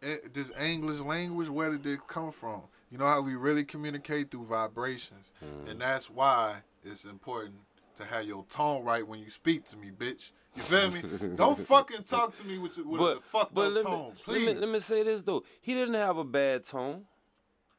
It, 0.00 0.34
this 0.34 0.52
English 0.60 1.00
language, 1.00 1.48
where 1.48 1.70
did 1.70 1.86
it 1.86 2.06
come 2.06 2.32
from? 2.32 2.62
You 2.92 2.98
know 2.98 3.06
how 3.06 3.22
we 3.22 3.34
really 3.36 3.64
communicate 3.64 4.30
through 4.30 4.44
vibrations, 4.44 5.32
Mm. 5.42 5.70
and 5.70 5.80
that's 5.80 6.10
why 6.10 6.56
it's 6.84 7.04
important 7.06 7.56
to 7.96 8.04
have 8.04 8.26
your 8.26 8.44
tone 8.50 8.84
right 8.84 9.06
when 9.06 9.18
you 9.18 9.30
speak 9.30 9.66
to 9.68 9.78
me, 9.78 9.90
bitch. 9.90 10.32
You 10.54 10.62
feel 10.62 10.90
me? 10.90 11.00
Don't 11.36 11.58
fucking 11.58 12.02
talk 12.02 12.36
to 12.38 12.46
me 12.46 12.58
with, 12.58 12.76
with 12.76 13.00
a 13.00 13.20
fucked 13.22 13.56
up 13.56 13.72
let 13.72 13.82
tone, 13.84 14.10
me, 14.10 14.14
please. 14.22 14.46
Let 14.46 14.54
me, 14.56 14.60
let 14.60 14.68
me 14.70 14.78
say 14.80 15.02
this 15.02 15.22
though. 15.22 15.42
He 15.62 15.72
didn't 15.72 15.94
have 15.94 16.18
a 16.18 16.24
bad 16.24 16.64
tone. 16.64 17.06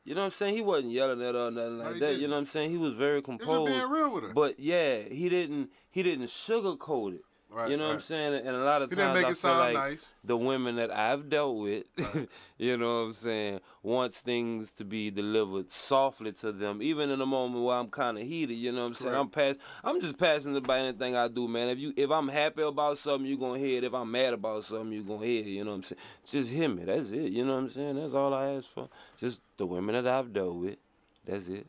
You 0.03 0.15
know 0.15 0.21
what 0.21 0.25
I'm 0.25 0.31
saying? 0.31 0.55
He 0.55 0.61
wasn't 0.61 0.91
yelling 0.91 1.21
at 1.21 1.35
her 1.35 1.47
or 1.47 1.51
nothing 1.51 1.77
like 1.77 1.93
he 1.93 1.99
that. 1.99 2.05
You 2.13 2.17
didn't. 2.21 2.29
know 2.31 2.35
what 2.37 2.39
I'm 2.41 2.45
saying? 2.47 2.71
He 2.71 2.77
was 2.77 2.93
very 2.93 3.21
He 3.21 3.31
was 3.31 3.37
just 3.37 3.39
composed. 3.47 3.71
being 3.71 3.89
real 3.89 4.09
with 4.11 4.23
her. 4.23 4.33
But 4.33 4.59
yeah, 4.59 5.03
he 5.03 5.29
didn't 5.29 5.69
he 5.91 6.01
didn't 6.01 6.25
sugarcoat 6.25 7.13
it. 7.13 7.21
Right, 7.53 7.69
you 7.69 7.77
know 7.77 7.87
what 7.87 7.93
I'm 7.93 7.99
saying? 7.99 8.33
And 8.33 8.55
a 8.55 8.63
lot 8.63 8.81
of 8.81 8.89
He 8.89 8.95
times 8.95 9.23
I 9.23 9.33
feel 9.33 9.57
like 9.57 9.73
nice. 9.75 10.15
the 10.23 10.35
women 10.35 10.75
that 10.77 10.89
I've 10.89 11.29
dealt 11.29 11.55
with, 11.57 11.83
you 12.57 12.77
know 12.77 13.01
what 13.01 13.07
I'm 13.07 13.13
saying, 13.13 13.59
wants 13.83 14.21
things 14.21 14.71
to 14.73 14.83
be 14.83 15.11
delivered 15.11 15.69
softly 15.69 16.31
to 16.31 16.51
them, 16.51 16.81
even 16.81 17.11
in 17.11 17.21
a 17.21 17.27
moment 17.27 17.63
where 17.63 17.77
I'm 17.77 17.89
kind 17.89 18.17
of 18.17 18.23
heated. 18.23 18.55
You 18.55 18.71
know 18.71 18.81
what 18.81 18.87
I'm 18.87 18.93
saying? 18.95 19.15
I'm 19.15 19.29
pass, 19.29 19.55
I'm 19.83 20.01
just 20.01 20.17
passionate 20.17 20.57
about 20.57 20.79
anything 20.79 21.15
I 21.15 21.27
do, 21.27 21.47
man. 21.47 21.67
If 21.69 21.77
you, 21.77 21.93
if 21.95 22.09
I'm 22.09 22.27
happy 22.27 22.63
about 22.63 22.97
something, 22.97 23.27
you're 23.29 23.37
gonna 23.37 23.59
hear 23.59 23.77
it. 23.77 23.83
If 23.83 23.93
I'm 23.93 24.09
mad 24.09 24.33
about 24.33 24.63
something, 24.63 24.91
you're 24.91 25.03
gonna 25.03 25.25
hear 25.25 25.41
it. 25.41 25.47
You 25.47 25.63
know 25.63 25.71
what 25.71 25.77
I'm 25.77 25.83
saying? 25.83 26.01
Just 26.25 26.49
hear 26.49 26.69
me. 26.69 26.85
That's 26.85 27.11
it. 27.11 27.31
You 27.31 27.45
know 27.45 27.53
what 27.53 27.59
I'm 27.59 27.69
saying? 27.69 27.95
That's 27.97 28.15
all 28.15 28.33
I 28.33 28.47
ask 28.55 28.67
for. 28.67 28.89
Just 29.19 29.41
the 29.57 29.67
women 29.67 29.93
that 29.93 30.11
I've 30.11 30.33
dealt 30.33 30.55
with. 30.55 30.77
That's 31.23 31.49
it. 31.49 31.67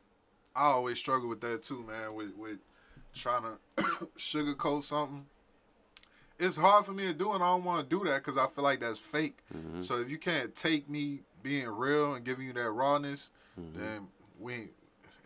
I 0.57 0.67
always 0.69 0.99
struggle 0.99 1.29
with 1.29 1.43
that 1.43 1.63
too, 1.63 1.85
man. 1.87 2.15
With 2.15 2.35
with 2.37 2.59
trying 3.15 3.43
to 3.77 3.83
sugarcoat 4.17 4.83
something. 4.83 5.27
It's 6.39 6.57
hard 6.57 6.85
for 6.85 6.93
me 6.93 7.05
to 7.07 7.15
do, 7.15 7.33
and 7.33 7.43
I 7.43 7.47
don't 7.47 7.65
want 7.65 7.89
to 7.89 7.97
do 7.99 8.05
that 8.09 8.19
because 8.19 8.37
I 8.37 8.47
feel 8.49 8.65
like 8.65 8.81
that's 8.81 8.99
fake. 8.99 9.39
Mm-hmm. 9.57 9.81
So 9.81 10.01
if 10.01 10.11
you 10.11 10.19
can't 10.19 10.55
take 10.55 10.89
me 10.89 11.21
being 11.43 11.69
real 11.69 12.15
and 12.15 12.25
giving 12.25 12.47
you 12.47 12.53
that 12.55 12.71
rawness, 12.71 13.31
Mm-hmm. 13.61 13.81
then 13.81 14.09
we 14.41 14.53
ain't, 14.53 14.71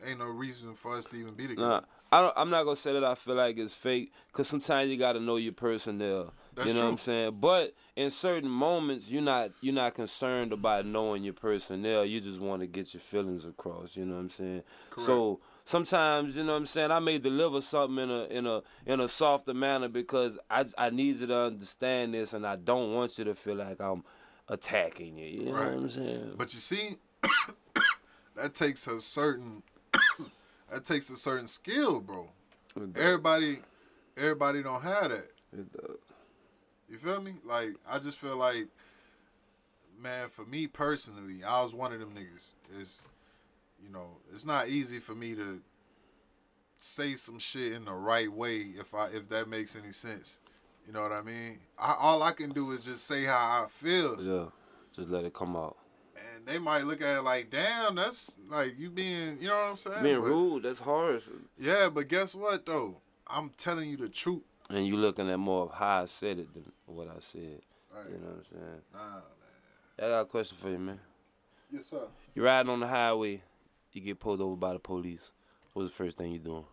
ain't 0.07 0.19
no 0.19 0.27
reason 0.27 0.75
for 0.75 0.95
us 0.99 1.07
to 1.07 1.17
even 1.17 1.33
be 1.33 1.49
together. 1.49 1.67
Nah, 1.67 1.81
I 2.13 2.21
don't, 2.21 2.35
I'm 2.37 2.51
not 2.51 2.65
gonna 2.65 2.77
say 2.77 2.93
that 2.93 3.03
I 3.05 3.15
feel 3.15 3.37
like 3.37 3.57
it's 3.57 3.73
fake, 3.73 4.13
cause 4.33 4.49
sometimes 4.49 4.91
you 4.91 4.99
gotta 4.99 5.19
know 5.19 5.37
your 5.37 5.55
personnel. 5.55 6.35
That's 6.55 6.69
you 6.69 6.75
know 6.75 6.83
what 6.83 6.91
I'm 6.91 6.99
saying? 6.99 7.39
But 7.41 7.73
in 7.97 8.11
certain 8.11 8.51
moments, 8.51 9.11
you're 9.11 9.23
not 9.23 9.53
you're 9.63 9.75
not 9.75 9.95
concerned 9.95 10.53
about 10.53 10.85
knowing 10.85 11.25
your 11.25 11.33
personnel. 11.33 12.05
You 12.05 12.21
just 12.21 12.39
want 12.39 12.61
to 12.61 12.67
get 12.67 12.93
your 12.93 13.01
feelings 13.01 13.47
across. 13.47 13.97
You 13.97 14.05
know 14.05 14.17
what 14.17 14.21
I'm 14.21 14.31
saying? 14.31 14.63
Correct. 14.91 15.07
So 15.07 15.41
sometimes, 15.69 16.35
you 16.37 16.43
know 16.45 16.53
what 16.53 16.59
I'm 16.59 16.67
saying, 16.67 16.91
I 16.91 16.99
may 16.99 17.19
deliver 17.19 17.61
something 17.61 17.99
in 18.03 18.11
a 18.11 18.25
in 18.25 18.47
a 18.47 18.63
in 18.87 19.01
a 19.01 19.09
softer 19.09 19.53
manner 19.55 19.89
because 19.89 20.39
I 20.51 20.65
I 20.79 20.91
need 20.91 21.17
you 21.17 21.27
to 21.27 21.37
understand 21.37 22.15
this, 22.15 22.33
and 22.33 22.47
I 22.47 22.57
don't 22.57 22.95
want 22.95 23.19
you 23.19 23.25
to 23.25 23.35
feel 23.35 23.57
like 23.57 23.81
I'm 23.81 24.03
attacking 24.49 25.19
you. 25.19 25.27
You 25.27 25.45
know 25.47 25.53
Right. 25.53 25.75
what 25.75 25.83
I'm 25.85 25.89
saying? 25.91 26.35
But 26.37 26.55
you 26.55 26.61
see, 26.61 26.97
that 28.35 28.55
takes 28.55 28.87
a 28.87 29.01
certain 29.01 29.63
that 30.71 30.85
takes 30.85 31.11
a 31.11 31.17
certain 31.17 31.47
skill, 31.49 32.01
bro. 32.01 32.31
Everybody, 32.97 33.59
everybody 34.17 34.63
don't 34.63 34.83
have 34.83 35.11
that. 35.11 35.31
It 35.53 35.73
does. 35.73 35.97
You 36.89 36.97
feel 36.97 37.21
me? 37.21 37.35
Like 37.45 37.75
I 37.87 37.99
just 37.99 38.19
feel 38.19 38.37
like, 38.37 38.69
man, 40.01 40.29
for 40.31 40.47
me 40.47 40.67
personally, 40.67 41.45
I 41.45 41.63
was 41.63 41.75
one 41.75 41.93
of 41.93 42.01
them 42.01 42.15
niggas. 42.15 42.55
It's, 42.81 43.03
you 43.83 43.89
know, 43.91 44.19
it's 44.33 44.45
not 44.45 44.69
easy 44.69 44.99
for 45.01 45.15
me 45.15 45.35
to 45.35 45.61
say 46.79 47.15
some 47.17 47.39
shit 47.39 47.73
in 47.73 47.85
the 47.85 47.93
right 47.93 48.31
way 48.33 48.57
if 48.79 48.95
I 48.95 49.07
if 49.09 49.29
that 49.31 49.49
makes 49.49 49.75
any 49.77 49.93
sense. 49.93 50.39
You 50.87 50.93
know 50.93 51.03
what 51.03 51.13
I 51.13 51.21
mean? 51.23 51.59
I, 51.79 51.95
all 51.99 52.23
I 52.23 52.33
can 52.33 52.51
do 52.51 52.71
is 52.73 52.85
just 52.85 53.07
say 53.07 53.25
how 53.25 53.35
I 53.65 53.67
feel, 53.69 54.17
Yeah, 54.23 54.47
just 54.95 55.11
let 55.11 55.25
it 55.25 55.35
come 55.35 55.55
out. 55.55 55.77
and 56.35 56.47
they 56.47 56.59
might 56.59 56.85
look 56.85 57.03
at 57.03 57.19
it 57.19 57.23
like, 57.23 57.51
"Damn, 57.51 57.95
that's 57.97 58.33
like 58.49 58.79
you 58.79 58.91
being," 58.91 59.39
you 59.41 59.49
know 59.49 59.55
what 59.55 59.71
I'm 59.71 59.77
saying? 59.77 60.03
Being 60.03 60.21
But- 60.21 60.27
rude, 60.29 60.63
that's 60.63 60.81
harsh. 60.81 61.29
Yeah, 61.59 61.89
but 61.91 62.09
guess 62.09 62.35
what 62.35 62.65
though? 62.65 63.01
I'm 63.27 63.51
telling 63.51 63.91
you 63.91 63.97
the 63.99 64.09
truth. 64.09 64.43
And 64.71 64.87
you 64.87 64.97
looking 64.97 65.29
at 65.31 65.39
more 65.39 65.65
of 65.65 65.73
how 65.73 66.03
I 66.03 66.05
said 66.07 66.39
it 66.39 66.53
than 66.55 66.73
what 66.87 67.09
I 67.09 67.21
said. 67.21 67.61
Right. 67.95 68.07
You 68.11 68.19
know 68.19 68.27
what 68.29 68.37
I'm 68.39 68.45
saying? 68.51 68.81
Nah, 68.95 69.09
man. 69.11 69.23
I 69.99 70.03
got 70.09 70.21
a 70.21 70.25
question 70.27 70.57
for 70.59 70.71
you, 70.71 70.79
man. 70.79 71.01
Yes, 71.71 71.87
sir. 71.89 72.07
You 72.35 72.45
riding 72.45 72.71
on 72.71 72.81
the 72.81 72.87
highway, 72.87 73.43
you 73.93 74.01
get 74.01 74.21
pulled 74.21 74.41
over 74.41 74.57
by 74.57 74.73
the 74.73 74.79
police. 74.79 75.33
What's 75.73 75.91
the 75.91 75.95
first 75.95 76.19
thing 76.19 76.33
you 76.33 76.39
doing? 76.39 76.65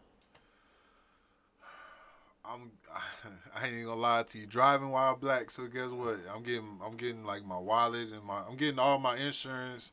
I'm 2.44 2.72
I 3.56 3.68
ain't 3.68 3.86
gonna 3.86 4.00
lie 4.00 4.24
to 4.24 4.38
you. 4.38 4.46
Driving 4.46 4.90
while 4.90 5.16
black, 5.16 5.50
so 5.52 5.68
guess 5.68 5.90
what? 5.90 6.20
I'm 6.34 6.44
getting 6.44 6.80
I'm 6.86 6.96
getting 6.96 7.24
like 7.26 7.46
my 7.46 7.58
wallet 7.58 8.10
and 8.12 8.24
my 8.24 8.42
I'm 8.48 8.56
getting 8.56 8.80
all 8.80 9.00
my 9.00 9.18
insurance 9.18 9.92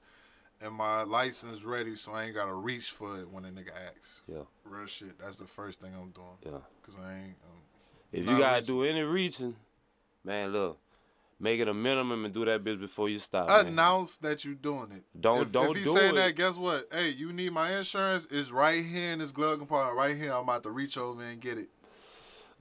and 0.61 0.75
my 0.75 1.03
license 1.03 1.65
ready, 1.65 1.97
so 1.97 2.13
I 2.13 2.25
ain't 2.25 2.35
gotta 2.35 2.55
reach 2.55 2.91
for 2.91 3.19
it 3.19 3.31
when 3.31 3.45
a 3.45 3.49
nigga 3.49 3.71
asks. 3.89 4.21
Yeah, 4.29 4.43
Real 4.65 4.87
shit. 4.87 5.19
That's 5.19 5.37
the 5.37 5.47
first 5.47 5.81
thing 5.81 5.91
I'm 5.95 6.11
doing. 6.11 6.27
yeah. 6.45 6.61
Cause 6.83 6.95
I 7.03 7.15
ain't. 7.15 7.37
Um, 7.45 7.59
If 8.13 8.27
you 8.29 8.39
gotta 8.39 8.61
reaching. 8.61 8.67
do 8.75 8.85
any 8.85 9.01
reaching, 9.03 9.57
man, 10.25 10.53
look, 10.53 10.79
make 11.43 11.61
it 11.61 11.67
a 11.69 11.75
minimum 11.75 12.25
and 12.25 12.33
do 12.33 12.45
that 12.45 12.63
bitch 12.65 12.81
before 12.81 13.09
you 13.09 13.19
stop. 13.19 13.49
man. 13.49 13.67
announce 13.67 14.17
that 14.19 14.45
you're 14.45 14.55
doing 14.55 14.93
it. 14.93 15.03
Don't- 15.21 15.43
if, 15.43 15.53
don't 15.53 15.71
if 15.73 15.77
he's 15.79 15.85
do 15.93 15.97
saying 15.99 16.13
it. 16.15 16.17
that, 16.17 16.37
guess 16.37 16.57
what? 16.57 16.89
Hey, 16.93 17.11
you 17.11 17.33
need 17.33 17.53
my 17.53 17.77
insurance. 17.77 18.27
It's 18.31 18.51
right 18.51 18.83
here 18.85 19.13
in 19.13 19.19
this 19.19 19.33
glove 19.33 19.59
compartment. 19.59 19.97
Right 19.99 20.17
here. 20.17 20.33
I'm 20.33 20.45
about 20.45 20.63
to 20.63 20.71
reach 20.71 20.97
over 20.97 21.21
and 21.23 21.41
get 21.41 21.59
it. 21.59 21.69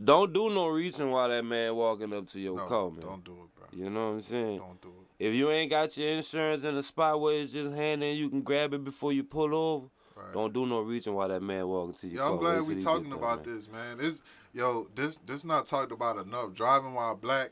Don't 0.03 0.33
do 0.33 0.49
no 0.49 0.67
reason 0.67 1.11
why 1.11 1.27
that 1.27 1.45
man 1.45 1.75
walking 1.75 2.11
up 2.11 2.25
to 2.29 2.39
your 2.39 2.57
No, 2.57 2.65
car, 2.65 2.89
man. 2.89 3.01
don't 3.01 3.23
do 3.23 3.33
it, 3.33 3.55
bro. 3.55 3.67
You 3.71 3.89
know 3.91 4.07
what 4.07 4.13
I'm 4.13 4.21
saying? 4.21 4.57
Don't 4.57 4.81
do 4.81 4.87
it. 4.87 5.23
If 5.27 5.35
you 5.35 5.51
ain't 5.51 5.69
got 5.69 5.95
your 5.95 6.09
insurance 6.09 6.63
in 6.63 6.75
a 6.75 6.81
spot 6.81 7.21
where 7.21 7.39
it's 7.39 7.53
just 7.53 7.71
handing, 7.75 8.17
you 8.17 8.27
can 8.29 8.41
grab 8.41 8.73
it 8.73 8.83
before 8.83 9.13
you 9.13 9.23
pull 9.23 9.53
over. 9.55 9.85
Right. 10.15 10.33
Don't 10.33 10.51
do 10.53 10.65
no 10.65 10.79
reason 10.81 11.13
why 11.13 11.27
that 11.27 11.41
man 11.43 11.67
walking 11.67 11.93
to 11.95 12.07
your 12.07 12.15
Yo, 12.17 12.23
car. 12.23 12.31
I'm 12.33 12.39
glad 12.39 12.75
we 12.75 12.81
talking 12.81 13.13
about 13.13 13.45
man. 13.45 13.55
this, 13.55 13.67
man. 13.69 13.97
This 13.99 14.23
yo, 14.53 14.87
this 14.95 15.17
this 15.17 15.45
not 15.45 15.67
talked 15.67 15.91
about 15.91 16.17
enough. 16.17 16.53
Driving 16.53 16.95
while 16.95 17.15
black, 17.15 17.51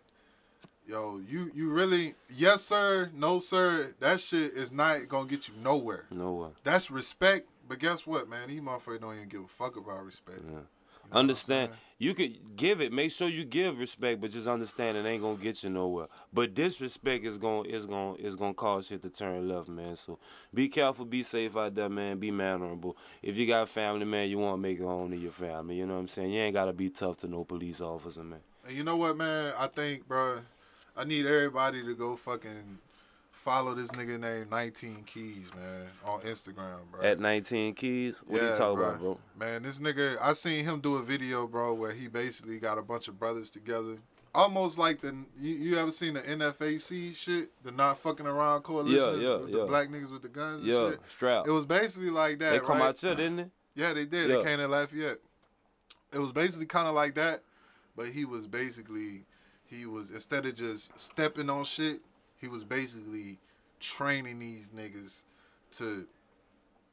yo, 0.90 1.22
you 1.30 1.52
you 1.54 1.70
really 1.70 2.16
yes 2.36 2.64
sir, 2.64 3.12
no 3.14 3.40
sir. 3.40 3.94
That 4.00 4.20
shit 4.20 4.54
is 4.54 4.72
not 4.72 5.08
gonna 5.08 5.30
get 5.30 5.48
you 5.48 5.54
nowhere. 5.64 6.06
No 6.12 6.34
way. 6.34 6.50
That's 6.64 6.90
respect, 6.90 7.48
but 7.68 7.80
guess 7.80 8.08
what, 8.08 8.28
man? 8.28 8.50
These 8.50 8.62
motherfuckers 8.62 9.02
don't 9.02 9.16
even 9.16 9.30
give 9.30 9.44
a 9.44 9.48
fuck 9.48 9.78
about 9.78 10.04
respect. 10.04 10.40
Yeah. 10.44 10.52
You 10.52 11.14
know 11.14 11.20
Understand? 11.20 11.72
You 11.98 12.14
could 12.14 12.56
give 12.56 12.82
it. 12.82 12.94
Make 12.94 13.12
sure 13.12 13.28
you 13.28 13.44
give 13.44 13.80
respect, 13.80 14.22
but 14.22 14.32
just 14.32 14.48
understand 14.48 14.98
it 14.98 15.06
ain't 15.06 15.22
gonna 15.22 15.38
get 15.38 15.64
you 15.64 15.70
nowhere. 15.70 16.08
But 16.34 16.54
disrespect 16.54 17.26
is 17.26 17.38
gonna 17.38 17.68
is 17.68 17.86
gonna 17.86 18.16
is 18.16 18.36
gonna 18.36 18.54
cause 18.54 18.88
shit 18.88 19.04
to 19.04 19.10
turn 19.10 19.48
left, 19.48 19.70
man. 19.70 19.96
So 19.96 20.18
be 20.54 20.70
careful, 20.70 21.06
be 21.06 21.22
safe 21.24 21.56
out 21.56 21.76
there, 21.76 21.90
man. 21.90 22.18
Be 22.18 22.32
mannerable. 22.32 22.98
If 23.22 23.38
you 23.38 23.46
got 23.48 23.70
family, 23.70 24.06
man, 24.06 24.30
you 24.30 24.40
want 24.40 24.56
to 24.56 24.62
make 24.62 24.80
it 24.80 24.84
home 24.84 25.12
to 25.12 25.18
your 25.18 25.32
family. 25.32 25.76
You 25.76 25.86
know 25.86 25.96
what 25.96 26.02
I'm 26.02 26.08
saying? 26.08 26.32
You 26.32 26.42
ain't 26.42 26.56
gotta 26.56 26.74
be 26.74 26.90
tough 26.90 27.18
to 27.18 27.28
no 27.28 27.44
police 27.44 27.80
officer, 27.80 28.24
man. 28.24 28.40
And 28.68 28.78
you 28.78 28.84
know 28.84 28.98
what, 28.98 29.18
man? 29.18 29.54
I 29.58 29.68
think, 29.68 30.08
bro, 30.08 30.42
I 30.96 31.04
need 31.04 31.26
everybody 31.26 31.84
to 31.84 31.96
go 31.96 32.16
fucking 32.16 32.80
follow 33.32 33.74
this 33.74 33.90
nigga 33.92 34.20
named 34.20 34.52
19 34.52 35.04
Keys, 35.06 35.52
man, 35.56 35.86
on 36.06 36.22
Instagram, 36.22 36.80
bro. 36.92 37.02
At 37.02 37.20
19 37.20 37.74
keys, 37.74 38.16
what 38.28 38.42
you 38.42 38.50
talking 38.50 38.84
about, 38.84 39.00
bro? 39.00 39.20
Man, 39.40 39.64
this 39.64 39.80
nigga, 39.80 40.18
I 40.22 40.34
seen 40.34 40.66
him 40.66 40.82
do 40.82 40.96
a 40.96 41.04
video, 41.04 41.48
bro, 41.48 41.74
where 41.74 41.92
he 41.94 42.08
basically 42.08 42.60
got 42.60 42.78
a 42.78 42.82
bunch 42.82 43.08
of 43.08 43.18
brothers 43.18 43.50
together. 43.50 43.98
Almost 44.36 44.78
like 44.78 45.02
the 45.02 45.16
you, 45.42 45.56
you 45.56 45.78
ever 45.80 45.92
seen 45.92 46.14
the 46.14 46.22
NFAC 46.22 47.16
shit, 47.16 47.50
the 47.64 47.72
not 47.72 47.98
fucking 47.98 48.28
around 48.28 48.62
coalition, 48.62 49.20
Yeah, 49.20 49.28
yeah, 49.30 49.38
with 49.38 49.50
yeah. 49.50 49.60
the 49.62 49.66
black 49.66 49.88
niggas 49.90 50.12
with 50.12 50.22
the 50.22 50.28
guns 50.28 50.60
and 50.64 50.68
Yeah, 50.72 50.90
shit. 50.92 51.00
strap. 51.08 51.48
It 51.48 51.52
was 51.52 51.66
basically 51.66 52.12
like 52.12 52.38
that. 52.40 52.52
They 52.52 52.60
come 52.60 52.78
right? 52.78 52.90
out 52.90 52.98
here, 53.00 53.16
didn't 53.16 53.38
they? 53.38 53.46
Yeah, 53.74 53.94
they 53.94 54.06
did. 54.06 54.30
Yeah. 54.30 54.38
They 54.38 54.44
came 54.44 54.58
to 54.60 54.68
Lafayette. 54.68 55.18
It 56.14 56.20
was 56.20 56.32
basically 56.32 56.68
kind 56.68 56.88
of 56.88 56.94
like 56.94 57.16
that, 57.16 57.42
but 57.96 58.08
he 58.10 58.26
was 58.26 58.46
basically 58.46 59.26
he 59.70 59.86
was 59.86 60.10
instead 60.10 60.46
of 60.46 60.56
just 60.56 60.98
stepping 61.00 61.50
on 61.50 61.64
shit, 61.64 62.02
he 62.40 62.48
was 62.48 62.64
basically 62.64 63.38
training 63.80 64.40
these 64.40 64.72
niggas 64.72 65.24
to 65.78 66.08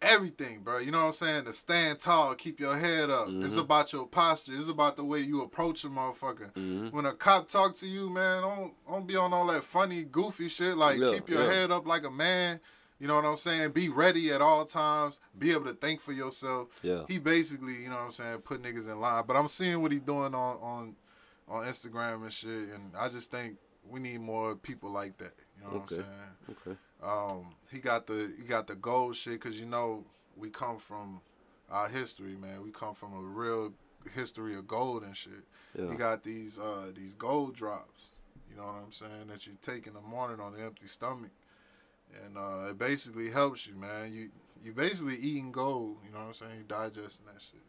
everything, 0.03 0.61
bro. 0.61 0.79
You 0.79 0.91
know 0.91 1.01
what 1.01 1.07
I'm 1.07 1.13
saying? 1.15 1.45
To 1.47 1.53
stand 1.53 2.01
tall, 2.01 2.35
keep 2.35 2.61
your 2.61 2.77
head 2.77 3.11
up. 3.11 3.29
Mm-hmm. 3.29 3.45
It's 3.45 3.57
about 3.57 3.93
your 3.93 4.07
posture. 4.07 4.53
It's 4.55 4.69
about 4.69 4.97
the 4.97 5.05
way 5.05 5.21
you 5.21 5.43
approach 5.43 5.85
a 5.85 5.89
motherfucker. 5.89 6.53
Mm-hmm. 6.53 6.89
When 6.89 7.07
a 7.07 7.13
cop 7.13 7.49
talk 7.49 7.77
to 7.77 7.87
you, 7.87 8.11
man, 8.11 8.43
don't 8.43 8.73
don't 8.89 9.07
be 9.07 9.17
on 9.17 9.33
all 9.33 9.47
that 9.49 9.65
funny, 9.65 10.05
goofy 10.05 10.49
shit. 10.49 10.77
Like 10.77 10.99
Yeah, 10.99 11.13
keep 11.15 11.29
your 11.29 11.45
yeah. 11.45 11.53
head 11.53 11.71
up 11.71 11.87
like 11.87 12.05
a 12.05 12.11
man. 12.11 12.61
You 12.99 13.07
know 13.07 13.17
what 13.17 13.27
I'm 13.27 13.37
saying? 13.37 13.73
Be 13.73 13.91
ready 13.91 14.31
at 14.33 14.41
all 14.41 14.65
times. 14.65 15.21
Be 15.39 15.53
able 15.53 15.67
to 15.67 15.75
think 15.75 16.01
for 16.01 16.13
yourself. 16.13 16.69
Yeah. 16.83 17.03
He 17.09 17.19
basically, 17.19 17.75
you 17.75 17.91
know 17.91 17.97
what 17.97 18.05
I'm 18.05 18.13
saying, 18.13 18.39
put 18.39 18.63
niggas 18.63 18.91
in 18.91 18.99
line. 19.01 19.25
But 19.27 19.37
I'm 19.37 19.49
seeing 19.49 19.83
what 19.83 19.93
he 19.93 19.99
doing 19.99 20.35
on 20.35 20.57
on 20.63 20.97
on 21.49 21.67
Instagram 21.67 22.23
and 22.23 22.33
shit, 22.33 22.51
and 22.75 22.93
I 22.99 23.09
just 23.09 23.31
think 23.31 23.57
we 23.89 24.01
need 24.01 24.21
more 24.21 24.57
people 24.57 24.91
like 24.91 25.17
that. 25.19 25.35
You 25.57 25.65
know 25.65 25.79
what 25.79 25.83
I'm 25.83 25.89
saying? 25.89 26.07
Okay. 26.51 26.77
Um, 27.03 27.55
he 27.71 27.79
got 27.79 28.07
the 28.07 28.33
he 28.37 28.45
got 28.45 28.67
the 28.67 28.75
gold 28.75 29.17
shit 29.17 29.35
because 29.35 29.59
you 29.59 29.67
know 29.67 30.05
we 30.37 30.51
come 30.51 30.79
from 30.79 31.21
our 31.71 31.89
history, 31.89 32.37
man. 32.37 32.63
We 32.63 32.71
come 32.71 32.95
from 32.95 33.15
a 33.15 33.21
real 33.21 33.73
history 34.15 34.55
of 34.55 34.67
gold 34.67 35.03
and 35.03 35.17
shit. 35.17 35.45
Yeah. 35.79 35.91
He 35.91 35.97
got 35.97 36.25
these 36.25 36.59
uh 36.59 36.91
these 36.95 37.13
gold 37.15 37.55
drops. 37.55 38.11
You 38.51 38.57
know 38.57 38.67
what 38.67 38.83
I'm 38.85 38.93
saying? 38.93 39.29
That 39.29 39.47
you 39.47 39.57
take 39.61 39.87
in 39.87 39.95
the 39.95 40.01
morning 40.01 40.41
on 40.41 40.55
an 40.55 40.63
empty 40.63 40.87
stomach, 40.87 41.33
and 42.25 42.39
uh, 42.39 42.71
it 42.71 42.79
basically 42.79 43.31
helps 43.31 43.67
you, 43.67 43.75
man. 43.75 44.13
You 44.13 44.31
you 44.65 44.73
basically 44.73 45.17
eating 45.17 45.53
gold. 45.53 45.99
You 46.05 46.13
know 46.13 46.21
what 46.21 46.29
I'm 46.29 46.35
saying? 46.35 46.53
You 46.59 46.65
digesting 46.67 47.27
that 47.27 47.43
shit. 47.43 47.61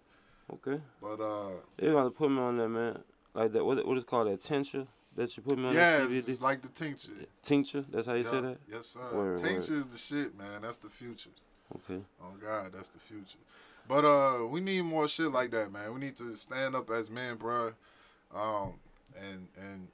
Okay. 0.53 0.81
But 1.01 1.21
uh, 1.21 1.59
They 1.77 1.87
gonna 1.91 2.09
put 2.09 2.31
me 2.31 2.39
on 2.39 2.57
that, 2.57 2.69
man. 2.69 2.99
Like 3.37 3.51
that. 3.51 3.63
What 3.63 3.85
what 3.85 3.97
is 3.97 4.03
called 4.03 4.27
that 4.27 4.41
tincture 4.41 4.87
that 5.15 5.37
you 5.37 5.43
put 5.43 5.59
me 5.59 5.67
on 5.67 5.75
yeah, 5.75 5.97
the 5.97 6.15
it's, 6.15 6.27
CBD? 6.27 6.29
it's 6.31 6.41
like 6.41 6.61
the 6.63 6.69
tincture. 6.69 7.11
Tincture. 7.43 7.85
That's 7.91 8.07
how 8.07 8.15
you 8.15 8.23
say 8.23 8.41
that. 8.41 8.57
Yes, 8.67 8.87
sir. 8.87 8.99
Word, 9.13 9.37
tincture 9.37 9.73
word. 9.73 9.81
is 9.81 9.87
the 9.87 9.97
shit, 9.97 10.35
man. 10.35 10.63
That's 10.63 10.77
the 10.77 10.89
future. 10.89 11.29
Okay. 11.75 12.01
Oh 12.19 12.33
God, 12.41 12.71
that's 12.73 12.87
the 12.87 12.97
future. 12.97 13.37
But 13.87 14.05
uh, 14.05 14.47
we 14.47 14.59
need 14.59 14.81
more 14.81 15.07
shit 15.07 15.31
like 15.31 15.51
that, 15.51 15.71
man. 15.71 15.93
We 15.93 15.99
need 15.99 16.17
to 16.17 16.35
stand 16.35 16.75
up 16.75 16.89
as 16.89 17.11
men, 17.11 17.35
bro, 17.35 17.73
um, 18.33 18.73
and 19.15 19.47
and 19.55 19.87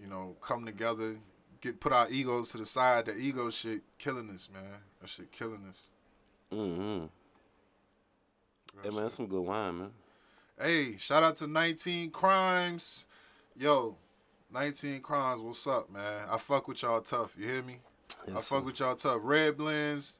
you 0.00 0.06
know 0.06 0.36
come 0.40 0.64
together, 0.64 1.16
get 1.60 1.80
put 1.80 1.92
our 1.92 2.08
egos 2.08 2.50
to 2.50 2.58
the 2.58 2.66
side. 2.66 3.06
The 3.06 3.16
ego 3.16 3.50
shit 3.50 3.82
killing 3.98 4.30
us, 4.30 4.48
man. 4.54 4.62
That 5.00 5.10
shit 5.10 5.32
killing 5.32 5.64
us. 5.68 5.80
Mm-hmm. 6.52 7.06
Hey 8.82 8.88
man, 8.88 8.92
shit. 8.92 9.02
that's 9.02 9.14
some 9.16 9.26
good 9.26 9.42
wine, 9.42 9.78
man. 9.78 9.90
Hey, 10.60 10.96
shout 10.98 11.22
out 11.22 11.36
to 11.38 11.46
19 11.46 12.10
Crimes. 12.10 13.06
Yo, 13.56 13.96
19 14.52 15.00
Crimes, 15.00 15.40
what's 15.42 15.66
up, 15.66 15.90
man? 15.92 16.28
I 16.30 16.38
fuck 16.38 16.68
with 16.68 16.80
y'all 16.82 17.00
tough, 17.00 17.34
you 17.38 17.46
hear 17.46 17.62
me? 17.62 17.78
I 18.28 18.34
fuck 18.34 18.44
sir. 18.44 18.60
with 18.60 18.78
y'all 18.80 18.94
tough. 18.94 19.20
Red 19.22 19.56
blends, 19.56 20.16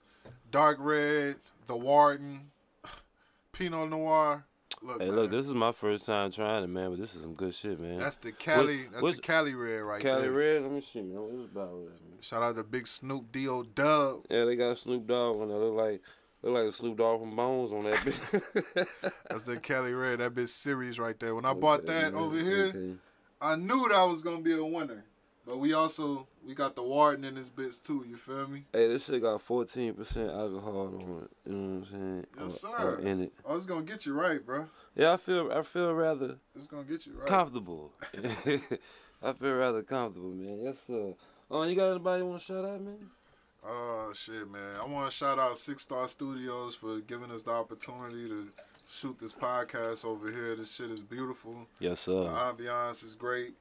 dark 0.51 0.79
red, 0.81 1.37
the 1.67 1.77
Warden, 1.77 2.51
Pinot 3.53 3.91
Noir. 3.91 4.45
Look, 4.83 5.01
Hey, 5.01 5.07
man, 5.07 5.17
look, 5.17 5.31
this 5.31 5.47
is 5.47 5.55
my 5.55 5.73
first 5.73 6.05
time 6.05 6.31
trying 6.31 6.65
it, 6.65 6.67
man. 6.67 6.91
But 6.91 6.99
this 6.99 7.15
is 7.15 7.23
some 7.23 7.35
good 7.35 7.55
shit, 7.55 7.81
man. 7.81 8.01
that's 8.01 8.17
the 8.17 8.33
Cali. 8.33 8.83
What- 8.91 9.03
that's 9.03 9.17
the 9.17 9.23
Cali 9.23 9.55
red 9.55 9.79
right 9.83 10.03
Cali 10.03 10.23
there. 10.23 10.31
Cali 10.33 10.45
Red. 10.45 10.63
Let 10.63 10.73
me 10.73 10.81
see, 10.81 11.01
man. 11.01 11.23
What 11.23 11.35
is 11.35 11.45
about 11.45 11.71
this, 11.85 12.01
man? 12.01 12.19
Shout 12.21 12.43
out 12.43 12.57
to 12.57 12.65
Big 12.65 12.87
Snoop 12.87 13.31
D.O. 13.33 13.63
Dub. 13.63 14.27
Yeah, 14.29 14.45
they 14.45 14.57
got 14.57 14.77
Snoop 14.79 15.07
Dogg 15.07 15.41
on 15.41 15.49
there. 15.49 15.57
Look 15.59 15.75
like 15.75 16.03
look 16.45 16.55
like 16.55 16.65
a 16.67 16.73
Snoop 16.73 16.97
Dogg 16.99 17.21
from 17.21 17.35
Bones 17.37 17.73
on 17.73 17.85
that 17.85 17.97
bitch. 17.99 18.87
That's 19.29 19.43
the 19.43 19.59
Cali 19.59 19.93
red. 19.93 20.21
That 20.21 20.35
bitch 20.35 20.49
series 20.49 20.99
right 20.99 21.19
there. 21.19 21.35
When 21.35 21.45
I 21.45 21.55
bought 21.55 21.87
that 21.87 22.15
over 22.15 22.37
here, 22.39 22.67
Okay. 22.67 22.95
I 23.41 23.57
knew 23.57 23.89
that 23.89 24.03
was 24.05 24.23
gonna 24.23 24.41
be 24.41 24.53
a 24.55 24.65
winner. 24.65 25.05
But 25.47 25.59
we 25.59 25.75
also 25.75 26.27
we 26.47 26.55
got 26.55 26.75
the 26.75 26.83
Warden 26.83 27.23
in 27.25 27.35
this 27.35 27.51
bitch 27.51 27.83
too. 27.83 28.03
You 28.09 28.17
feel 28.17 28.49
me? 28.49 28.65
Hey, 28.73 28.89
this 28.89 29.05
shit 29.05 29.21
got 29.21 29.43
fourteen 29.43 29.93
percent 29.93 30.31
alcohol 30.31 30.87
on 30.87 30.95
it. 30.95 31.51
You 31.51 31.53
know 31.55 31.69
what 31.69 31.77
I'm 31.77 31.85
saying? 31.85 32.27
Yes, 32.41 32.55
Or- 32.55 32.59
sir. 32.79 32.89
or 32.95 32.99
in 33.01 33.21
it. 33.25 33.33
Oh, 33.45 33.57
it's 33.57 33.67
gonna 33.67 33.83
get 33.83 34.07
you 34.07 34.15
right, 34.15 34.45
bro. 34.45 34.67
Yeah, 34.97 35.13
I 35.13 35.17
feel 35.19 35.53
I 35.53 35.61
feel 35.61 35.93
rather 35.93 36.37
It's 36.57 36.67
gonna 36.67 36.85
get 36.85 37.05
you 37.05 37.13
right. 37.19 37.27
comfortable. 37.27 37.93
I 39.23 39.33
feel 39.35 39.53
rather 39.55 39.83
comfortable, 39.83 40.31
man. 40.31 40.61
Yes, 40.65 40.81
sir. 40.87 41.13
Oh, 41.51 41.63
you 41.65 41.77
got 41.77 41.91
anybody 41.91 42.23
you 42.23 42.29
want 42.29 42.41
to 42.41 42.47
shout 42.47 42.65
out, 42.65 42.81
man? 42.81 43.11
Oh 43.67 44.13
shit, 44.15 44.51
man! 44.51 44.77
I 44.79 44.85
want 44.85 45.11
to 45.11 45.17
shout 45.17 45.39
out 45.39 45.57
Six 45.59 45.83
Star 45.83 46.09
Studios 46.09 46.75
for 46.75 47.01
giving 47.01 47.31
us 47.31 47.45
the 47.45 47.53
opportunity 47.53 48.29
to 48.29 48.49
shoot 48.91 49.19
this 49.19 49.33
podcast 49.33 50.05
over 50.05 50.29
here. 50.31 50.55
This 50.55 50.75
shit 50.75 50.91
is 50.91 51.01
beautiful. 51.01 51.67
Yes, 51.81 52.01
sir. 52.01 52.25
The 52.25 52.29
ambiance 52.29 53.05
is 53.05 53.15
great. 53.15 53.55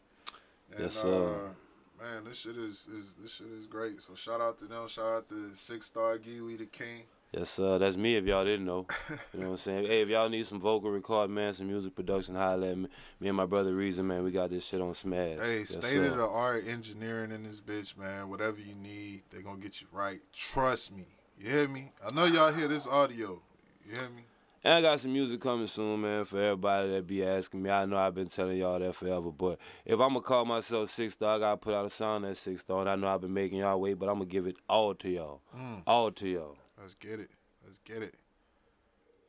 And, 0.72 0.82
Yes, 0.82 0.96
sir. 0.96 1.08
Uh, 1.36 2.04
man, 2.04 2.26
this 2.26 2.40
shit 2.40 2.58
is, 2.58 2.88
is 2.88 3.14
this 3.22 3.32
shit 3.32 3.48
is 3.58 3.66
great. 3.66 4.02
So 4.02 4.14
shout 4.16 4.42
out 4.42 4.60
to 4.60 4.66
them. 4.66 4.88
Shout 4.88 5.06
out 5.06 5.30
to 5.30 5.56
Six 5.56 5.86
Star 5.86 6.18
Giwi 6.18 6.58
the 6.58 6.66
King. 6.66 7.04
Yes, 7.36 7.50
sir. 7.50 7.80
That's 7.80 7.98
me. 7.98 8.16
If 8.16 8.26
y'all 8.26 8.46
didn't 8.46 8.68
know, 8.68 8.86
you 9.34 9.40
know 9.40 9.46
what 9.48 9.52
I'm 9.54 9.58
saying. 9.58 9.86
Hey, 9.88 10.04
if 10.04 10.10
y'all 10.10 10.30
need 10.30 10.46
some 10.46 10.60
vocal 10.60 10.92
record, 10.92 11.32
man, 11.32 11.52
some 11.54 11.66
music 11.68 11.96
production, 11.96 12.36
holla 12.36 12.70
at 12.70 12.78
me. 12.78 12.88
Me 13.20 13.28
and 13.30 13.36
my 13.38 13.48
brother 13.48 13.74
Reason, 13.74 14.06
man, 14.06 14.24
we 14.24 14.30
got 14.32 14.52
this 14.52 14.66
shit 14.68 14.80
on 14.80 14.94
Smash. 14.94 15.40
Hey, 15.40 15.60
Yes, 15.60 15.70
state 15.70 15.84
sir. 15.84 16.06
of 16.06 16.18
the 16.18 16.28
art 16.28 16.68
engineering 16.68 17.32
in 17.32 17.42
this 17.44 17.60
bitch, 17.60 17.98
man. 17.98 18.30
Whatever 18.30 18.60
you 18.60 18.76
need, 18.76 19.24
they 19.32 19.42
gonna 19.42 19.58
get 19.60 19.82
you 19.82 19.88
right. 19.92 20.22
Trust 20.32 20.96
me. 20.96 21.06
You 21.40 21.50
hear 21.50 21.68
me? 21.68 21.92
I 22.08 22.14
know 22.14 22.26
y'all 22.26 22.54
hear 22.54 22.68
this 22.68 22.86
audio. 22.86 23.42
You 23.84 23.96
hear 23.96 24.10
me? 24.16 24.26
And 24.64 24.76
I 24.76 24.82
got 24.82 25.00
some 25.00 25.12
music 25.12 25.42
coming 25.42 25.68
soon, 25.68 26.02
man, 26.02 26.24
for 26.26 26.40
everybody 26.40 26.92
that 26.92 27.06
be 27.08 27.26
asking 27.26 27.64
me. 27.64 27.70
I 27.72 27.84
know 27.86 27.98
I've 27.98 28.14
been 28.16 28.28
telling 28.30 28.58
y'all 28.58 28.78
that 28.80 28.94
forever, 28.96 29.32
but 29.32 29.58
if 29.86 29.94
I'm 30.00 30.10
gonna 30.10 30.22
call 30.22 30.46
myself 30.46 30.90
Six 30.92 31.14
Star, 31.16 31.36
I 31.36 31.40
gotta 31.40 31.58
put 31.58 31.74
out 31.74 31.84
a 31.84 31.90
song 31.90 32.22
that's 32.22 32.40
Six 32.40 32.62
Star. 32.62 32.82
And 32.82 32.90
I 32.90 32.96
know 32.96 33.08
I've 33.08 33.22
been 33.22 33.34
making 33.34 33.58
y'all 33.58 33.82
wait, 33.82 33.96
but 33.96 34.08
I'm 34.08 34.16
gonna 34.20 34.26
give 34.26 34.46
it 34.46 34.56
all 34.70 34.94
to 34.94 35.10
y'all. 35.10 35.42
Mm. 35.58 35.82
All 35.88 36.12
to 36.12 36.28
y'all. 36.30 36.58
Let's 36.84 36.96
get 36.96 37.22
it. 37.22 37.30
Let's 37.66 37.80
get 37.86 38.04
it. 38.04 38.16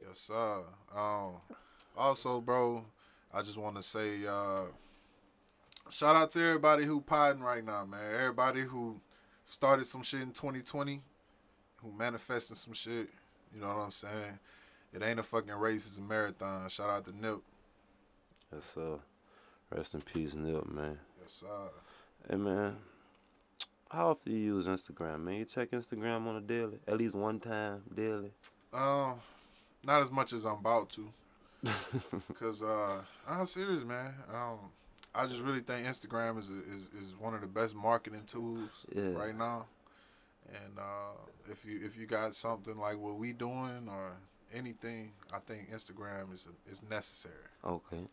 Yes, 0.05 0.19
sir. 0.19 0.63
Um, 0.93 1.35
also, 1.97 2.41
bro, 2.41 2.85
I 3.33 3.43
just 3.43 3.57
want 3.57 3.77
to 3.77 3.83
say, 3.83 4.27
uh, 4.27 4.63
shout 5.89 6.17
out 6.17 6.33
to 6.33 6.41
everybody 6.41 6.85
who 6.85 7.01
podding 7.01 7.45
right 7.45 7.65
now, 7.65 7.85
man. 7.85 8.13
Everybody 8.13 8.63
who 8.63 9.01
started 9.45 9.87
some 9.87 10.03
shit 10.03 10.23
in 10.23 10.33
2020, 10.33 11.01
who 11.77 11.93
manifesting 11.97 12.57
some 12.57 12.73
shit. 12.73 13.09
You 13.55 13.61
know 13.61 13.69
what 13.69 13.77
I'm 13.77 13.93
saying? 13.93 14.41
It 14.93 15.05
ain't 15.05 15.21
a 15.21 15.23
fucking 15.23 15.55
race; 15.55 15.87
it's 15.87 15.99
a 15.99 16.01
marathon. 16.01 16.69
Shout 16.69 16.91
out 16.91 17.05
to 17.05 17.17
Nip. 17.17 17.39
Yes, 18.53 18.73
sir. 18.75 18.99
Rest 19.71 19.95
in 19.95 20.01
peace, 20.01 20.35
Nip, 20.35 20.69
man. 20.69 20.99
Yes, 21.23 21.35
sir. 21.35 21.71
Hey, 22.29 22.35
man. 22.35 22.79
How 23.95 24.11
often 24.11 24.33
do 24.33 24.39
you 24.39 24.57
use 24.57 24.67
Instagram, 24.67 25.23
man? 25.25 25.35
You 25.35 25.45
check 25.45 25.71
Instagram 25.71 26.27
on 26.27 26.37
a 26.37 26.41
daily? 26.41 26.79
At 26.89 26.99
least 26.99 27.15
one 27.15 27.39
time 27.39 27.83
daily? 27.95 28.33
Um, 28.73 29.15
not 29.85 30.03
as 30.03 30.11
much 30.11 30.33
as 30.33 30.45
I'm 30.45 30.55
about 30.59 30.91
to. 30.91 31.09
Cause 32.39 32.63
uh, 32.63 33.01
I'm 33.29 33.47
serious, 33.47 33.85
man. 33.85 34.15
Um, 34.33 34.59
I 35.15 35.27
just 35.27 35.41
really 35.41 35.61
think 35.61 35.87
Instagram 35.87 36.39
is, 36.39 36.51
a, 36.51 36.59
is 36.59 37.03
is 37.03 37.15
one 37.19 37.35
of 37.35 37.41
the 37.41 37.47
best 37.47 37.75
marketing 37.75 38.25
tools 38.27 38.71
Yeah. 38.95 39.13
right 39.13 39.37
now. 39.37 39.67
And 40.49 40.79
uh, 40.79 41.17
if 41.51 41.65
you 41.65 41.81
if 41.85 41.97
you 41.97 42.07
got 42.07 42.35
something 42.35 42.77
like 42.77 42.99
what 42.99 43.17
we 43.17 43.33
doing 43.33 43.89
or 43.89 44.13
anything, 44.53 45.13
I 45.33 45.39
think 45.39 45.71
Instagram 45.73 46.35
is 46.35 46.49
is 46.71 46.83
necessary. 46.91 47.35
Okay. 47.65 48.07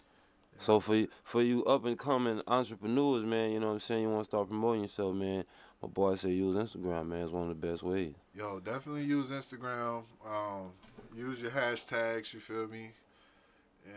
So 0.57 0.79
for 0.79 0.95
you, 0.95 1.07
for 1.23 1.41
you 1.41 1.63
up 1.65 1.85
and 1.85 1.97
coming 1.97 2.41
entrepreneurs, 2.45 3.25
man, 3.25 3.51
you 3.51 3.59
know 3.59 3.67
what 3.67 3.73
I'm 3.73 3.79
saying, 3.79 4.03
you 4.03 4.09
want 4.09 4.21
to 4.25 4.29
start 4.29 4.47
promoting 4.47 4.81
yourself, 4.83 5.15
man. 5.15 5.43
My 5.81 5.87
boy 5.87 6.15
said 6.15 6.31
use 6.31 6.55
Instagram, 6.55 7.07
man. 7.07 7.23
It's 7.23 7.31
one 7.31 7.49
of 7.49 7.59
the 7.59 7.67
best 7.67 7.81
ways. 7.81 8.13
Yo, 8.35 8.59
definitely 8.59 9.03
use 9.03 9.29
Instagram. 9.29 10.03
Um, 10.25 10.71
use 11.15 11.41
your 11.41 11.51
hashtags. 11.51 12.33
You 12.33 12.39
feel 12.39 12.67
me? 12.67 12.91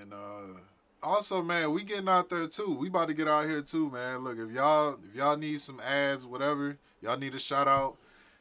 And 0.00 0.14
uh, 0.14 0.60
also, 1.02 1.42
man, 1.42 1.72
we 1.72 1.82
getting 1.82 2.08
out 2.08 2.30
there 2.30 2.46
too. 2.46 2.74
We 2.74 2.88
about 2.88 3.08
to 3.08 3.14
get 3.14 3.28
out 3.28 3.44
here 3.44 3.60
too, 3.60 3.90
man. 3.90 4.24
Look, 4.24 4.38
if 4.38 4.50
y'all 4.50 4.98
if 5.08 5.14
y'all 5.14 5.36
need 5.36 5.60
some 5.60 5.78
ads, 5.80 6.24
whatever, 6.24 6.78
y'all 7.02 7.18
need 7.18 7.34
a 7.34 7.38
shout 7.38 7.68
out. 7.68 7.96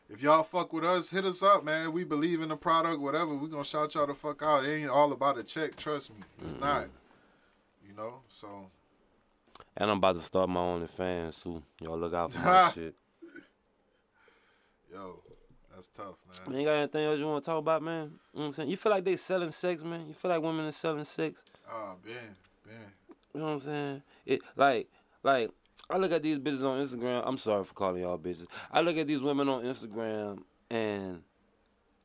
If 0.10 0.22
y'all 0.22 0.44
fuck 0.44 0.72
with 0.72 0.86
us, 0.86 1.10
hit 1.10 1.26
us 1.26 1.44
up, 1.44 1.66
man. 1.66 1.92
We 1.92 2.04
believe 2.06 2.42
in 2.42 2.50
the 2.50 2.56
product, 2.56 3.02
whatever. 3.02 3.34
We 3.36 3.50
gonna 3.50 3.66
shout 3.66 3.94
y'all 3.96 4.08
the 4.08 4.14
fuck 4.14 4.42
out. 4.42 4.64
It 4.64 4.72
ain't 4.72 4.90
all 4.90 5.12
about 5.12 5.38
a 5.38 5.44
check. 5.44 5.76
Trust 5.76 6.12
me, 6.12 6.18
it's 6.44 6.56
not. 6.60 6.88
You 7.86 7.94
know, 7.96 8.22
so 8.30 8.70
And 9.76 9.92
I'm 9.92 9.98
about 9.98 10.16
to 10.16 10.22
start 10.22 10.50
my 10.50 10.62
OnlyFans 10.62 11.44
too. 11.44 11.62
Y'all 11.82 11.98
look 11.98 12.14
out 12.14 12.32
for 12.32 12.40
my 12.40 12.72
shit. 12.76 12.96
Yo, 14.94 15.20
that's 15.74 15.88
tough, 15.88 16.16
man. 16.28 16.52
Man, 16.52 16.60
you 16.60 16.66
got 16.66 16.74
anything 16.74 17.04
else 17.04 17.20
you 17.20 17.26
want 17.26 17.44
to 17.44 17.50
talk 17.50 17.60
about, 17.60 17.82
man? 17.82 18.04
You 18.04 18.06
know 18.06 18.12
what 18.34 18.46
I'm 18.46 18.54
saying? 18.54 18.70
You 18.70 18.78
feel 18.78 18.92
like 18.92 19.04
they 19.04 19.16
selling 19.16 19.52
sex, 19.52 19.84
man? 19.84 20.08
You 20.08 20.14
feel 20.14 20.30
like 20.30 20.42
women 20.42 20.66
are 20.66 20.72
selling 20.72 21.04
sex? 21.04 21.44
Ah, 21.70 21.96
Ben, 22.04 22.14
Ben. 22.66 22.76
You 23.34 23.40
know 23.40 23.46
what 23.48 23.52
I'm 23.54 23.60
saying? 23.60 24.02
It 24.26 24.42
like 24.56 24.88
like 25.24 25.50
I 25.90 25.98
look 25.98 26.12
at 26.12 26.22
these 26.22 26.38
bitches 26.40 26.64
on 26.64 26.86
Instagram. 26.86 27.24
I'm 27.26 27.38
sorry 27.38 27.64
for 27.64 27.74
calling 27.74 28.02
y'all 28.02 28.20
bitches. 28.20 28.46
I 28.72 28.82
look 28.82 28.98
at 28.98 29.08
these 29.08 29.22
women 29.22 29.50
on 29.50 29.64
Instagram 29.64 30.44
and 30.70 31.24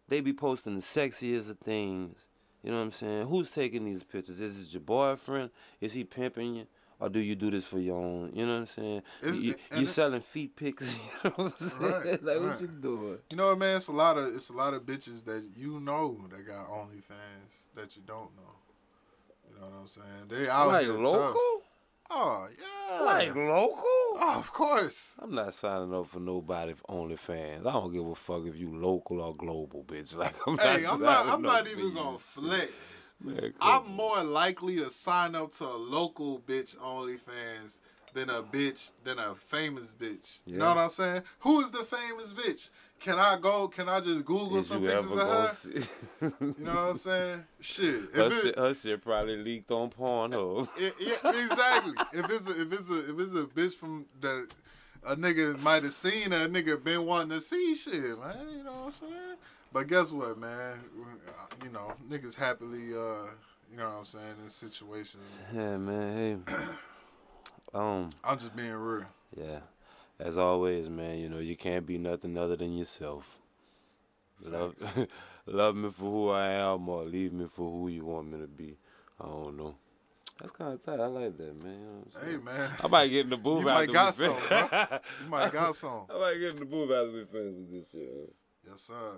they 0.08 0.20
be 0.20 0.32
posting 0.32 0.74
the 0.74 0.80
sexiest 0.80 1.50
of 1.50 1.58
things. 1.58 2.28
You 2.62 2.70
know 2.70 2.78
what 2.78 2.84
I'm 2.84 2.92
saying? 2.92 3.26
Who's 3.28 3.52
taking 3.52 3.84
these 3.84 4.02
pictures? 4.02 4.40
Is 4.40 4.58
it 4.58 4.72
your 4.72 4.80
boyfriend? 4.80 5.50
Is 5.80 5.92
he 5.92 6.04
pimping 6.04 6.54
you? 6.56 6.66
Or 7.00 7.08
do 7.08 7.20
you 7.20 7.36
do 7.36 7.48
this 7.50 7.64
for 7.64 7.78
your 7.78 7.96
own? 8.02 8.32
You 8.34 8.44
know 8.44 8.54
what 8.54 8.58
I'm 8.60 8.66
saying? 8.66 9.02
It's- 9.22 9.38
you 9.38 9.54
it- 9.70 9.86
selling 9.86 10.20
feet 10.20 10.56
pics? 10.56 10.98
You 11.24 11.30
know 11.30 11.34
what 11.36 11.52
I'm 11.52 11.56
saying? 11.56 11.92
Right, 11.92 12.22
like 12.28 12.40
what 12.40 12.60
you 12.60 12.66
doing? 12.66 13.18
You 13.30 13.36
know 13.36 13.48
what, 13.50 13.58
man? 13.58 13.76
It's 13.76 13.88
a 13.88 13.92
lot 13.92 14.18
of 14.18 14.34
it's 14.34 14.48
a 14.48 14.52
lot 14.52 14.74
of 14.74 14.82
bitches 14.82 15.24
that 15.26 15.44
you 15.56 15.78
know 15.80 16.18
that 16.30 16.46
got 16.46 16.68
OnlyFans 16.68 17.54
that 17.76 17.94
you 17.96 18.02
don't 18.06 18.30
know. 18.36 18.54
You 19.48 19.60
know 19.60 19.66
what 19.66 19.80
I'm 19.80 19.86
saying? 19.86 20.26
They 20.44 20.48
out 20.50 20.68
Like 20.68 20.84
here 20.86 20.94
tough. 20.94 21.02
local? 21.02 21.62
Oh 22.10 22.48
yeah. 22.58 23.00
Like 23.04 23.34
local? 23.34 23.84
Oh, 24.18 24.38
of 24.38 24.52
course. 24.52 25.14
I'm 25.18 25.34
not 25.34 25.54
signing 25.54 25.94
up 25.94 26.06
for 26.06 26.20
nobody 26.20 26.74
for 26.74 26.84
OnlyFans. 26.84 27.66
I 27.66 27.72
don't 27.72 27.92
give 27.92 28.06
a 28.06 28.14
fuck 28.14 28.44
if 28.46 28.56
you 28.58 28.76
local 28.76 29.20
or 29.20 29.34
global, 29.34 29.84
bitch. 29.84 30.16
Like 30.18 30.34
I'm 30.46 30.58
Hey, 30.58 30.82
not 30.82 30.94
I'm 30.94 31.00
not. 31.00 31.26
I'm 31.26 31.42
not 31.42 31.66
even 31.68 31.94
gonna 31.94 32.18
flex. 32.18 33.14
Man, 33.20 33.52
I'm 33.60 33.88
more 33.90 34.22
likely 34.22 34.76
to 34.76 34.90
sign 34.90 35.34
up 35.34 35.52
to 35.54 35.64
a 35.64 35.74
local 35.76 36.38
bitch 36.40 36.76
OnlyFans 36.76 37.78
than 38.14 38.30
a 38.30 38.42
bitch 38.42 38.92
than 39.04 39.18
a 39.18 39.34
famous 39.34 39.94
bitch. 39.98 40.40
You 40.46 40.58
know 40.58 40.68
what 40.68 40.78
I'm 40.78 40.88
saying? 40.88 41.22
Who 41.40 41.60
is 41.60 41.70
the 41.70 41.84
famous 41.84 42.32
bitch? 42.32 42.70
Can 43.00 43.18
I 43.18 43.38
go? 43.40 43.68
Can 43.68 43.88
I 43.88 44.00
just 44.00 44.24
Google 44.24 44.56
Did 44.56 44.64
some 44.64 44.82
you 44.82 44.88
pictures 44.88 45.12
of 45.12 45.18
her? 45.18 45.48
see? 45.50 45.70
You 46.40 46.54
know 46.58 46.74
what 46.74 46.78
I'm 46.90 46.96
saying? 46.98 47.44
Shit. 47.60 48.14
Her, 48.14 48.26
it- 48.26 48.32
shit, 48.32 48.58
her 48.58 48.74
shit 48.74 49.02
probably 49.02 49.36
leaked 49.36 49.70
on 49.70 49.90
Pornhub. 49.90 50.68
It, 50.76 50.94
yeah, 51.00 51.30
exactly. 51.30 51.94
if 52.12 52.30
it's 52.30 52.48
a, 52.48 52.60
if 52.60 52.72
it's 52.72 52.90
a 52.90 53.10
if 53.10 53.18
it's 53.20 53.32
a 53.34 53.44
bitch 53.44 53.74
from 53.74 54.06
that 54.20 54.48
a 55.04 55.14
nigga 55.16 55.62
might 55.62 55.84
have 55.84 55.92
seen 55.92 56.32
a 56.32 56.48
nigga 56.48 56.82
been 56.82 57.06
wanting 57.06 57.30
to 57.30 57.40
see 57.40 57.74
shit, 57.76 57.94
man. 58.18 58.48
You 58.50 58.64
know 58.64 58.72
what 58.72 58.84
I'm 58.86 58.90
saying? 58.90 59.12
But 59.72 59.86
guess 59.86 60.10
what, 60.10 60.38
man? 60.38 60.78
You 61.62 61.70
know, 61.70 61.92
niggas 62.10 62.34
happily, 62.34 62.94
uh, 62.94 63.28
you 63.70 63.76
know 63.76 63.84
what 63.90 63.98
I'm 63.98 64.04
saying, 64.06 64.24
in 64.42 64.48
situations. 64.50 65.22
yeah, 65.54 65.76
man. 65.76 66.42
Hey, 66.46 66.54
um, 67.74 68.08
I'm 68.24 68.38
just 68.38 68.56
being 68.56 68.72
real. 68.72 69.04
yeah. 69.36 69.60
As 70.20 70.36
always, 70.36 70.88
man. 70.88 71.18
You 71.18 71.28
know 71.28 71.38
you 71.38 71.56
can't 71.56 71.86
be 71.86 71.98
nothing 71.98 72.36
other 72.36 72.56
than 72.56 72.76
yourself. 72.76 73.38
Love, 74.40 74.74
love 75.46 75.74
me 75.76 75.90
for 75.90 76.04
who 76.04 76.28
I 76.30 76.48
am, 76.48 76.88
or 76.88 77.04
leave 77.04 77.32
me 77.32 77.46
for 77.46 77.70
who 77.70 77.88
you 77.88 78.04
want 78.04 78.30
me 78.30 78.38
to 78.40 78.46
be. 78.46 78.76
I 79.20 79.26
don't 79.26 79.56
know. 79.56 79.74
That's 80.38 80.52
kind 80.52 80.72
of 80.74 80.84
tight. 80.84 81.00
I 81.00 81.06
like 81.06 81.36
that, 81.36 81.62
man. 81.62 81.80
You 81.80 81.86
know 81.86 82.24
Hey, 82.24 82.36
man. 82.36 82.70
I 82.82 82.86
might 82.86 83.08
get 83.08 83.24
in 83.24 83.30
the 83.30 83.36
booth 83.36 83.62
You 83.62 83.68
after 83.70 83.86
might 83.86 83.92
got 83.92 84.14
some, 84.14 84.36
bro. 84.48 84.98
You 85.24 85.30
might 85.30 85.52
got 85.60 85.74
some. 85.76 86.02
I 86.08 86.18
might 86.18 86.38
get 86.38 86.50
in 86.50 86.56
the 86.60 86.64
booth 86.64 86.90
after 86.92 87.12
we 87.12 87.24
finish 87.24 87.54
with 87.56 87.72
this 87.72 87.90
shit. 87.90 88.32
Yes, 88.64 88.82
sir. 88.82 89.12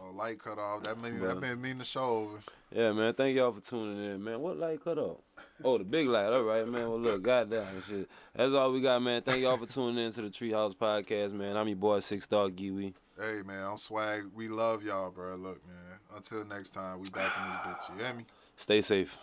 Oh, 0.00 0.14
light 0.14 0.42
cut 0.42 0.58
off. 0.58 0.82
That 0.84 0.98
mean 1.00 1.20
that 1.20 1.40
mean 1.40 1.60
mean 1.60 1.78
the 1.78 1.84
show 1.84 2.00
over. 2.00 2.38
Yeah, 2.72 2.92
man. 2.92 3.14
Thank 3.14 3.36
y'all 3.36 3.52
for 3.52 3.60
tuning 3.60 4.02
in, 4.04 4.24
man. 4.24 4.40
What 4.40 4.58
light 4.58 4.82
cut 4.82 4.98
off? 4.98 5.18
Oh, 5.62 5.76
the 5.76 5.84
big 5.84 6.06
light. 6.06 6.32
All 6.32 6.42
right, 6.42 6.66
man. 6.66 6.88
Well, 6.88 7.00
look, 7.00 7.22
goddamn 7.22 7.82
shit. 7.86 8.08
That's 8.34 8.52
all 8.52 8.72
we 8.72 8.80
got, 8.80 9.02
man. 9.02 9.20
Thank 9.22 9.42
y'all 9.42 9.58
for 9.58 9.66
tuning 9.66 10.04
in 10.04 10.12
to 10.12 10.22
the 10.22 10.28
Treehouse 10.28 10.74
Podcast, 10.74 11.32
man. 11.32 11.56
I'm 11.56 11.68
your 11.68 11.76
boy, 11.76 11.98
Six 11.98 12.24
Star 12.24 12.48
Kiwi. 12.48 12.94
Hey, 13.20 13.42
man. 13.44 13.66
I'm 13.66 13.76
swag. 13.76 14.24
We 14.34 14.48
love 14.48 14.82
y'all, 14.82 15.10
bro. 15.10 15.36
Look, 15.36 15.66
man. 15.66 15.98
Until 16.16 16.44
next 16.46 16.70
time, 16.70 17.00
we 17.00 17.10
back 17.10 17.32
in 17.36 17.50
this 17.50 17.60
bitch. 17.76 17.98
You 17.98 18.04
hear 18.04 18.14
me? 18.14 18.24
Stay 18.56 18.80
safe. 18.80 19.18